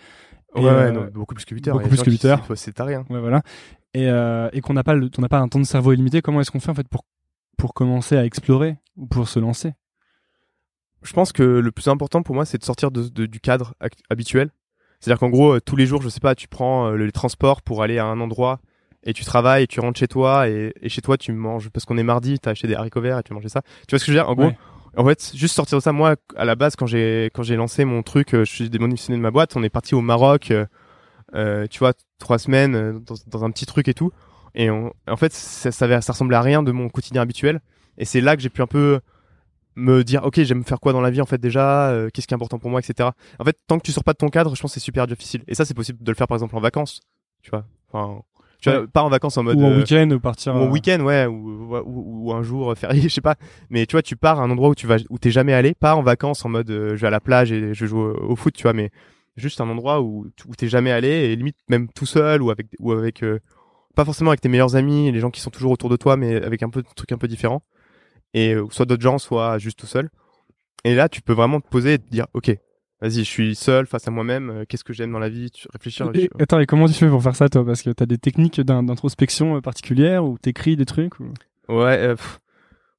Et, 0.54 0.60
Ouais, 0.60 0.68
euh, 0.68 0.90
non, 0.92 1.08
beaucoup 1.12 1.34
plus 1.34 1.44
que 1.44 1.54
8 1.54 1.68
heures. 1.68 1.76
beaucoup 1.76 1.88
plus 1.88 1.98
que 1.98 2.04
qui 2.04 2.10
8 2.10 2.24
heures. 2.26 2.46
C'est 2.56 2.78
hein. 2.80 3.04
Ouais, 3.10 3.20
voilà. 3.20 3.42
Et, 3.94 4.06
euh, 4.08 4.48
et 4.52 4.60
qu'on 4.60 4.74
n'a 4.74 4.84
pas 4.84 4.94
le, 4.94 5.10
on 5.18 5.20
n'a 5.22 5.28
pas 5.28 5.38
un 5.38 5.48
temps 5.48 5.58
de 5.60 5.64
cerveau 5.64 5.92
illimité. 5.92 6.20
Comment 6.22 6.40
est-ce 6.40 6.50
qu'on 6.50 6.60
fait 6.60 6.70
en 6.70 6.74
fait 6.74 6.88
pour 6.88 7.04
pour 7.58 7.74
commencer 7.74 8.16
à 8.16 8.24
explorer 8.24 8.76
ou 8.96 9.06
pour 9.06 9.28
se 9.28 9.38
lancer? 9.38 9.72
Je 11.02 11.12
pense 11.12 11.32
que 11.32 11.42
le 11.42 11.72
plus 11.72 11.88
important 11.88 12.22
pour 12.22 12.34
moi, 12.34 12.44
c'est 12.44 12.58
de 12.58 12.64
sortir 12.64 12.90
de, 12.90 13.08
de- 13.08 13.26
du 13.26 13.40
cadre 13.40 13.74
habituel. 14.08 14.50
C'est-à-dire 15.00 15.18
qu'en 15.18 15.30
gros, 15.30 15.58
tous 15.58 15.74
les 15.76 15.84
jours, 15.86 16.00
je 16.00 16.08
sais 16.08 16.20
pas, 16.20 16.34
tu 16.36 16.46
prends 16.48 16.90
le- 16.90 17.06
les 17.06 17.12
transports 17.12 17.60
pour 17.62 17.82
aller 17.82 17.98
à 17.98 18.06
un 18.06 18.20
endroit 18.20 18.60
et 19.04 19.12
tu 19.12 19.24
travailles 19.24 19.64
et 19.64 19.66
tu 19.66 19.80
rentres 19.80 19.98
chez 19.98 20.08
toi 20.08 20.48
et, 20.48 20.72
et 20.80 20.88
chez 20.88 21.00
toi, 21.02 21.16
tu 21.16 21.32
manges 21.32 21.68
parce 21.70 21.84
qu'on 21.84 21.98
est 21.98 22.02
mardi, 22.02 22.38
t'as 22.38 22.50
acheté 22.52 22.68
des 22.68 22.74
haricots 22.74 23.00
verts 23.00 23.18
et 23.18 23.22
tu 23.22 23.32
manges 23.34 23.46
ça. 23.48 23.62
Tu 23.88 23.90
vois 23.94 23.98
ce 23.98 24.04
que 24.04 24.12
je 24.12 24.16
veux 24.16 24.22
dire? 24.22 24.28
En 24.30 24.34
gros, 24.34 24.46
Ouais. 24.46 24.56
en 24.96 25.04
fait, 25.06 25.32
juste 25.34 25.54
sortir 25.54 25.78
de 25.78 25.82
ça. 25.82 25.92
Moi, 25.92 26.16
à 26.36 26.44
la 26.44 26.54
base, 26.54 26.76
quand 26.76 26.86
j'ai 26.86 27.30
quand 27.34 27.42
j'ai 27.42 27.56
lancé 27.56 27.84
mon 27.84 28.02
truc, 28.02 28.34
euh, 28.34 28.44
je 28.44 28.50
suis 28.52 28.70
démissionné 28.70 29.16
de 29.18 29.22
ma 29.22 29.30
boîte. 29.30 29.56
On 29.56 29.62
est 29.62 29.70
parti 29.70 29.94
au 29.94 30.00
Maroc, 30.02 30.50
euh, 30.50 30.66
euh, 31.34 31.66
tu 31.68 31.78
vois, 31.78 31.92
trois 32.18 32.38
semaines 32.38 32.74
euh, 32.74 32.92
dans, 33.00 33.14
dans 33.26 33.44
un 33.44 33.50
petit 33.50 33.66
truc 33.66 33.88
et 33.88 33.94
tout. 33.94 34.12
Et 34.54 34.70
on- 34.70 34.92
en 35.08 35.16
fait, 35.16 35.32
ça, 35.32 35.72
ça 35.72 36.12
ressemblait 36.12 36.36
à 36.36 36.42
rien 36.42 36.62
de 36.62 36.72
mon 36.72 36.88
quotidien 36.88 37.22
habituel. 37.22 37.60
Et 37.98 38.04
c'est 38.04 38.20
là 38.20 38.36
que 38.36 38.42
j'ai 38.42 38.50
pu 38.50 38.62
un 38.62 38.66
peu 38.66 39.00
me 39.74 40.04
dire, 40.04 40.22
ok, 40.24 40.42
j'aime 40.42 40.64
faire 40.64 40.80
quoi 40.80 40.92
dans 40.92 41.00
la 41.00 41.10
vie 41.10 41.22
en 41.22 41.26
fait 41.26 41.38
déjà, 41.38 41.88
euh, 41.88 42.10
qu'est-ce 42.12 42.26
qui 42.26 42.34
est 42.34 42.36
important 42.36 42.58
pour 42.58 42.70
moi, 42.70 42.80
etc. 42.80 43.08
En 43.38 43.44
fait, 43.44 43.56
tant 43.66 43.78
que 43.78 43.84
tu 43.84 43.92
sors 43.92 44.04
pas 44.04 44.12
de 44.12 44.18
ton 44.18 44.28
cadre, 44.28 44.54
je 44.54 44.60
pense 44.60 44.72
que 44.74 44.80
c'est 44.80 44.84
super 44.84 45.06
difficile. 45.06 45.42
Et 45.48 45.54
ça, 45.54 45.64
c'est 45.64 45.72
possible 45.74 46.02
de 46.02 46.10
le 46.10 46.14
faire 46.14 46.26
par 46.28 46.36
exemple 46.36 46.54
en 46.56 46.60
vacances, 46.60 47.00
tu 47.42 47.48
vois. 47.50 47.64
Enfin, 47.90 48.20
tu 48.62 48.70
vois, 48.70 48.80
Ouais. 48.80 48.86
pas 48.86 49.02
en 49.02 49.08
vacances 49.10 49.36
en 49.36 49.42
mode 49.42 49.58
ou 49.58 49.64
en 49.64 49.72
euh, 49.72 49.76
week-end 49.78 50.08
ou 50.10 50.20
partir 50.20 50.54
ou 50.54 50.58
en 50.58 50.66
euh, 50.66 50.70
week-end, 50.70 51.00
ouais, 51.00 51.26
ou, 51.26 51.74
ou, 51.84 52.28
ou 52.28 52.32
un 52.32 52.42
jour 52.42 52.72
férié, 52.76 53.02
je 53.08 53.08
sais 53.08 53.20
pas. 53.20 53.34
Mais 53.68 53.84
tu 53.86 53.92
vois, 53.92 54.02
tu 54.02 54.16
pars 54.16 54.40
à 54.40 54.44
un 54.44 54.50
endroit 54.50 54.68
où 54.70 54.74
tu 54.74 54.86
vas, 54.86 54.96
où 55.10 55.18
t'es 55.18 55.30
jamais 55.30 55.52
allé, 55.52 55.74
pas 55.74 55.94
en 55.96 56.02
vacances 56.02 56.44
en 56.44 56.48
mode 56.48 56.70
euh, 56.70 56.96
je 56.96 57.00
vais 57.02 57.08
à 57.08 57.10
la 57.10 57.20
plage 57.20 57.52
et 57.52 57.74
je 57.74 57.86
joue 57.86 58.00
au, 58.00 58.30
au 58.30 58.36
foot, 58.36 58.54
tu 58.54 58.62
vois, 58.62 58.72
mais 58.72 58.90
juste 59.36 59.60
un 59.60 59.68
endroit 59.68 60.00
où, 60.00 60.26
où 60.46 60.54
t'es 60.56 60.68
jamais 60.68 60.90
allé 60.92 61.08
et 61.08 61.36
limite 61.36 61.56
même 61.68 61.88
tout 61.88 62.06
seul 62.06 62.40
ou 62.42 62.50
avec, 62.50 62.68
ou 62.78 62.92
avec, 62.92 63.22
euh, 63.22 63.40
pas 63.96 64.04
forcément 64.04 64.30
avec 64.30 64.40
tes 64.40 64.48
meilleurs 64.48 64.76
amis, 64.76 65.10
les 65.12 65.20
gens 65.20 65.30
qui 65.30 65.40
sont 65.40 65.50
toujours 65.50 65.72
autour 65.72 65.90
de 65.90 65.96
toi, 65.96 66.16
mais 66.16 66.36
avec 66.36 66.62
un 66.62 66.70
peu 66.70 66.82
de 66.82 66.88
trucs 66.94 67.12
un 67.12 67.18
peu 67.18 67.28
différents. 67.28 67.62
Et 68.34 68.54
euh, 68.54 68.66
soit 68.70 68.86
d'autres 68.86 69.02
gens, 69.02 69.18
soit 69.18 69.58
juste 69.58 69.78
tout 69.78 69.86
seul. 69.86 70.08
Et 70.84 70.94
là, 70.94 71.08
tu 71.08 71.20
peux 71.20 71.32
vraiment 71.34 71.60
te 71.60 71.68
poser 71.68 71.94
et 71.94 71.98
te 71.98 72.08
dire, 72.10 72.26
ok, 72.34 72.56
vas-y, 73.02 73.18
je 73.18 73.28
suis 73.28 73.54
seul 73.54 73.86
face 73.86 74.08
à 74.08 74.10
moi-même, 74.10 74.50
euh, 74.50 74.64
qu'est-ce 74.66 74.84
que 74.84 74.92
j'aime 74.92 75.12
dans 75.12 75.18
la 75.18 75.28
vie, 75.28 75.50
tu 75.50 75.66
réfléchir. 75.72 76.10
Et- 76.14 76.30
attends, 76.40 76.60
et 76.60 76.66
comment 76.66 76.86
tu 76.86 76.94
fais 76.94 77.08
pour 77.08 77.22
faire 77.22 77.36
ça 77.36 77.48
toi? 77.48 77.64
Parce 77.66 77.82
que 77.82 77.90
t'as 77.90 78.06
des 78.06 78.18
techniques 78.18 78.60
d'in- 78.60 78.82
d'introspection 78.82 79.56
euh, 79.56 79.60
particulières 79.60 80.24
ou 80.24 80.38
t'écris 80.38 80.76
des 80.76 80.86
trucs 80.86 81.20
ou... 81.20 81.24
Ouais, 81.68 81.98
euh, 81.98 82.16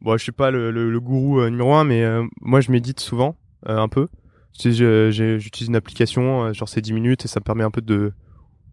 bon, 0.01 0.17
je 0.17 0.23
suis 0.23 0.31
pas 0.31 0.51
le, 0.51 0.71
le, 0.71 0.91
le 0.91 0.99
gourou 0.99 1.39
euh, 1.39 1.49
numéro 1.49 1.73
un, 1.73 1.83
mais 1.83 2.03
euh, 2.03 2.23
moi 2.41 2.61
je 2.61 2.71
médite 2.71 2.99
souvent, 2.99 3.35
un 3.65 3.87
peu. 3.87 4.07
Tu 4.57 4.71
J'utilise 4.71 5.67
une 5.69 5.75
application, 5.75 6.53
genre 6.53 6.69
c'est 6.69 6.81
10 6.81 6.93
minutes 6.93 7.25
et 7.25 7.27
ça 7.27 7.39
me 7.39 7.43
permet 7.43 7.63
un 7.63 7.71
peu 7.71 7.81
de, 7.81 8.13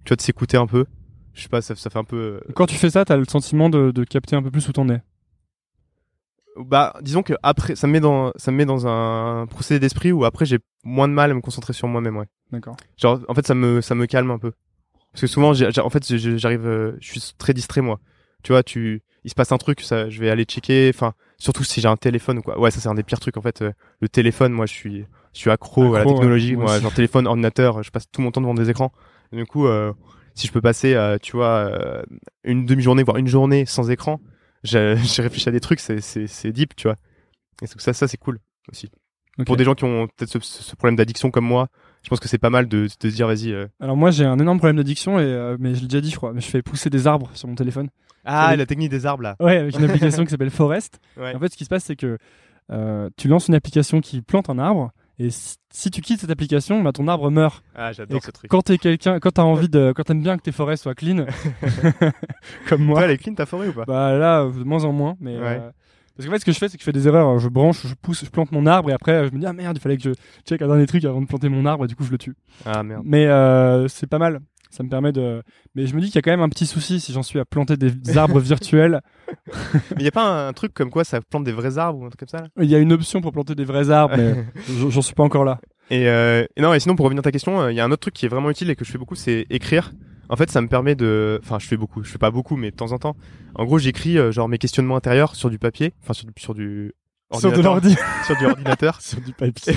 tu 0.05 0.11
vois, 0.11 0.17
de 0.17 0.21
s'écouter 0.23 0.57
un 0.57 0.67
peu. 0.67 0.85
Je 1.33 1.43
sais 1.43 1.49
pas, 1.49 1.63
ça, 1.63 1.75
ça 1.77 1.91
fait 1.91 1.99
un 1.99 2.05
peu. 2.05 2.41
Quand 2.55 2.67
tu 2.67 2.75
fais 2.75 2.91
ça, 2.91 3.05
t'as 3.05 3.17
le 3.17 3.25
sentiment 3.25 3.71
de, 3.71 3.93
de 3.93 4.05
capter 4.05 4.37
un 4.37 4.43
peu 4.43 4.51
plus 4.51 4.69
où 4.69 4.73
t'en 4.73 4.89
es? 4.89 5.01
Bah, 6.57 6.95
disons 7.01 7.23
que 7.23 7.35
après, 7.43 7.77
ça 7.77 7.87
me 7.87 7.93
met 7.93 8.01
dans, 8.01 8.33
ça 8.37 8.51
me 8.51 8.57
met 8.57 8.65
dans 8.65 8.87
un 8.87 9.47
procédé 9.47 9.79
d'esprit 9.81 10.13
où 10.13 10.25
après 10.25 10.45
j'ai 10.47 10.59
moins 10.85 11.09
de 11.09 11.13
mal 11.13 11.31
à 11.31 11.35
me 11.35 11.41
concentrer 11.41 11.73
sur 11.73 11.89
moi-même, 11.89 12.17
ouais. 12.17 12.27
D'accord. 12.51 12.77
Genre, 12.97 13.21
en 13.29 13.35
fait, 13.35 13.47
ça 13.47 13.55
me, 13.55 13.81
ça 13.81 13.95
me 13.95 14.07
calme 14.07 14.31
un 14.31 14.39
peu. 14.39 14.53
Parce 15.13 15.23
que 15.23 15.27
souvent, 15.27 15.53
j'ai- 15.55 15.71
en 15.81 15.91
fait, 15.91 16.05
j'arrive, 16.39 16.67
euh, 16.67 16.93
je 17.01 17.11
suis 17.19 17.21
très 17.39 17.55
distrait 17.55 17.81
moi. 17.81 18.01
Tu 18.43 18.53
vois, 18.53 18.63
tu, 18.63 19.03
il 19.25 19.31
se 19.31 19.35
passe 19.35 19.53
un 19.53 19.59
truc, 19.59 19.81
ça, 19.81 20.09
je 20.09 20.21
vais 20.21 20.29
aller 20.31 20.45
checker. 20.45 20.91
Enfin, 20.95 21.15
surtout 21.39 21.63
si 21.65 21.81
j'ai 21.81 21.89
un 21.89 21.97
téléphone 21.97 22.39
ou 22.39 22.43
quoi. 22.43 22.59
Ouais, 22.59 22.71
ça 22.71 22.81
c'est 22.81 22.89
un 22.89 22.95
des 22.95 23.03
pires 23.03 23.21
trucs 23.21 23.37
en 23.37 23.43
fait. 23.43 23.63
euh, 23.63 23.73
le 24.01 24.09
téléphone, 24.09 24.53
moi, 24.53 24.67
je 24.67 24.73
suis, 24.73 25.05
je 25.33 25.39
suis 25.39 25.51
accro, 25.51 25.83
à 25.95 25.99
la 25.99 26.03
Accro, 26.03 26.11
ouais. 26.11 26.15
technologie. 26.17 26.57
Moi 26.57 26.79
genre 26.81 26.93
téléphone, 26.93 27.27
ordinateur, 27.27 27.83
je 27.83 27.91
passe 27.91 28.11
tout 28.11 28.21
mon 28.23 28.31
temps 28.33 28.41
devant 28.41 28.55
des 28.55 28.71
écrans. 28.71 28.93
Et 29.33 29.37
du 29.37 29.47
coup, 29.47 29.67
euh, 29.67 29.93
si 30.35 30.47
je 30.47 30.53
peux 30.53 30.61
passer, 30.61 30.97
tu 31.23 31.37
vois, 31.37 32.03
une 32.45 32.67
demi-journée, 32.67 33.03
voire 33.05 33.17
une 33.19 33.29
journée 33.29 33.67
sans 33.67 33.91
écran, 33.91 34.21
j'ai 34.65 34.95
réfléchi 35.23 35.49
à 35.49 35.53
des 35.53 35.61
trucs, 35.61 35.81
c'est, 35.81 36.53
deep, 36.53 36.75
tu 36.77 36.89
vois. 36.89 36.97
Et 37.63 37.67
c'est- 37.67 37.81
ça, 37.81 37.93
ça 37.93 38.09
c'est 38.09 38.17
cool 38.17 38.39
aussi. 38.71 38.91
Pour 39.47 39.57
des 39.57 39.65
gens 39.65 39.75
qui 39.75 39.85
ont 39.85 40.07
peut-être 40.09 40.29
ce, 40.31 40.39
ce 40.41 40.77
problème 40.77 40.97
d'addiction 40.97 41.31
comme 41.31 41.47
moi, 41.47 41.69
je 42.03 42.09
pense 42.11 42.21
que 42.21 42.29
c'est 42.29 42.37
pas 42.39 42.51
mal 42.51 42.69
de, 42.69 42.83
de 43.01 43.11
se 43.11 43.15
dire, 43.15 43.27
vas-y. 43.27 43.53
euh, 43.53 43.67
Alors 43.81 43.97
moi 43.97 44.11
j'ai 44.11 44.25
un 44.25 44.39
énorme 44.39 44.59
problème 44.59 44.77
d'addiction 44.77 45.19
et 45.19 45.23
euh, 45.25 45.57
mais 45.59 45.75
je 45.75 45.81
l'ai 45.83 45.87
déjà 45.87 46.01
dit 46.03 46.11
je 46.11 46.17
crois, 46.17 46.33
mais 46.35 46.41
je 46.43 46.49
fais 46.49 46.61
pousser 46.63 46.91
des 46.91 47.07
arbres 47.07 47.31
sur 47.35 47.49
mon 47.49 47.55
téléphone. 47.55 47.89
Ah, 48.25 48.55
la 48.55 48.67
technique 48.67 48.91
des 48.91 49.07
arbres 49.07 49.23
là. 49.23 49.37
Ouais, 49.41 49.57
avec 49.57 49.79
une 49.79 49.85
application 49.89 50.25
qui 50.25 50.31
s'appelle 50.31 50.51
Forest. 50.51 51.01
Ouais. 51.17 51.35
En 51.35 51.39
fait, 51.39 51.49
ce 51.53 51.57
qui 51.57 51.65
se 51.65 51.71
passe, 51.71 51.85
c'est 51.85 51.97
que 51.97 52.19
euh, 52.71 53.09
tu 53.17 53.29
lances 53.29 53.49
une 53.49 53.55
application 53.55 54.01
qui 54.03 54.21
plante 54.21 54.51
un 54.51 54.59
arbre, 54.59 54.91
et 55.23 55.29
si, 55.31 55.91
tu 55.91 56.01
quittes 56.01 56.21
cette 56.21 56.31
application, 56.31 56.83
bah, 56.83 56.93
ton 56.93 57.07
arbre 57.07 57.31
meurt. 57.31 57.63
Ah, 57.75 57.93
j'adore 57.93 58.23
ce 58.23 58.31
truc. 58.31 58.51
Quand 58.51 58.63
t'es 58.63 58.79
quelqu'un, 58.79 59.21
quand 59.21 59.33
t'as 59.33 59.43
envie 59.43 59.69
de, 59.69 59.93
quand 59.95 60.03
t'aimes 60.03 60.23
bien 60.23 60.37
que 60.39 60.43
tes 60.43 60.51
forêts 60.53 60.77
soient 60.79 60.95
clean, 60.95 61.27
comme 62.69 62.83
moi, 62.85 62.97
Toi, 63.01 63.05
elle 63.05 63.11
est 63.13 63.19
clean 63.19 63.35
ta 63.35 63.47
forêt 63.47 63.69
ou 63.69 63.73
pas? 63.73 63.85
Bah 63.87 64.17
là, 64.17 64.45
de 64.45 64.65
moins 64.65 64.85
en 64.85 64.93
moins. 64.93 65.17
Mais 65.21 65.37
Ouais. 65.37 65.61
euh, 65.61 65.71
parce 66.17 66.27
qu'en 66.27 66.33
fait, 66.33 66.39
ce 66.41 66.45
que 66.45 66.53
je 66.53 66.59
fais, 66.59 66.69
c'est 66.69 66.77
que 66.77 66.83
je 66.83 66.85
fais 66.85 66.93
des 66.93 67.07
erreurs. 67.07 67.39
Je 67.39 67.49
branche, 67.49 67.87
je 67.87 67.95
pousse, 67.95 68.25
je 68.25 68.31
plante 68.31 68.51
mon 68.53 68.67
arbre, 68.67 68.91
et 68.91 68.93
après, 68.93 69.27
je 69.29 69.33
me 69.35 69.39
dis 69.41 69.47
ah 69.47 69.53
merde, 69.53 69.77
il 69.77 69.81
fallait 69.81 69.97
que 69.97 70.03
je 70.03 70.11
check 70.49 70.61
un 70.63 70.67
dernier 70.67 70.87
truc 70.87 71.05
avant 71.05 71.21
de 71.21 71.27
planter 71.27 71.49
mon 71.49 71.65
arbre, 71.67 71.85
et 71.85 71.89
du 71.89 71.97
coup, 71.97 72.05
je 72.05 72.11
le 72.11 72.19
tue. 72.19 72.35
Ah 72.67 72.83
merde. 72.83 73.03
Mais 73.05 73.27
euh, 73.27 73.89
c'est 73.89 74.07
pas 74.07 74.19
mal. 74.19 74.41
Ça 74.71 74.83
me 74.85 74.89
permet 74.89 75.13
de. 75.13 75.43
Mais 75.75 75.87
je 75.87 75.95
me 75.95 76.01
dis 76.01 76.07
qu'il 76.07 76.15
y 76.17 76.19
a 76.19 76.23
quand 76.23 76.31
même 76.31 76.43
un 76.43 76.49
petit 76.49 76.67
souci 76.67 77.01
si 77.01 77.13
j'en 77.13 77.23
suis 77.23 77.39
à 77.39 77.45
planter 77.45 77.77
des 77.77 78.17
arbres 78.17 78.39
virtuels. 78.39 79.01
Mais 79.97 80.05
y 80.05 80.09
a 80.09 80.13
pas 80.13 80.49
un, 80.49 80.53
truc 80.53 80.73
comme 80.73 80.91
quoi 80.91 81.05
ça 81.05 81.21
plante 81.21 81.45
des 81.45 81.53
vrais 81.53 81.79
arbres 81.79 82.01
ou 82.01 82.05
un 82.05 82.09
truc 82.09 82.21
comme 82.21 82.29
ça 82.29 82.47
Il 82.61 82.71
y 82.71 82.75
a 82.75 82.79
une 82.79 82.93
option 82.93 83.21
pour 83.21 83.33
planter 83.33 83.55
des 83.55 83.65
vrais 83.65 83.91
arbres, 83.91 84.17
mais 84.17 84.45
j'en 84.89 85.03
suis 85.03 85.15
pas 85.15 85.23
encore 85.23 85.45
là. 85.45 85.61
et, 85.91 86.09
euh, 86.09 86.45
et 86.57 86.63
non, 86.63 86.73
et 86.75 86.81
sinon 86.81 86.97
pour 86.97 87.05
revenir 87.05 87.21
à 87.21 87.23
ta 87.23 87.33
question, 87.33 87.69
il 87.69 87.77
y 87.77 87.81
a 87.81 87.85
un 87.85 87.91
autre 87.91 88.01
truc 88.01 88.15
qui 88.15 88.27
est 88.27 88.29
vraiment 88.29 88.51
utile 88.51 88.71
et 88.71 88.77
que 88.77 88.85
je 88.85 88.91
fais 88.91 88.99
beaucoup, 88.99 89.15
c'est 89.15 89.47
écrire. 89.51 89.93
En 90.29 90.37
fait, 90.37 90.51
ça 90.51 90.61
me 90.61 90.69
permet 90.69 90.95
de, 90.95 91.41
enfin, 91.43 91.59
je 91.59 91.67
fais 91.67 91.77
beaucoup, 91.77 92.05
je 92.05 92.11
fais 92.11 92.19
pas 92.19 92.31
beaucoup, 92.31 92.57
mais 92.57 92.71
de 92.71 92.77
temps 92.77 92.93
en 92.93 92.99
temps. 92.99 93.17
En 93.57 93.65
gros, 93.65 93.79
j'écris 93.79 94.17
euh, 94.17 94.31
genre 94.31 94.49
mes 94.49 94.59
questionnements 94.59 94.95
intérieurs 94.95 95.35
sur 95.35 95.51
du 95.51 95.59
papier, 95.59 95.93
enfin 96.03 96.13
sur, 96.13 96.27
du- 96.27 96.33
sur 96.37 96.55
du 96.55 96.93
Sur 97.35 97.51
de 97.51 97.61
l'ordi. 97.61 97.97
sur 98.27 98.37
du 98.37 98.47
ordinateur. 98.47 99.01
Sur 99.01 99.21
du 99.21 99.33
papier. 99.33 99.73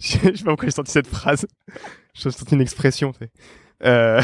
je 0.00 0.06
sais 0.18 0.18
pas 0.18 0.50
pourquoi 0.50 0.66
j'ai 0.66 0.72
sorti 0.72 0.90
cette 0.90 1.06
phrase. 1.06 1.46
J'ai 2.14 2.30
sorti 2.30 2.54
une 2.54 2.60
expression. 2.60 3.12
tu 3.12 3.20
sais. 3.20 3.30
Euh... 3.84 4.20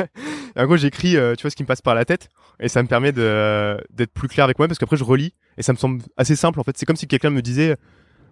en 0.56 0.64
gros, 0.66 0.76
j'écris, 0.76 1.16
euh, 1.16 1.34
tu 1.34 1.42
vois, 1.42 1.50
ce 1.50 1.56
qui 1.56 1.62
me 1.62 1.68
passe 1.68 1.82
par 1.82 1.94
la 1.94 2.04
tête, 2.04 2.28
et 2.60 2.68
ça 2.68 2.82
me 2.82 2.88
permet 2.88 3.12
de 3.12 3.76
d'être 3.90 4.12
plus 4.12 4.28
clair 4.28 4.44
avec 4.44 4.58
moi, 4.58 4.68
parce 4.68 4.78
qu'après 4.78 4.96
je 4.96 5.04
relis, 5.04 5.34
et 5.58 5.62
ça 5.62 5.72
me 5.72 5.78
semble 5.78 6.02
assez 6.16 6.36
simple. 6.36 6.60
En 6.60 6.64
fait, 6.64 6.76
c'est 6.78 6.86
comme 6.86 6.96
si 6.96 7.06
quelqu'un 7.06 7.30
me 7.30 7.42
disait, 7.42 7.76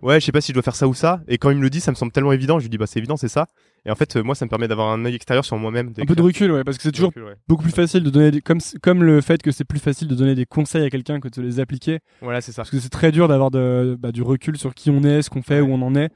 ouais, 0.02 0.20
je 0.20 0.26
sais 0.26 0.32
pas 0.32 0.40
si 0.40 0.48
je 0.52 0.54
dois 0.54 0.62
faire 0.62 0.76
ça 0.76 0.86
ou 0.88 0.94
ça, 0.94 1.20
et 1.28 1.38
quand 1.38 1.50
il 1.50 1.56
me 1.56 1.62
le 1.62 1.70
dit, 1.70 1.80
ça 1.80 1.90
me 1.90 1.96
semble 1.96 2.12
tellement 2.12 2.32
évident. 2.32 2.58
Je 2.58 2.64
lui 2.64 2.70
dis, 2.70 2.78
bah 2.78 2.86
c'est 2.86 2.98
évident, 2.98 3.16
c'est 3.16 3.28
ça. 3.28 3.46
Et 3.86 3.90
en 3.90 3.94
fait, 3.94 4.14
euh, 4.16 4.22
moi, 4.22 4.34
ça 4.34 4.44
me 4.44 4.50
permet 4.50 4.68
d'avoir 4.68 4.88
un 4.92 5.04
œil 5.06 5.14
extérieur 5.14 5.42
sur 5.44 5.56
moi-même. 5.56 5.92
Un 5.98 6.04
peu 6.04 6.14
de 6.14 6.20
recul, 6.22 6.52
ouais, 6.52 6.64
parce 6.64 6.76
que 6.76 6.82
c'est 6.82 6.92
toujours 6.92 7.08
recul, 7.08 7.24
ouais. 7.24 7.34
beaucoup 7.48 7.62
plus 7.62 7.72
facile 7.72 8.02
de 8.04 8.10
donner 8.10 8.30
des, 8.30 8.42
comme 8.42 8.58
comme 8.82 9.02
le 9.02 9.20
fait 9.22 9.42
que 9.42 9.50
c'est 9.50 9.64
plus 9.64 9.78
facile 9.80 10.06
de 10.06 10.14
donner 10.14 10.34
des 10.34 10.44
conseils 10.46 10.84
à 10.84 10.90
quelqu'un 10.90 11.18
que 11.18 11.28
de 11.28 11.40
les 11.42 11.60
appliquer 11.60 12.00
Voilà, 12.20 12.42
c'est 12.42 12.52
ça. 12.52 12.56
parce 12.62 12.70
que 12.70 12.78
c'est 12.78 12.90
très 12.90 13.10
dur 13.10 13.26
d'avoir 13.26 13.50
de, 13.50 13.96
bah, 13.98 14.12
du 14.12 14.20
recul 14.22 14.58
sur 14.58 14.74
qui 14.74 14.90
on 14.90 15.02
est 15.02 15.22
ce 15.22 15.30
qu'on 15.30 15.42
fait 15.42 15.60
Ouais. 15.60 15.68
où 15.68 15.72
on 15.72 15.82
en 15.82 15.94
est 15.96 16.10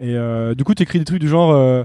et 0.00 0.14
euh, 0.14 0.54
du 0.54 0.62
coup 0.62 0.74
t'écris 0.74 1.00
des 1.00 1.04
trucs 1.04 1.18
du 1.20 1.28
genre 1.28 1.50
euh, 1.52 1.82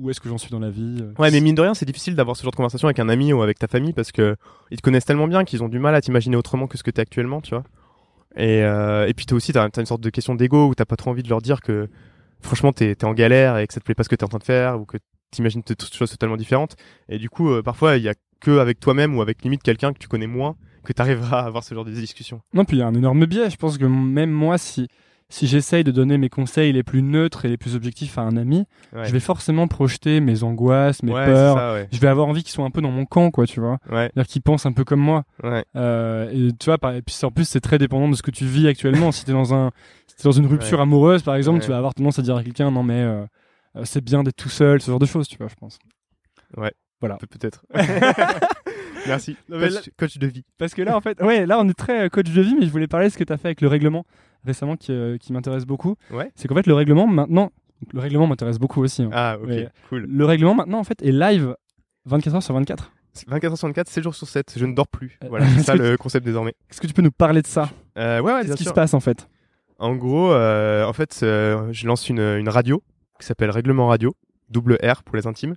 où 0.00 0.10
est-ce 0.10 0.20
que 0.20 0.28
j'en 0.28 0.38
suis 0.38 0.50
dans 0.50 0.58
la 0.58 0.70
vie 0.70 0.98
euh, 1.00 1.12
Ouais, 1.18 1.30
mais 1.30 1.40
mine 1.40 1.54
de 1.54 1.60
rien, 1.62 1.74
c'est 1.74 1.86
difficile 1.86 2.14
d'avoir 2.14 2.36
ce 2.36 2.42
genre 2.42 2.52
de 2.52 2.56
conversation 2.56 2.88
avec 2.88 2.98
un 2.98 3.08
ami 3.08 3.32
ou 3.32 3.42
avec 3.42 3.58
ta 3.58 3.68
famille 3.68 3.92
parce 3.92 4.12
que 4.12 4.36
ils 4.70 4.76
te 4.76 4.82
connaissent 4.82 5.04
tellement 5.04 5.28
bien 5.28 5.44
qu'ils 5.44 5.62
ont 5.62 5.68
du 5.68 5.78
mal 5.78 5.94
à 5.94 6.00
t'imaginer 6.00 6.36
autrement 6.36 6.66
que 6.66 6.78
ce 6.78 6.82
que 6.82 6.90
t'es 6.90 7.02
actuellement, 7.02 7.40
tu 7.40 7.54
vois. 7.54 7.64
Et, 8.36 8.62
euh, 8.62 9.06
et 9.06 9.14
puis 9.14 9.26
toi 9.26 9.36
aussi, 9.36 9.52
t'as 9.52 9.64
as 9.64 9.80
une 9.80 9.86
sorte 9.86 10.00
de 10.00 10.10
question 10.10 10.34
d'ego 10.34 10.68
où 10.68 10.74
t'as 10.74 10.84
pas 10.84 10.96
trop 10.96 11.10
envie 11.10 11.22
de 11.22 11.28
leur 11.28 11.42
dire 11.42 11.60
que 11.60 11.88
franchement 12.40 12.72
t'es 12.72 12.90
es 12.92 13.04
en 13.04 13.12
galère 13.12 13.58
et 13.58 13.66
que 13.66 13.74
ça 13.74 13.80
te 13.80 13.84
plaît 13.84 13.94
pas 13.94 14.04
ce 14.04 14.08
que 14.08 14.14
t'es 14.14 14.24
en 14.24 14.28
train 14.28 14.38
de 14.38 14.44
faire 14.44 14.80
ou 14.80 14.84
que 14.84 14.98
t'imagines 15.30 15.62
des 15.66 15.74
choses 15.92 16.10
totalement 16.10 16.36
différentes. 16.36 16.76
Et 17.08 17.18
du 17.18 17.28
coup, 17.28 17.50
euh, 17.50 17.62
parfois, 17.62 17.96
il 17.96 18.02
y 18.02 18.08
a 18.08 18.14
que 18.40 18.58
avec 18.58 18.80
toi-même 18.80 19.16
ou 19.16 19.22
avec 19.22 19.42
limite 19.42 19.62
quelqu'un 19.62 19.92
que 19.92 19.98
tu 19.98 20.08
connais 20.08 20.26
moins 20.26 20.56
que 20.84 20.92
t'arriveras 20.92 21.40
à 21.40 21.44
avoir 21.44 21.62
ce 21.62 21.74
genre 21.74 21.84
de 21.84 21.90
discussion. 21.90 22.40
non 22.54 22.64
puis 22.64 22.78
il 22.78 22.80
y 22.80 22.82
a 22.82 22.86
un 22.86 22.94
énorme 22.94 23.26
biais 23.26 23.50
je 23.50 23.56
pense 23.56 23.76
que 23.76 23.84
même 23.84 24.30
moi 24.30 24.56
si 24.56 24.88
si 25.30 25.46
j'essaye 25.46 25.82
de 25.84 25.90
donner 25.90 26.18
mes 26.18 26.28
conseils 26.28 26.72
les 26.72 26.82
plus 26.82 27.00
neutres 27.02 27.44
et 27.46 27.48
les 27.48 27.56
plus 27.56 27.76
objectifs 27.76 28.18
à 28.18 28.22
un 28.22 28.36
ami, 28.36 28.66
Ouais. 28.92 29.04
je 29.06 29.12
vais 29.12 29.20
forcément 29.20 29.66
projeter 29.68 30.20
mes 30.20 30.42
angoisses, 30.42 31.02
mes 31.02 31.12
Ouais, 31.12 31.24
peurs. 31.24 31.56
ça, 31.56 31.72
ouais. 31.72 31.88
Je 31.92 31.98
vais 32.00 32.08
avoir 32.08 32.26
envie 32.28 32.42
qu'ils 32.42 32.52
soient 32.52 32.64
un 32.66 32.70
peu 32.70 32.82
dans 32.82 32.90
mon 32.90 33.06
camp, 33.06 33.30
quoi, 33.30 33.46
tu 33.46 33.60
vois. 33.60 33.78
Ouais, 33.90 34.10
C'est-à-dire 34.12 34.26
qu'ils 34.26 34.42
pensent 34.42 34.66
un 34.66 34.72
peu 34.72 34.84
comme 34.84 35.00
moi. 35.00 35.22
ouais. 35.42 35.64
Euh, 35.76 36.28
et 36.32 36.52
tu 36.58 36.66
vois, 36.66 36.76
par- 36.78 36.94
et 36.94 37.00
puis 37.02 37.16
en 37.22 37.30
plus, 37.30 37.48
c'est 37.48 37.60
très 37.60 37.78
dépendant 37.78 38.08
de 38.08 38.14
ce 38.16 38.22
que 38.22 38.30
tu 38.30 38.44
vis 38.44 38.68
actuellement. 38.68 39.12
si 39.12 39.24
t'es 39.24 39.32
dans 39.32 39.54
un, 39.54 39.70
si 40.08 40.16
t'es 40.16 40.24
dans 40.24 40.32
une 40.32 40.46
rupture 40.46 40.78
Ouais. 40.78 40.82
amoureuse, 40.82 41.22
par 41.22 41.36
exemple, 41.36 41.58
Ouais. 41.60 41.64
tu 41.64 41.70
vas 41.70 41.78
avoir 41.78 41.94
tendance 41.94 42.18
à 42.18 42.22
dire 42.22 42.36
à 42.36 42.42
quelqu'un, 42.42 42.70
non 42.70 42.82
mais 42.82 43.00
euh, 43.00 43.24
euh, 43.76 43.82
c'est 43.84 44.02
bien 44.04 44.22
d'être 44.22 44.36
tout 44.36 44.48
seul, 44.48 44.80
ce 44.82 44.90
genre 44.90 44.98
de 44.98 45.06
choses, 45.06 45.28
tu 45.28 45.36
vois, 45.38 45.48
je 45.48 45.54
pense. 45.54 45.78
Pe- 47.00 47.26
Peut-être. 47.30 47.64
Merci. 49.06 49.36
Non, 49.48 49.58
coach, 49.60 49.90
coach 49.98 50.18
de 50.18 50.26
vie. 50.26 50.44
Parce 50.58 50.74
que 50.74 50.82
là, 50.82 50.96
en 50.96 51.00
fait, 51.00 51.20
ouais, 51.22 51.46
là, 51.46 51.58
on 51.60 51.68
est 51.68 51.74
très 51.74 52.06
euh, 52.06 52.08
coach 52.08 52.30
de 52.30 52.40
vie, 52.42 52.54
mais 52.58 52.66
je 52.66 52.70
voulais 52.70 52.86
parler 52.86 53.06
de 53.08 53.12
ce 53.12 53.18
que 53.18 53.24
tu 53.24 53.32
as 53.32 53.36
fait 53.36 53.48
avec 53.48 53.60
le 53.60 53.68
règlement 53.68 54.04
récemment 54.44 54.76
qui, 54.76 54.92
euh, 54.92 55.16
qui 55.18 55.32
m'intéresse 55.32 55.64
beaucoup. 55.66 55.96
Ouais. 56.10 56.30
C'est 56.34 56.48
qu'en 56.48 56.54
fait, 56.54 56.66
le 56.66 56.74
règlement 56.74 57.06
maintenant, 57.06 57.50
le 57.92 58.00
règlement 58.00 58.26
m'intéresse 58.26 58.58
beaucoup 58.58 58.82
aussi. 58.82 59.02
hein. 59.02 59.10
Ah, 59.12 59.36
ok, 59.40 59.48
Mais- 59.48 59.68
cool. 59.88 60.06
Le 60.08 60.24
règlement 60.24 60.54
maintenant, 60.54 60.78
en 60.78 60.84
fait, 60.84 61.02
est 61.02 61.12
live 61.12 61.54
24 62.06 62.34
heures 62.36 62.42
sur 62.42 62.54
24. 62.54 62.92
24 63.26 63.52
h 63.52 63.56
64, 63.56 63.88
7 63.88 64.04
jours 64.04 64.14
sur 64.14 64.28
7, 64.28 64.54
je 64.56 64.64
ne 64.64 64.74
dors 64.74 64.86
plus. 64.86 65.18
Euh, 65.24 65.28
Voilà, 65.28 65.46
c'est 65.48 65.62
ça 65.62 65.74
le 65.76 65.96
concept 65.96 66.24
désormais. 66.24 66.54
Est-ce 66.70 66.80
que 66.80 66.86
tu 66.86 66.92
peux 66.94 67.02
nous 67.02 67.10
parler 67.10 67.42
de 67.42 67.46
ça? 67.46 67.68
Euh, 67.98 68.20
ouais, 68.20 68.42
Qu'est-ce 68.42 68.54
qui 68.54 68.64
se 68.64 68.72
passe 68.72 68.94
en 68.94 69.00
fait? 69.00 69.28
En 69.78 69.96
gros, 69.96 70.32
en 70.34 70.92
fait, 70.92 71.18
je 71.20 71.86
lance 71.86 72.08
une, 72.08 72.20
une 72.20 72.48
radio 72.48 72.82
qui 73.18 73.26
s'appelle 73.26 73.50
Règlement 73.50 73.88
Radio, 73.88 74.14
double 74.48 74.78
R 74.82 75.02
pour 75.02 75.16
les 75.16 75.26
intimes, 75.26 75.56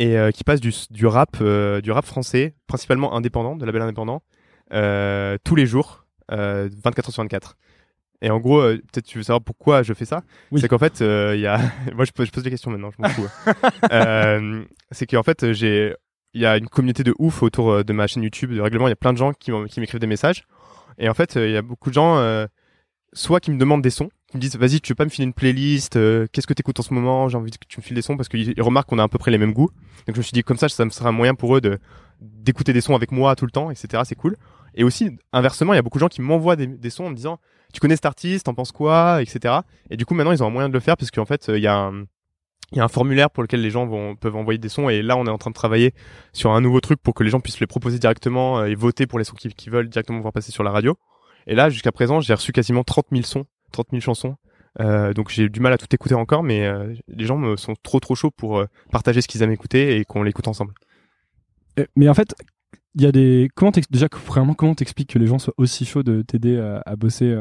et 0.00 0.16
euh, 0.16 0.30
qui 0.30 0.44
passe 0.44 0.60
du, 0.60 0.72
du 0.90 1.06
rap, 1.06 1.36
euh, 1.42 1.82
du 1.82 1.92
rap 1.92 2.06
français, 2.06 2.54
principalement 2.66 3.14
indépendant, 3.14 3.54
de 3.54 3.66
label 3.66 3.82
indépendant, 3.82 4.22
euh, 4.72 5.36
tous 5.44 5.54
les 5.54 5.66
jours, 5.66 6.06
euh, 6.32 6.70
24 6.82 7.08
heures 7.08 7.12
sur 7.12 7.22
24. 7.22 7.58
Et 8.22 8.30
en 8.30 8.40
gros, 8.40 8.62
peut-être 8.62 9.04
tu 9.04 9.18
veux 9.18 9.24
savoir 9.24 9.42
pourquoi 9.42 9.82
je 9.82 9.92
fais 9.92 10.06
ça? 10.06 10.22
Oui. 10.52 10.60
C'est 10.60 10.68
qu'en 10.68 10.78
fait, 10.78 11.00
il 11.00 11.40
y 11.40 11.46
a, 11.46 11.58
moi 11.94 12.06
je 12.06 12.12
pose, 12.12 12.26
je 12.26 12.32
pose 12.32 12.42
des 12.42 12.50
questions 12.50 12.70
maintenant, 12.70 12.90
je 12.90 13.02
m'en 13.02 13.08
fous. 13.10 13.28
euh, 13.92 14.64
c'est 14.90 15.06
qu'en 15.06 15.22
fait, 15.22 15.52
j'ai, 15.52 15.94
il 16.32 16.40
y 16.40 16.46
a 16.46 16.56
une 16.56 16.68
communauté 16.68 17.04
de 17.04 17.14
ouf 17.18 17.42
autour 17.42 17.84
de 17.84 17.92
ma 17.92 18.06
chaîne 18.06 18.22
YouTube 18.22 18.54
de 18.54 18.60
règlement. 18.60 18.88
Il 18.88 18.90
y 18.90 18.92
a 18.92 18.96
plein 18.96 19.12
de 19.12 19.18
gens 19.18 19.34
qui, 19.34 19.52
m'écrivent 19.52 20.00
des 20.00 20.06
messages. 20.06 20.46
Et 20.96 21.10
en 21.10 21.14
fait, 21.14 21.34
il 21.34 21.50
y 21.50 21.56
a 21.58 21.62
beaucoup 21.62 21.90
de 21.90 21.94
gens, 21.94 22.46
soit 23.12 23.40
qui 23.40 23.50
me 23.50 23.58
demandent 23.58 23.82
des 23.82 23.90
sons, 23.90 24.10
qui 24.30 24.36
me 24.36 24.40
disent 24.40 24.56
vas-y, 24.56 24.80
tu 24.80 24.92
veux 24.92 24.96
pas 24.96 25.04
me 25.04 25.10
filer 25.10 25.24
une 25.24 25.32
playlist 25.32 25.96
euh, 25.96 26.26
Qu'est-ce 26.32 26.46
que 26.46 26.54
t'écoutes 26.54 26.78
en 26.78 26.82
ce 26.82 26.94
moment 26.94 27.28
J'ai 27.28 27.36
envie 27.36 27.50
que 27.50 27.58
tu 27.68 27.80
me 27.80 27.82
files 27.82 27.94
des 27.94 28.02
sons 28.02 28.16
parce 28.16 28.28
qu'ils 28.28 28.54
ils 28.56 28.62
remarquent 28.62 28.88
qu'on 28.88 28.98
a 28.98 29.02
à 29.02 29.08
peu 29.08 29.18
près 29.18 29.30
les 29.30 29.38
mêmes 29.38 29.52
goûts. 29.52 29.70
Donc 30.06 30.14
je 30.14 30.18
me 30.18 30.22
suis 30.22 30.32
dit 30.32 30.42
comme 30.42 30.56
ça, 30.56 30.68
ça 30.68 30.84
me 30.84 30.90
sera 30.90 31.08
un 31.08 31.12
moyen 31.12 31.34
pour 31.34 31.56
eux 31.56 31.60
de 31.60 31.78
d'écouter 32.20 32.72
des 32.72 32.80
sons 32.80 32.94
avec 32.94 33.12
moi 33.12 33.34
tout 33.34 33.46
le 33.46 33.50
temps, 33.50 33.70
etc. 33.70 34.02
C'est 34.06 34.14
cool. 34.14 34.36
Et 34.74 34.84
aussi 34.84 35.10
inversement, 35.32 35.72
il 35.72 35.76
y 35.76 35.78
a 35.78 35.82
beaucoup 35.82 35.98
de 35.98 36.00
gens 36.00 36.08
qui 36.08 36.22
m'envoient 36.22 36.56
des, 36.56 36.90
sons 36.90 37.06
en 37.06 37.10
me 37.10 37.16
disant 37.16 37.38
tu 37.72 37.80
connais 37.80 37.96
cet 37.96 38.06
artiste, 38.06 38.46
t'en 38.46 38.54
penses 38.54 38.72
quoi, 38.72 39.22
etc. 39.22 39.60
Et 39.90 39.96
du 39.96 40.06
coup 40.06 40.14
maintenant 40.14 40.32
ils 40.32 40.42
ont 40.42 40.46
un 40.46 40.50
moyen 40.50 40.68
de 40.68 40.74
le 40.74 40.80
faire 40.80 40.96
parce 40.96 41.10
qu'en 41.10 41.24
fait 41.24 41.48
euh, 41.48 41.58
il 41.58 41.62
y 41.62 41.66
a 41.66 41.76
un 41.76 42.04
il 42.72 42.78
y 42.78 42.80
a 42.80 42.84
un 42.84 42.88
formulaire 42.88 43.30
pour 43.30 43.42
lequel 43.42 43.62
les 43.62 43.70
gens 43.70 43.84
vont, 43.84 44.14
peuvent 44.14 44.36
envoyer 44.36 44.58
des 44.58 44.68
sons 44.68 44.88
et 44.88 45.02
là 45.02 45.16
on 45.16 45.26
est 45.26 45.30
en 45.30 45.38
train 45.38 45.50
de 45.50 45.56
travailler 45.56 45.92
sur 46.32 46.52
un 46.52 46.60
nouveau 46.60 46.80
truc 46.80 47.00
pour 47.02 47.14
que 47.14 47.24
les 47.24 47.30
gens 47.30 47.40
puissent 47.40 47.58
les 47.58 47.66
proposer 47.66 47.98
directement 47.98 48.60
euh, 48.60 48.66
et 48.66 48.76
voter 48.76 49.08
pour 49.08 49.18
les 49.18 49.24
sons 49.24 49.34
qu'ils 49.34 49.54
qu'ils 49.54 49.72
veulent 49.72 49.88
directement 49.88 50.18
pouvoir 50.18 50.32
passer 50.32 50.52
sur 50.52 50.62
la 50.62 50.70
radio. 50.70 50.96
Et 51.50 51.56
là 51.56 51.68
jusqu'à 51.68 51.92
présent 51.92 52.20
j'ai 52.20 52.32
reçu 52.32 52.52
quasiment 52.52 52.84
30 52.84 53.06
000 53.10 53.22
sons, 53.24 53.44
30 53.72 53.88
000 53.90 54.00
chansons. 54.00 54.36
Euh, 54.78 55.12
donc 55.12 55.30
j'ai 55.30 55.48
du 55.48 55.58
mal 55.58 55.72
à 55.72 55.78
tout 55.78 55.92
écouter 55.92 56.14
encore, 56.14 56.44
mais 56.44 56.64
euh, 56.64 56.94
les 57.08 57.26
gens 57.26 57.36
me 57.36 57.56
sont 57.56 57.74
trop 57.82 57.98
trop 57.98 58.14
chauds 58.14 58.30
pour 58.30 58.58
euh, 58.58 58.66
partager 58.92 59.20
ce 59.20 59.26
qu'ils 59.26 59.42
aiment 59.42 59.50
écouter 59.50 59.96
et 59.96 60.04
qu'on 60.04 60.22
l'écoute 60.22 60.46
ensemble. 60.46 60.72
Mais 61.96 62.08
en 62.08 62.14
fait, 62.14 62.34
il 62.94 63.02
y 63.02 63.06
a 63.06 63.12
des. 63.12 63.48
Comment 63.56 63.72
déjà, 63.90 64.06
vraiment, 64.26 64.54
comment 64.54 64.74
t'expliques 64.74 65.10
que 65.10 65.18
les 65.18 65.26
gens 65.26 65.38
soient 65.38 65.54
aussi 65.56 65.84
chauds 65.84 66.02
de 66.04 66.22
t'aider 66.22 66.58
à, 66.58 66.82
à 66.86 66.94
bosser 66.94 67.34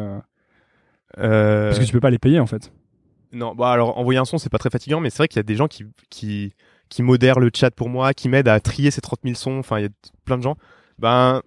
Parce 1.16 1.78
que 1.78 1.86
tu 1.86 1.91
peux 1.91 1.99
pas 1.99 2.10
les 2.10 2.20
payer 2.20 2.39
en 2.39 2.47
fait. 2.47 2.72
Non, 3.32 3.53
bah 3.53 3.72
alors 3.72 3.99
envoyer 3.99 4.20
un 4.20 4.26
son 4.26 4.39
c'est 4.39 4.49
pas 4.49 4.57
très 4.57 4.72
fatigant, 4.72 4.99
mais 4.99 5.12
c'est 5.12 5.18
vrai 5.18 5.28
qu'il 5.28 5.38
y 5.38 5.39
a 5.41 5.43
des 5.43 5.55
gens 5.55 5.68
qui 5.68 5.86
qui 6.10 6.55
qui 6.89 7.03
modèrent 7.03 7.39
le 7.39 7.51
chat 7.53 7.70
pour 7.70 7.89
moi, 7.89 8.16
qui 8.16 8.28
m'aident 8.28 8.47
à 8.47 8.60
trier 8.60 8.89
ces 8.89 9.01
30 9.01 9.20
000 9.24 9.36
sons. 9.36 9.60
Enfin, 9.60 9.78
il 9.78 9.84
y 9.84 9.86
a 9.86 9.89
plein 10.26 10.38
de 10.38 10.43
gens. 10.43 10.57
Ben, 10.97 11.41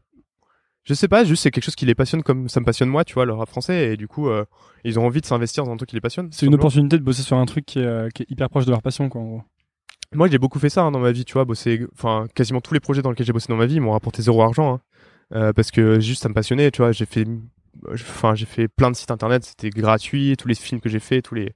je 0.84 0.94
sais 0.94 1.08
pas, 1.08 1.24
juste 1.24 1.42
c'est 1.42 1.50
quelque 1.50 1.64
chose 1.64 1.76
qui 1.76 1.86
les 1.86 1.94
passionne 1.94 2.22
comme 2.22 2.48
ça 2.48 2.60
me 2.60 2.64
passionne 2.64 2.88
moi, 2.88 3.04
tu 3.04 3.14
vois, 3.14 3.24
le 3.24 3.32
rap 3.32 3.48
français, 3.48 3.92
et 3.92 3.96
du 3.96 4.08
coup, 4.08 4.28
euh, 4.28 4.44
ils 4.84 4.98
ont 4.98 5.06
envie 5.06 5.20
de 5.20 5.26
s'investir 5.26 5.64
dans 5.64 5.72
un 5.72 5.76
truc 5.76 5.90
qui 5.90 5.96
les 5.96 6.00
passionne. 6.00 6.28
C'est 6.32 6.46
une 6.46 6.54
opportunité 6.54 6.98
de 6.98 7.04
bosser 7.04 7.22
sur 7.22 7.36
un 7.36 7.46
truc 7.46 7.66
qui 7.66 7.78
est, 7.78 7.86
euh, 7.86 8.08
qui 8.08 8.22
est 8.22 8.30
hyper 8.30 8.48
proche 8.50 8.64
de 8.64 8.70
leur 8.70 8.82
passion, 8.82 9.08
quoi, 9.08 9.20
en 9.20 9.24
gros. 9.24 9.42
Moi, 10.14 10.28
j'ai 10.28 10.38
beaucoup 10.38 10.58
fait 10.58 10.68
ça 10.68 10.82
hein, 10.82 10.90
dans 10.90 10.98
ma 10.98 11.12
vie, 11.12 11.24
tu 11.24 11.34
vois, 11.34 11.44
bosser. 11.44 11.86
Enfin, 11.94 12.26
quasiment 12.34 12.60
tous 12.60 12.74
les 12.74 12.80
projets 12.80 13.00
dans 13.00 13.10
lesquels 13.10 13.26
j'ai 13.26 13.32
bossé 13.32 13.46
dans 13.48 13.56
ma 13.56 13.66
vie 13.66 13.80
m'ont 13.80 13.92
rapporté 13.92 14.22
zéro 14.22 14.42
argent, 14.42 14.74
hein. 14.74 14.80
Euh, 15.34 15.52
parce 15.54 15.70
que 15.70 15.98
juste 15.98 16.22
ça 16.22 16.28
me 16.28 16.34
passionnait, 16.34 16.70
tu 16.70 16.82
vois. 16.82 16.92
J'ai 16.92 17.06
fait, 17.06 17.26
enfin, 17.90 18.34
j'ai 18.34 18.44
fait 18.44 18.68
plein 18.68 18.90
de 18.90 18.96
sites 18.96 19.10
internet, 19.10 19.44
c'était 19.44 19.70
gratuit, 19.70 20.36
tous 20.36 20.48
les 20.48 20.54
films 20.54 20.80
que 20.80 20.90
j'ai 20.90 21.00
fait, 21.00 21.22
tous 21.22 21.34
les, 21.34 21.54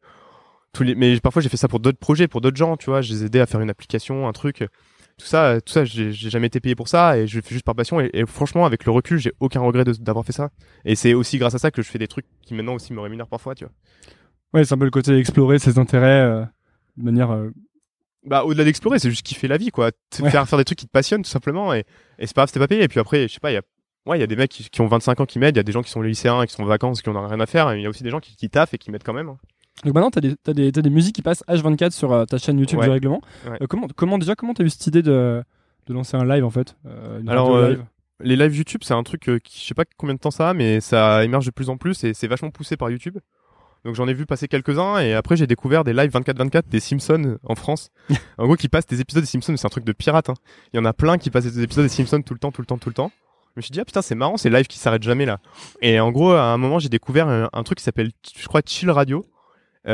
tous 0.72 0.82
les. 0.82 0.94
Mais 0.94 1.20
parfois 1.20 1.42
j'ai 1.42 1.50
fait 1.50 1.58
ça 1.58 1.68
pour 1.68 1.80
d'autres 1.80 1.98
projets, 1.98 2.26
pour 2.26 2.40
d'autres 2.40 2.56
gens, 2.56 2.78
tu 2.78 2.88
vois. 2.88 3.02
Je 3.02 3.12
les 3.12 3.24
aidais 3.24 3.40
à 3.40 3.46
faire 3.46 3.60
une 3.60 3.68
application, 3.68 4.26
un 4.26 4.32
truc. 4.32 4.66
Tout 5.18 5.26
ça, 5.26 5.60
tout 5.62 5.72
ça, 5.72 5.84
j'ai 5.86 6.12
jamais 6.12 6.48
été 6.48 6.60
payé 6.60 6.74
pour 6.74 6.88
ça 6.88 7.16
et 7.18 7.26
je 7.26 7.36
le 7.36 7.42
fais 7.42 7.54
juste 7.54 7.64
par 7.64 7.74
passion. 7.74 8.00
Et, 8.00 8.10
et 8.12 8.26
franchement, 8.26 8.66
avec 8.66 8.84
le 8.84 8.92
recul, 8.92 9.18
j'ai 9.18 9.32
aucun 9.40 9.60
regret 9.60 9.84
d'avoir 9.84 10.24
fait 10.26 10.32
ça. 10.32 10.50
Et 10.84 10.94
c'est 10.94 11.14
aussi 11.14 11.38
grâce 11.38 11.54
à 11.54 11.58
ça 11.58 11.70
que 11.70 11.80
je 11.80 11.88
fais 11.90 11.98
des 11.98 12.06
trucs 12.08 12.26
qui 12.42 12.52
maintenant 12.52 12.74
aussi 12.74 12.92
me 12.92 13.00
rémunèrent 13.00 13.26
parfois, 13.28 13.54
tu 13.54 13.64
vois. 13.64 13.72
Ouais, 14.52 14.64
c'est 14.64 14.74
un 14.74 14.78
peu 14.78 14.84
le 14.84 14.90
côté 14.90 15.16
explorer 15.16 15.58
ses 15.58 15.78
intérêts 15.78 16.20
euh, 16.20 16.44
de 16.98 17.02
manière. 17.04 17.30
euh, 17.30 17.50
bah 18.24 18.44
au-delà 18.44 18.64
d'explorer 18.64 18.98
c'est 18.98 19.08
juste 19.10 19.24
kiffer 19.24 19.46
la 19.48 19.56
vie 19.56 19.70
quoi 19.70 19.90
Ouais. 20.20 20.30
faire 20.30 20.48
faire 20.48 20.58
des 20.58 20.64
trucs 20.64 20.78
qui 20.78 20.86
te 20.86 20.90
passionnent 20.90 21.22
tout 21.22 21.30
simplement 21.30 21.72
et, 21.72 21.84
et 22.18 22.26
c'est 22.26 22.34
pas 22.34 22.40
grave 22.42 22.48
c'était 22.48 22.58
pas 22.58 22.66
payé 22.66 22.82
et 22.82 22.88
puis 22.88 22.98
après 22.98 23.28
je 23.28 23.34
sais 23.34 23.38
pas 23.40 23.52
il 23.52 23.54
y 23.54 23.56
a 23.56 23.62
ouais 24.06 24.16
il 24.18 24.20
y 24.20 24.24
a 24.24 24.26
des 24.26 24.34
mecs 24.34 24.50
qui, 24.50 24.68
qui 24.68 24.80
ont 24.80 24.88
25 24.88 25.20
ans 25.20 25.26
qui 25.26 25.38
m'aident 25.38 25.54
il 25.54 25.58
y 25.58 25.60
a 25.60 25.62
des 25.62 25.70
gens 25.70 25.82
qui 25.82 25.90
sont 25.92 26.02
lycéens 26.02 26.42
et 26.42 26.46
qui 26.48 26.52
sont 26.54 26.64
en 26.64 26.66
vacances 26.66 27.02
qui 27.02 27.08
en 27.08 27.14
ont 27.14 27.24
rien 27.28 27.38
à 27.38 27.46
faire 27.46 27.70
et 27.70 27.78
il 27.78 27.82
y 27.82 27.86
a 27.86 27.88
aussi 27.88 28.02
des 28.02 28.10
gens 28.10 28.18
qui, 28.18 28.34
qui 28.34 28.50
taffent 28.50 28.74
et 28.74 28.78
qui 28.78 28.90
m'aident 28.90 29.04
quand 29.04 29.12
même 29.12 29.28
hein. 29.28 29.38
Donc 29.84 29.94
maintenant, 29.94 30.10
des, 30.20 30.34
t'as 30.36 30.52
des, 30.52 30.72
t'as 30.72 30.82
des 30.82 30.90
musiques 30.90 31.14
qui 31.14 31.22
passent 31.22 31.44
H24 31.48 31.90
sur 31.90 32.12
euh, 32.12 32.24
ta 32.24 32.38
chaîne 32.38 32.58
YouTube 32.58 32.78
Ouais. 32.78 32.86
du 32.86 32.90
règlement. 32.92 33.20
Ouais. 33.46 33.58
Euh, 33.62 33.66
comment, 33.68 33.86
comment 33.94 34.18
déjà, 34.18 34.34
comment 34.34 34.54
t'as 34.54 34.64
eu 34.64 34.70
cette 34.70 34.86
idée 34.86 35.02
de, 35.02 35.42
de 35.86 35.92
lancer 35.94 36.16
un 36.16 36.24
live 36.24 36.44
en 36.44 36.50
fait 36.50 36.76
euh, 36.86 37.20
Alors, 37.26 37.60
live 37.60 37.84
les 38.20 38.34
lives 38.34 38.56
YouTube 38.56 38.80
c'est 38.82 38.94
un 38.94 39.02
truc 39.02 39.30
qui 39.44 39.60
je 39.60 39.66
sais 39.66 39.74
pas 39.74 39.84
combien 39.98 40.14
de 40.14 40.18
temps 40.18 40.30
ça 40.30 40.48
a 40.48 40.54
mais 40.54 40.80
ça 40.80 41.22
émerge 41.22 41.44
de 41.44 41.50
plus 41.50 41.68
en 41.68 41.76
plus 41.76 42.02
et 42.02 42.14
c'est 42.14 42.26
vachement 42.26 42.48
poussé 42.50 42.78
par 42.78 42.88
YouTube 42.88 43.18
donc 43.84 43.94
j'en 43.94 44.08
ai 44.08 44.14
vu 44.14 44.24
passer 44.24 44.48
quelques-uns 44.48 45.00
et 45.00 45.12
après 45.12 45.36
j'ai 45.36 45.46
découvert 45.46 45.84
des 45.84 45.92
lives 45.92 46.10
24-24 46.12 46.62
des 46.70 46.80
Simpsons 46.80 47.36
en 47.44 47.54
France 47.54 47.90
en 48.38 48.46
gros 48.46 48.56
qui 48.56 48.70
passent 48.70 48.86
des 48.86 49.02
épisodes 49.02 49.22
des 49.22 49.28
Simpsons 49.28 49.54
c'est 49.58 49.66
un 49.66 49.68
truc 49.68 49.84
de 49.84 49.92
pirate 49.92 50.30
hein. 50.30 50.34
il 50.72 50.78
y 50.78 50.80
en 50.80 50.86
a 50.86 50.94
plein 50.94 51.18
qui 51.18 51.28
passent 51.28 51.44
des 51.44 51.62
épisodes 51.62 51.84
des 51.84 51.90
Simpsons 51.90 52.22
tout 52.22 52.32
le 52.32 52.38
temps 52.40 52.52
tout 52.52 52.62
le 52.62 52.66
temps 52.66 52.78
tout 52.78 52.88
le 52.88 52.94
temps 52.94 53.12
je 53.54 53.58
me 53.58 53.60
suis 53.60 53.70
dit 53.70 53.80
ah 53.80 53.84
putain 53.84 54.00
c'est 54.00 54.14
marrant 54.14 54.38
ces 54.38 54.48
lives 54.48 54.66
qui 54.66 54.78
s'arrêtent 54.78 55.02
jamais 55.02 55.26
là 55.26 55.38
et 55.82 56.00
en 56.00 56.10
gros 56.10 56.30
à 56.32 56.44
un 56.44 56.56
moment 56.56 56.78
j'ai 56.78 56.88
découvert 56.88 57.28
un, 57.28 57.50
un 57.52 57.62
truc 57.64 57.76
qui 57.76 57.84
s'appelle 57.84 58.12
je 58.34 58.46
crois 58.48 58.62
Chill 58.64 58.90
Radio 58.90 59.26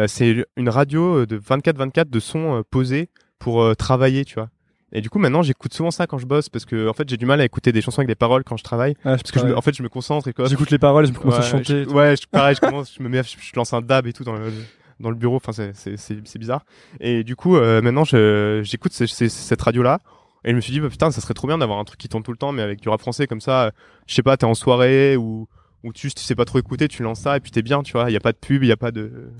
c'est 0.07 0.45
une 0.57 0.69
radio 0.69 1.27
de 1.27 1.39
24-24 1.39 2.09
de 2.11 2.21
sons 2.21 2.59
euh, 2.59 2.63
posés 2.71 3.09
pour 3.39 3.63
euh, 3.63 3.75
travailler 3.75 4.25
tu 4.25 4.35
vois 4.35 4.49
et 4.93 5.01
du 5.01 5.09
coup 5.11 5.19
maintenant 5.19 5.43
j'écoute 5.43 5.73
souvent 5.75 5.91
ça 5.91 6.07
quand 6.07 6.19
je 6.19 6.27
bosse 6.27 6.49
parce 6.49 6.65
que 6.65 6.89
en 6.89 6.93
fait 6.93 7.09
j'ai 7.09 7.17
du 7.17 7.27
mal 7.27 7.41
à 7.41 7.45
écouter 7.45 7.73
des 7.73 7.81
chansons 7.81 8.01
avec 8.01 8.09
des 8.09 8.15
paroles 8.15 8.45
quand 8.45 8.57
je 8.57 8.65
travaille 8.65 8.93
Ouais, 9.05 9.17
parce 9.17 9.31
que 9.33 9.41
je 9.41 9.47
me- 9.47 9.57
en 9.57 9.61
fait 9.63 9.75
je 9.75 9.83
me 9.83 9.89
concentre 9.89 10.29
et 10.29 10.33
quoi 10.33 10.47
J'écoute 10.47 10.71
les 10.71 10.79
paroles, 10.79 11.07
je 11.07 11.13
me 11.13 11.19
commence 11.19 11.39
à 11.39 11.43
chanter. 11.43 11.81
et 11.83 11.85
je- 11.85 11.89
ouais, 11.91 12.15
je, 12.17 12.27
pareil, 12.27 12.55
je 12.55 12.61
commence, 12.67 12.95
je 12.97 13.03
me 13.03 13.09
mets, 13.09 13.23
je, 13.23 13.37
je 13.41 13.53
lance 13.57 13.73
un 13.73 13.81
dab 13.81 14.07
et 14.07 14.13
tout 14.13 14.25
dans 14.25 14.35
le 14.35 14.53
dans 15.01 15.11
le 15.11 15.17
bureau. 15.17 15.37
Enfin, 15.37 15.53
c'est 15.53 15.73
c'est 15.75 15.97
c'est 15.97 16.39
bizarre. 16.39 16.65
Et 17.01 17.25
du 17.25 17.35
coup, 17.37 17.57
euh, 17.57 17.81
maintenant, 17.83 18.05
je 18.05 18.61
j'écoute 18.63 18.93
cette 18.93 19.63
radio 19.63 19.83
là. 19.83 19.99
Et 20.45 20.51
je 20.51 20.57
me 20.57 20.61
suis 20.61 20.73
dit, 20.73 20.81
bah, 20.81 20.89
putain, 20.89 21.11
ça 21.11 21.21
serait 21.21 21.35
trop 21.35 21.47
bien 21.49 21.59
d'avoir 21.59 21.79
un 21.79 21.85
truc 21.85 21.99
qui 22.01 22.09
tourne 22.09 22.23
tout 22.23 22.31
le 22.33 22.37
temps, 22.37 22.53
mais 22.53 22.63
avec 22.63 22.81
du 22.81 22.89
rap 22.89 23.01
français 23.01 23.27
comme 23.27 23.41
ça. 23.41 23.67
euh, 23.67 23.71
Je 24.07 24.15
sais 24.15 24.23
pas, 24.23 24.37
t'es 24.37 24.45
en 24.45 24.55
soirée 24.55 25.17
ou 25.17 25.49
ou 25.85 25.93
tu, 25.93 26.09
tu 26.13 26.23
sais 26.23 26.35
pas 26.37 26.45
trop 26.45 26.59
écouter, 26.61 26.87
tu 26.89 27.03
lances 27.03 27.21
ça 27.21 27.37
et 27.37 27.41
puis 27.41 27.51
t'es 27.51 27.63
bien, 27.63 27.83
tu 27.83 27.93
vois. 27.93 28.11
Il 28.11 28.13
y 28.13 28.17
a 28.17 28.21
pas 28.21 28.33
de 28.33 28.39
pub, 28.39 28.63
il 28.63 28.69
y 28.69 28.73
a 28.73 28.77
pas 28.77 28.91
de, 28.93 29.31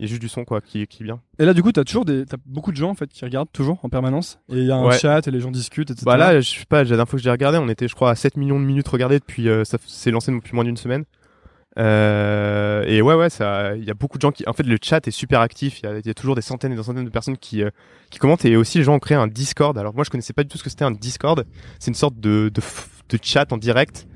il 0.00 0.04
y 0.04 0.06
a 0.06 0.08
juste 0.08 0.22
du 0.22 0.28
son 0.28 0.44
quoi 0.44 0.60
qui 0.62 0.86
qui 0.86 1.04
bien. 1.04 1.20
Et 1.38 1.44
là, 1.44 1.52
du 1.54 1.62
coup, 1.62 1.72
t'as 1.72 1.84
toujours 1.84 2.04
des, 2.06 2.24
t'as 2.24 2.38
beaucoup 2.46 2.72
de 2.72 2.76
gens 2.76 2.88
en 2.90 2.94
fait 2.94 3.08
qui 3.10 3.22
regardent 3.24 3.52
toujours 3.52 3.78
en 3.84 3.88
permanence. 3.90 4.38
Et 4.48 4.56
il 4.56 4.64
y 4.64 4.70
a 4.72 4.76
un 4.76 4.86
Ouais. 4.86 4.98
chat 4.98 5.26
et 5.28 5.30
les 5.30 5.40
gens 5.40 5.50
discutent, 5.50 5.90
etc. 5.90 6.04
Bah 6.06 6.16
là, 6.16 6.40
je 6.40 6.48
sais 6.50 6.64
pas, 6.66 6.78
la 6.82 6.88
dernière 6.88 7.06
fois 7.08 7.18
que 7.18 7.22
j'ai 7.22 7.30
regardé, 7.30 7.58
on 7.58 7.68
était, 7.68 7.86
je 7.86 7.94
crois, 7.94 8.10
à 8.10 8.14
7 8.14 8.36
millions 8.38 8.58
de 8.58 8.64
minutes 8.64 8.88
regardées 8.88 9.18
depuis, 9.18 9.48
euh, 9.48 9.62
ça 9.64 9.76
s'est 9.86 10.10
lancé 10.10 10.32
depuis 10.32 10.54
moins 10.54 10.64
d'une 10.64 10.76
semaine. 10.78 11.04
Euh, 11.78 12.82
et 12.86 13.00
ouais, 13.02 13.14
ouais, 13.14 13.30
ça, 13.30 13.76
il 13.76 13.84
y 13.84 13.90
a 13.90 13.94
beaucoup 13.94 14.18
de 14.18 14.22
gens 14.22 14.32
qui, 14.32 14.44
en 14.46 14.52
fait, 14.52 14.64
le 14.64 14.76
chat 14.82 15.06
est 15.06 15.10
super 15.12 15.40
actif. 15.40 15.80
Il 15.82 16.00
y 16.04 16.08
y 16.08 16.10
a 16.10 16.14
toujours 16.14 16.34
des 16.34 16.42
centaines 16.42 16.72
et 16.72 16.76
des 16.76 16.82
centaines 16.82 17.04
de 17.04 17.10
personnes 17.10 17.36
qui, 17.38 17.62
euh, 17.62 17.70
qui 18.10 18.18
commentent. 18.18 18.44
Et 18.44 18.56
aussi, 18.56 18.78
les 18.78 18.84
gens 18.84 18.94
ont 18.94 18.98
créé 18.98 19.16
un 19.16 19.26
Discord. 19.28 19.76
Alors 19.78 19.94
moi, 19.94 20.04
je 20.04 20.10
connaissais 20.10 20.32
pas 20.32 20.42
du 20.42 20.48
tout 20.48 20.58
ce 20.58 20.64
que 20.64 20.70
c'était 20.70 20.84
un 20.84 20.90
Discord. 20.90 21.44
C'est 21.78 21.88
une 21.90 21.94
sorte 21.94 22.18
de, 22.18 22.50
de, 22.52 22.60
de 23.10 23.18
chat 23.22 23.52
en 23.52 23.56
direct 23.56 24.06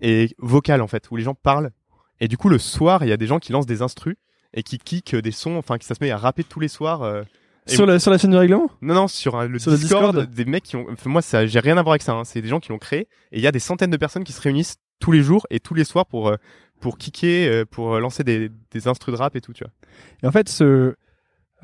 et 0.00 0.34
vocal 0.38 0.80
en 0.82 0.86
fait, 0.86 1.10
où 1.10 1.16
les 1.16 1.24
gens 1.24 1.34
parlent. 1.34 1.70
Et 2.20 2.28
du 2.28 2.36
coup, 2.36 2.48
le 2.48 2.58
soir, 2.58 3.02
il 3.04 3.08
y 3.08 3.12
a 3.12 3.16
des 3.16 3.26
gens 3.26 3.38
qui 3.38 3.52
lancent 3.52 3.66
des 3.66 3.82
instrus 3.82 4.16
et 4.54 4.62
qui 4.62 4.78
kickent 4.78 5.16
des 5.16 5.30
sons, 5.30 5.56
enfin, 5.56 5.78
qui 5.78 5.86
ça 5.86 5.94
se 5.94 6.02
met 6.02 6.10
à 6.10 6.16
rapper 6.16 6.44
tous 6.44 6.60
les 6.60 6.68
soirs. 6.68 7.02
euh, 7.02 7.22
sur, 7.66 7.84
la, 7.84 7.98
sur 7.98 8.10
la 8.10 8.16
chaîne 8.18 8.30
du 8.30 8.36
règlement? 8.36 8.70
Non, 8.80 8.94
non, 8.94 9.08
sur 9.08 9.36
un- 9.36 9.46
le, 9.46 9.58
Sur 9.58 9.70
le 9.72 9.76
Discord, 9.76 10.30
des 10.30 10.44
mecs 10.46 10.64
qui 10.64 10.76
ont. 10.76 10.86
Enfin, 10.90 11.10
moi, 11.10 11.20
ça, 11.20 11.46
j'ai 11.46 11.60
rien 11.60 11.76
à 11.76 11.82
voir 11.82 11.92
avec 11.92 12.02
ça. 12.02 12.12
hein. 12.14 12.24
C'est 12.24 12.40
des 12.40 12.48
gens 12.48 12.60
qui 12.60 12.70
l'ont 12.70 12.78
créé. 12.78 13.00
Et 13.32 13.38
il 13.38 13.40
y 13.40 13.46
a 13.46 13.52
des 13.52 13.58
centaines 13.58 13.90
de 13.90 13.96
personnes 13.98 14.24
qui 14.24 14.32
se 14.32 14.40
réunissent 14.40 14.76
tous 15.00 15.12
les 15.12 15.22
jours 15.22 15.46
et 15.50 15.60
tous 15.60 15.74
les 15.74 15.84
soirs 15.84 16.06
pour 16.06 16.28
euh, 16.28 16.36
pour 16.80 16.96
kicker, 16.96 17.46
euh, 17.48 17.64
pour 17.64 17.94
euh, 17.94 18.00
lancer 18.00 18.24
des 18.24 18.50
des 18.70 18.88
instrus 18.88 19.12
de 19.12 19.18
rap 19.18 19.36
et 19.36 19.40
tout, 19.40 19.52
tu 19.52 19.64
vois. 19.64 19.72
Et 20.22 20.26
en 20.26 20.32
fait, 20.32 20.48
ce, 20.48 20.94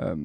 euh, 0.01 0.17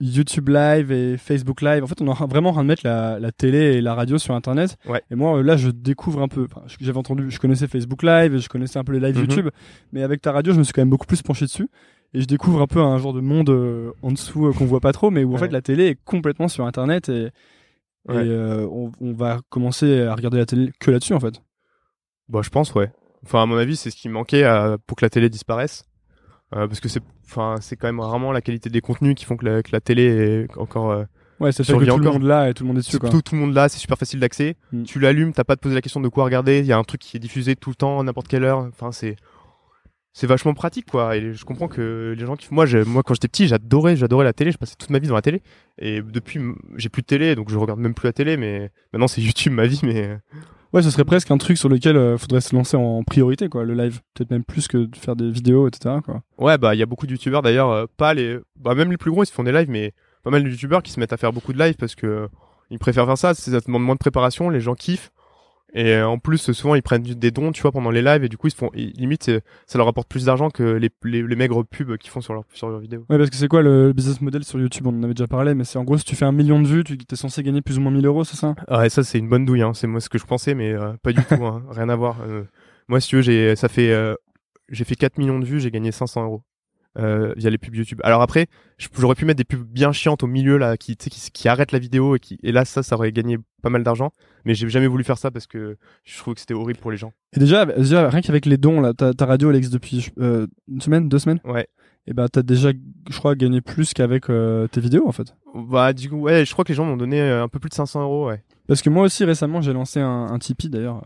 YouTube 0.00 0.48
Live 0.50 0.92
et 0.92 1.16
Facebook 1.16 1.62
Live. 1.62 1.82
En 1.82 1.86
fait, 1.86 2.00
on 2.02 2.12
est 2.12 2.26
vraiment 2.26 2.50
en 2.50 2.52
train 2.52 2.62
de 2.62 2.68
mettre 2.68 2.82
la, 2.84 3.18
la 3.18 3.32
télé 3.32 3.58
et 3.76 3.80
la 3.80 3.94
radio 3.94 4.18
sur 4.18 4.34
Internet. 4.34 4.76
Ouais. 4.86 5.02
Et 5.10 5.14
moi, 5.14 5.38
euh, 5.38 5.42
là, 5.42 5.56
je 5.56 5.70
découvre 5.70 6.20
un 6.22 6.28
peu. 6.28 6.44
Enfin, 6.50 6.62
j'avais 6.80 6.98
entendu, 6.98 7.30
je 7.30 7.38
connaissais 7.38 7.66
Facebook 7.66 8.02
Live, 8.02 8.36
je 8.38 8.48
connaissais 8.48 8.78
un 8.78 8.84
peu 8.84 8.92
les 8.92 9.00
lives 9.00 9.16
Mhm. 9.16 9.22
YouTube, 9.22 9.48
mais 9.92 10.02
avec 10.02 10.20
ta 10.20 10.32
radio, 10.32 10.52
je 10.52 10.58
me 10.58 10.64
suis 10.64 10.72
quand 10.72 10.82
même 10.82 10.90
beaucoup 10.90 11.06
plus 11.06 11.22
penché 11.22 11.46
dessus. 11.46 11.68
Et 12.14 12.20
je 12.20 12.26
découvre 12.26 12.60
un 12.62 12.66
peu 12.66 12.80
un 12.80 12.98
genre 12.98 13.12
de 13.12 13.20
monde 13.20 13.50
euh, 13.50 13.90
en 14.02 14.12
dessous 14.12 14.46
euh, 14.46 14.52
qu'on 14.52 14.64
voit 14.66 14.80
pas 14.80 14.92
trop, 14.92 15.10
mais 15.10 15.24
où 15.24 15.30
en 15.30 15.32
Ouais. 15.34 15.38
fait 15.40 15.48
la 15.52 15.60
télé 15.62 15.86
est 15.86 15.98
complètement 16.04 16.48
sur 16.48 16.64
Internet 16.66 17.08
et, 17.08 17.24
et, 17.24 18.12
Ouais. 18.12 18.16
euh, 18.18 18.66
on, 18.70 18.92
on 19.00 19.12
va 19.12 19.40
commencer 19.48 20.02
à 20.02 20.14
regarder 20.14 20.38
la 20.38 20.46
télé 20.46 20.70
que 20.78 20.90
là-dessus 20.90 21.14
en 21.14 21.20
fait. 21.20 21.42
Bah, 22.28 22.40
je 22.42 22.50
pense, 22.50 22.72
ouais. 22.74 22.92
Enfin, 23.24 23.42
à 23.42 23.46
mon 23.46 23.56
avis, 23.56 23.76
c'est 23.76 23.90
ce 23.90 23.96
qui 23.96 24.08
manquait 24.08 24.44
à- 24.44 24.76
pour 24.86 24.96
que 24.96 25.04
la 25.04 25.10
télé 25.10 25.28
disparaisse. 25.28 25.84
Euh, 26.54 26.66
parce 26.68 26.80
que 26.80 26.88
c'est, 26.88 27.02
enfin, 27.24 27.56
c'est 27.60 27.76
quand 27.76 27.88
même 27.88 27.98
rarement 28.00 28.30
la 28.32 28.40
qualité 28.40 28.70
des 28.70 28.80
contenus 28.80 29.14
qui 29.16 29.24
font 29.24 29.36
que 29.36 29.44
la, 29.44 29.62
que 29.62 29.70
la 29.72 29.80
télé 29.80 30.04
est 30.04 30.56
encore. 30.58 30.90
euh, 30.92 31.04
Ouais, 31.40 31.52
c'est 31.52 31.64
que 31.64 31.72
tout 31.72 31.78
le 31.98 32.10
monde 32.10 32.22
là 32.22 32.48
et 32.48 32.54
tout 32.54 32.62
le 32.64 32.68
monde 32.68 32.78
est 32.78 32.80
dessus 32.80 32.98
quoi. 32.98 33.10
tout, 33.10 33.20
tout 33.20 33.34
le 33.34 33.40
monde 33.42 33.52
là, 33.52 33.68
c'est 33.68 33.78
super 33.78 33.98
facile 33.98 34.20
d'accès. 34.20 34.56
Mm. 34.72 34.84
Tu 34.84 34.98
l'allumes, 35.00 35.32
t'as 35.34 35.44
pas 35.44 35.54
te 35.56 35.60
poser 35.60 35.74
la 35.74 35.82
question 35.82 36.00
de 36.00 36.08
quoi 36.08 36.24
regarder. 36.24 36.60
Il 36.60 36.66
y 36.66 36.72
a 36.72 36.78
un 36.78 36.82
truc 36.84 37.00
qui 37.02 37.14
est 37.16 37.20
diffusé 37.20 37.56
tout 37.56 37.68
le 37.70 37.76
temps, 37.76 38.00
à 38.00 38.02
n'importe 38.04 38.28
quelle 38.28 38.44
heure. 38.44 38.60
Enfin, 38.60 38.90
c'est, 38.90 39.16
c'est 40.14 40.26
vachement 40.26 40.54
pratique, 40.54 40.86
quoi. 40.90 41.14
Et 41.16 41.34
je 41.34 41.44
comprends 41.44 41.68
que 41.68 42.14
les 42.16 42.24
gens 42.24 42.36
qui, 42.36 42.46
moi, 42.54 42.64
j'ai- 42.64 42.84
moi, 42.84 43.02
quand 43.02 43.12
j'étais 43.12 43.28
petit, 43.28 43.48
j'adorais, 43.48 43.96
j'adorais 43.96 44.24
la 44.24 44.32
télé. 44.32 44.50
Je 44.50 44.56
passais 44.56 44.76
toute 44.78 44.88
ma 44.88 44.98
vie 44.98 45.08
devant 45.08 45.16
la 45.16 45.22
télé. 45.22 45.42
Et 45.78 46.00
depuis, 46.00 46.40
j'ai 46.76 46.88
plus 46.88 47.02
de 47.02 47.06
télé, 47.06 47.34
donc 47.34 47.50
je 47.50 47.58
regarde 47.58 47.80
même 47.80 47.92
plus 47.92 48.06
la 48.06 48.14
télé. 48.14 48.38
Mais 48.38 48.70
maintenant, 48.94 49.08
c'est 49.08 49.20
YouTube 49.20 49.52
ma 49.52 49.66
vie. 49.66 49.80
Mais 49.82 50.16
Ouais, 50.72 50.82
ce 50.82 50.90
serait 50.90 51.04
presque 51.04 51.30
un 51.30 51.38
truc 51.38 51.56
sur 51.56 51.68
lequel 51.68 51.96
euh, 51.96 52.18
faudrait 52.18 52.40
se 52.40 52.54
lancer 52.54 52.76
en 52.76 53.02
priorité 53.04 53.48
quoi, 53.48 53.64
le 53.64 53.74
live. 53.74 54.00
Peut-être 54.14 54.30
même 54.30 54.44
plus 54.44 54.68
que 54.68 54.78
de 54.78 54.96
faire 54.96 55.16
des 55.16 55.30
vidéos, 55.30 55.68
etc. 55.68 55.96
quoi. 56.04 56.22
Ouais, 56.38 56.58
bah 56.58 56.74
il 56.74 56.78
y 56.78 56.82
a 56.82 56.86
beaucoup 56.86 57.06
de 57.06 57.12
youtubeurs 57.12 57.42
d'ailleurs, 57.42 57.70
euh, 57.70 57.86
pas 57.96 58.14
les, 58.14 58.38
bah 58.56 58.74
même 58.74 58.90
les 58.90 58.96
plus 58.96 59.10
gros 59.10 59.22
ils 59.22 59.26
se 59.26 59.32
font 59.32 59.44
des 59.44 59.52
lives, 59.52 59.70
mais 59.70 59.92
pas 60.22 60.30
mal 60.30 60.42
de 60.42 60.48
youtubeurs 60.48 60.82
qui 60.82 60.90
se 60.90 61.00
mettent 61.00 61.12
à 61.12 61.16
faire 61.16 61.32
beaucoup 61.32 61.52
de 61.52 61.58
lives 61.58 61.76
parce 61.76 61.94
que 61.94 62.06
euh, 62.06 62.28
ils 62.70 62.78
préfèrent 62.78 63.06
faire 63.06 63.18
ça, 63.18 63.34
ça 63.34 63.60
demande 63.60 63.84
moins 63.84 63.94
de 63.94 64.00
préparation, 64.00 64.50
les 64.50 64.60
gens 64.60 64.74
kiffent. 64.74 65.12
Et 65.74 65.92
euh, 65.94 66.08
en 66.08 66.18
plus, 66.18 66.52
souvent 66.52 66.74
ils 66.74 66.82
prennent 66.82 67.02
des 67.02 67.30
dons, 67.30 67.52
tu 67.52 67.60
vois, 67.60 67.72
pendant 67.72 67.90
les 67.90 68.00
lives 68.00 68.24
et 68.24 68.28
du 68.28 68.36
coup 68.38 68.46
ils 68.46 68.50
se 68.52 68.56
font, 68.56 68.70
ils- 68.74 68.92
limite 68.92 69.28
euh, 69.28 69.40
ça 69.66 69.78
leur 69.78 69.88
apporte 69.88 70.08
plus 70.08 70.24
d'argent 70.24 70.48
que 70.48 70.62
les, 70.62 70.90
les, 71.04 71.22
les 71.22 71.36
maigres 71.36 71.64
pubs 71.64 71.96
qu'ils 71.98 72.10
font 72.10 72.20
sur 72.20 72.32
leur 72.34 72.44
sur 72.54 72.68
leurs 72.70 72.80
vidéos. 72.80 73.04
Ouais, 73.10 73.18
parce 73.18 73.30
que 73.30 73.36
c'est 73.36 73.48
quoi 73.48 73.62
le 73.62 73.92
business 73.92 74.20
model 74.20 74.44
sur 74.44 74.58
YouTube? 74.60 74.86
On 74.86 74.90
en 74.98 75.02
avait 75.02 75.12
déjà 75.14 75.26
parlé, 75.26 75.54
mais 75.54 75.64
c'est 75.64 75.78
en 75.78 75.84
gros 75.84 75.98
si 75.98 76.04
tu 76.04 76.16
fais 76.16 76.24
un 76.24 76.32
million 76.32 76.60
de 76.62 76.66
vues, 76.68 76.84
tu 76.84 76.94
es 77.10 77.16
censé 77.16 77.42
gagner 77.42 77.62
plus 77.62 77.78
ou 77.78 77.80
moins 77.80 77.92
1000 77.92 78.06
euros, 78.06 78.24
c'est 78.24 78.36
ça? 78.36 78.54
Ah 78.68 78.78
ouais, 78.78 78.88
ça 78.88 79.02
c'est 79.04 79.18
une 79.18 79.28
bonne 79.28 79.44
douille, 79.44 79.62
hein. 79.62 79.74
c'est 79.74 79.86
moi 79.86 80.00
ce 80.00 80.08
que 80.08 80.18
je 80.18 80.24
pensais, 80.24 80.54
mais 80.54 80.72
euh, 80.72 80.92
pas 81.02 81.12
du 81.12 81.22
tout, 81.24 81.44
hein. 81.44 81.62
rien 81.70 81.88
à 81.88 81.96
voir. 81.96 82.20
Euh, 82.26 82.44
moi, 82.88 83.00
si 83.00 83.08
tu 83.08 83.16
veux, 83.16 83.22
j'ai, 83.22 83.56
ça 83.56 83.68
fait, 83.68 83.90
euh, 83.92 84.14
j'ai 84.70 84.84
fait 84.84 84.94
4 84.94 85.18
millions 85.18 85.38
de 85.40 85.44
vues, 85.44 85.60
j'ai 85.60 85.70
gagné 85.72 85.90
500 85.92 86.24
euros 86.24 86.42
euh, 86.96 87.32
via 87.36 87.50
les 87.50 87.58
pubs 87.58 87.74
YouTube. 87.74 88.00
Alors 88.04 88.22
après, 88.22 88.46
j'aurais 88.98 89.14
pu 89.14 89.24
mettre 89.24 89.38
des 89.38 89.44
pubs 89.44 89.62
bien 89.66 89.92
chiantes 89.92 90.22
au 90.22 90.26
milieu 90.26 90.56
là, 90.56 90.76
qui, 90.76 90.96
tu 90.96 91.04
sais, 91.04 91.10
qui, 91.10 91.30
qui 91.30 91.48
arrêtent 91.48 91.72
la 91.72 91.78
vidéo 91.78 92.16
et 92.16 92.18
qui, 92.18 92.38
et 92.42 92.52
là 92.52 92.64
ça, 92.64 92.82
ça 92.82 92.94
aurait 92.96 93.12
gagné 93.12 93.38
pas 93.62 93.70
mal 93.70 93.82
d'argent, 93.82 94.10
mais 94.44 94.54
j'ai 94.54 94.68
jamais 94.68 94.86
voulu 94.86 95.04
faire 95.04 95.18
ça 95.18 95.30
parce 95.30 95.46
que 95.46 95.76
je 96.04 96.18
trouve 96.18 96.34
que 96.34 96.40
c'était 96.40 96.54
horrible 96.54 96.78
pour 96.80 96.90
les 96.90 96.96
gens. 96.96 97.12
Et 97.34 97.40
déjà, 97.40 97.66
déjà 97.66 98.08
rien 98.08 98.20
qu'avec 98.20 98.46
les 98.46 98.56
dons, 98.56 98.80
là, 98.80 98.94
ta, 98.94 99.12
ta 99.12 99.26
radio 99.26 99.50
existe 99.52 99.72
depuis 99.72 100.08
euh, 100.18 100.46
une 100.68 100.80
semaine, 100.80 101.08
deux 101.08 101.18
semaines, 101.18 101.40
Ouais. 101.44 101.66
et 102.06 102.12
ben 102.14 102.28
t'as 102.28 102.42
déjà, 102.42 102.70
je 103.10 103.18
crois, 103.18 103.34
gagné 103.34 103.60
plus 103.60 103.92
qu'avec 103.92 104.30
euh, 104.30 104.66
tes 104.68 104.80
vidéos 104.80 105.06
en 105.08 105.12
fait. 105.12 105.34
Bah 105.54 105.92
du 105.92 106.08
coup, 106.08 106.16
ouais, 106.16 106.44
je 106.44 106.52
crois 106.52 106.64
que 106.64 106.68
les 106.70 106.74
gens 106.76 106.84
m'ont 106.84 106.96
donné 106.96 107.20
euh, 107.20 107.42
un 107.42 107.48
peu 107.48 107.58
plus 107.58 107.70
de 107.70 107.74
500 107.74 108.02
euros, 108.02 108.28
ouais. 108.28 108.42
Parce 108.68 108.82
que 108.82 108.90
moi 108.90 109.04
aussi 109.04 109.24
récemment 109.24 109.60
j'ai 109.60 109.72
lancé 109.72 110.00
un, 110.00 110.26
un 110.30 110.38
Tipeee 110.38 110.68
d'ailleurs. 110.70 111.02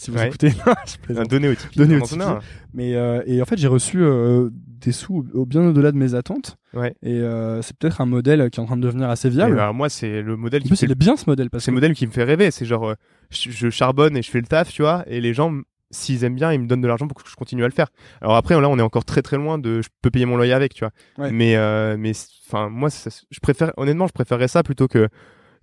Si 0.00 0.10
vous 0.10 0.16
Ouais. 0.16 0.28
écoutez, 0.28 0.50
donné 1.28 1.48
au 1.48 1.54
Tipeee. 1.54 1.78
Donné 1.78 1.96
au 1.96 2.20
a 2.20 2.24
un. 2.36 2.38
Mais 2.72 2.94
euh, 2.94 3.22
et 3.26 3.42
en 3.42 3.44
fait 3.44 3.58
j'ai 3.58 3.66
reçu 3.68 3.98
euh, 4.00 4.48
des 4.52 4.92
sous 4.92 5.26
au- 5.34 5.44
bien 5.44 5.62
au-delà 5.62 5.92
de 5.92 5.98
mes 5.98 6.14
attentes. 6.14 6.56
Ouais. 6.72 6.94
Et 7.02 7.18
euh, 7.20 7.60
c'est 7.60 7.76
peut-être 7.76 8.00
un 8.00 8.06
modèle 8.06 8.48
qui 8.50 8.60
est 8.60 8.62
en 8.62 8.66
train 8.66 8.78
de 8.78 8.82
devenir 8.82 9.10
assez 9.10 9.28
viable. 9.28 9.58
alors, 9.60 9.74
moi, 9.74 9.90
c'est 9.90 10.22
le 10.22 10.36
modèle 10.36 10.60
en 10.60 10.62
qui 10.62 10.68
plus 10.68 10.72
me 10.76 10.76
fait 10.78 10.86
il 10.86 10.92
est 10.92 10.94
bien 10.94 11.16
ce 11.16 11.24
modèle 11.28 11.50
parce 11.50 11.64
C'est 11.64 11.70
que 11.70 11.74
le 11.74 11.80
modèle 11.82 11.94
qui 11.94 12.06
me 12.06 12.12
fait 12.12 12.24
rêver. 12.24 12.50
C'est 12.50 12.64
genre, 12.64 12.94
je, 13.28 13.50
je 13.50 13.68
charbonne 13.68 14.16
et 14.16 14.22
je 14.22 14.30
fais 14.30 14.40
le 14.40 14.46
taf, 14.46 14.72
tu 14.72 14.80
vois, 14.80 15.04
et 15.06 15.20
les 15.20 15.34
gens, 15.34 15.52
s'ils 15.90 16.24
aiment 16.24 16.36
bien, 16.36 16.50
ils 16.52 16.60
me 16.60 16.66
donnent 16.66 16.80
de 16.80 16.88
l'argent 16.88 17.06
pour 17.06 17.22
que 17.22 17.28
je 17.28 17.36
continue 17.36 17.64
à 17.64 17.68
le 17.68 17.74
faire. 17.74 17.88
Alors 18.22 18.36
après, 18.36 18.58
là, 18.58 18.68
on 18.70 18.78
est 18.78 18.82
encore 18.82 19.04
très 19.04 19.20
très 19.20 19.36
loin 19.36 19.58
de, 19.58 19.82
je 19.82 19.88
peux 20.00 20.10
payer 20.10 20.24
mon 20.24 20.36
loyer 20.36 20.54
avec, 20.54 20.72
tu 20.72 20.80
vois. 20.84 20.92
Ouais. 21.18 21.30
Mais, 21.30 21.56
mais, 21.98 22.12
enfin, 22.48 22.70
moi, 22.70 22.88
ça- 22.88 23.10
je 23.30 23.40
préfère, 23.40 23.72
honnêtement, 23.76 24.06
je 24.06 24.12
préférerais 24.12 24.48
ça 24.48 24.62
plutôt 24.62 24.88
que 24.88 25.08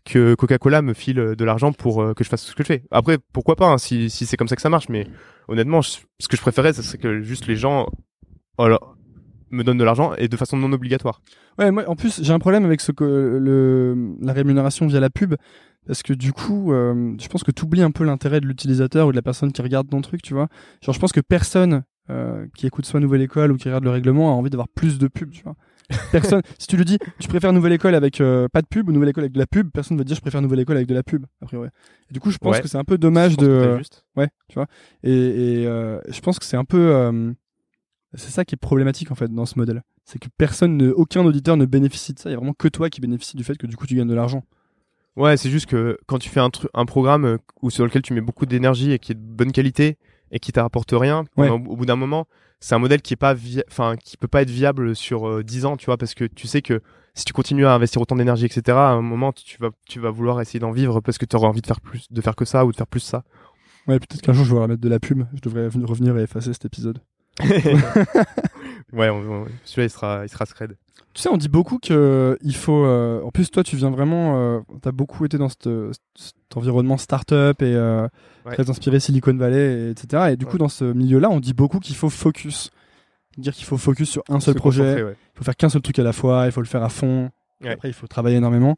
que 0.08 0.36
Coca-Cola 0.36 0.82
me 0.82 0.94
file 0.94 1.20
euh, 1.20 1.36
de 1.36 1.46
l'argent 1.46 1.74
pour 1.74 2.02
euh, 2.02 2.14
que 2.14 2.24
je 2.24 2.30
fasse 2.30 2.44
ce 2.44 2.56
que 2.56 2.64
je 2.64 2.68
fais. 2.68 2.84
Après, 2.92 3.18
pourquoi 3.34 3.56
pas, 3.56 3.68
hein, 3.68 3.78
si, 3.78 4.10
si 4.10 4.26
c'est 4.26 4.38
comme 4.38 4.48
ça 4.48 4.56
que 4.56 4.62
ça 4.62 4.70
marche, 4.70 4.90
mais 4.90 5.08
honnêtement, 5.48 5.82
ce 5.82 6.00
que 6.30 6.38
je 6.38 6.42
préférais, 6.42 6.74
ce 6.74 6.82
serait 6.82 6.98
que 6.98 7.22
juste 7.22 7.48
les 7.48 7.56
gens, 7.56 7.88
voilà, 8.58 8.80
me 9.52 9.64
donnent 9.64 9.78
de 9.78 9.84
l'argent 9.84 10.14
et 10.18 10.28
de 10.28 10.38
façon 10.38 10.58
non 10.58 10.72
obligatoire. 10.72 11.22
Ouais, 11.58 11.72
moi, 11.72 11.84
en 11.88 11.96
plus, 11.96 12.22
j'ai 12.24 12.34
un 12.34 12.40
problème 12.40 12.66
avec 12.66 12.82
le, 13.00 14.16
la 14.22 14.34
rémunération 14.34 14.88
via 14.88 15.00
la 15.00 15.10
pub. 15.10 15.36
Parce 15.86 16.04
que 16.04 16.14
du 16.14 16.34
coup, 16.34 16.74
euh, 16.74 17.16
je 17.20 17.28
pense 17.30 17.44
que 17.44 17.52
tu 17.52 17.64
oublies 17.64 17.82
un 17.82 17.92
peu 17.92 18.04
l'intérêt 18.04 18.42
de 18.42 18.46
l'utilisateur 18.46 19.08
ou 19.08 19.12
de 19.12 19.16
la 19.16 19.22
personne 19.22 19.54
qui 19.54 19.62
regarde 19.62 19.90
ton 19.90 20.02
truc, 20.02 20.22
tu 20.22 20.34
vois. 20.34 20.50
Genre, 20.82 20.94
je 20.94 21.00
pense 21.00 21.14
que 21.14 21.22
personne 21.22 21.84
euh, 22.10 22.46
qui 22.58 22.68
écoute 22.68 22.86
soit 22.86 23.00
Nouvelle 23.00 23.22
École 23.22 23.54
ou 23.54 23.58
qui 23.58 23.70
regarde 23.70 23.86
le 23.86 23.92
règlement 23.92 24.30
a 24.30 24.34
envie 24.34 24.50
d'avoir 24.50 24.68
plus 24.68 25.00
de 25.00 25.08
pub, 25.08 25.32
tu 25.32 25.44
vois. 25.44 25.56
Personne, 26.12 26.42
si 26.60 26.68
tu 26.68 26.76
lui 26.78 26.84
dis, 26.86 26.98
tu 27.20 27.28
préfères 27.28 27.54
Nouvelle 27.54 27.72
École 27.74 27.96
avec 27.96 28.20
euh, 28.20 28.48
pas 28.52 28.62
de 28.62 28.68
pub 28.68 28.90
ou 28.90 28.92
Nouvelle 28.92 29.10
École 29.10 29.24
avec 29.24 29.34
de 29.34 29.40
la 29.40 29.48
pub, 29.48 29.70
personne 29.72 29.98
va 29.98 30.04
te 30.04 30.08
dire, 30.08 30.16
je 30.18 30.22
préfère 30.22 30.42
Nouvelle 30.42 30.60
École 30.60 30.76
avec 30.76 30.88
de 30.88 30.94
la 30.94 31.04
pub, 31.04 31.26
a 31.42 31.46
priori. 31.46 31.70
Et 32.10 32.14
du 32.14 32.20
coup, 32.20 32.30
je 32.32 32.38
pense 32.38 32.56
Ouais. 32.56 32.62
que 32.62 32.68
c'est 32.68 32.78
un 32.78 32.84
peu 32.84 32.98
dommage 32.98 33.32
Je 33.32 33.36
pense 33.38 33.46
de. 33.46 33.50
que 33.74 33.78
juste. 33.78 34.06
Ouais, 34.16 34.28
tu 34.50 34.56
vois. 34.56 34.68
Et, 35.04 35.12
et 35.62 35.68
euh, 35.68 36.00
je 36.10 36.20
pense 36.20 36.40
que 36.40 36.46
c'est 36.46 36.58
un 36.58 36.66
peu. 36.66 36.94
euh, 36.96 37.32
c'est 38.14 38.32
ça 38.32 38.46
qui 38.46 38.56
est 38.56 38.58
problématique 38.58 39.12
en 39.12 39.16
fait 39.16 39.28
dans 39.34 39.46
ce 39.46 39.58
modèle. 39.58 39.82
C'est 40.06 40.20
que 40.20 40.28
personne, 40.38 40.78
ne, 40.78 40.92
aucun 40.92 41.24
auditeur 41.26 41.58
ne 41.58 41.66
bénéficie 41.66 42.14
de 42.14 42.20
ça. 42.20 42.30
Il 42.30 42.34
y 42.34 42.36
a 42.36 42.38
vraiment 42.38 42.54
que 42.54 42.68
toi 42.68 42.90
qui 42.90 43.02
bénéficie 43.02 43.36
du 43.38 43.44
fait 43.44 43.58
que 43.58 43.68
du 43.68 43.76
coup 43.76 43.86
tu 43.86 43.96
gagnes 43.96 44.08
de 44.08 44.16
l'argent. 44.16 44.44
Ouais, 45.16 45.36
c'est 45.36 45.50
juste 45.50 45.66
que 45.66 45.98
quand 46.06 46.20
tu 46.20 46.30
fais 46.30 46.40
un, 46.40 46.86
programme 46.86 47.26
euh, 47.26 47.38
où 47.62 47.70
sur 47.70 47.84
lequel 47.84 48.02
tu 48.04 48.14
mets 48.14 48.22
beaucoup 48.22 48.46
d'énergie 48.46 48.92
et 48.92 49.00
qui 49.00 49.14
est 49.14 49.16
de 49.16 49.20
bonne 49.20 49.52
qualité 49.52 49.98
et 50.32 50.40
qui 50.40 50.52
t'apporte 50.52 50.92
rien, 50.94 51.24
Ouais. 51.38 51.48
pendant- 51.48 51.66
au 51.70 51.76
bout 51.76 51.86
d'un 51.86 51.96
moment, 51.96 52.28
c'est 52.60 52.76
un 52.76 52.80
modèle 52.80 53.02
qui 53.02 53.14
est 53.14 53.18
pas, 53.18 53.36
enfin, 53.70 53.96
qui 53.98 54.18
peut 54.18 54.28
pas 54.28 54.42
être 54.42 54.50
viable 54.50 54.96
sur 54.96 55.28
euh, 55.28 55.44
10 55.44 55.66
ans, 55.66 55.78
tu 55.78 55.86
vois, 55.88 55.98
parce 55.98 56.14
que 56.16 56.26
tu 56.26 56.48
sais 56.48 56.62
que 56.62 56.82
si 57.14 57.26
tu 57.26 57.34
continues 57.34 57.66
à 57.66 57.74
investir 57.74 58.02
autant 58.02 58.16
d'énergie, 58.16 58.46
etc., 58.46 58.78
à 58.78 58.90
un 58.92 59.02
moment, 59.02 59.32
tu 59.32 59.58
vas, 59.60 59.70
tu 59.88 60.00
vas 60.00 60.12
vouloir 60.12 60.40
essayer 60.42 60.60
d'en 60.60 60.72
vivre 60.72 61.00
parce 61.02 61.18
que 61.18 61.26
tu 61.26 61.36
auras 61.36 61.48
envie 61.48 61.62
de 61.62 61.68
faire 61.68 61.82
plus, 61.82 62.06
de 62.12 62.22
faire 62.22 62.36
que 62.36 62.46
ça 62.46 62.66
ou 62.66 62.72
de 62.72 62.76
faire 62.78 62.88
plus 62.88 63.00
ça. 63.00 63.24
Ouais, 63.88 64.00
peut-être 64.00 64.22
qu'un 64.22 64.34
jour 64.34 64.44
je 64.46 64.54
vais 64.54 64.62
remettre 64.62 64.82
de 64.82 64.90
la 64.90 65.00
pub. 65.00 65.24
Je 65.34 65.40
devrais 65.42 65.68
venir- 65.70 65.88
revenir 65.88 66.18
et 66.18 66.24
effacer 66.24 66.52
cet 66.54 66.66
épisode. 66.66 67.00
ouais, 68.94 69.08
celui-là, 69.64 69.86
il 69.86 69.90
sera, 69.90 70.24
il 70.26 70.30
sera 70.30 70.46
scred. 70.46 70.76
Tu 71.14 71.22
sais, 71.24 71.30
on 71.30 71.38
dit 71.38 71.50
beaucoup 71.50 71.80
que 71.80 72.38
il 72.42 72.56
faut. 72.56 72.86
euh, 72.86 73.22
en 73.24 73.32
plus, 73.32 73.50
toi, 73.50 73.64
tu 73.64 73.76
viens 73.76 73.90
vraiment. 73.90 74.38
Euh, 74.38 74.60
T'as 74.82 74.92
beaucoup 74.92 75.26
été 75.26 75.38
dans 75.38 75.50
cet, 75.50 75.68
cet 76.16 76.36
environnement 76.56 76.98
start-up 76.98 77.62
et 77.62 77.74
euh, 77.76 78.08
Ouais. 78.46 78.54
très 78.54 78.70
inspiré 78.70 79.00
Silicon 79.02 79.36
Valley, 79.36 79.88
et 79.88 79.90
etc. 79.90 80.32
Et 80.32 80.38
du 80.38 80.46
coup, 80.46 80.54
Ouais. 80.54 80.60
dans 80.60 80.70
ce 80.70 80.86
milieu-là, 80.86 81.30
on 81.30 81.40
dit 81.40 81.54
beaucoup 81.54 81.80
qu'il 81.80 81.96
faut 81.96 82.10
focus. 82.10 82.70
Dire 83.38 83.54
qu'il 83.54 83.66
faut 83.66 83.78
focus 83.78 84.10
sur 84.10 84.24
un 84.30 84.40
seul 84.40 84.54
Se 84.54 84.60
projet. 84.60 85.04
ouais. 85.04 85.16
il 85.36 85.38
faut 85.38 85.44
faire 85.44 85.56
qu'un 85.56 85.70
seul 85.70 85.82
truc 85.82 86.00
à 86.00 86.04
la 86.04 86.14
fois, 86.14 86.46
il 86.46 86.52
faut 86.52 86.62
le 86.62 86.68
faire 86.68 86.84
à 86.84 86.90
fond. 86.90 87.30
Après, 87.66 87.90
il 87.90 87.94
faut 87.94 88.08
travailler 88.08 88.38
énormément. 88.38 88.76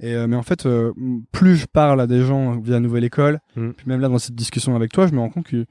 Et 0.00 0.14
euh, 0.14 0.26
mais 0.26 0.36
en 0.36 0.42
fait, 0.42 0.66
euh, 0.66 0.92
plus 1.32 1.56
je 1.56 1.66
parle 1.66 2.00
à 2.02 2.06
des 2.06 2.20
gens 2.22 2.58
via 2.58 2.78
Nouvelle 2.80 3.04
École, 3.04 3.40
Mm. 3.56 3.70
puis 3.70 3.88
même 3.88 4.00
là 4.00 4.08
dans 4.08 4.18
cette 4.18 4.34
discussion 4.34 4.76
avec 4.76 4.92
toi, 4.92 5.06
je 5.06 5.12
me 5.14 5.20
rends 5.20 5.30
compte 5.30 5.46
qu'il 5.46 5.66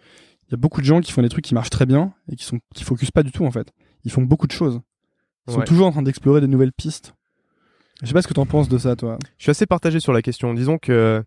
y 0.52 0.54
a 0.54 0.58
beaucoup 0.58 0.82
de 0.82 0.86
gens 0.86 1.02
qui 1.02 1.12
font 1.12 1.22
des 1.22 1.30
trucs 1.30 1.46
qui 1.46 1.54
marchent 1.54 1.70
très 1.70 1.86
bien 1.86 2.14
et 2.32 2.36
qui 2.36 2.44
sont 2.44 2.60
qui 2.74 2.84
focusent 2.84 3.12
pas 3.12 3.24
du 3.24 3.32
tout 3.32 3.46
en 3.46 3.52
fait. 3.52 3.72
Ils 4.04 4.12
font 4.12 4.22
beaucoup 4.22 4.48
de 4.48 4.52
choses. 4.52 4.82
Ils 5.48 5.54
sont 5.54 5.62
toujours 5.62 5.88
en 5.88 5.92
train 5.92 6.02
d'explorer 6.02 6.42
des 6.42 6.48
nouvelles 6.48 6.74
pistes. 6.74 7.14
Je 8.02 8.08
sais 8.08 8.14
pas 8.14 8.22
ce 8.22 8.28
que 8.28 8.34
t'en 8.34 8.46
penses 8.46 8.68
de 8.68 8.78
ça, 8.78 8.96
toi. 8.96 9.18
Je 9.38 9.44
suis 9.44 9.52
assez 9.52 9.66
partagé 9.66 10.00
sur 10.00 10.12
la 10.14 10.22
question. 10.22 10.54
Disons 10.54 10.78
que 10.78 11.24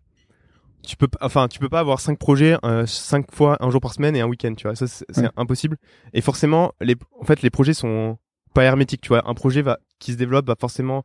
tu 0.83 0.95
peux, 0.97 1.07
pas- 1.07 1.17
enfin, 1.21 1.47
tu 1.47 1.59
peux 1.59 1.69
pas 1.69 1.79
avoir 1.79 1.99
cinq 1.99 2.17
projets, 2.19 2.57
euh, 2.63 2.85
cinq 2.85 3.31
fois 3.33 3.57
un 3.61 3.69
jour 3.69 3.81
par 3.81 3.93
semaine 3.93 4.15
et 4.15 4.21
un 4.21 4.27
week-end, 4.27 4.53
tu 4.55 4.67
vois. 4.67 4.75
Ça, 4.75 4.87
c'est 4.87 5.05
c'est 5.09 5.21
Ouais. 5.23 5.29
impossible. 5.35 5.77
Et 6.13 6.21
forcément, 6.21 6.73
les, 6.81 6.95
en 7.19 7.25
fait, 7.25 7.41
les 7.41 7.49
projets 7.49 7.73
sont 7.73 8.17
pas 8.53 8.63
hermétiques, 8.63 9.01
tu 9.01 9.09
vois. 9.09 9.27
Un 9.29 9.33
projet 9.33 9.61
va, 9.61 9.79
qui 9.99 10.11
se 10.13 10.17
développe 10.17 10.47
va 10.47 10.55
forcément 10.59 11.03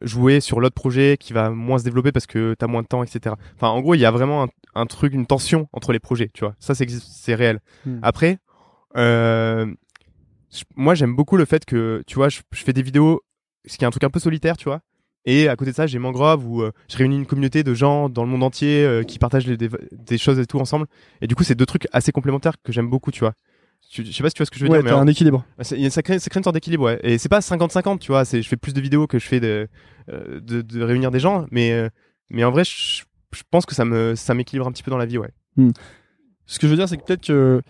jouer 0.00 0.40
sur 0.40 0.60
l'autre 0.60 0.74
projet 0.74 1.16
qui 1.18 1.32
va 1.32 1.50
moins 1.50 1.78
se 1.78 1.84
développer 1.84 2.12
parce 2.12 2.26
que 2.26 2.54
t'as 2.58 2.66
moins 2.66 2.82
de 2.82 2.86
temps, 2.86 3.02
etc. 3.02 3.34
Enfin, 3.54 3.68
en 3.68 3.80
gros, 3.80 3.94
il 3.94 4.00
y 4.00 4.04
a 4.04 4.10
vraiment 4.10 4.44
un, 4.44 4.48
un 4.74 4.86
truc, 4.86 5.12
une 5.14 5.26
tension 5.26 5.68
entre 5.72 5.92
les 5.92 5.98
projets, 6.00 6.30
tu 6.34 6.44
vois. 6.44 6.54
Ça, 6.58 6.74
c'est 6.74 7.34
réel. 7.34 7.60
Hmm. 7.84 7.98
Après, 8.02 8.38
euh, 8.96 9.66
moi, 10.76 10.94
j'aime 10.94 11.14
beaucoup 11.14 11.36
le 11.36 11.44
fait 11.44 11.64
que, 11.64 12.02
tu 12.06 12.14
vois, 12.16 12.28
je, 12.28 12.40
je 12.52 12.62
fais 12.64 12.72
des 12.72 12.82
vidéos, 12.82 13.22
ce 13.66 13.76
qui 13.78 13.84
est 13.84 13.86
un 13.86 13.90
truc 13.90 14.04
un 14.04 14.10
peu 14.10 14.20
solitaire, 14.20 14.56
tu 14.56 14.64
vois. 14.64 14.80
Et 15.24 15.48
à 15.48 15.56
côté 15.56 15.72
de 15.72 15.76
ça, 15.76 15.86
j'ai 15.88 15.98
Mangrove 15.98 16.46
où 16.46 16.62
euh, 16.62 16.70
je 16.88 16.96
réunis 16.96 17.16
une 17.16 17.26
communauté 17.26 17.64
de 17.64 17.74
gens 17.74 18.08
dans 18.08 18.22
le 18.22 18.30
monde 18.30 18.44
entier 18.44 18.84
euh, 18.84 19.02
qui 19.02 19.18
partagent 19.18 19.46
les- 19.48 19.56
des, 19.56 19.68
des 19.90 20.18
choses 20.18 20.38
et 20.38 20.46
tout 20.46 20.60
ensemble. 20.60 20.86
Et 21.20 21.26
du 21.26 21.34
coup, 21.34 21.42
c'est 21.42 21.56
deux 21.56 21.66
trucs 21.66 21.88
assez 21.92 22.12
complémentaires 22.12 22.54
que 22.62 22.70
j'aime 22.72 22.88
beaucoup, 22.88 23.10
tu 23.10 23.20
vois. 23.20 23.32
Je 23.90 24.02
sais 24.10 24.22
pas 24.22 24.28
si 24.30 24.34
tu 24.34 24.38
vois 24.40 24.46
ce 24.46 24.50
que 24.50 24.58
je 24.58 24.64
veux 24.64 24.70
Ouais, 24.70 24.82
dire, 24.82 24.84
mais 24.84 24.90
un 25.00 25.06
équilibre. 25.06 25.44
il 25.72 25.90
ça, 25.90 26.02
crée, 26.02 26.18
ça 26.18 26.28
crée 26.28 26.38
une 26.40 26.44
sorte 26.44 26.54
d'équilibre, 26.54 26.84
ouais. 26.84 26.98
Et 27.02 27.18
c'est 27.18 27.28
pas 27.28 27.38
50-50, 27.40 27.98
tu 28.00 28.12
vois. 28.12 28.24
Je 28.24 28.42
fais 28.42 28.56
plus 28.56 28.72
de 28.74 28.80
vidéos 28.80 29.06
que 29.06 29.18
je 29.18 29.26
fais 29.26 29.40
de, 29.40 29.68
euh, 30.10 30.40
de, 30.40 30.60
de 30.62 30.82
réunir 30.82 31.10
des 31.10 31.20
gens, 31.20 31.46
mais, 31.50 31.72
euh, 31.72 31.88
mais 32.30 32.42
en 32.44 32.50
vrai, 32.50 32.64
je, 32.64 33.02
je 33.32 33.42
pense 33.50 33.64
que 33.66 33.74
ça 33.74 33.84
me, 33.84 34.14
ça 34.16 34.34
m'équilibre 34.34 34.66
un 34.66 34.72
petit 34.72 34.82
peu 34.82 34.90
dans 34.90 34.98
la 34.98 35.06
vie, 35.06 35.18
ouais. 35.18 35.30
Ce 36.46 36.58
que 36.58 36.66
je 36.66 36.72
veux 36.72 36.76
dire, 36.76 36.88
c'est 36.88 36.96
que 36.96 37.04
peut-être 37.04 37.26
que 37.26 37.62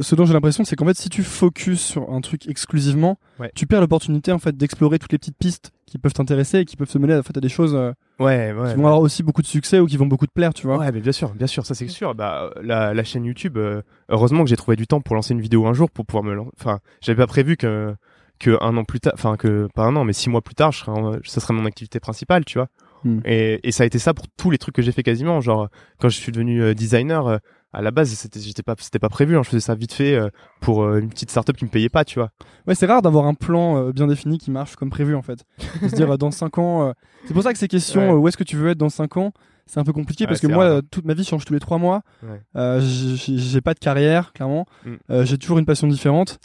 ce 0.00 0.14
dont 0.14 0.24
j'ai 0.24 0.32
l'impression, 0.32 0.64
c'est 0.64 0.76
qu'en 0.76 0.86
fait, 0.86 0.96
si 0.96 1.08
tu 1.08 1.22
focuses 1.22 1.80
sur 1.80 2.10
un 2.10 2.20
truc 2.20 2.46
exclusivement, 2.48 3.18
Ouais. 3.38 3.50
tu 3.54 3.66
perds 3.66 3.80
l'opportunité 3.80 4.32
en 4.32 4.38
fait 4.38 4.56
d'explorer 4.56 4.98
toutes 4.98 5.12
les 5.12 5.18
petites 5.18 5.36
pistes 5.36 5.72
qui 5.86 5.98
peuvent 5.98 6.12
t'intéresser 6.12 6.60
et 6.60 6.64
qui 6.64 6.76
peuvent 6.76 6.88
se 6.88 6.98
mener 6.98 7.14
en 7.16 7.22
fait, 7.22 7.36
à 7.36 7.40
des 7.40 7.48
choses 7.48 7.74
euh, 7.74 7.92
Ouais, 8.20 8.52
ouais. 8.52 8.70
qui 8.70 8.76
vont 8.76 8.86
avoir 8.86 9.00
aussi 9.00 9.22
beaucoup 9.22 9.42
de 9.42 9.46
succès 9.46 9.80
ou 9.80 9.86
qui 9.86 9.96
vont 9.96 10.06
beaucoup 10.06 10.26
te 10.26 10.32
plaire, 10.32 10.54
tu 10.54 10.66
vois. 10.66 10.78
Ouais, 10.78 10.90
mais 10.92 11.00
bien 11.00 11.12
sûr, 11.12 11.34
bien 11.34 11.46
sûr, 11.46 11.66
ça 11.66 11.74
c'est 11.74 11.88
sûr. 11.88 12.14
Bah, 12.14 12.50
la, 12.62 12.94
la 12.94 13.04
chaîne 13.04 13.24
YouTube, 13.24 13.56
euh, 13.58 13.82
heureusement 14.08 14.44
que 14.44 14.50
j'ai 14.50 14.56
trouvé 14.56 14.76
du 14.76 14.86
temps 14.86 15.00
pour 15.00 15.14
lancer 15.16 15.34
une 15.34 15.40
vidéo 15.40 15.66
un 15.66 15.72
jour 15.74 15.90
pour 15.90 16.06
pouvoir 16.06 16.24
me 16.24 16.34
lancer. 16.34 16.50
Enfin, 16.58 16.78
j'avais 17.02 17.16
pas 17.18 17.26
prévu 17.26 17.56
que 17.56 17.94
que 18.40 18.58
un 18.60 18.76
an 18.76 18.84
plus 18.84 18.98
tard, 19.00 19.12
enfin 19.14 19.36
que 19.36 19.68
pas 19.74 19.84
un 19.84 19.94
an, 19.94 20.04
mais 20.04 20.12
six 20.12 20.28
mois 20.28 20.42
plus 20.42 20.56
tard, 20.56 20.72
je 20.72 20.80
serais 20.80 20.90
en- 20.92 21.18
ça 21.24 21.40
serait 21.40 21.54
mon 21.54 21.66
activité 21.66 22.00
principale, 22.00 22.44
tu 22.44 22.58
vois. 22.58 22.66
Hmm. 23.04 23.20
Et, 23.24 23.60
et 23.62 23.70
ça 23.70 23.84
a 23.84 23.86
été 23.86 23.98
ça 24.00 24.12
pour 24.14 24.26
tous 24.36 24.50
les 24.50 24.58
trucs 24.58 24.74
que 24.74 24.82
j'ai 24.82 24.90
fait 24.92 25.02
quasiment. 25.04 25.40
Genre, 25.40 25.68
quand 26.00 26.08
je 26.08 26.16
suis 26.16 26.32
devenu 26.32 26.60
euh, 26.62 26.74
designer, 26.74 27.38
à 27.74 27.82
la 27.82 27.90
base, 27.90 28.08
c'était 28.10 28.40
j'étais 28.40 28.62
pas 28.62 28.74
c'était 28.78 28.98
pas 28.98 29.08
prévu. 29.08 29.36
hein, 29.36 29.42
je 29.42 29.48
faisais 29.50 29.60
ça 29.60 29.74
vite 29.74 29.92
fait 29.92 30.14
euh, 30.14 30.28
pour 30.60 30.82
euh, 30.84 31.00
une 31.00 31.08
petite 31.10 31.30
startup 31.30 31.56
qui 31.56 31.64
me 31.64 31.70
payait 31.70 31.88
pas, 31.88 32.04
tu 32.04 32.18
vois. 32.18 32.30
Ouais, 32.66 32.74
c'est 32.74 32.86
rare 32.86 33.02
d'avoir 33.02 33.26
un 33.26 33.34
plan 33.34 33.76
euh, 33.78 33.92
bien 33.92 34.06
défini 34.06 34.38
qui 34.38 34.50
marche 34.50 34.76
comme 34.76 34.90
prévu 34.90 35.14
en 35.14 35.22
fait. 35.22 35.44
De 35.82 35.88
se 35.88 35.94
dire 35.96 36.16
dans 36.18 36.30
5 36.30 36.58
ans. 36.58 36.92
C'est 37.26 37.34
pour 37.34 37.42
ça 37.42 37.52
que 37.52 37.58
ces 37.58 37.68
questions, 37.68 38.12
Ouais. 38.12 38.16
où 38.18 38.28
est-ce 38.28 38.36
que 38.36 38.44
tu 38.44 38.56
veux 38.56 38.70
être 38.70 38.78
dans 38.78 38.88
5 38.88 39.16
ans, 39.16 39.32
c'est 39.66 39.80
un 39.80 39.84
peu 39.84 39.92
compliqué 39.92 40.24
Ouais, 40.24 40.28
parce 40.28 40.40
que 40.40 40.46
moi, 40.46 40.64
rare. 40.64 40.72
euh, 40.76 40.80
toute 40.90 41.04
ma 41.04 41.14
vie 41.14 41.24
change 41.24 41.44
tous 41.44 41.52
les 41.54 41.60
3 41.60 41.78
mois. 41.78 42.02
Ouais. 42.22 42.40
J'ai- 42.80 43.60
pas 43.60 43.74
de 43.74 43.78
carrière, 43.80 44.32
clairement. 44.32 44.66
Mm. 44.86 45.24
J'ai 45.24 45.38
toujours 45.38 45.58
une 45.58 45.66
passion 45.66 45.86
différente. 45.88 46.38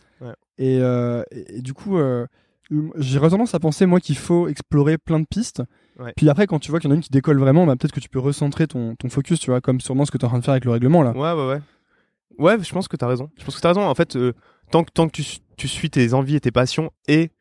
Et, 0.57 0.77
et, 0.77 1.57
et 1.57 1.61
du 1.61 1.73
coup, 1.73 1.97
j'ai 2.97 3.19
tendance 3.19 3.55
à 3.55 3.59
penser, 3.59 3.85
moi, 3.85 3.99
qu'il 3.99 4.17
faut 4.17 4.47
explorer 4.47 4.97
plein 4.97 5.19
de 5.19 5.25
pistes. 5.29 5.63
Ouais. 5.99 6.13
Puis 6.15 6.29
après, 6.29 6.47
quand 6.47 6.59
tu 6.59 6.71
vois 6.71 6.79
qu'il 6.79 6.89
y 6.89 6.91
en 6.91 6.93
a 6.93 6.95
une 6.95 7.01
qui 7.03 7.09
décolle 7.09 7.39
vraiment, 7.39 7.65
bah, 7.65 7.75
peut-être 7.75 7.91
que 7.91 7.99
tu 7.99 8.09
peux 8.09 8.19
recentrer 8.19 8.67
ton, 8.67 8.95
ton 8.95 9.09
focus, 9.09 9.39
tu 9.39 9.51
vois, 9.51 9.59
comme 9.61 9.81
sûrement 9.81 10.05
ce 10.05 10.11
que 10.11 10.17
tu 10.17 10.23
es 10.23 10.25
en 10.25 10.29
train 10.29 10.39
de 10.39 10.43
faire 10.45 10.53
avec 10.53 10.65
le 10.65 10.71
règlement 10.71 11.03
là. 11.03 11.11
Ouais, 11.11 11.33
ouais, 11.33 11.47
ouais. 11.49 11.61
Ouais, 12.37 12.63
je 12.63 12.71
pense 12.71 12.87
que 12.87 12.95
t'as 12.95 13.07
raison. 13.07 13.29
Je 13.37 13.43
pense 13.43 13.55
que 13.55 13.61
t'as 13.61 13.69
raison. 13.69 13.81
En 13.81 13.95
fait, 13.95 14.15
euh, 14.15 14.33
tant 14.71 14.83
que 14.83 14.91
tant 14.91 15.07
que 15.07 15.11
tu, 15.11 15.23
tu 15.57 15.67
suis 15.67 15.89
tes 15.89 16.13
envies 16.13 16.35
et 16.35 16.39
tes 16.39 16.51
passions 16.51 16.91
et 17.07 17.31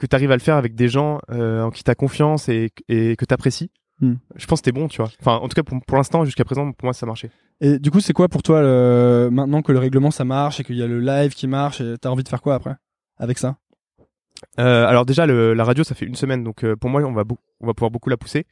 que 0.00 0.06
t'arrives 0.06 0.30
à 0.30 0.36
le 0.36 0.40
faire 0.40 0.56
avec 0.56 0.74
des 0.74 0.88
gens 0.88 1.20
euh, 1.30 1.62
en 1.62 1.70
qui 1.70 1.84
t'as 1.84 1.94
confiance 1.94 2.48
et, 2.48 2.70
et 2.88 3.16
que 3.16 3.24
t'apprécies, 3.24 3.70
Hmm. 3.98 4.16
je 4.34 4.44
pense 4.44 4.60
que 4.60 4.66
t'es 4.66 4.72
bon, 4.72 4.88
tu 4.88 4.98
vois. 4.98 5.10
Enfin, 5.20 5.36
en 5.36 5.48
tout 5.48 5.54
cas, 5.54 5.62
pour, 5.62 5.80
pour 5.82 5.96
l'instant, 5.96 6.22
jusqu'à 6.26 6.44
présent, 6.44 6.70
pour 6.72 6.84
moi, 6.84 6.92
ça 6.92 7.06
marchait. 7.06 7.30
Et 7.62 7.78
du 7.78 7.90
coup, 7.90 8.00
c'est 8.00 8.12
quoi 8.12 8.28
pour 8.28 8.42
toi, 8.42 8.60
le... 8.60 9.30
maintenant 9.32 9.62
que 9.62 9.72
le 9.72 9.78
règlement 9.78 10.10
ça 10.10 10.26
marche 10.26 10.60
et 10.60 10.64
qu'il 10.64 10.76
y 10.76 10.82
a 10.82 10.86
le 10.86 11.00
live 11.00 11.32
qui 11.32 11.46
marche, 11.46 11.80
et 11.80 11.94
t'as 11.98 12.10
envie 12.10 12.22
de 12.22 12.28
faire 12.28 12.42
quoi 12.42 12.54
après 12.56 12.74
avec 13.18 13.38
ça? 13.38 13.56
Euh, 14.58 14.86
alors 14.86 15.06
déjà, 15.06 15.26
le, 15.26 15.54
la 15.54 15.64
radio, 15.64 15.84
ça 15.84 15.94
fait 15.94 16.06
une 16.06 16.14
semaine, 16.14 16.44
donc 16.44 16.64
euh, 16.64 16.76
pour 16.76 16.90
moi, 16.90 17.02
on 17.02 17.12
va, 17.12 17.24
on 17.60 17.66
va 17.66 17.74
pouvoir 17.74 17.90
beaucoup 17.90 18.10
la 18.10 18.16
pousser. 18.16 18.46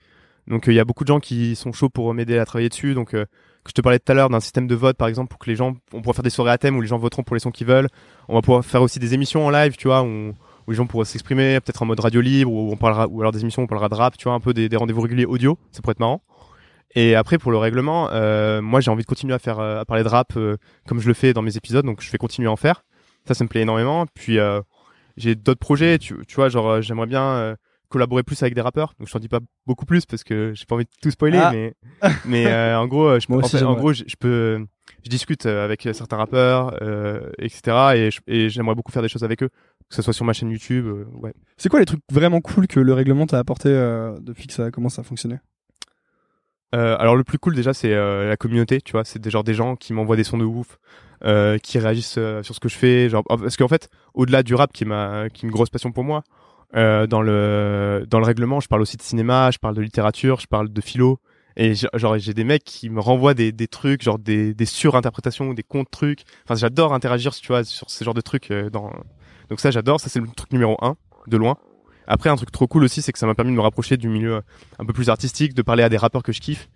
Donc 0.46 0.68
euh, 0.68 0.72
il 0.72 0.74
y 0.74 0.80
a 0.80 0.84
beaucoup 0.84 1.04
de 1.04 1.08
gens 1.08 1.20
qui 1.20 1.56
sont 1.56 1.72
chauds 1.72 1.88
pour 1.88 2.12
m'aider 2.12 2.38
à 2.38 2.44
travailler 2.44 2.68
dessus. 2.68 2.94
Donc 2.94 3.10
que 3.10 3.26
je 3.66 3.72
te 3.72 3.80
parlais 3.80 3.98
tout 3.98 4.12
à 4.12 4.14
l'heure 4.14 4.28
d'un 4.28 4.40
système 4.40 4.66
de 4.66 4.74
vote, 4.74 4.96
par 4.96 5.08
exemple, 5.08 5.28
pour 5.28 5.38
que 5.38 5.48
les 5.48 5.56
gens, 5.56 5.74
on 5.92 6.02
pourra 6.02 6.12
faire 6.12 6.22
des 6.22 6.30
soirées 6.30 6.50
à 6.50 6.58
thème 6.58 6.76
où 6.76 6.82
les 6.82 6.88
gens 6.88 6.98
voteront 6.98 7.22
pour 7.22 7.34
les 7.34 7.40
sons 7.40 7.50
qu'ils 7.50 7.66
veulent. 7.66 7.88
On 8.28 8.34
va 8.34 8.42
pouvoir 8.42 8.64
faire 8.64 8.82
aussi 8.82 8.98
des 8.98 9.14
émissions 9.14 9.46
en 9.46 9.50
live, 9.50 9.76
tu 9.76 9.88
vois, 9.88 10.02
où, 10.02 10.34
où 10.66 10.70
les 10.70 10.76
gens 10.76 10.86
pourront 10.86 11.04
s'exprimer, 11.04 11.58
peut-être 11.60 11.80
en 11.80 11.86
mode 11.86 12.00
radio 12.00 12.20
libre, 12.20 12.52
où 12.52 12.70
on 12.70 12.76
parlera, 12.76 13.08
ou 13.08 13.20
alors 13.22 13.32
des 13.32 13.40
émissions 13.40 13.62
où 13.62 13.64
on 13.64 13.68
parlera 13.68 13.88
de 13.88 13.94
rap, 13.94 14.18
tu 14.18 14.24
vois, 14.24 14.34
un 14.34 14.40
peu 14.40 14.52
des, 14.52 14.68
rendez-vous 14.76 15.00
réguliers 15.00 15.24
audio. 15.24 15.58
Ça 15.72 15.80
pourrait 15.80 15.92
être 15.92 16.00
marrant. 16.00 16.22
Et 16.94 17.16
après 17.16 17.38
pour 17.38 17.50
le 17.50 17.58
règlement, 17.58 18.08
moi 18.60 18.80
j'ai 18.80 18.90
envie 18.90 19.02
de 19.02 19.08
continuer 19.08 19.34
à 19.34 19.40
faire, 19.40 19.58
à 19.58 19.84
parler 19.84 20.04
de 20.04 20.08
rap 20.08 20.38
comme 20.86 21.00
je 21.00 21.08
le 21.08 21.14
fais 21.14 21.32
dans 21.32 21.42
mes 21.42 21.56
épisodes, 21.56 21.84
donc 21.84 22.00
je 22.00 22.10
vais 22.12 22.18
continuer 22.18 22.46
à 22.46 22.52
en 22.52 22.56
faire. 22.56 22.84
Ça, 23.26 23.34
ça 23.34 23.42
me 23.42 23.48
plaît 23.48 23.62
énormément. 23.62 24.06
Puis 24.14 24.38
j'ai 25.16 25.34
d'autres 25.34 25.60
projets, 25.60 25.98
tu, 25.98 26.14
tu 26.26 26.34
vois, 26.36 26.48
genre 26.48 26.68
euh, 26.68 26.80
j'aimerais 26.80 27.06
bien 27.06 27.22
euh, 27.22 27.56
collaborer 27.88 28.22
plus 28.22 28.42
avec 28.42 28.54
des 28.54 28.60
rappeurs. 28.60 28.94
Donc 28.98 29.08
je 29.08 29.12
t'en 29.12 29.18
dis 29.18 29.28
pas 29.28 29.40
beaucoup 29.66 29.86
plus 29.86 30.06
parce 30.06 30.24
que 30.24 30.52
j'ai 30.54 30.64
pas 30.64 30.74
envie 30.74 30.84
de 30.84 30.90
tout 31.02 31.10
spoiler, 31.10 31.38
Ah. 31.38 31.50
mais 31.52 31.74
mais 32.24 32.46
euh, 32.46 32.78
en 32.78 32.86
gros, 32.86 33.06
euh, 33.08 33.20
je, 33.20 33.26
Moi 33.28 33.38
en, 33.44 33.48
fait, 33.48 33.62
gros, 33.62 33.92
je, 33.92 34.04
je 34.06 34.16
peux, 34.16 34.64
je 35.04 35.10
discute 35.10 35.46
avec 35.46 35.88
certains 35.92 36.16
rappeurs, 36.16 36.76
euh, 36.82 37.30
etc. 37.38 38.10
Et, 38.26 38.48
j'aimerais 38.48 38.74
beaucoup 38.74 38.92
faire 38.92 39.02
des 39.02 39.08
choses 39.08 39.24
avec 39.24 39.42
eux, 39.42 39.48
que 39.88 39.94
ce 39.94 40.02
soit 40.02 40.12
sur 40.12 40.24
ma 40.24 40.32
chaîne 40.32 40.50
YouTube. 40.50 40.86
euh, 40.86 41.04
ouais. 41.14 41.32
C'est 41.56 41.68
quoi 41.68 41.78
les 41.80 41.86
trucs 41.86 42.00
vraiment 42.10 42.40
cool 42.40 42.66
que 42.66 42.80
le 42.80 42.92
règlement 42.92 43.26
t'a 43.26 43.38
apporté 43.38 43.68
euh, 43.68 44.18
depuis 44.20 44.46
que 44.46 44.52
ça 44.54 44.70
commence 44.70 44.98
à 44.98 45.02
fonctionner? 45.02 45.36
Euh, 46.74 46.96
alors 46.98 47.14
le 47.16 47.24
plus 47.24 47.38
cool 47.38 47.54
déjà 47.54 47.72
c'est 47.72 47.92
euh, 47.92 48.28
la 48.28 48.36
communauté, 48.36 48.80
tu 48.80 48.92
vois, 48.92 49.04
c'est 49.04 49.20
des 49.20 49.30
genre 49.30 49.44
des 49.44 49.54
gens 49.54 49.76
qui 49.76 49.92
m'envoient 49.92 50.16
des 50.16 50.24
sons 50.24 50.38
de 50.38 50.44
ouf, 50.44 50.78
euh, 51.24 51.56
qui 51.58 51.78
réagissent 51.78 52.18
euh, 52.18 52.42
sur 52.42 52.54
ce 52.54 52.60
que 52.60 52.68
je 52.68 52.76
fais, 52.76 53.08
genre 53.08 53.22
parce 53.24 53.56
qu'en 53.56 53.68
fait 53.68 53.88
au-delà 54.14 54.42
du 54.42 54.54
rap 54.54 54.72
qui 54.72 54.84
est 54.84 54.86
ma 54.86 55.28
qui 55.32 55.46
est 55.46 55.48
une 55.48 55.52
grosse 55.52 55.70
passion 55.70 55.92
pour 55.92 56.04
moi, 56.04 56.24
euh, 56.74 57.06
dans 57.06 57.22
le 57.22 58.04
dans 58.10 58.18
le 58.18 58.24
règlement 58.26 58.58
je 58.60 58.66
parle 58.68 58.82
aussi 58.82 58.96
de 58.96 59.02
cinéma, 59.02 59.50
je 59.52 59.58
parle 59.58 59.76
de 59.76 59.82
littérature, 59.82 60.40
je 60.40 60.46
parle 60.48 60.68
de 60.72 60.80
philo 60.80 61.20
et 61.56 61.74
genre 61.94 62.18
j'ai 62.18 62.34
des 62.34 62.42
mecs 62.44 62.64
qui 62.64 62.90
me 62.90 63.00
renvoient 63.00 63.34
des 63.34 63.52
des 63.52 63.68
trucs 63.68 64.02
genre 64.02 64.18
des 64.18 64.54
des 64.54 64.66
surinterprétations 64.66 65.54
des 65.54 65.62
contre 65.62 65.90
trucs. 65.90 66.24
Enfin 66.44 66.56
j'adore 66.56 66.92
interagir 66.92 67.32
tu 67.34 67.48
vois 67.48 67.62
sur 67.62 67.90
ce 67.90 68.02
genre 68.02 68.14
de 68.14 68.20
trucs 68.20 68.50
euh, 68.50 68.70
dans 68.70 68.90
donc 69.48 69.60
ça 69.60 69.70
j'adore, 69.70 70.00
ça 70.00 70.08
c'est 70.08 70.20
le 70.20 70.26
truc 70.28 70.52
numéro 70.52 70.76
un 70.82 70.96
de 71.28 71.36
loin. 71.36 71.56
Après, 72.06 72.30
un 72.30 72.36
truc 72.36 72.50
trop 72.50 72.66
cool 72.66 72.84
aussi, 72.84 73.02
c'est 73.02 73.12
que 73.12 73.18
ça 73.18 73.26
m'a 73.26 73.34
permis 73.34 73.50
de 73.52 73.56
me 73.56 73.62
rapprocher 73.62 73.96
du 73.96 74.08
milieu 74.08 74.42
un 74.78 74.84
peu 74.84 74.92
plus 74.92 75.08
artistique, 75.08 75.54
de 75.54 75.62
parler 75.62 75.82
à 75.82 75.88
des 75.88 75.96
rappeurs 75.96 76.22
que 76.22 76.32
je 76.32 76.40
kiffe. 76.40 76.68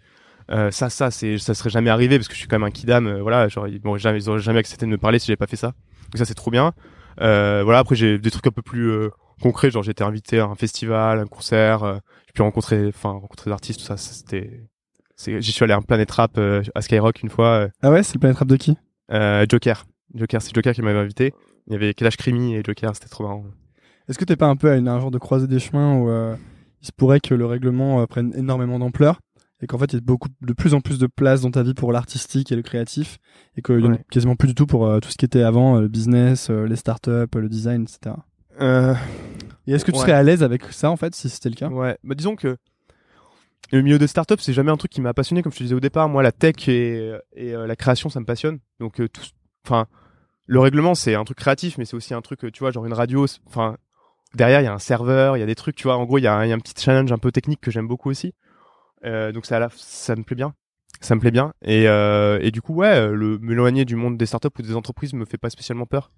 Euh, 0.50 0.70
ça, 0.70 0.88
ça, 0.88 1.10
c'est, 1.10 1.36
ça 1.38 1.52
serait 1.54 1.68
jamais 1.70 1.90
arrivé 1.90 2.16
parce 2.18 2.28
que 2.28 2.34
je 2.34 2.38
suis 2.38 2.48
quand 2.48 2.58
même 2.58 2.66
un 2.66 2.70
kidam. 2.70 3.06
euh, 3.06 3.20
voilà, 3.22 3.48
genre 3.48 3.68
ils 3.68 3.80
m'auraient 3.84 3.98
jamais, 3.98 4.58
accepté 4.58 4.86
de 4.86 4.90
me 4.90 4.96
parler 4.96 5.18
si 5.18 5.26
j'avais 5.26 5.36
pas 5.36 5.46
fait 5.46 5.56
ça. 5.56 5.68
Donc 6.10 6.16
ça, 6.18 6.24
c'est 6.24 6.34
trop 6.34 6.50
bien. 6.50 6.72
Euh, 7.20 7.62
voilà, 7.64 7.80
après 7.80 7.96
j'ai 7.96 8.18
des 8.18 8.30
trucs 8.30 8.46
un 8.46 8.50
peu 8.50 8.62
plus 8.62 8.88
euh, 8.90 9.10
concrets, 9.42 9.70
genre 9.70 9.82
j'ai 9.82 9.90
été 9.90 10.04
invité 10.04 10.38
à 10.38 10.46
un 10.46 10.54
festival, 10.54 11.18
un 11.18 11.26
concert, 11.26 11.82
euh, 11.82 11.96
j'ai 12.26 12.32
pu 12.32 12.42
rencontrer, 12.42 12.86
enfin 12.88 13.10
rencontrer 13.10 13.50
des 13.50 13.52
artistes, 13.52 13.80
tout 13.80 13.84
ça. 13.86 13.96
ça, 13.96 14.12
C'était, 14.14 14.62
j'y 15.40 15.52
suis 15.52 15.64
allé 15.64 15.72
à 15.74 15.76
un 15.76 15.82
Planet 15.82 16.10
Rap 16.10 16.38
euh, 16.38 16.62
à 16.74 16.80
Skyrock 16.80 17.22
une 17.22 17.28
fois. 17.28 17.46
euh, 17.48 17.68
Ah 17.82 17.90
ouais, 17.90 18.02
c'est 18.02 18.14
le 18.14 18.20
Planet 18.20 18.38
Rap 18.38 18.48
de 18.48 18.56
qui? 18.56 18.76
Euh, 19.12 19.44
Joker, 19.48 19.84
Joker, 20.14 20.40
c'est 20.40 20.54
Joker 20.54 20.72
qui 20.72 20.80
m'avait 20.82 20.98
invité. 20.98 21.34
Il 21.66 21.72
y 21.74 21.76
avait 21.76 21.92
Kalash 21.92 22.16
Krimi 22.16 22.54
et 22.54 22.62
Joker, 22.64 22.94
c'était 22.94 23.08
trop 23.08 23.24
marrant. 23.24 23.44
Est-ce 24.08 24.18
que 24.18 24.24
t'es 24.24 24.36
pas 24.36 24.46
un 24.46 24.56
peu 24.56 24.70
à 24.70 24.76
une, 24.76 24.88
un 24.88 24.98
genre 25.00 25.10
de 25.10 25.18
croisée 25.18 25.46
des 25.46 25.58
chemins 25.58 25.96
où 25.98 26.08
euh, 26.08 26.34
il 26.82 26.86
se 26.86 26.92
pourrait 26.92 27.20
que 27.20 27.34
le 27.34 27.44
règlement 27.46 28.00
euh, 28.00 28.06
prenne 28.06 28.32
énormément 28.36 28.78
d'ampleur 28.78 29.20
et 29.60 29.66
qu'en 29.66 29.76
fait 29.78 29.92
il 29.92 29.96
y 29.96 29.98
ait 29.98 30.00
beaucoup 30.00 30.28
de 30.40 30.52
plus 30.52 30.72
en 30.74 30.80
plus 30.80 30.98
de 30.98 31.06
place 31.06 31.40
dans 31.42 31.50
ta 31.50 31.62
vie 31.62 31.74
pour 31.74 31.92
l'artistique 31.92 32.50
et 32.52 32.56
le 32.56 32.62
créatif 32.62 33.18
et 33.56 33.62
qu'il 33.62 33.80
y 33.80 33.84
en 33.86 33.90
a 33.90 33.92
Ouais. 33.94 34.04
quasiment 34.10 34.36
plus 34.36 34.48
du 34.48 34.54
tout 34.54 34.66
pour 34.66 34.86
euh, 34.86 35.00
tout 35.00 35.10
ce 35.10 35.16
qui 35.16 35.24
était 35.24 35.42
avant, 35.42 35.78
le 35.80 35.88
business, 35.88 36.48
les 36.50 36.76
startups, 36.76 37.26
le 37.34 37.48
design, 37.48 37.82
etc. 37.82 38.16
Et 39.66 39.72
est-ce 39.72 39.84
que 39.84 39.90
tu 39.90 39.96
Ouais. 39.98 40.02
serais 40.02 40.12
à 40.12 40.22
l'aise 40.22 40.42
avec 40.42 40.62
ça 40.72 40.90
en 40.90 40.96
fait 40.96 41.14
si 41.14 41.28
c'était 41.28 41.50
le 41.50 41.54
cas? 41.56 41.68
Ouais, 41.68 41.98
bah 42.04 42.14
disons 42.14 42.36
que 42.36 42.56
le 43.70 43.82
milieu 43.82 43.98
de 43.98 44.06
start-up, 44.06 44.40
c'est 44.40 44.54
jamais 44.54 44.70
un 44.70 44.76
truc 44.78 44.90
qui 44.90 45.02
m'a 45.02 45.12
passionné, 45.12 45.42
comme 45.42 45.52
je 45.52 45.58
te 45.58 45.62
disais 45.62 45.74
au 45.74 45.80
départ. 45.80 46.08
Moi, 46.08 46.22
la 46.22 46.32
tech 46.32 46.66
et, 46.68 47.12
et 47.36 47.52
la 47.52 47.76
création, 47.76 48.08
ça 48.08 48.18
me 48.18 48.24
passionne. 48.24 48.60
Donc, 48.80 48.94
tout, 49.12 49.20
enfin, 49.66 49.86
le 50.46 50.58
règlement, 50.58 50.94
c'est 50.94 51.14
un 51.14 51.24
truc 51.24 51.36
créatif, 51.36 51.76
mais 51.76 51.84
c'est 51.84 51.94
aussi 51.94 52.14
un 52.14 52.22
truc, 52.22 52.50
tu 52.50 52.60
vois, 52.60 52.70
genre 52.70 52.86
une 52.86 52.94
radio. 52.94 53.26
Enfin, 53.46 53.76
derrière, 54.34 54.60
il 54.60 54.64
y 54.64 54.68
a 54.68 54.72
un 54.74 54.78
serveur, 54.78 55.36
il 55.36 55.40
y 55.40 55.42
a 55.42 55.46
des 55.46 55.54
trucs, 55.54 55.76
tu 55.76 55.84
vois. 55.84 55.96
En 55.96 56.04
gros, 56.04 56.18
il 56.18 56.22
y, 56.22 56.26
a 56.26 56.34
un 56.34 56.44
il 56.44 56.48
y 56.48 56.52
a 56.52 56.54
un 56.54 56.58
petit 56.60 56.74
challenge 56.82 57.12
un 57.12 57.18
peu 57.18 57.32
technique 57.32 57.60
que 57.60 57.70
j'aime 57.70 57.88
beaucoup 57.88 58.10
aussi. 58.10 58.34
Euh, 59.04 59.32
donc, 59.32 59.46
ça, 59.46 59.68
ça 59.76 60.16
me 60.16 60.22
plaît 60.24 60.36
bien. 60.36 60.54
Ça 61.00 61.14
me 61.14 61.20
plaît 61.20 61.30
bien. 61.30 61.54
Et, 61.62 61.88
euh, 61.88 62.38
et 62.42 62.50
du 62.50 62.60
coup, 62.60 62.74
ouais, 62.74 63.08
le 63.08 63.38
m'éloigner 63.38 63.84
du 63.84 63.94
monde 63.96 64.16
des 64.18 64.26
startups 64.26 64.48
ou 64.58 64.62
des 64.62 64.74
entreprises 64.74 65.14
me 65.14 65.24
fait 65.24 65.38
pas 65.38 65.50
spécialement 65.50 65.86
peur. 65.86 66.10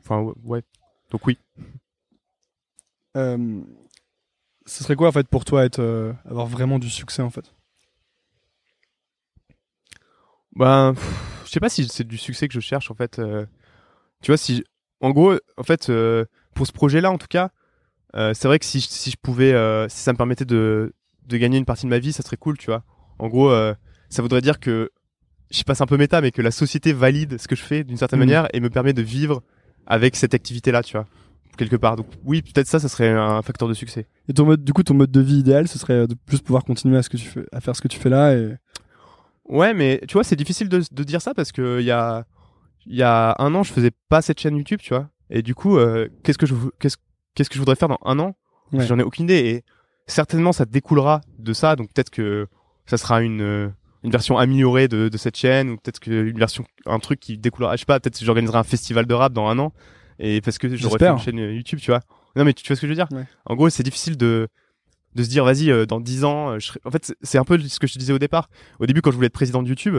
Enfin, 0.00 0.32
ouais. 0.44 0.62
Donc 1.10 1.26
oui. 1.26 1.38
Euh, 3.16 3.60
Ce 4.64 4.82
serait 4.82 4.96
quoi 4.96 5.08
en 5.08 5.12
fait 5.12 5.28
pour 5.28 5.44
toi 5.44 5.64
être 5.64 5.80
euh, 5.80 6.12
avoir 6.24 6.46
vraiment 6.46 6.78
du 6.78 6.88
succès 6.88 7.20
en 7.22 7.28
fait? 7.30 7.54
Ben, 10.54 10.94
pff, 10.94 11.42
je 11.46 11.50
sais 11.50 11.60
pas 11.60 11.68
si 11.68 11.86
c'est 11.88 12.04
du 12.06 12.18
succès 12.18 12.48
que 12.48 12.54
je 12.54 12.60
cherche 12.60 12.90
en 12.90 12.94
fait. 12.94 13.20
tu 14.22 14.30
vois, 14.30 14.36
si, 14.36 14.64
en 15.00 15.10
gros, 15.10 15.34
en 15.56 15.62
fait, 15.62 15.90
pour 16.54 16.66
ce 16.66 16.72
projet-là, 16.72 17.10
en 17.10 17.18
tout 17.18 17.26
cas, 17.28 17.50
euh, 18.14 18.34
c'est 18.34 18.48
vrai 18.48 18.58
que 18.58 18.64
si, 18.64 18.80
je- 18.80 18.88
si 18.88 19.10
je 19.10 19.16
pouvais, 19.20 19.52
euh, 19.52 19.88
si 19.88 19.98
ça 19.98 20.12
me 20.12 20.16
permettait 20.16 20.44
de, 20.44 20.92
de 21.26 21.36
gagner 21.36 21.58
une 21.58 21.64
partie 21.64 21.86
de 21.86 21.90
ma 21.90 21.98
vie, 21.98 22.12
ça 22.12 22.22
serait 22.22 22.36
cool, 22.36 22.58
tu 22.58 22.66
vois. 22.66 22.82
En 23.18 23.28
gros, 23.28 23.50
euh, 23.50 23.74
ça 24.10 24.22
voudrait 24.22 24.40
dire 24.42 24.60
que, 24.60 24.90
je 25.50 25.56
sais 25.58 25.64
pas, 25.64 25.74
c'est 25.74 25.82
un 25.82 25.86
peu 25.86 25.96
méta, 25.96 26.20
mais 26.20 26.30
que 26.30 26.42
la 26.42 26.50
société 26.50 26.92
valide 26.92 27.38
ce 27.38 27.48
que 27.48 27.56
je 27.56 27.62
fais 27.62 27.84
d'une 27.84 27.96
certaine 27.96 28.18
Mhm. 28.18 28.26
manière 28.26 28.48
et 28.52 28.60
me 28.60 28.70
permet 28.70 28.92
de 28.92 29.02
vivre 29.02 29.42
avec 29.86 30.16
cette 30.16 30.34
activité-là, 30.34 30.82
tu 30.82 30.92
vois, 30.96 31.06
quelque 31.56 31.76
part. 31.76 31.96
Donc 31.96 32.06
oui, 32.24 32.42
peut-être 32.42 32.66
ça, 32.66 32.78
ça 32.80 32.88
serait 32.88 33.10
un 33.10 33.40
facteur 33.42 33.68
de 33.68 33.74
succès. 33.74 34.06
Et 34.28 34.32
ton 34.34 34.44
mode, 34.44 34.62
du 34.64 34.72
coup, 34.72 34.82
ton 34.82 34.94
mode 34.94 35.10
de 35.10 35.20
vie 35.20 35.38
idéal, 35.38 35.68
ce 35.68 35.78
serait 35.78 36.06
de 36.06 36.14
juste 36.28 36.44
pouvoir 36.44 36.64
continuer 36.64 36.96
à 36.98 37.02
ce 37.02 37.08
que 37.08 37.16
tu 37.16 37.26
fais, 37.26 37.44
à 37.52 37.60
faire 37.60 37.74
ce 37.76 37.80
que 37.82 37.88
tu 37.88 37.98
fais 37.98 38.08
là 38.10 38.34
et 38.34 38.54
Ouais, 39.44 39.74
mais 39.74 40.00
tu 40.06 40.14
vois, 40.14 40.24
c'est 40.24 40.36
difficile 40.36 40.68
de, 40.68 40.82
de 40.90 41.04
dire 41.04 41.20
ça 41.20 41.34
parce 41.34 41.50
que 41.52 41.80
il 41.80 41.84
y 41.86 41.90
a, 41.90 42.24
il 42.86 42.94
y 42.94 43.02
a 43.02 43.34
un 43.38 43.54
an, 43.54 43.62
je 43.62 43.72
faisais 43.72 43.90
pas 44.08 44.22
cette 44.22 44.38
chaîne 44.40 44.56
YouTube, 44.56 44.80
tu 44.82 44.94
vois. 44.94 45.08
Et 45.34 45.42
du 45.42 45.54
coup, 45.54 45.78
euh, 45.78 46.08
qu'est-ce 46.22 46.38
que 46.38 46.46
je, 46.46 46.54
vou- 46.54 46.70
qu'est-ce, 46.78 46.96
qu'est-ce 47.34 47.48
que 47.48 47.54
je 47.54 47.58
voudrais 47.58 47.74
faire 47.76 47.88
dans 47.88 47.98
un 48.04 48.18
an? 48.20 48.36
Ouais. 48.72 48.86
J'en 48.86 48.98
ai 48.98 49.02
aucune 49.02 49.24
idée. 49.24 49.34
Et 49.38 49.64
certainement, 50.06 50.52
ça 50.52 50.64
découlera 50.66 51.20
de 51.38 51.52
ça. 51.52 51.74
Donc 51.74 51.92
peut-être 51.92 52.10
que 52.10 52.46
ça 52.86 52.98
sera 52.98 53.22
une, 53.22 53.72
une 54.04 54.10
version 54.10 54.36
améliorée 54.38 54.88
de, 54.88 55.08
de 55.08 55.16
cette 55.16 55.36
chaîne 55.36 55.70
ou 55.70 55.76
peut-être 55.76 56.00
qu'une 56.00 56.38
version, 56.38 56.64
un 56.86 56.98
truc 56.98 57.18
qui 57.18 57.38
découlera. 57.38 57.74
Je 57.76 57.80
sais 57.80 57.86
pas. 57.86 57.98
Peut-être 57.98 58.18
que 58.18 58.24
j'organiserai 58.24 58.58
un 58.58 58.62
festival 58.64 59.06
de 59.06 59.14
rap 59.14 59.32
dans 59.32 59.48
un 59.48 59.58
an. 59.58 59.72
Et 60.18 60.40
parce 60.40 60.58
que 60.58 60.68
j'aurais 60.76 60.98
fait 60.98 61.06
une 61.12 61.18
chaîne 61.18 61.38
YouTube, 61.38 61.78
tu 61.80 61.90
vois. 61.90 62.00
Non, 62.36 62.44
mais 62.44 62.52
tu, 62.52 62.62
tu 62.62 62.68
vois 62.68 62.76
ce 62.76 62.80
que 62.82 62.86
je 62.86 62.92
veux 62.92 62.96
dire? 62.96 63.08
Ouais. 63.12 63.24
En 63.46 63.56
gros, 63.56 63.68
c'est 63.70 63.82
difficile 63.82 64.16
de 64.16 64.48
de 65.14 65.22
se 65.22 65.28
dire 65.28 65.44
vas-y 65.44 65.70
euh, 65.70 65.84
dans 65.84 66.00
10 66.00 66.24
ans 66.24 66.52
euh, 66.52 66.58
je 66.58 66.68
serai... 66.68 66.80
en 66.86 66.90
fait 66.90 67.04
c'est- 67.04 67.16
c'est 67.20 67.36
un 67.36 67.44
peu 67.44 67.58
ce 67.58 67.78
que 67.78 67.86
je 67.86 67.92
te 67.92 67.98
disais 67.98 68.14
au 68.14 68.18
départ 68.18 68.48
au 68.80 68.86
début 68.86 69.02
quand 69.02 69.10
je 69.10 69.16
voulais 69.16 69.26
être 69.26 69.34
président 69.34 69.62
de 69.62 69.68
YouTube 69.68 69.98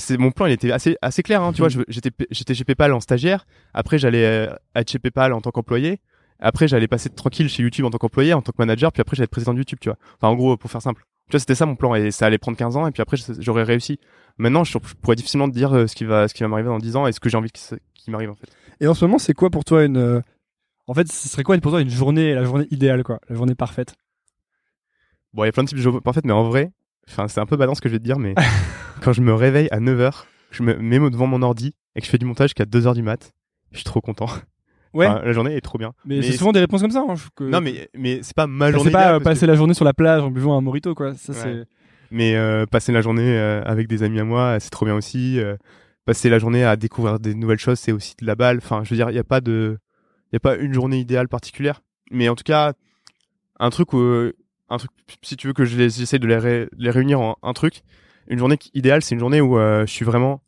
c'est 0.00 0.16
mon 0.18 0.30
plan, 0.32 0.46
il 0.46 0.52
était 0.52 0.72
assez 0.72 0.96
assez 1.02 1.22
clair. 1.22 1.42
Hein, 1.42 1.52
tu 1.52 1.58
vois, 1.60 1.68
je- 1.68 1.80
j'étais 1.88 2.10
j'étais 2.30 2.54
chez 2.54 2.64
PayPal 2.64 2.92
en 2.92 3.00
stagiaire. 3.00 3.46
Après, 3.74 3.98
j'allais 3.98 4.24
euh, 4.24 4.54
être 4.74 4.90
chez 4.90 4.98
PayPal 4.98 5.32
en 5.32 5.40
tant 5.40 5.50
qu'employé. 5.50 6.00
Après, 6.40 6.66
j'allais 6.68 6.88
passer 6.88 7.10
tranquille 7.10 7.48
chez 7.48 7.62
YouTube 7.62 7.84
en 7.84 7.90
tant 7.90 7.98
qu'employé, 7.98 8.32
en 8.34 8.42
tant 8.42 8.52
que 8.52 8.56
manager. 8.58 8.92
Puis 8.92 9.00
après, 9.02 9.14
j'allais 9.16 9.24
être 9.24 9.30
président 9.30 9.52
de 9.52 9.58
YouTube. 9.58 9.78
Tu 9.80 9.88
vois. 9.90 9.98
Enfin, 10.16 10.28
en 10.28 10.34
gros, 10.36 10.56
pour 10.56 10.70
faire 10.70 10.82
simple. 10.82 11.04
Tu 11.28 11.32
vois, 11.32 11.40
c'était 11.40 11.54
ça 11.54 11.66
mon 11.66 11.76
plan 11.76 11.94
et 11.94 12.10
ça 12.10 12.26
allait 12.26 12.38
prendre 12.38 12.56
15 12.58 12.76
ans. 12.76 12.86
Et 12.86 12.90
puis 12.90 13.02
après, 13.02 13.16
j'aurais 13.38 13.62
réussi. 13.62 14.00
Maintenant, 14.38 14.64
je, 14.64 14.78
pourrais 14.78 15.16
difficilement 15.16 15.48
te 15.48 15.54
dire 15.54 15.72
euh, 15.76 15.86
ce 15.86 15.94
qui 15.94 16.04
va 16.04 16.26
ce 16.28 16.34
qui 16.34 16.42
va 16.42 16.48
m'arriver 16.48 16.68
dans 16.70 16.78
10 16.78 16.96
ans 16.96 17.06
et 17.06 17.12
ce 17.12 17.20
que 17.20 17.28
j'ai 17.28 17.36
envie 17.36 17.50
qu'il 17.50 17.78
qui 17.94 18.10
m'arrive 18.10 18.30
en 18.30 18.34
fait. 18.34 18.48
Et 18.80 18.86
en 18.88 18.94
ce 18.94 19.04
moment, 19.04 19.18
c'est 19.18 19.34
quoi 19.34 19.50
pour 19.50 19.64
toi 19.64 19.84
une. 19.84 19.98
euh, 19.98 20.20
En 20.86 20.94
fait, 20.94 21.06
ce 21.12 21.28
serait 21.28 21.42
quoi 21.42 21.56
pour 21.58 21.70
toi 21.72 21.82
une 21.82 21.90
journée, 21.90 22.34
la 22.34 22.44
journée 22.44 22.66
idéale, 22.70 23.02
quoi 23.04 23.20
La 23.28 23.36
journée 23.36 23.54
parfaite? 23.54 23.94
Bon, 25.34 25.44
il 25.44 25.46
y 25.46 25.48
a 25.50 25.52
plein 25.52 25.62
de 25.62 25.68
types 25.68 25.78
de 25.78 25.82
jeux 25.82 26.00
parfaits, 26.00 26.24
mais 26.24 26.32
en 26.32 26.44
vrai, 26.48 26.72
enfin, 27.10 27.28
c'est 27.28 27.40
un 27.40 27.46
peu 27.46 27.56
badant 27.56 27.74
ce 27.74 27.80
que 27.80 27.88
je 27.88 27.94
vais 27.94 27.98
te 27.98 28.04
dire, 28.04 28.18
mais 28.18 28.34
quand 29.02 29.12
je 29.12 29.20
me 29.20 29.32
réveille 29.34 29.68
à 29.70 29.80
9h, 29.80 30.24
je 30.50 30.62
me 30.62 30.74
mets 30.76 30.98
devant 31.10 31.26
mon 31.26 31.42
ordi 31.42 31.74
et 31.96 32.00
que 32.00 32.06
je 32.06 32.10
fais 32.10 32.18
du 32.18 32.26
montage 32.26 32.50
jusqu'à 32.50 32.64
2h 32.64 32.94
du 32.94 33.02
mat, 33.02 33.32
je 33.72 33.78
suis 33.78 33.84
trop 33.84 34.00
content. 34.00 34.26
Ouais. 34.92 35.06
Enfin, 35.06 35.22
la 35.24 35.32
journée 35.32 35.54
est 35.54 35.60
trop 35.60 35.78
bien. 35.78 35.92
mais 36.04 36.20
c'est 36.22 36.32
souvent 36.32 36.50
des 36.52 36.58
réponses 36.60 36.80
comme 36.82 36.90
ça. 36.90 37.04
hein, 37.08 37.14
que- 37.36 37.44
Non, 37.44 37.60
mais, 37.60 37.88
mais 37.96 38.20
c'est 38.22 38.34
pas 38.34 38.46
ma 38.48 38.66
Enfin, 38.66 38.72
journée. 38.74 38.90
c'est 38.90 38.92
pas 38.92 39.14
euh, 39.14 39.20
passer 39.20 39.46
la 39.46 39.54
journée 39.54 39.74
sur 39.74 39.84
la 39.84 39.94
plage 39.94 40.20
en 40.22 40.30
buvant 40.32 40.56
un 40.58 40.60
morito, 40.60 40.94
quoi. 40.96 41.14
Ça, 41.14 41.32
Ouais. 41.32 41.64
Mais 42.10 42.34
euh, 42.34 42.66
passer 42.66 42.90
la 42.90 43.00
journée 43.00 43.38
euh, 43.38 43.62
avec 43.64 43.86
des 43.86 44.02
amis 44.02 44.18
à 44.18 44.24
moi, 44.24 44.58
c'est 44.58 44.70
trop 44.70 44.84
bien 44.86 44.96
aussi. 44.96 45.38
euh, 45.38 45.56
passer 46.06 46.28
la 46.28 46.40
journée 46.40 46.64
à 46.64 46.74
découvrir 46.74 47.20
des 47.20 47.36
nouvelles 47.36 47.60
choses, 47.60 47.78
c'est 47.78 47.92
aussi 47.92 48.14
de 48.20 48.26
la 48.26 48.34
balle. 48.34 48.56
Enfin, 48.58 48.82
je 48.82 48.90
veux 48.90 48.96
dire, 48.96 49.10
il 49.10 49.14
y 49.14 49.18
a 49.20 49.22
pas 49.24 49.40
de, 49.40 49.78
il 50.32 50.34
y 50.34 50.36
a 50.36 50.40
pas 50.40 50.56
une 50.56 50.74
journée 50.74 50.98
idéale 50.98 51.28
particulière. 51.28 51.82
Mais 52.10 52.28
en 52.28 52.34
tout 52.34 52.42
cas, 52.42 52.72
un 53.60 53.70
truc 53.70 53.92
où, 53.92 54.32
un 54.70 54.78
truc, 54.78 54.90
si 55.22 55.36
tu 55.36 55.48
veux 55.48 55.52
que 55.52 55.64
je 55.64 55.76
de 55.76 56.26
les, 56.26 56.36
ré- 56.36 56.68
les 56.78 56.90
réunir 56.90 57.20
en 57.20 57.36
un 57.42 57.52
truc, 57.52 57.82
une 58.28 58.38
journée 58.38 58.58
idéale, 58.74 59.02
c'est 59.02 59.14
une 59.14 59.20
journée 59.20 59.40
où 59.40 59.58
euh, 59.58 59.84
je 59.86 59.92
suis 59.92 60.04
vraiment 60.04 60.42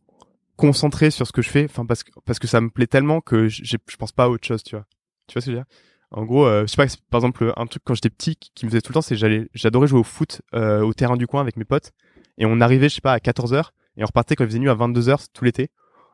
concentré 0.57 1.11
sur 1.11 1.27
ce 1.27 1.33
que 1.33 1.43
je 1.43 1.51
fais. 1.51 1.65
Enfin, 1.65 1.85
parce 1.85 2.05
que 2.05 2.13
parce 2.25 2.39
que 2.39 2.47
ça 2.47 2.61
me 2.61 2.71
plaît 2.71 2.87
tellement 2.87 3.21
que 3.21 3.49
je 3.49 3.77
pense 3.99 4.13
pas 4.13 4.25
à 4.25 4.29
autre 4.29 4.47
chose, 4.47 4.63
tu 4.63 4.77
vois. 4.77 4.87
Tu 5.27 5.35
vois 5.35 5.41
ce 5.43 5.47
que 5.47 5.53
je 5.53 5.57
veux 5.57 5.63
dire? 5.63 5.67
En 6.13 6.25
gros, 6.25 6.47
euh, 6.47 6.63
je 6.63 6.67
sais 6.67 6.77
pas, 6.77 6.87
par 7.11 7.19
exemple, 7.21 7.53
un 7.57 7.67
truc 7.67 7.83
quand 7.85 7.95
j'étais 7.95 8.11
petit 8.11 8.37
qui, 8.37 8.67
me 8.67 8.71
faisait 8.71 8.83
tout 8.83 8.93
le 8.93 8.95
temps, 8.95 9.03
c'est 9.03 9.17
j'allais, 9.17 9.49
j'adorais 9.55 9.87
jouer 9.87 10.01
au 10.01 10.05
foot 10.05 10.43
euh, 10.55 10.83
au 10.83 10.93
terrain 10.93 11.17
du 11.17 11.27
coin 11.27 11.41
avec 11.41 11.57
mes 11.57 11.65
potes. 11.65 11.93
Et 12.39 12.47
on 12.47 12.61
arrivait, 12.61 12.89
je 12.89 12.97
sais 12.97 13.01
pas, 13.01 13.13
à 13.13 13.19
14h 13.19 13.71
et 13.97 14.03
on 14.03 14.07
repartait 14.07 14.37
quand 14.37 14.45
il 14.45 14.49
faisait 14.49 14.59
nuit 14.59 14.69
à 14.69 14.75
22h 14.75 15.27
tout 15.33 15.45
l'été. 15.45 15.71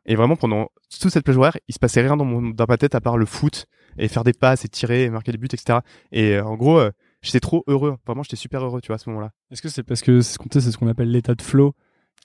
Et 0.06 0.14
vraiment, 0.14 0.36
pendant 0.36 0.68
toute 1.00 1.10
cette 1.10 1.24
plage 1.24 1.36
horaire, 1.36 1.56
il 1.68 1.74
se 1.74 1.78
passait 1.78 2.00
rien 2.00 2.16
dans, 2.16 2.24
mon, 2.24 2.50
dans 2.50 2.64
ma 2.68 2.76
tête 2.76 2.94
à 2.94 3.00
part 3.00 3.18
le 3.18 3.26
foot 3.26 3.66
et 3.98 4.08
faire 4.08 4.24
des 4.24 4.32
passes 4.32 4.64
et 4.64 4.68
tirer 4.68 5.02
et 5.02 5.10
marquer 5.10 5.32
des 5.32 5.38
buts, 5.38 5.48
etc. 5.52 5.80
Et 6.12 6.38
en 6.38 6.56
gros, 6.56 6.80
j'étais 7.22 7.40
trop 7.40 7.64
heureux. 7.66 7.96
Vraiment, 8.06 8.22
j'étais 8.22 8.36
super 8.36 8.64
heureux, 8.64 8.80
tu 8.80 8.88
vois, 8.88 8.96
à 8.96 8.98
ce 8.98 9.08
moment-là. 9.10 9.30
Est-ce 9.50 9.62
que 9.62 9.68
c'est 9.68 9.82
parce 9.82 10.02
que 10.02 10.20
c'est 10.20 10.38
ce 10.60 10.76
qu'on 10.78 10.88
appelle 10.88 11.10
l'état 11.10 11.34
de 11.34 11.42
flow? 11.42 11.74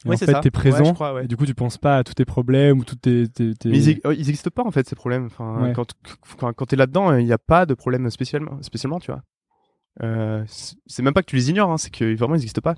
Et 0.05 0.09
Ouais, 0.09 0.15
en 0.15 0.17
fait, 0.17 0.41
t'es 0.41 0.51
présent. 0.51 0.79
Ouais, 0.79 0.85
je 0.85 0.93
crois, 0.93 1.13
ouais. 1.13 1.25
Et 1.25 1.27
du 1.27 1.37
coup, 1.37 1.45
tu 1.45 1.53
penses 1.53 1.77
pas 1.77 1.97
à 1.97 2.03
tous 2.03 2.13
tes 2.13 2.25
problèmes 2.25 2.79
ou 2.79 2.83
tous 2.83 2.95
tes. 2.95 3.27
tes- 3.29 3.53
tes- 3.53 3.69
Mais 3.69 3.81
ils, 3.83 4.01
euh, 4.05 4.13
ils 4.13 4.27
existent 4.29 4.49
pas 4.53 4.63
en 4.63 4.71
fait 4.71 4.87
ces 4.87 4.95
problèmes. 4.95 5.25
Enfin, 5.27 5.71
quand 5.73 5.93
quand, 6.37 6.51
quand 6.53 6.65
t'es 6.65 6.75
là-dedans, 6.75 7.15
il 7.15 7.25
n'y 7.25 7.31
a 7.31 7.37
pas 7.37 7.65
de 7.65 7.73
problème 7.73 8.09
spécialement, 8.09 8.61
spécialement, 8.61 8.99
tu 8.99 9.11
vois. 9.11 9.21
Euh, 10.01 10.43
c'est 10.47 11.03
même 11.03 11.13
pas 11.13 11.21
que 11.21 11.27
tu 11.27 11.35
les 11.35 11.49
ignores, 11.51 11.71
hein, 11.71 11.77
c'est 11.77 11.91
que 11.91 12.15
vraiment 12.17 12.35
ils 12.35 12.39
n'existent 12.39 12.61
pas. 12.61 12.75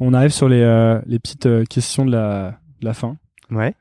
On 0.00 0.14
arrive 0.14 0.30
sur 0.32 0.48
les, 0.48 0.60
euh, 0.62 1.00
les 1.06 1.20
petites 1.20 1.46
euh, 1.46 1.64
questions 1.64 2.04
de 2.04 2.10
la, 2.10 2.58
de 2.80 2.84
la 2.86 2.94
fin. 2.94 3.18
Ouais. 3.50 3.74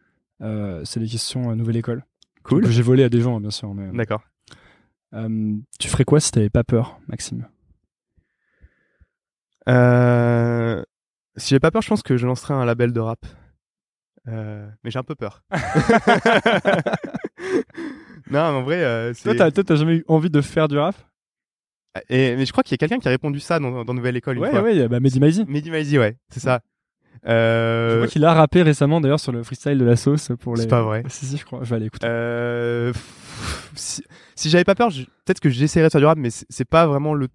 C'est 0.83 0.99
les 0.99 1.07
questions 1.07 1.55
nouvelle 1.55 1.77
école. 1.77 2.05
Cool. 2.43 2.63
Que 2.63 2.69
j'ai 2.69 2.81
volé 2.83 3.03
à 3.03 3.09
des 3.09 3.21
gens, 3.21 3.37
hein, 3.37 3.41
bien 3.41 3.49
sûr. 3.51 3.73
Mais, 3.73 3.91
D'accord. 3.95 4.21
Euh, 5.13 5.55
tu 5.79 5.87
ferais 5.87 6.05
quoi 6.05 6.19
si 6.19 6.31
t'avais 6.31 6.49
pas 6.49 6.63
peur, 6.63 6.99
Maxime? 7.07 7.47
Euh, 9.69 10.83
si 11.37 11.49
j'ai 11.49 11.59
pas 11.59 11.71
peur, 11.71 11.81
je 11.81 11.89
pense 11.89 12.03
que 12.03 12.17
je 12.17 12.25
lancerai 12.25 12.53
un 12.53 12.65
label 12.65 12.93
de 12.93 12.99
rap. 12.99 13.25
Euh, 14.27 14.67
mais 14.83 14.91
j'ai 14.91 14.99
un 14.99 15.03
peu 15.03 15.15
peur. 15.15 15.43
non, 18.29 18.31
mais 18.31 18.39
en 18.39 18.63
vrai, 18.63 18.83
euh, 18.83 19.13
c'est. 19.13 19.35
Toi, 19.35 19.51
t'as 19.63 19.75
jamais 19.75 19.97
eu 19.97 20.05
envie 20.07 20.29
de 20.29 20.41
faire 20.41 20.67
du 20.67 20.77
rap? 20.77 20.95
Et, 22.09 22.35
mais 22.37 22.45
je 22.45 22.51
crois 22.51 22.63
qu'il 22.63 22.71
y 22.71 22.75
a 22.75 22.77
quelqu'un 22.77 22.99
qui 22.99 23.07
a 23.07 23.11
répondu 23.11 23.39
ça 23.41 23.59
dans, 23.59 23.83
dans 23.83 23.93
Nouvelle 23.93 24.15
École 24.15 24.37
une 24.37 24.43
Ouais, 24.43 24.49
fois. 24.51 24.61
ouais, 24.61 24.87
bah, 24.87 24.99
Mehdi 25.01 25.19
Maizi. 25.19 25.45
Mehdi 25.47 25.71
Maizi, 25.71 25.99
ouais, 25.99 26.17
c'est 26.29 26.39
ça. 26.39 26.61
Je 27.23 27.29
Euh, 27.31 27.95
crois 27.97 28.07
qu'il 28.07 28.25
a 28.25 28.33
rappé 28.33 28.61
récemment 28.63 28.99
d'ailleurs 28.99 29.19
sur 29.19 29.31
le 29.31 29.43
freestyle 29.43 29.77
de 29.77 29.85
la 29.85 29.95
sauce 29.95 30.31
pour 30.39 30.55
les. 30.55 30.63
C'est 30.63 30.67
pas 30.67 30.81
vrai. 30.81 31.03
Si, 31.07 31.25
si, 31.25 31.37
je 31.37 31.45
crois. 31.45 31.59
Je 31.63 31.69
vais 31.69 31.75
aller 31.75 31.85
écouter. 31.85 32.07
Euh, 32.09 32.91
si, 33.75 34.03
si 34.35 34.49
j'avais 34.49 34.63
pas 34.63 34.73
peur, 34.75 34.89
je- 34.89 35.03
peut-être 35.03 35.39
que 35.39 35.49
j'essaierais 35.49 35.87
de 35.87 35.91
faire 35.91 36.01
du 36.01 36.07
rap, 36.07 36.17
mais 36.17 36.29
c'est 36.31 36.65
pas 36.65 36.87
vraiment 36.87 37.13
le, 37.13 37.27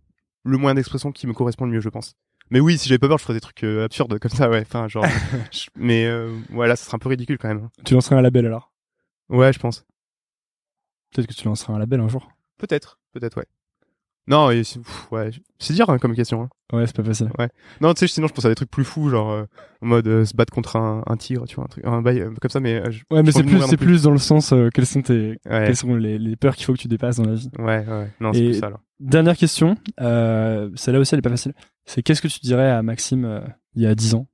le 0.45 0.59
moyen 0.59 0.75
d'expression 0.75 1.13
qui 1.13 1.27
me 1.27 1.33
correspond 1.33 1.67
le 1.67 1.73
mieux, 1.73 1.81
je 1.81 1.89
pense. 1.89 2.15
Mais 2.51 2.61
oui, 2.61 2.79
si 2.79 2.89
j'avais 2.89 2.99
pas 2.99 3.09
peur, 3.09 3.19
je 3.19 3.23
ferais 3.25 3.35
des 3.35 3.41
trucs 3.41 3.63
euh, 3.65 3.85
absurdes 3.85 4.19
comme 4.19 4.31
ça, 4.31 4.49
ouais. 4.51 4.63
Enfin, 4.63 4.89
genre. 4.89 5.05
je- 5.53 5.67
mais 5.77 6.05
euh, 6.07 6.33
ouais, 6.51 6.67
là, 6.67 6.75
ça 6.77 6.85
serait 6.87 6.97
un 6.97 6.99
peu 6.99 7.09
ridicule 7.09 7.39
quand 7.39 7.49
même. 7.49 7.65
hein. 7.65 7.71
Tu 7.85 7.95
lancerais 7.95 8.17
un 8.17 8.23
label 8.23 8.47
alors? 8.47 8.73
Ouais, 9.29 9.53
je 9.53 9.59
pense. 9.59 9.85
Peut-être 11.13 11.29
que 11.29 11.35
tu 11.35 11.45
lanceras 11.47 11.73
un 11.75 11.79
label 11.79 12.01
un 12.01 12.09
jour. 12.09 12.29
Peut-être, 12.59 12.99
peut-être, 13.13 13.37
ouais. 13.39 13.47
Non, 14.29 14.51
et 14.51 14.65
c'est 14.65 14.81
pff, 14.81 15.13
ouais, 15.13 15.31
c'est 15.61 15.73
dur 15.75 15.89
hein, 15.89 15.99
comme 15.99 16.15
question. 16.15 16.43
Hein. 16.43 16.49
Ouais, 16.77 16.85
c'est 16.87 16.97
pas 16.97 17.05
facile. 17.05 17.31
Non, 17.81 17.95
tu 17.95 18.01
sais, 18.01 18.13
sinon 18.13 18.27
je 18.27 18.33
pense 18.33 18.45
à 18.45 18.49
des 18.49 18.57
trucs 18.57 18.71
plus 18.71 18.83
fous, 18.85 19.09
genre 19.09 19.31
euh, 19.31 19.45
en 19.83 19.87
mode 19.87 20.09
euh, 20.09 20.25
se 20.25 20.35
battre 20.35 20.53
contre 20.53 20.75
un, 20.75 21.05
un 21.07 21.17
tigre, 21.17 21.47
tu 21.47 21.55
vois, 21.55 21.65
un 21.65 21.69
truc, 21.69 21.85
un 21.87 22.03
bail 22.03 22.21
euh, 22.23 22.33
comme 22.41 22.51
ça, 22.51 22.59
mais 22.59 22.75
euh, 22.75 22.91
je- 22.91 23.03
Ouais, 23.11 23.23
mais 23.23 23.27
j'ai 23.27 23.33
c'est 23.33 23.33
pas 23.33 23.39
envie 23.41 23.45
de 23.45 23.47
plus, 23.47 23.53
mourir 23.53 23.61
non 23.61 23.67
c'est 23.71 23.77
plus 23.77 24.03
dans 24.03 24.11
le 24.11 24.19
sens 24.19 24.53
euh, 24.53 24.69
quelles 24.75 24.87
sont 24.87 25.03
tes, 25.03 25.39
Ouais, 25.47 25.67
quelles 25.67 25.77
sont 25.77 25.95
les, 25.95 26.19
les 26.19 26.35
peurs 26.35 26.57
qu'il 26.57 26.65
faut 26.67 26.73
que 26.73 26.79
tu 26.79 26.89
dépasses 26.89 27.19
dans 27.19 27.25
la 27.25 27.35
vie. 27.35 27.49
ouais, 27.61 27.87
ouais. 27.87 28.11
Non, 28.21 28.33
c'est 28.33 28.41
Et- 28.41 28.51
plus 28.51 28.59
ça. 28.59 28.71
Dernière 28.99 29.37
question, 29.37 29.77
euh, 30.01 30.71
celle-là 30.75 30.99
aussi 31.01 31.15
elle 31.15 31.19
est 31.19 31.23
pas 31.23 31.31
facile. 31.31 31.53
C'est 31.85 32.03
qu'est-ce 32.03 32.21
que 32.23 32.29
tu 32.29 32.41
dirais 32.41 32.69
à 32.71 32.83
Maxime 32.83 33.25
euh, 33.27 33.41
il 33.77 33.83
y 33.83 33.87
a 33.87 33.95
10 33.95 34.15
ans? 34.15 34.27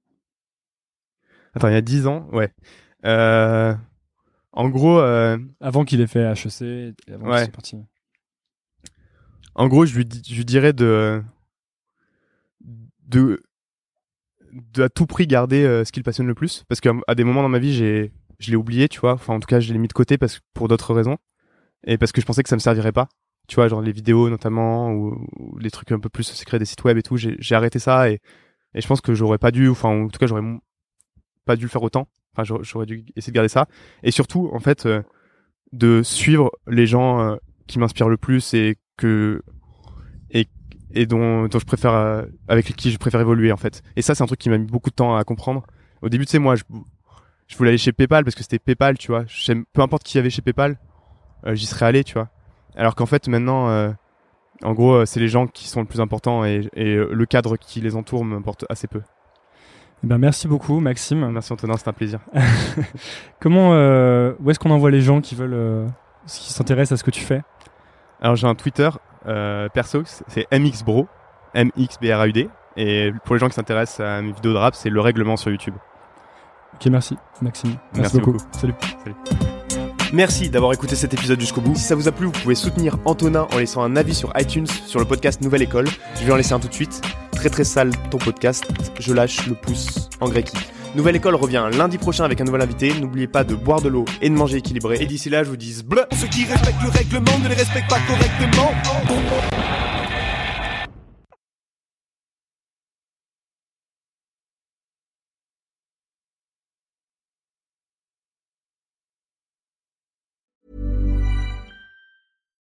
Attends, 1.55 1.68
il 1.68 1.74
y 1.74 1.76
a 1.76 1.80
10 1.82 2.07
ans, 2.07 2.28
ouais. 2.32 2.51
Euh, 3.05 3.74
en 4.53 4.68
gros, 4.68 5.01
euh, 5.01 5.36
Avant 5.61 5.84
qu'il 5.84 6.01
ait 6.01 6.07
fait 6.07 6.22
HEC, 6.22 6.62
et 6.62 6.95
avant 7.12 7.26
Ouais. 7.26 7.36
qu'il 7.38 7.45
soit 7.45 7.53
parti. 7.53 7.76
En 9.55 9.68
gros, 9.68 9.84
je 9.86 9.96
lui, 9.96 10.05
dirais 10.05 10.72
de, 10.72 11.22
de, 13.07 13.42
de 14.53 14.82
à 14.82 14.88
tout 14.88 15.07
prix 15.07 15.26
garder 15.26 15.64
euh, 15.64 15.84
ce 15.84 15.92
qui 15.92 16.00
le 16.00 16.05
passionne 16.05 16.26
le 16.26 16.34
plus, 16.34 16.64
parce 16.68 16.80
qu'à 16.80 17.14
des 17.14 17.24
moments 17.24 17.42
dans 17.42 17.48
ma 17.48 17.59
vie, 17.59 17.74
j'ai, 17.74 18.12
je 18.38 18.50
l'ai 18.50 18.57
oublié, 18.57 18.88
tu 18.88 19.00
vois. 19.00 19.12
Enfin, 19.12 19.34
en 19.34 19.40
tout 19.40 19.46
cas, 19.46 19.61
je 19.61 19.72
l'ai 19.72 19.78
mis 19.78 19.88
de 19.88 19.92
côté 19.92 20.18
parce 20.18 20.40
pour 20.55 20.68
d'autres 20.68 20.94
raisons, 20.94 21.18
et 21.84 21.98
parce 21.98 22.12
que 22.12 22.20
je 22.20 22.26
pensais 22.26 22.42
que 22.42 22.48
ça 22.48 22.57
me 22.57 22.61
servirait 22.61 22.92
pas. 22.92 23.09
Tu 23.48 23.57
vois, 23.57 23.68
genre 23.68 23.82
les 23.82 23.92
vidéos 23.92 24.30
notamment 24.30 24.92
ou, 24.92 25.26
ou 25.38 25.59
les 25.59 25.70
trucs 25.70 25.90
un 25.92 25.98
peu 25.98 26.09
plus 26.09 26.24
secrets 26.24 26.59
des 26.59 26.64
sites 26.64 26.84
web 26.84 26.96
et 26.96 27.03
tout. 27.03 27.16
J'ai, 27.16 27.55
arrêté 27.55 27.78
ça 27.78 28.09
et, 28.11 28.20
je 28.74 28.86
pense 28.86 29.00
que 29.00 29.14
j'aurais 29.14 29.38
pas 29.38 29.50
dû, 29.50 29.68
enfin, 29.68 29.88
en 29.90 30.09
tout 30.09 30.18
cas, 30.18 30.26
j'aurais 30.26 30.42
pas 31.44 31.57
dû 31.57 31.64
le 31.64 31.68
faire 31.68 31.82
autant. 31.82 32.09
Enfin, 32.32 32.44
j'aurais, 32.44 32.64
j'aurais 32.64 32.86
dû 32.86 33.05
essayer 33.16 33.32
de 33.32 33.34
garder 33.34 33.48
ça. 33.48 33.66
Et 34.03 34.11
surtout, 34.11 34.48
en 34.53 34.61
fait, 34.61 34.86
euh, 34.86 35.03
de 35.72 36.03
suivre 36.03 36.50
les 36.66 36.86
gens 36.86 37.20
euh, 37.20 37.36
qui 37.66 37.78
m'inspirent 37.78 38.09
le 38.09 38.16
plus 38.16 38.55
et 38.55 38.76
que 39.03 39.42
et 40.30 40.46
et 40.94 41.07
dont, 41.07 41.46
dont 41.46 41.59
je 41.59 41.64
préfère 41.64 41.94
euh, 41.94 42.22
avec 42.48 42.66
qui 42.76 42.90
je 42.90 42.98
préfère 42.98 43.20
évoluer 43.20 43.53
en 43.53 43.57
fait. 43.57 43.82
Et 43.96 44.03
ça 44.03 44.14
c'est 44.14 44.22
un 44.22 44.26
truc 44.26 44.38
qui 44.38 44.50
m'a 44.50 44.59
mis 44.59 44.66
beaucoup 44.66 44.90
de 44.90 44.94
temps 44.94 45.16
à 45.16 45.24
comprendre. 45.24 45.64
Au 46.03 46.09
début 46.09 46.26
tu 46.26 46.32
sais 46.32 46.38
moi 46.38 46.57
je 46.57 46.64
je 47.48 47.57
voulais 47.57 47.70
aller 47.70 47.78
chez 47.78 47.92
PayPal 47.92 48.24
parce 48.24 48.34
que 48.34 48.42
c'était 48.42 48.59
PayPal, 48.59 48.96
tu 48.96 49.09
vois. 49.09 49.24
Peu 49.72 49.82
importe 49.82 50.05
qui 50.05 50.16
y 50.16 50.20
avait 50.20 50.30
chez 50.30 50.40
PayPal, 50.40 50.78
euh, 51.46 51.55
j'y 51.55 51.66
serais 51.66 51.84
allé, 51.84 52.03
tu 52.03 52.14
vois. 52.14 52.30
Alors 52.76 52.94
qu'en 52.94 53.07
fait 53.07 53.28
maintenant 53.28 53.68
euh, 53.68 53.90
en 54.62 54.72
gros 54.72 55.05
c'est 55.07 55.20
les 55.20 55.28
gens 55.28 55.46
qui 55.46 55.68
sont 55.68 55.80
le 55.80 55.86
plus 55.86 56.00
importants 56.00 56.44
et, 56.44 56.68
et 56.74 56.96
le 56.96 57.26
cadre 57.26 57.57
qui 57.57 57.80
les 57.80 57.96
entoure 57.96 58.24
m'importe 58.24 58.64
assez 58.68 58.86
peu. 58.86 59.03
Eh 60.05 60.09
ben, 60.09 60.18
merci 60.18 60.48
beaucoup 60.48 60.80
Maxime. 60.80 61.30
Merci 61.30 61.53
Antonin, 61.53 61.76
c'est 61.76 61.88
un 61.88 61.92
plaisir. 61.92 62.20
Comment, 63.40 63.74
euh, 63.74 64.34
où 64.40 64.50
est-ce 64.50 64.59
qu'on 64.59 64.70
envoie 64.70 64.90
les 64.90 65.00
gens 65.00 65.20
qui 65.20 65.36
veulent, 65.36 65.55
euh, 65.55 65.86
qui 66.26 66.53
s'intéressent 66.53 66.92
à 66.92 66.96
ce 66.96 67.05
que 67.05 67.12
tu 67.12 67.20
fais? 67.20 67.42
Alors 68.22 68.36
j'ai 68.36 68.46
un 68.46 68.54
Twitter 68.54 68.88
euh, 69.26 69.68
perso, 69.68 70.04
c'est 70.28 70.46
MXBRO, 70.52 71.08
M-X-B-R-A-U-D. 71.54 72.48
Et 72.76 73.12
pour 73.24 73.34
les 73.34 73.40
gens 73.40 73.48
qui 73.48 73.54
s'intéressent 73.54 74.00
à 74.00 74.22
mes 74.22 74.32
vidéos 74.32 74.52
de 74.52 74.58
rap, 74.58 74.74
c'est 74.76 74.90
le 74.90 75.00
règlement 75.00 75.36
sur 75.36 75.50
YouTube. 75.50 75.74
Ok, 76.74 76.86
merci 76.86 77.18
Maxime. 77.42 77.74
Merci 77.96 78.18
beaucoup. 78.18 78.38
Salut. 78.52 78.74
Merci 80.12 80.50
d'avoir 80.50 80.72
écouté 80.72 80.94
cet 80.94 81.12
épisode 81.12 81.40
jusqu'au 81.40 81.60
bout. 81.60 81.74
Si 81.74 81.82
ça 81.82 81.96
vous 81.96 82.07
a 82.07 82.12
plu, 82.12 82.26
vous 82.26 82.32
pouvez 82.32 82.54
soutenir 82.54 82.96
Antonin 83.07 83.49
en 83.53 83.58
laissant 83.58 83.82
un 83.82 83.96
avis 83.96 84.14
sur 84.14 84.32
iTunes 84.38 84.66
sur 84.66 85.00
le 85.00 85.07
podcast 85.07 85.40
Nouvelle 85.40 85.62
École. 85.62 85.88
Je 86.14 86.24
vais 86.24 86.32
en 86.32 86.36
laisser 86.36 86.53
un 86.53 86.61
tout 86.61 86.68
de 86.68 86.74
suite. 86.74 87.03
Très 87.32 87.50
très 87.50 87.64
sale 87.64 87.90
ton 88.11 88.18
podcast. 88.18 88.70
Je 89.00 89.12
lâche 89.12 89.49
le 89.49 89.54
pouce 89.54 90.08
en 90.20 90.28
grec. 90.28 90.53
Nouvelle 90.94 91.16
École 91.16 91.36
revient 91.36 91.70
lundi 91.72 91.96
prochain 91.96 92.24
avec 92.24 92.40
un 92.42 92.44
nouvel 92.44 92.60
invité. 92.60 92.92
N'oubliez 92.92 93.26
pas 93.26 93.44
de 93.44 93.54
boire 93.54 93.80
de 93.80 93.88
l'eau 93.88 94.04
et 94.20 94.28
de 94.28 94.34
manger 94.34 94.58
équilibré. 94.58 94.98
Et 95.00 95.06
d'ici 95.06 95.30
là, 95.30 95.42
je 95.42 95.48
vous 95.48 95.56
dis 95.56 95.82
bleu. 95.82 96.04
Ceux 96.12 96.26
qui 96.26 96.44
respectent 96.44 96.82
le 96.82 96.90
règlement 96.90 97.38
ne 97.42 97.48
les 97.48 97.54
respectent 97.54 97.88
pas 97.88 98.00
correctement. 98.06 98.70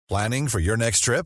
Planning 0.09 0.47
for 0.47 0.59
your 0.59 0.77
next 0.77 1.03
trip? 1.03 1.25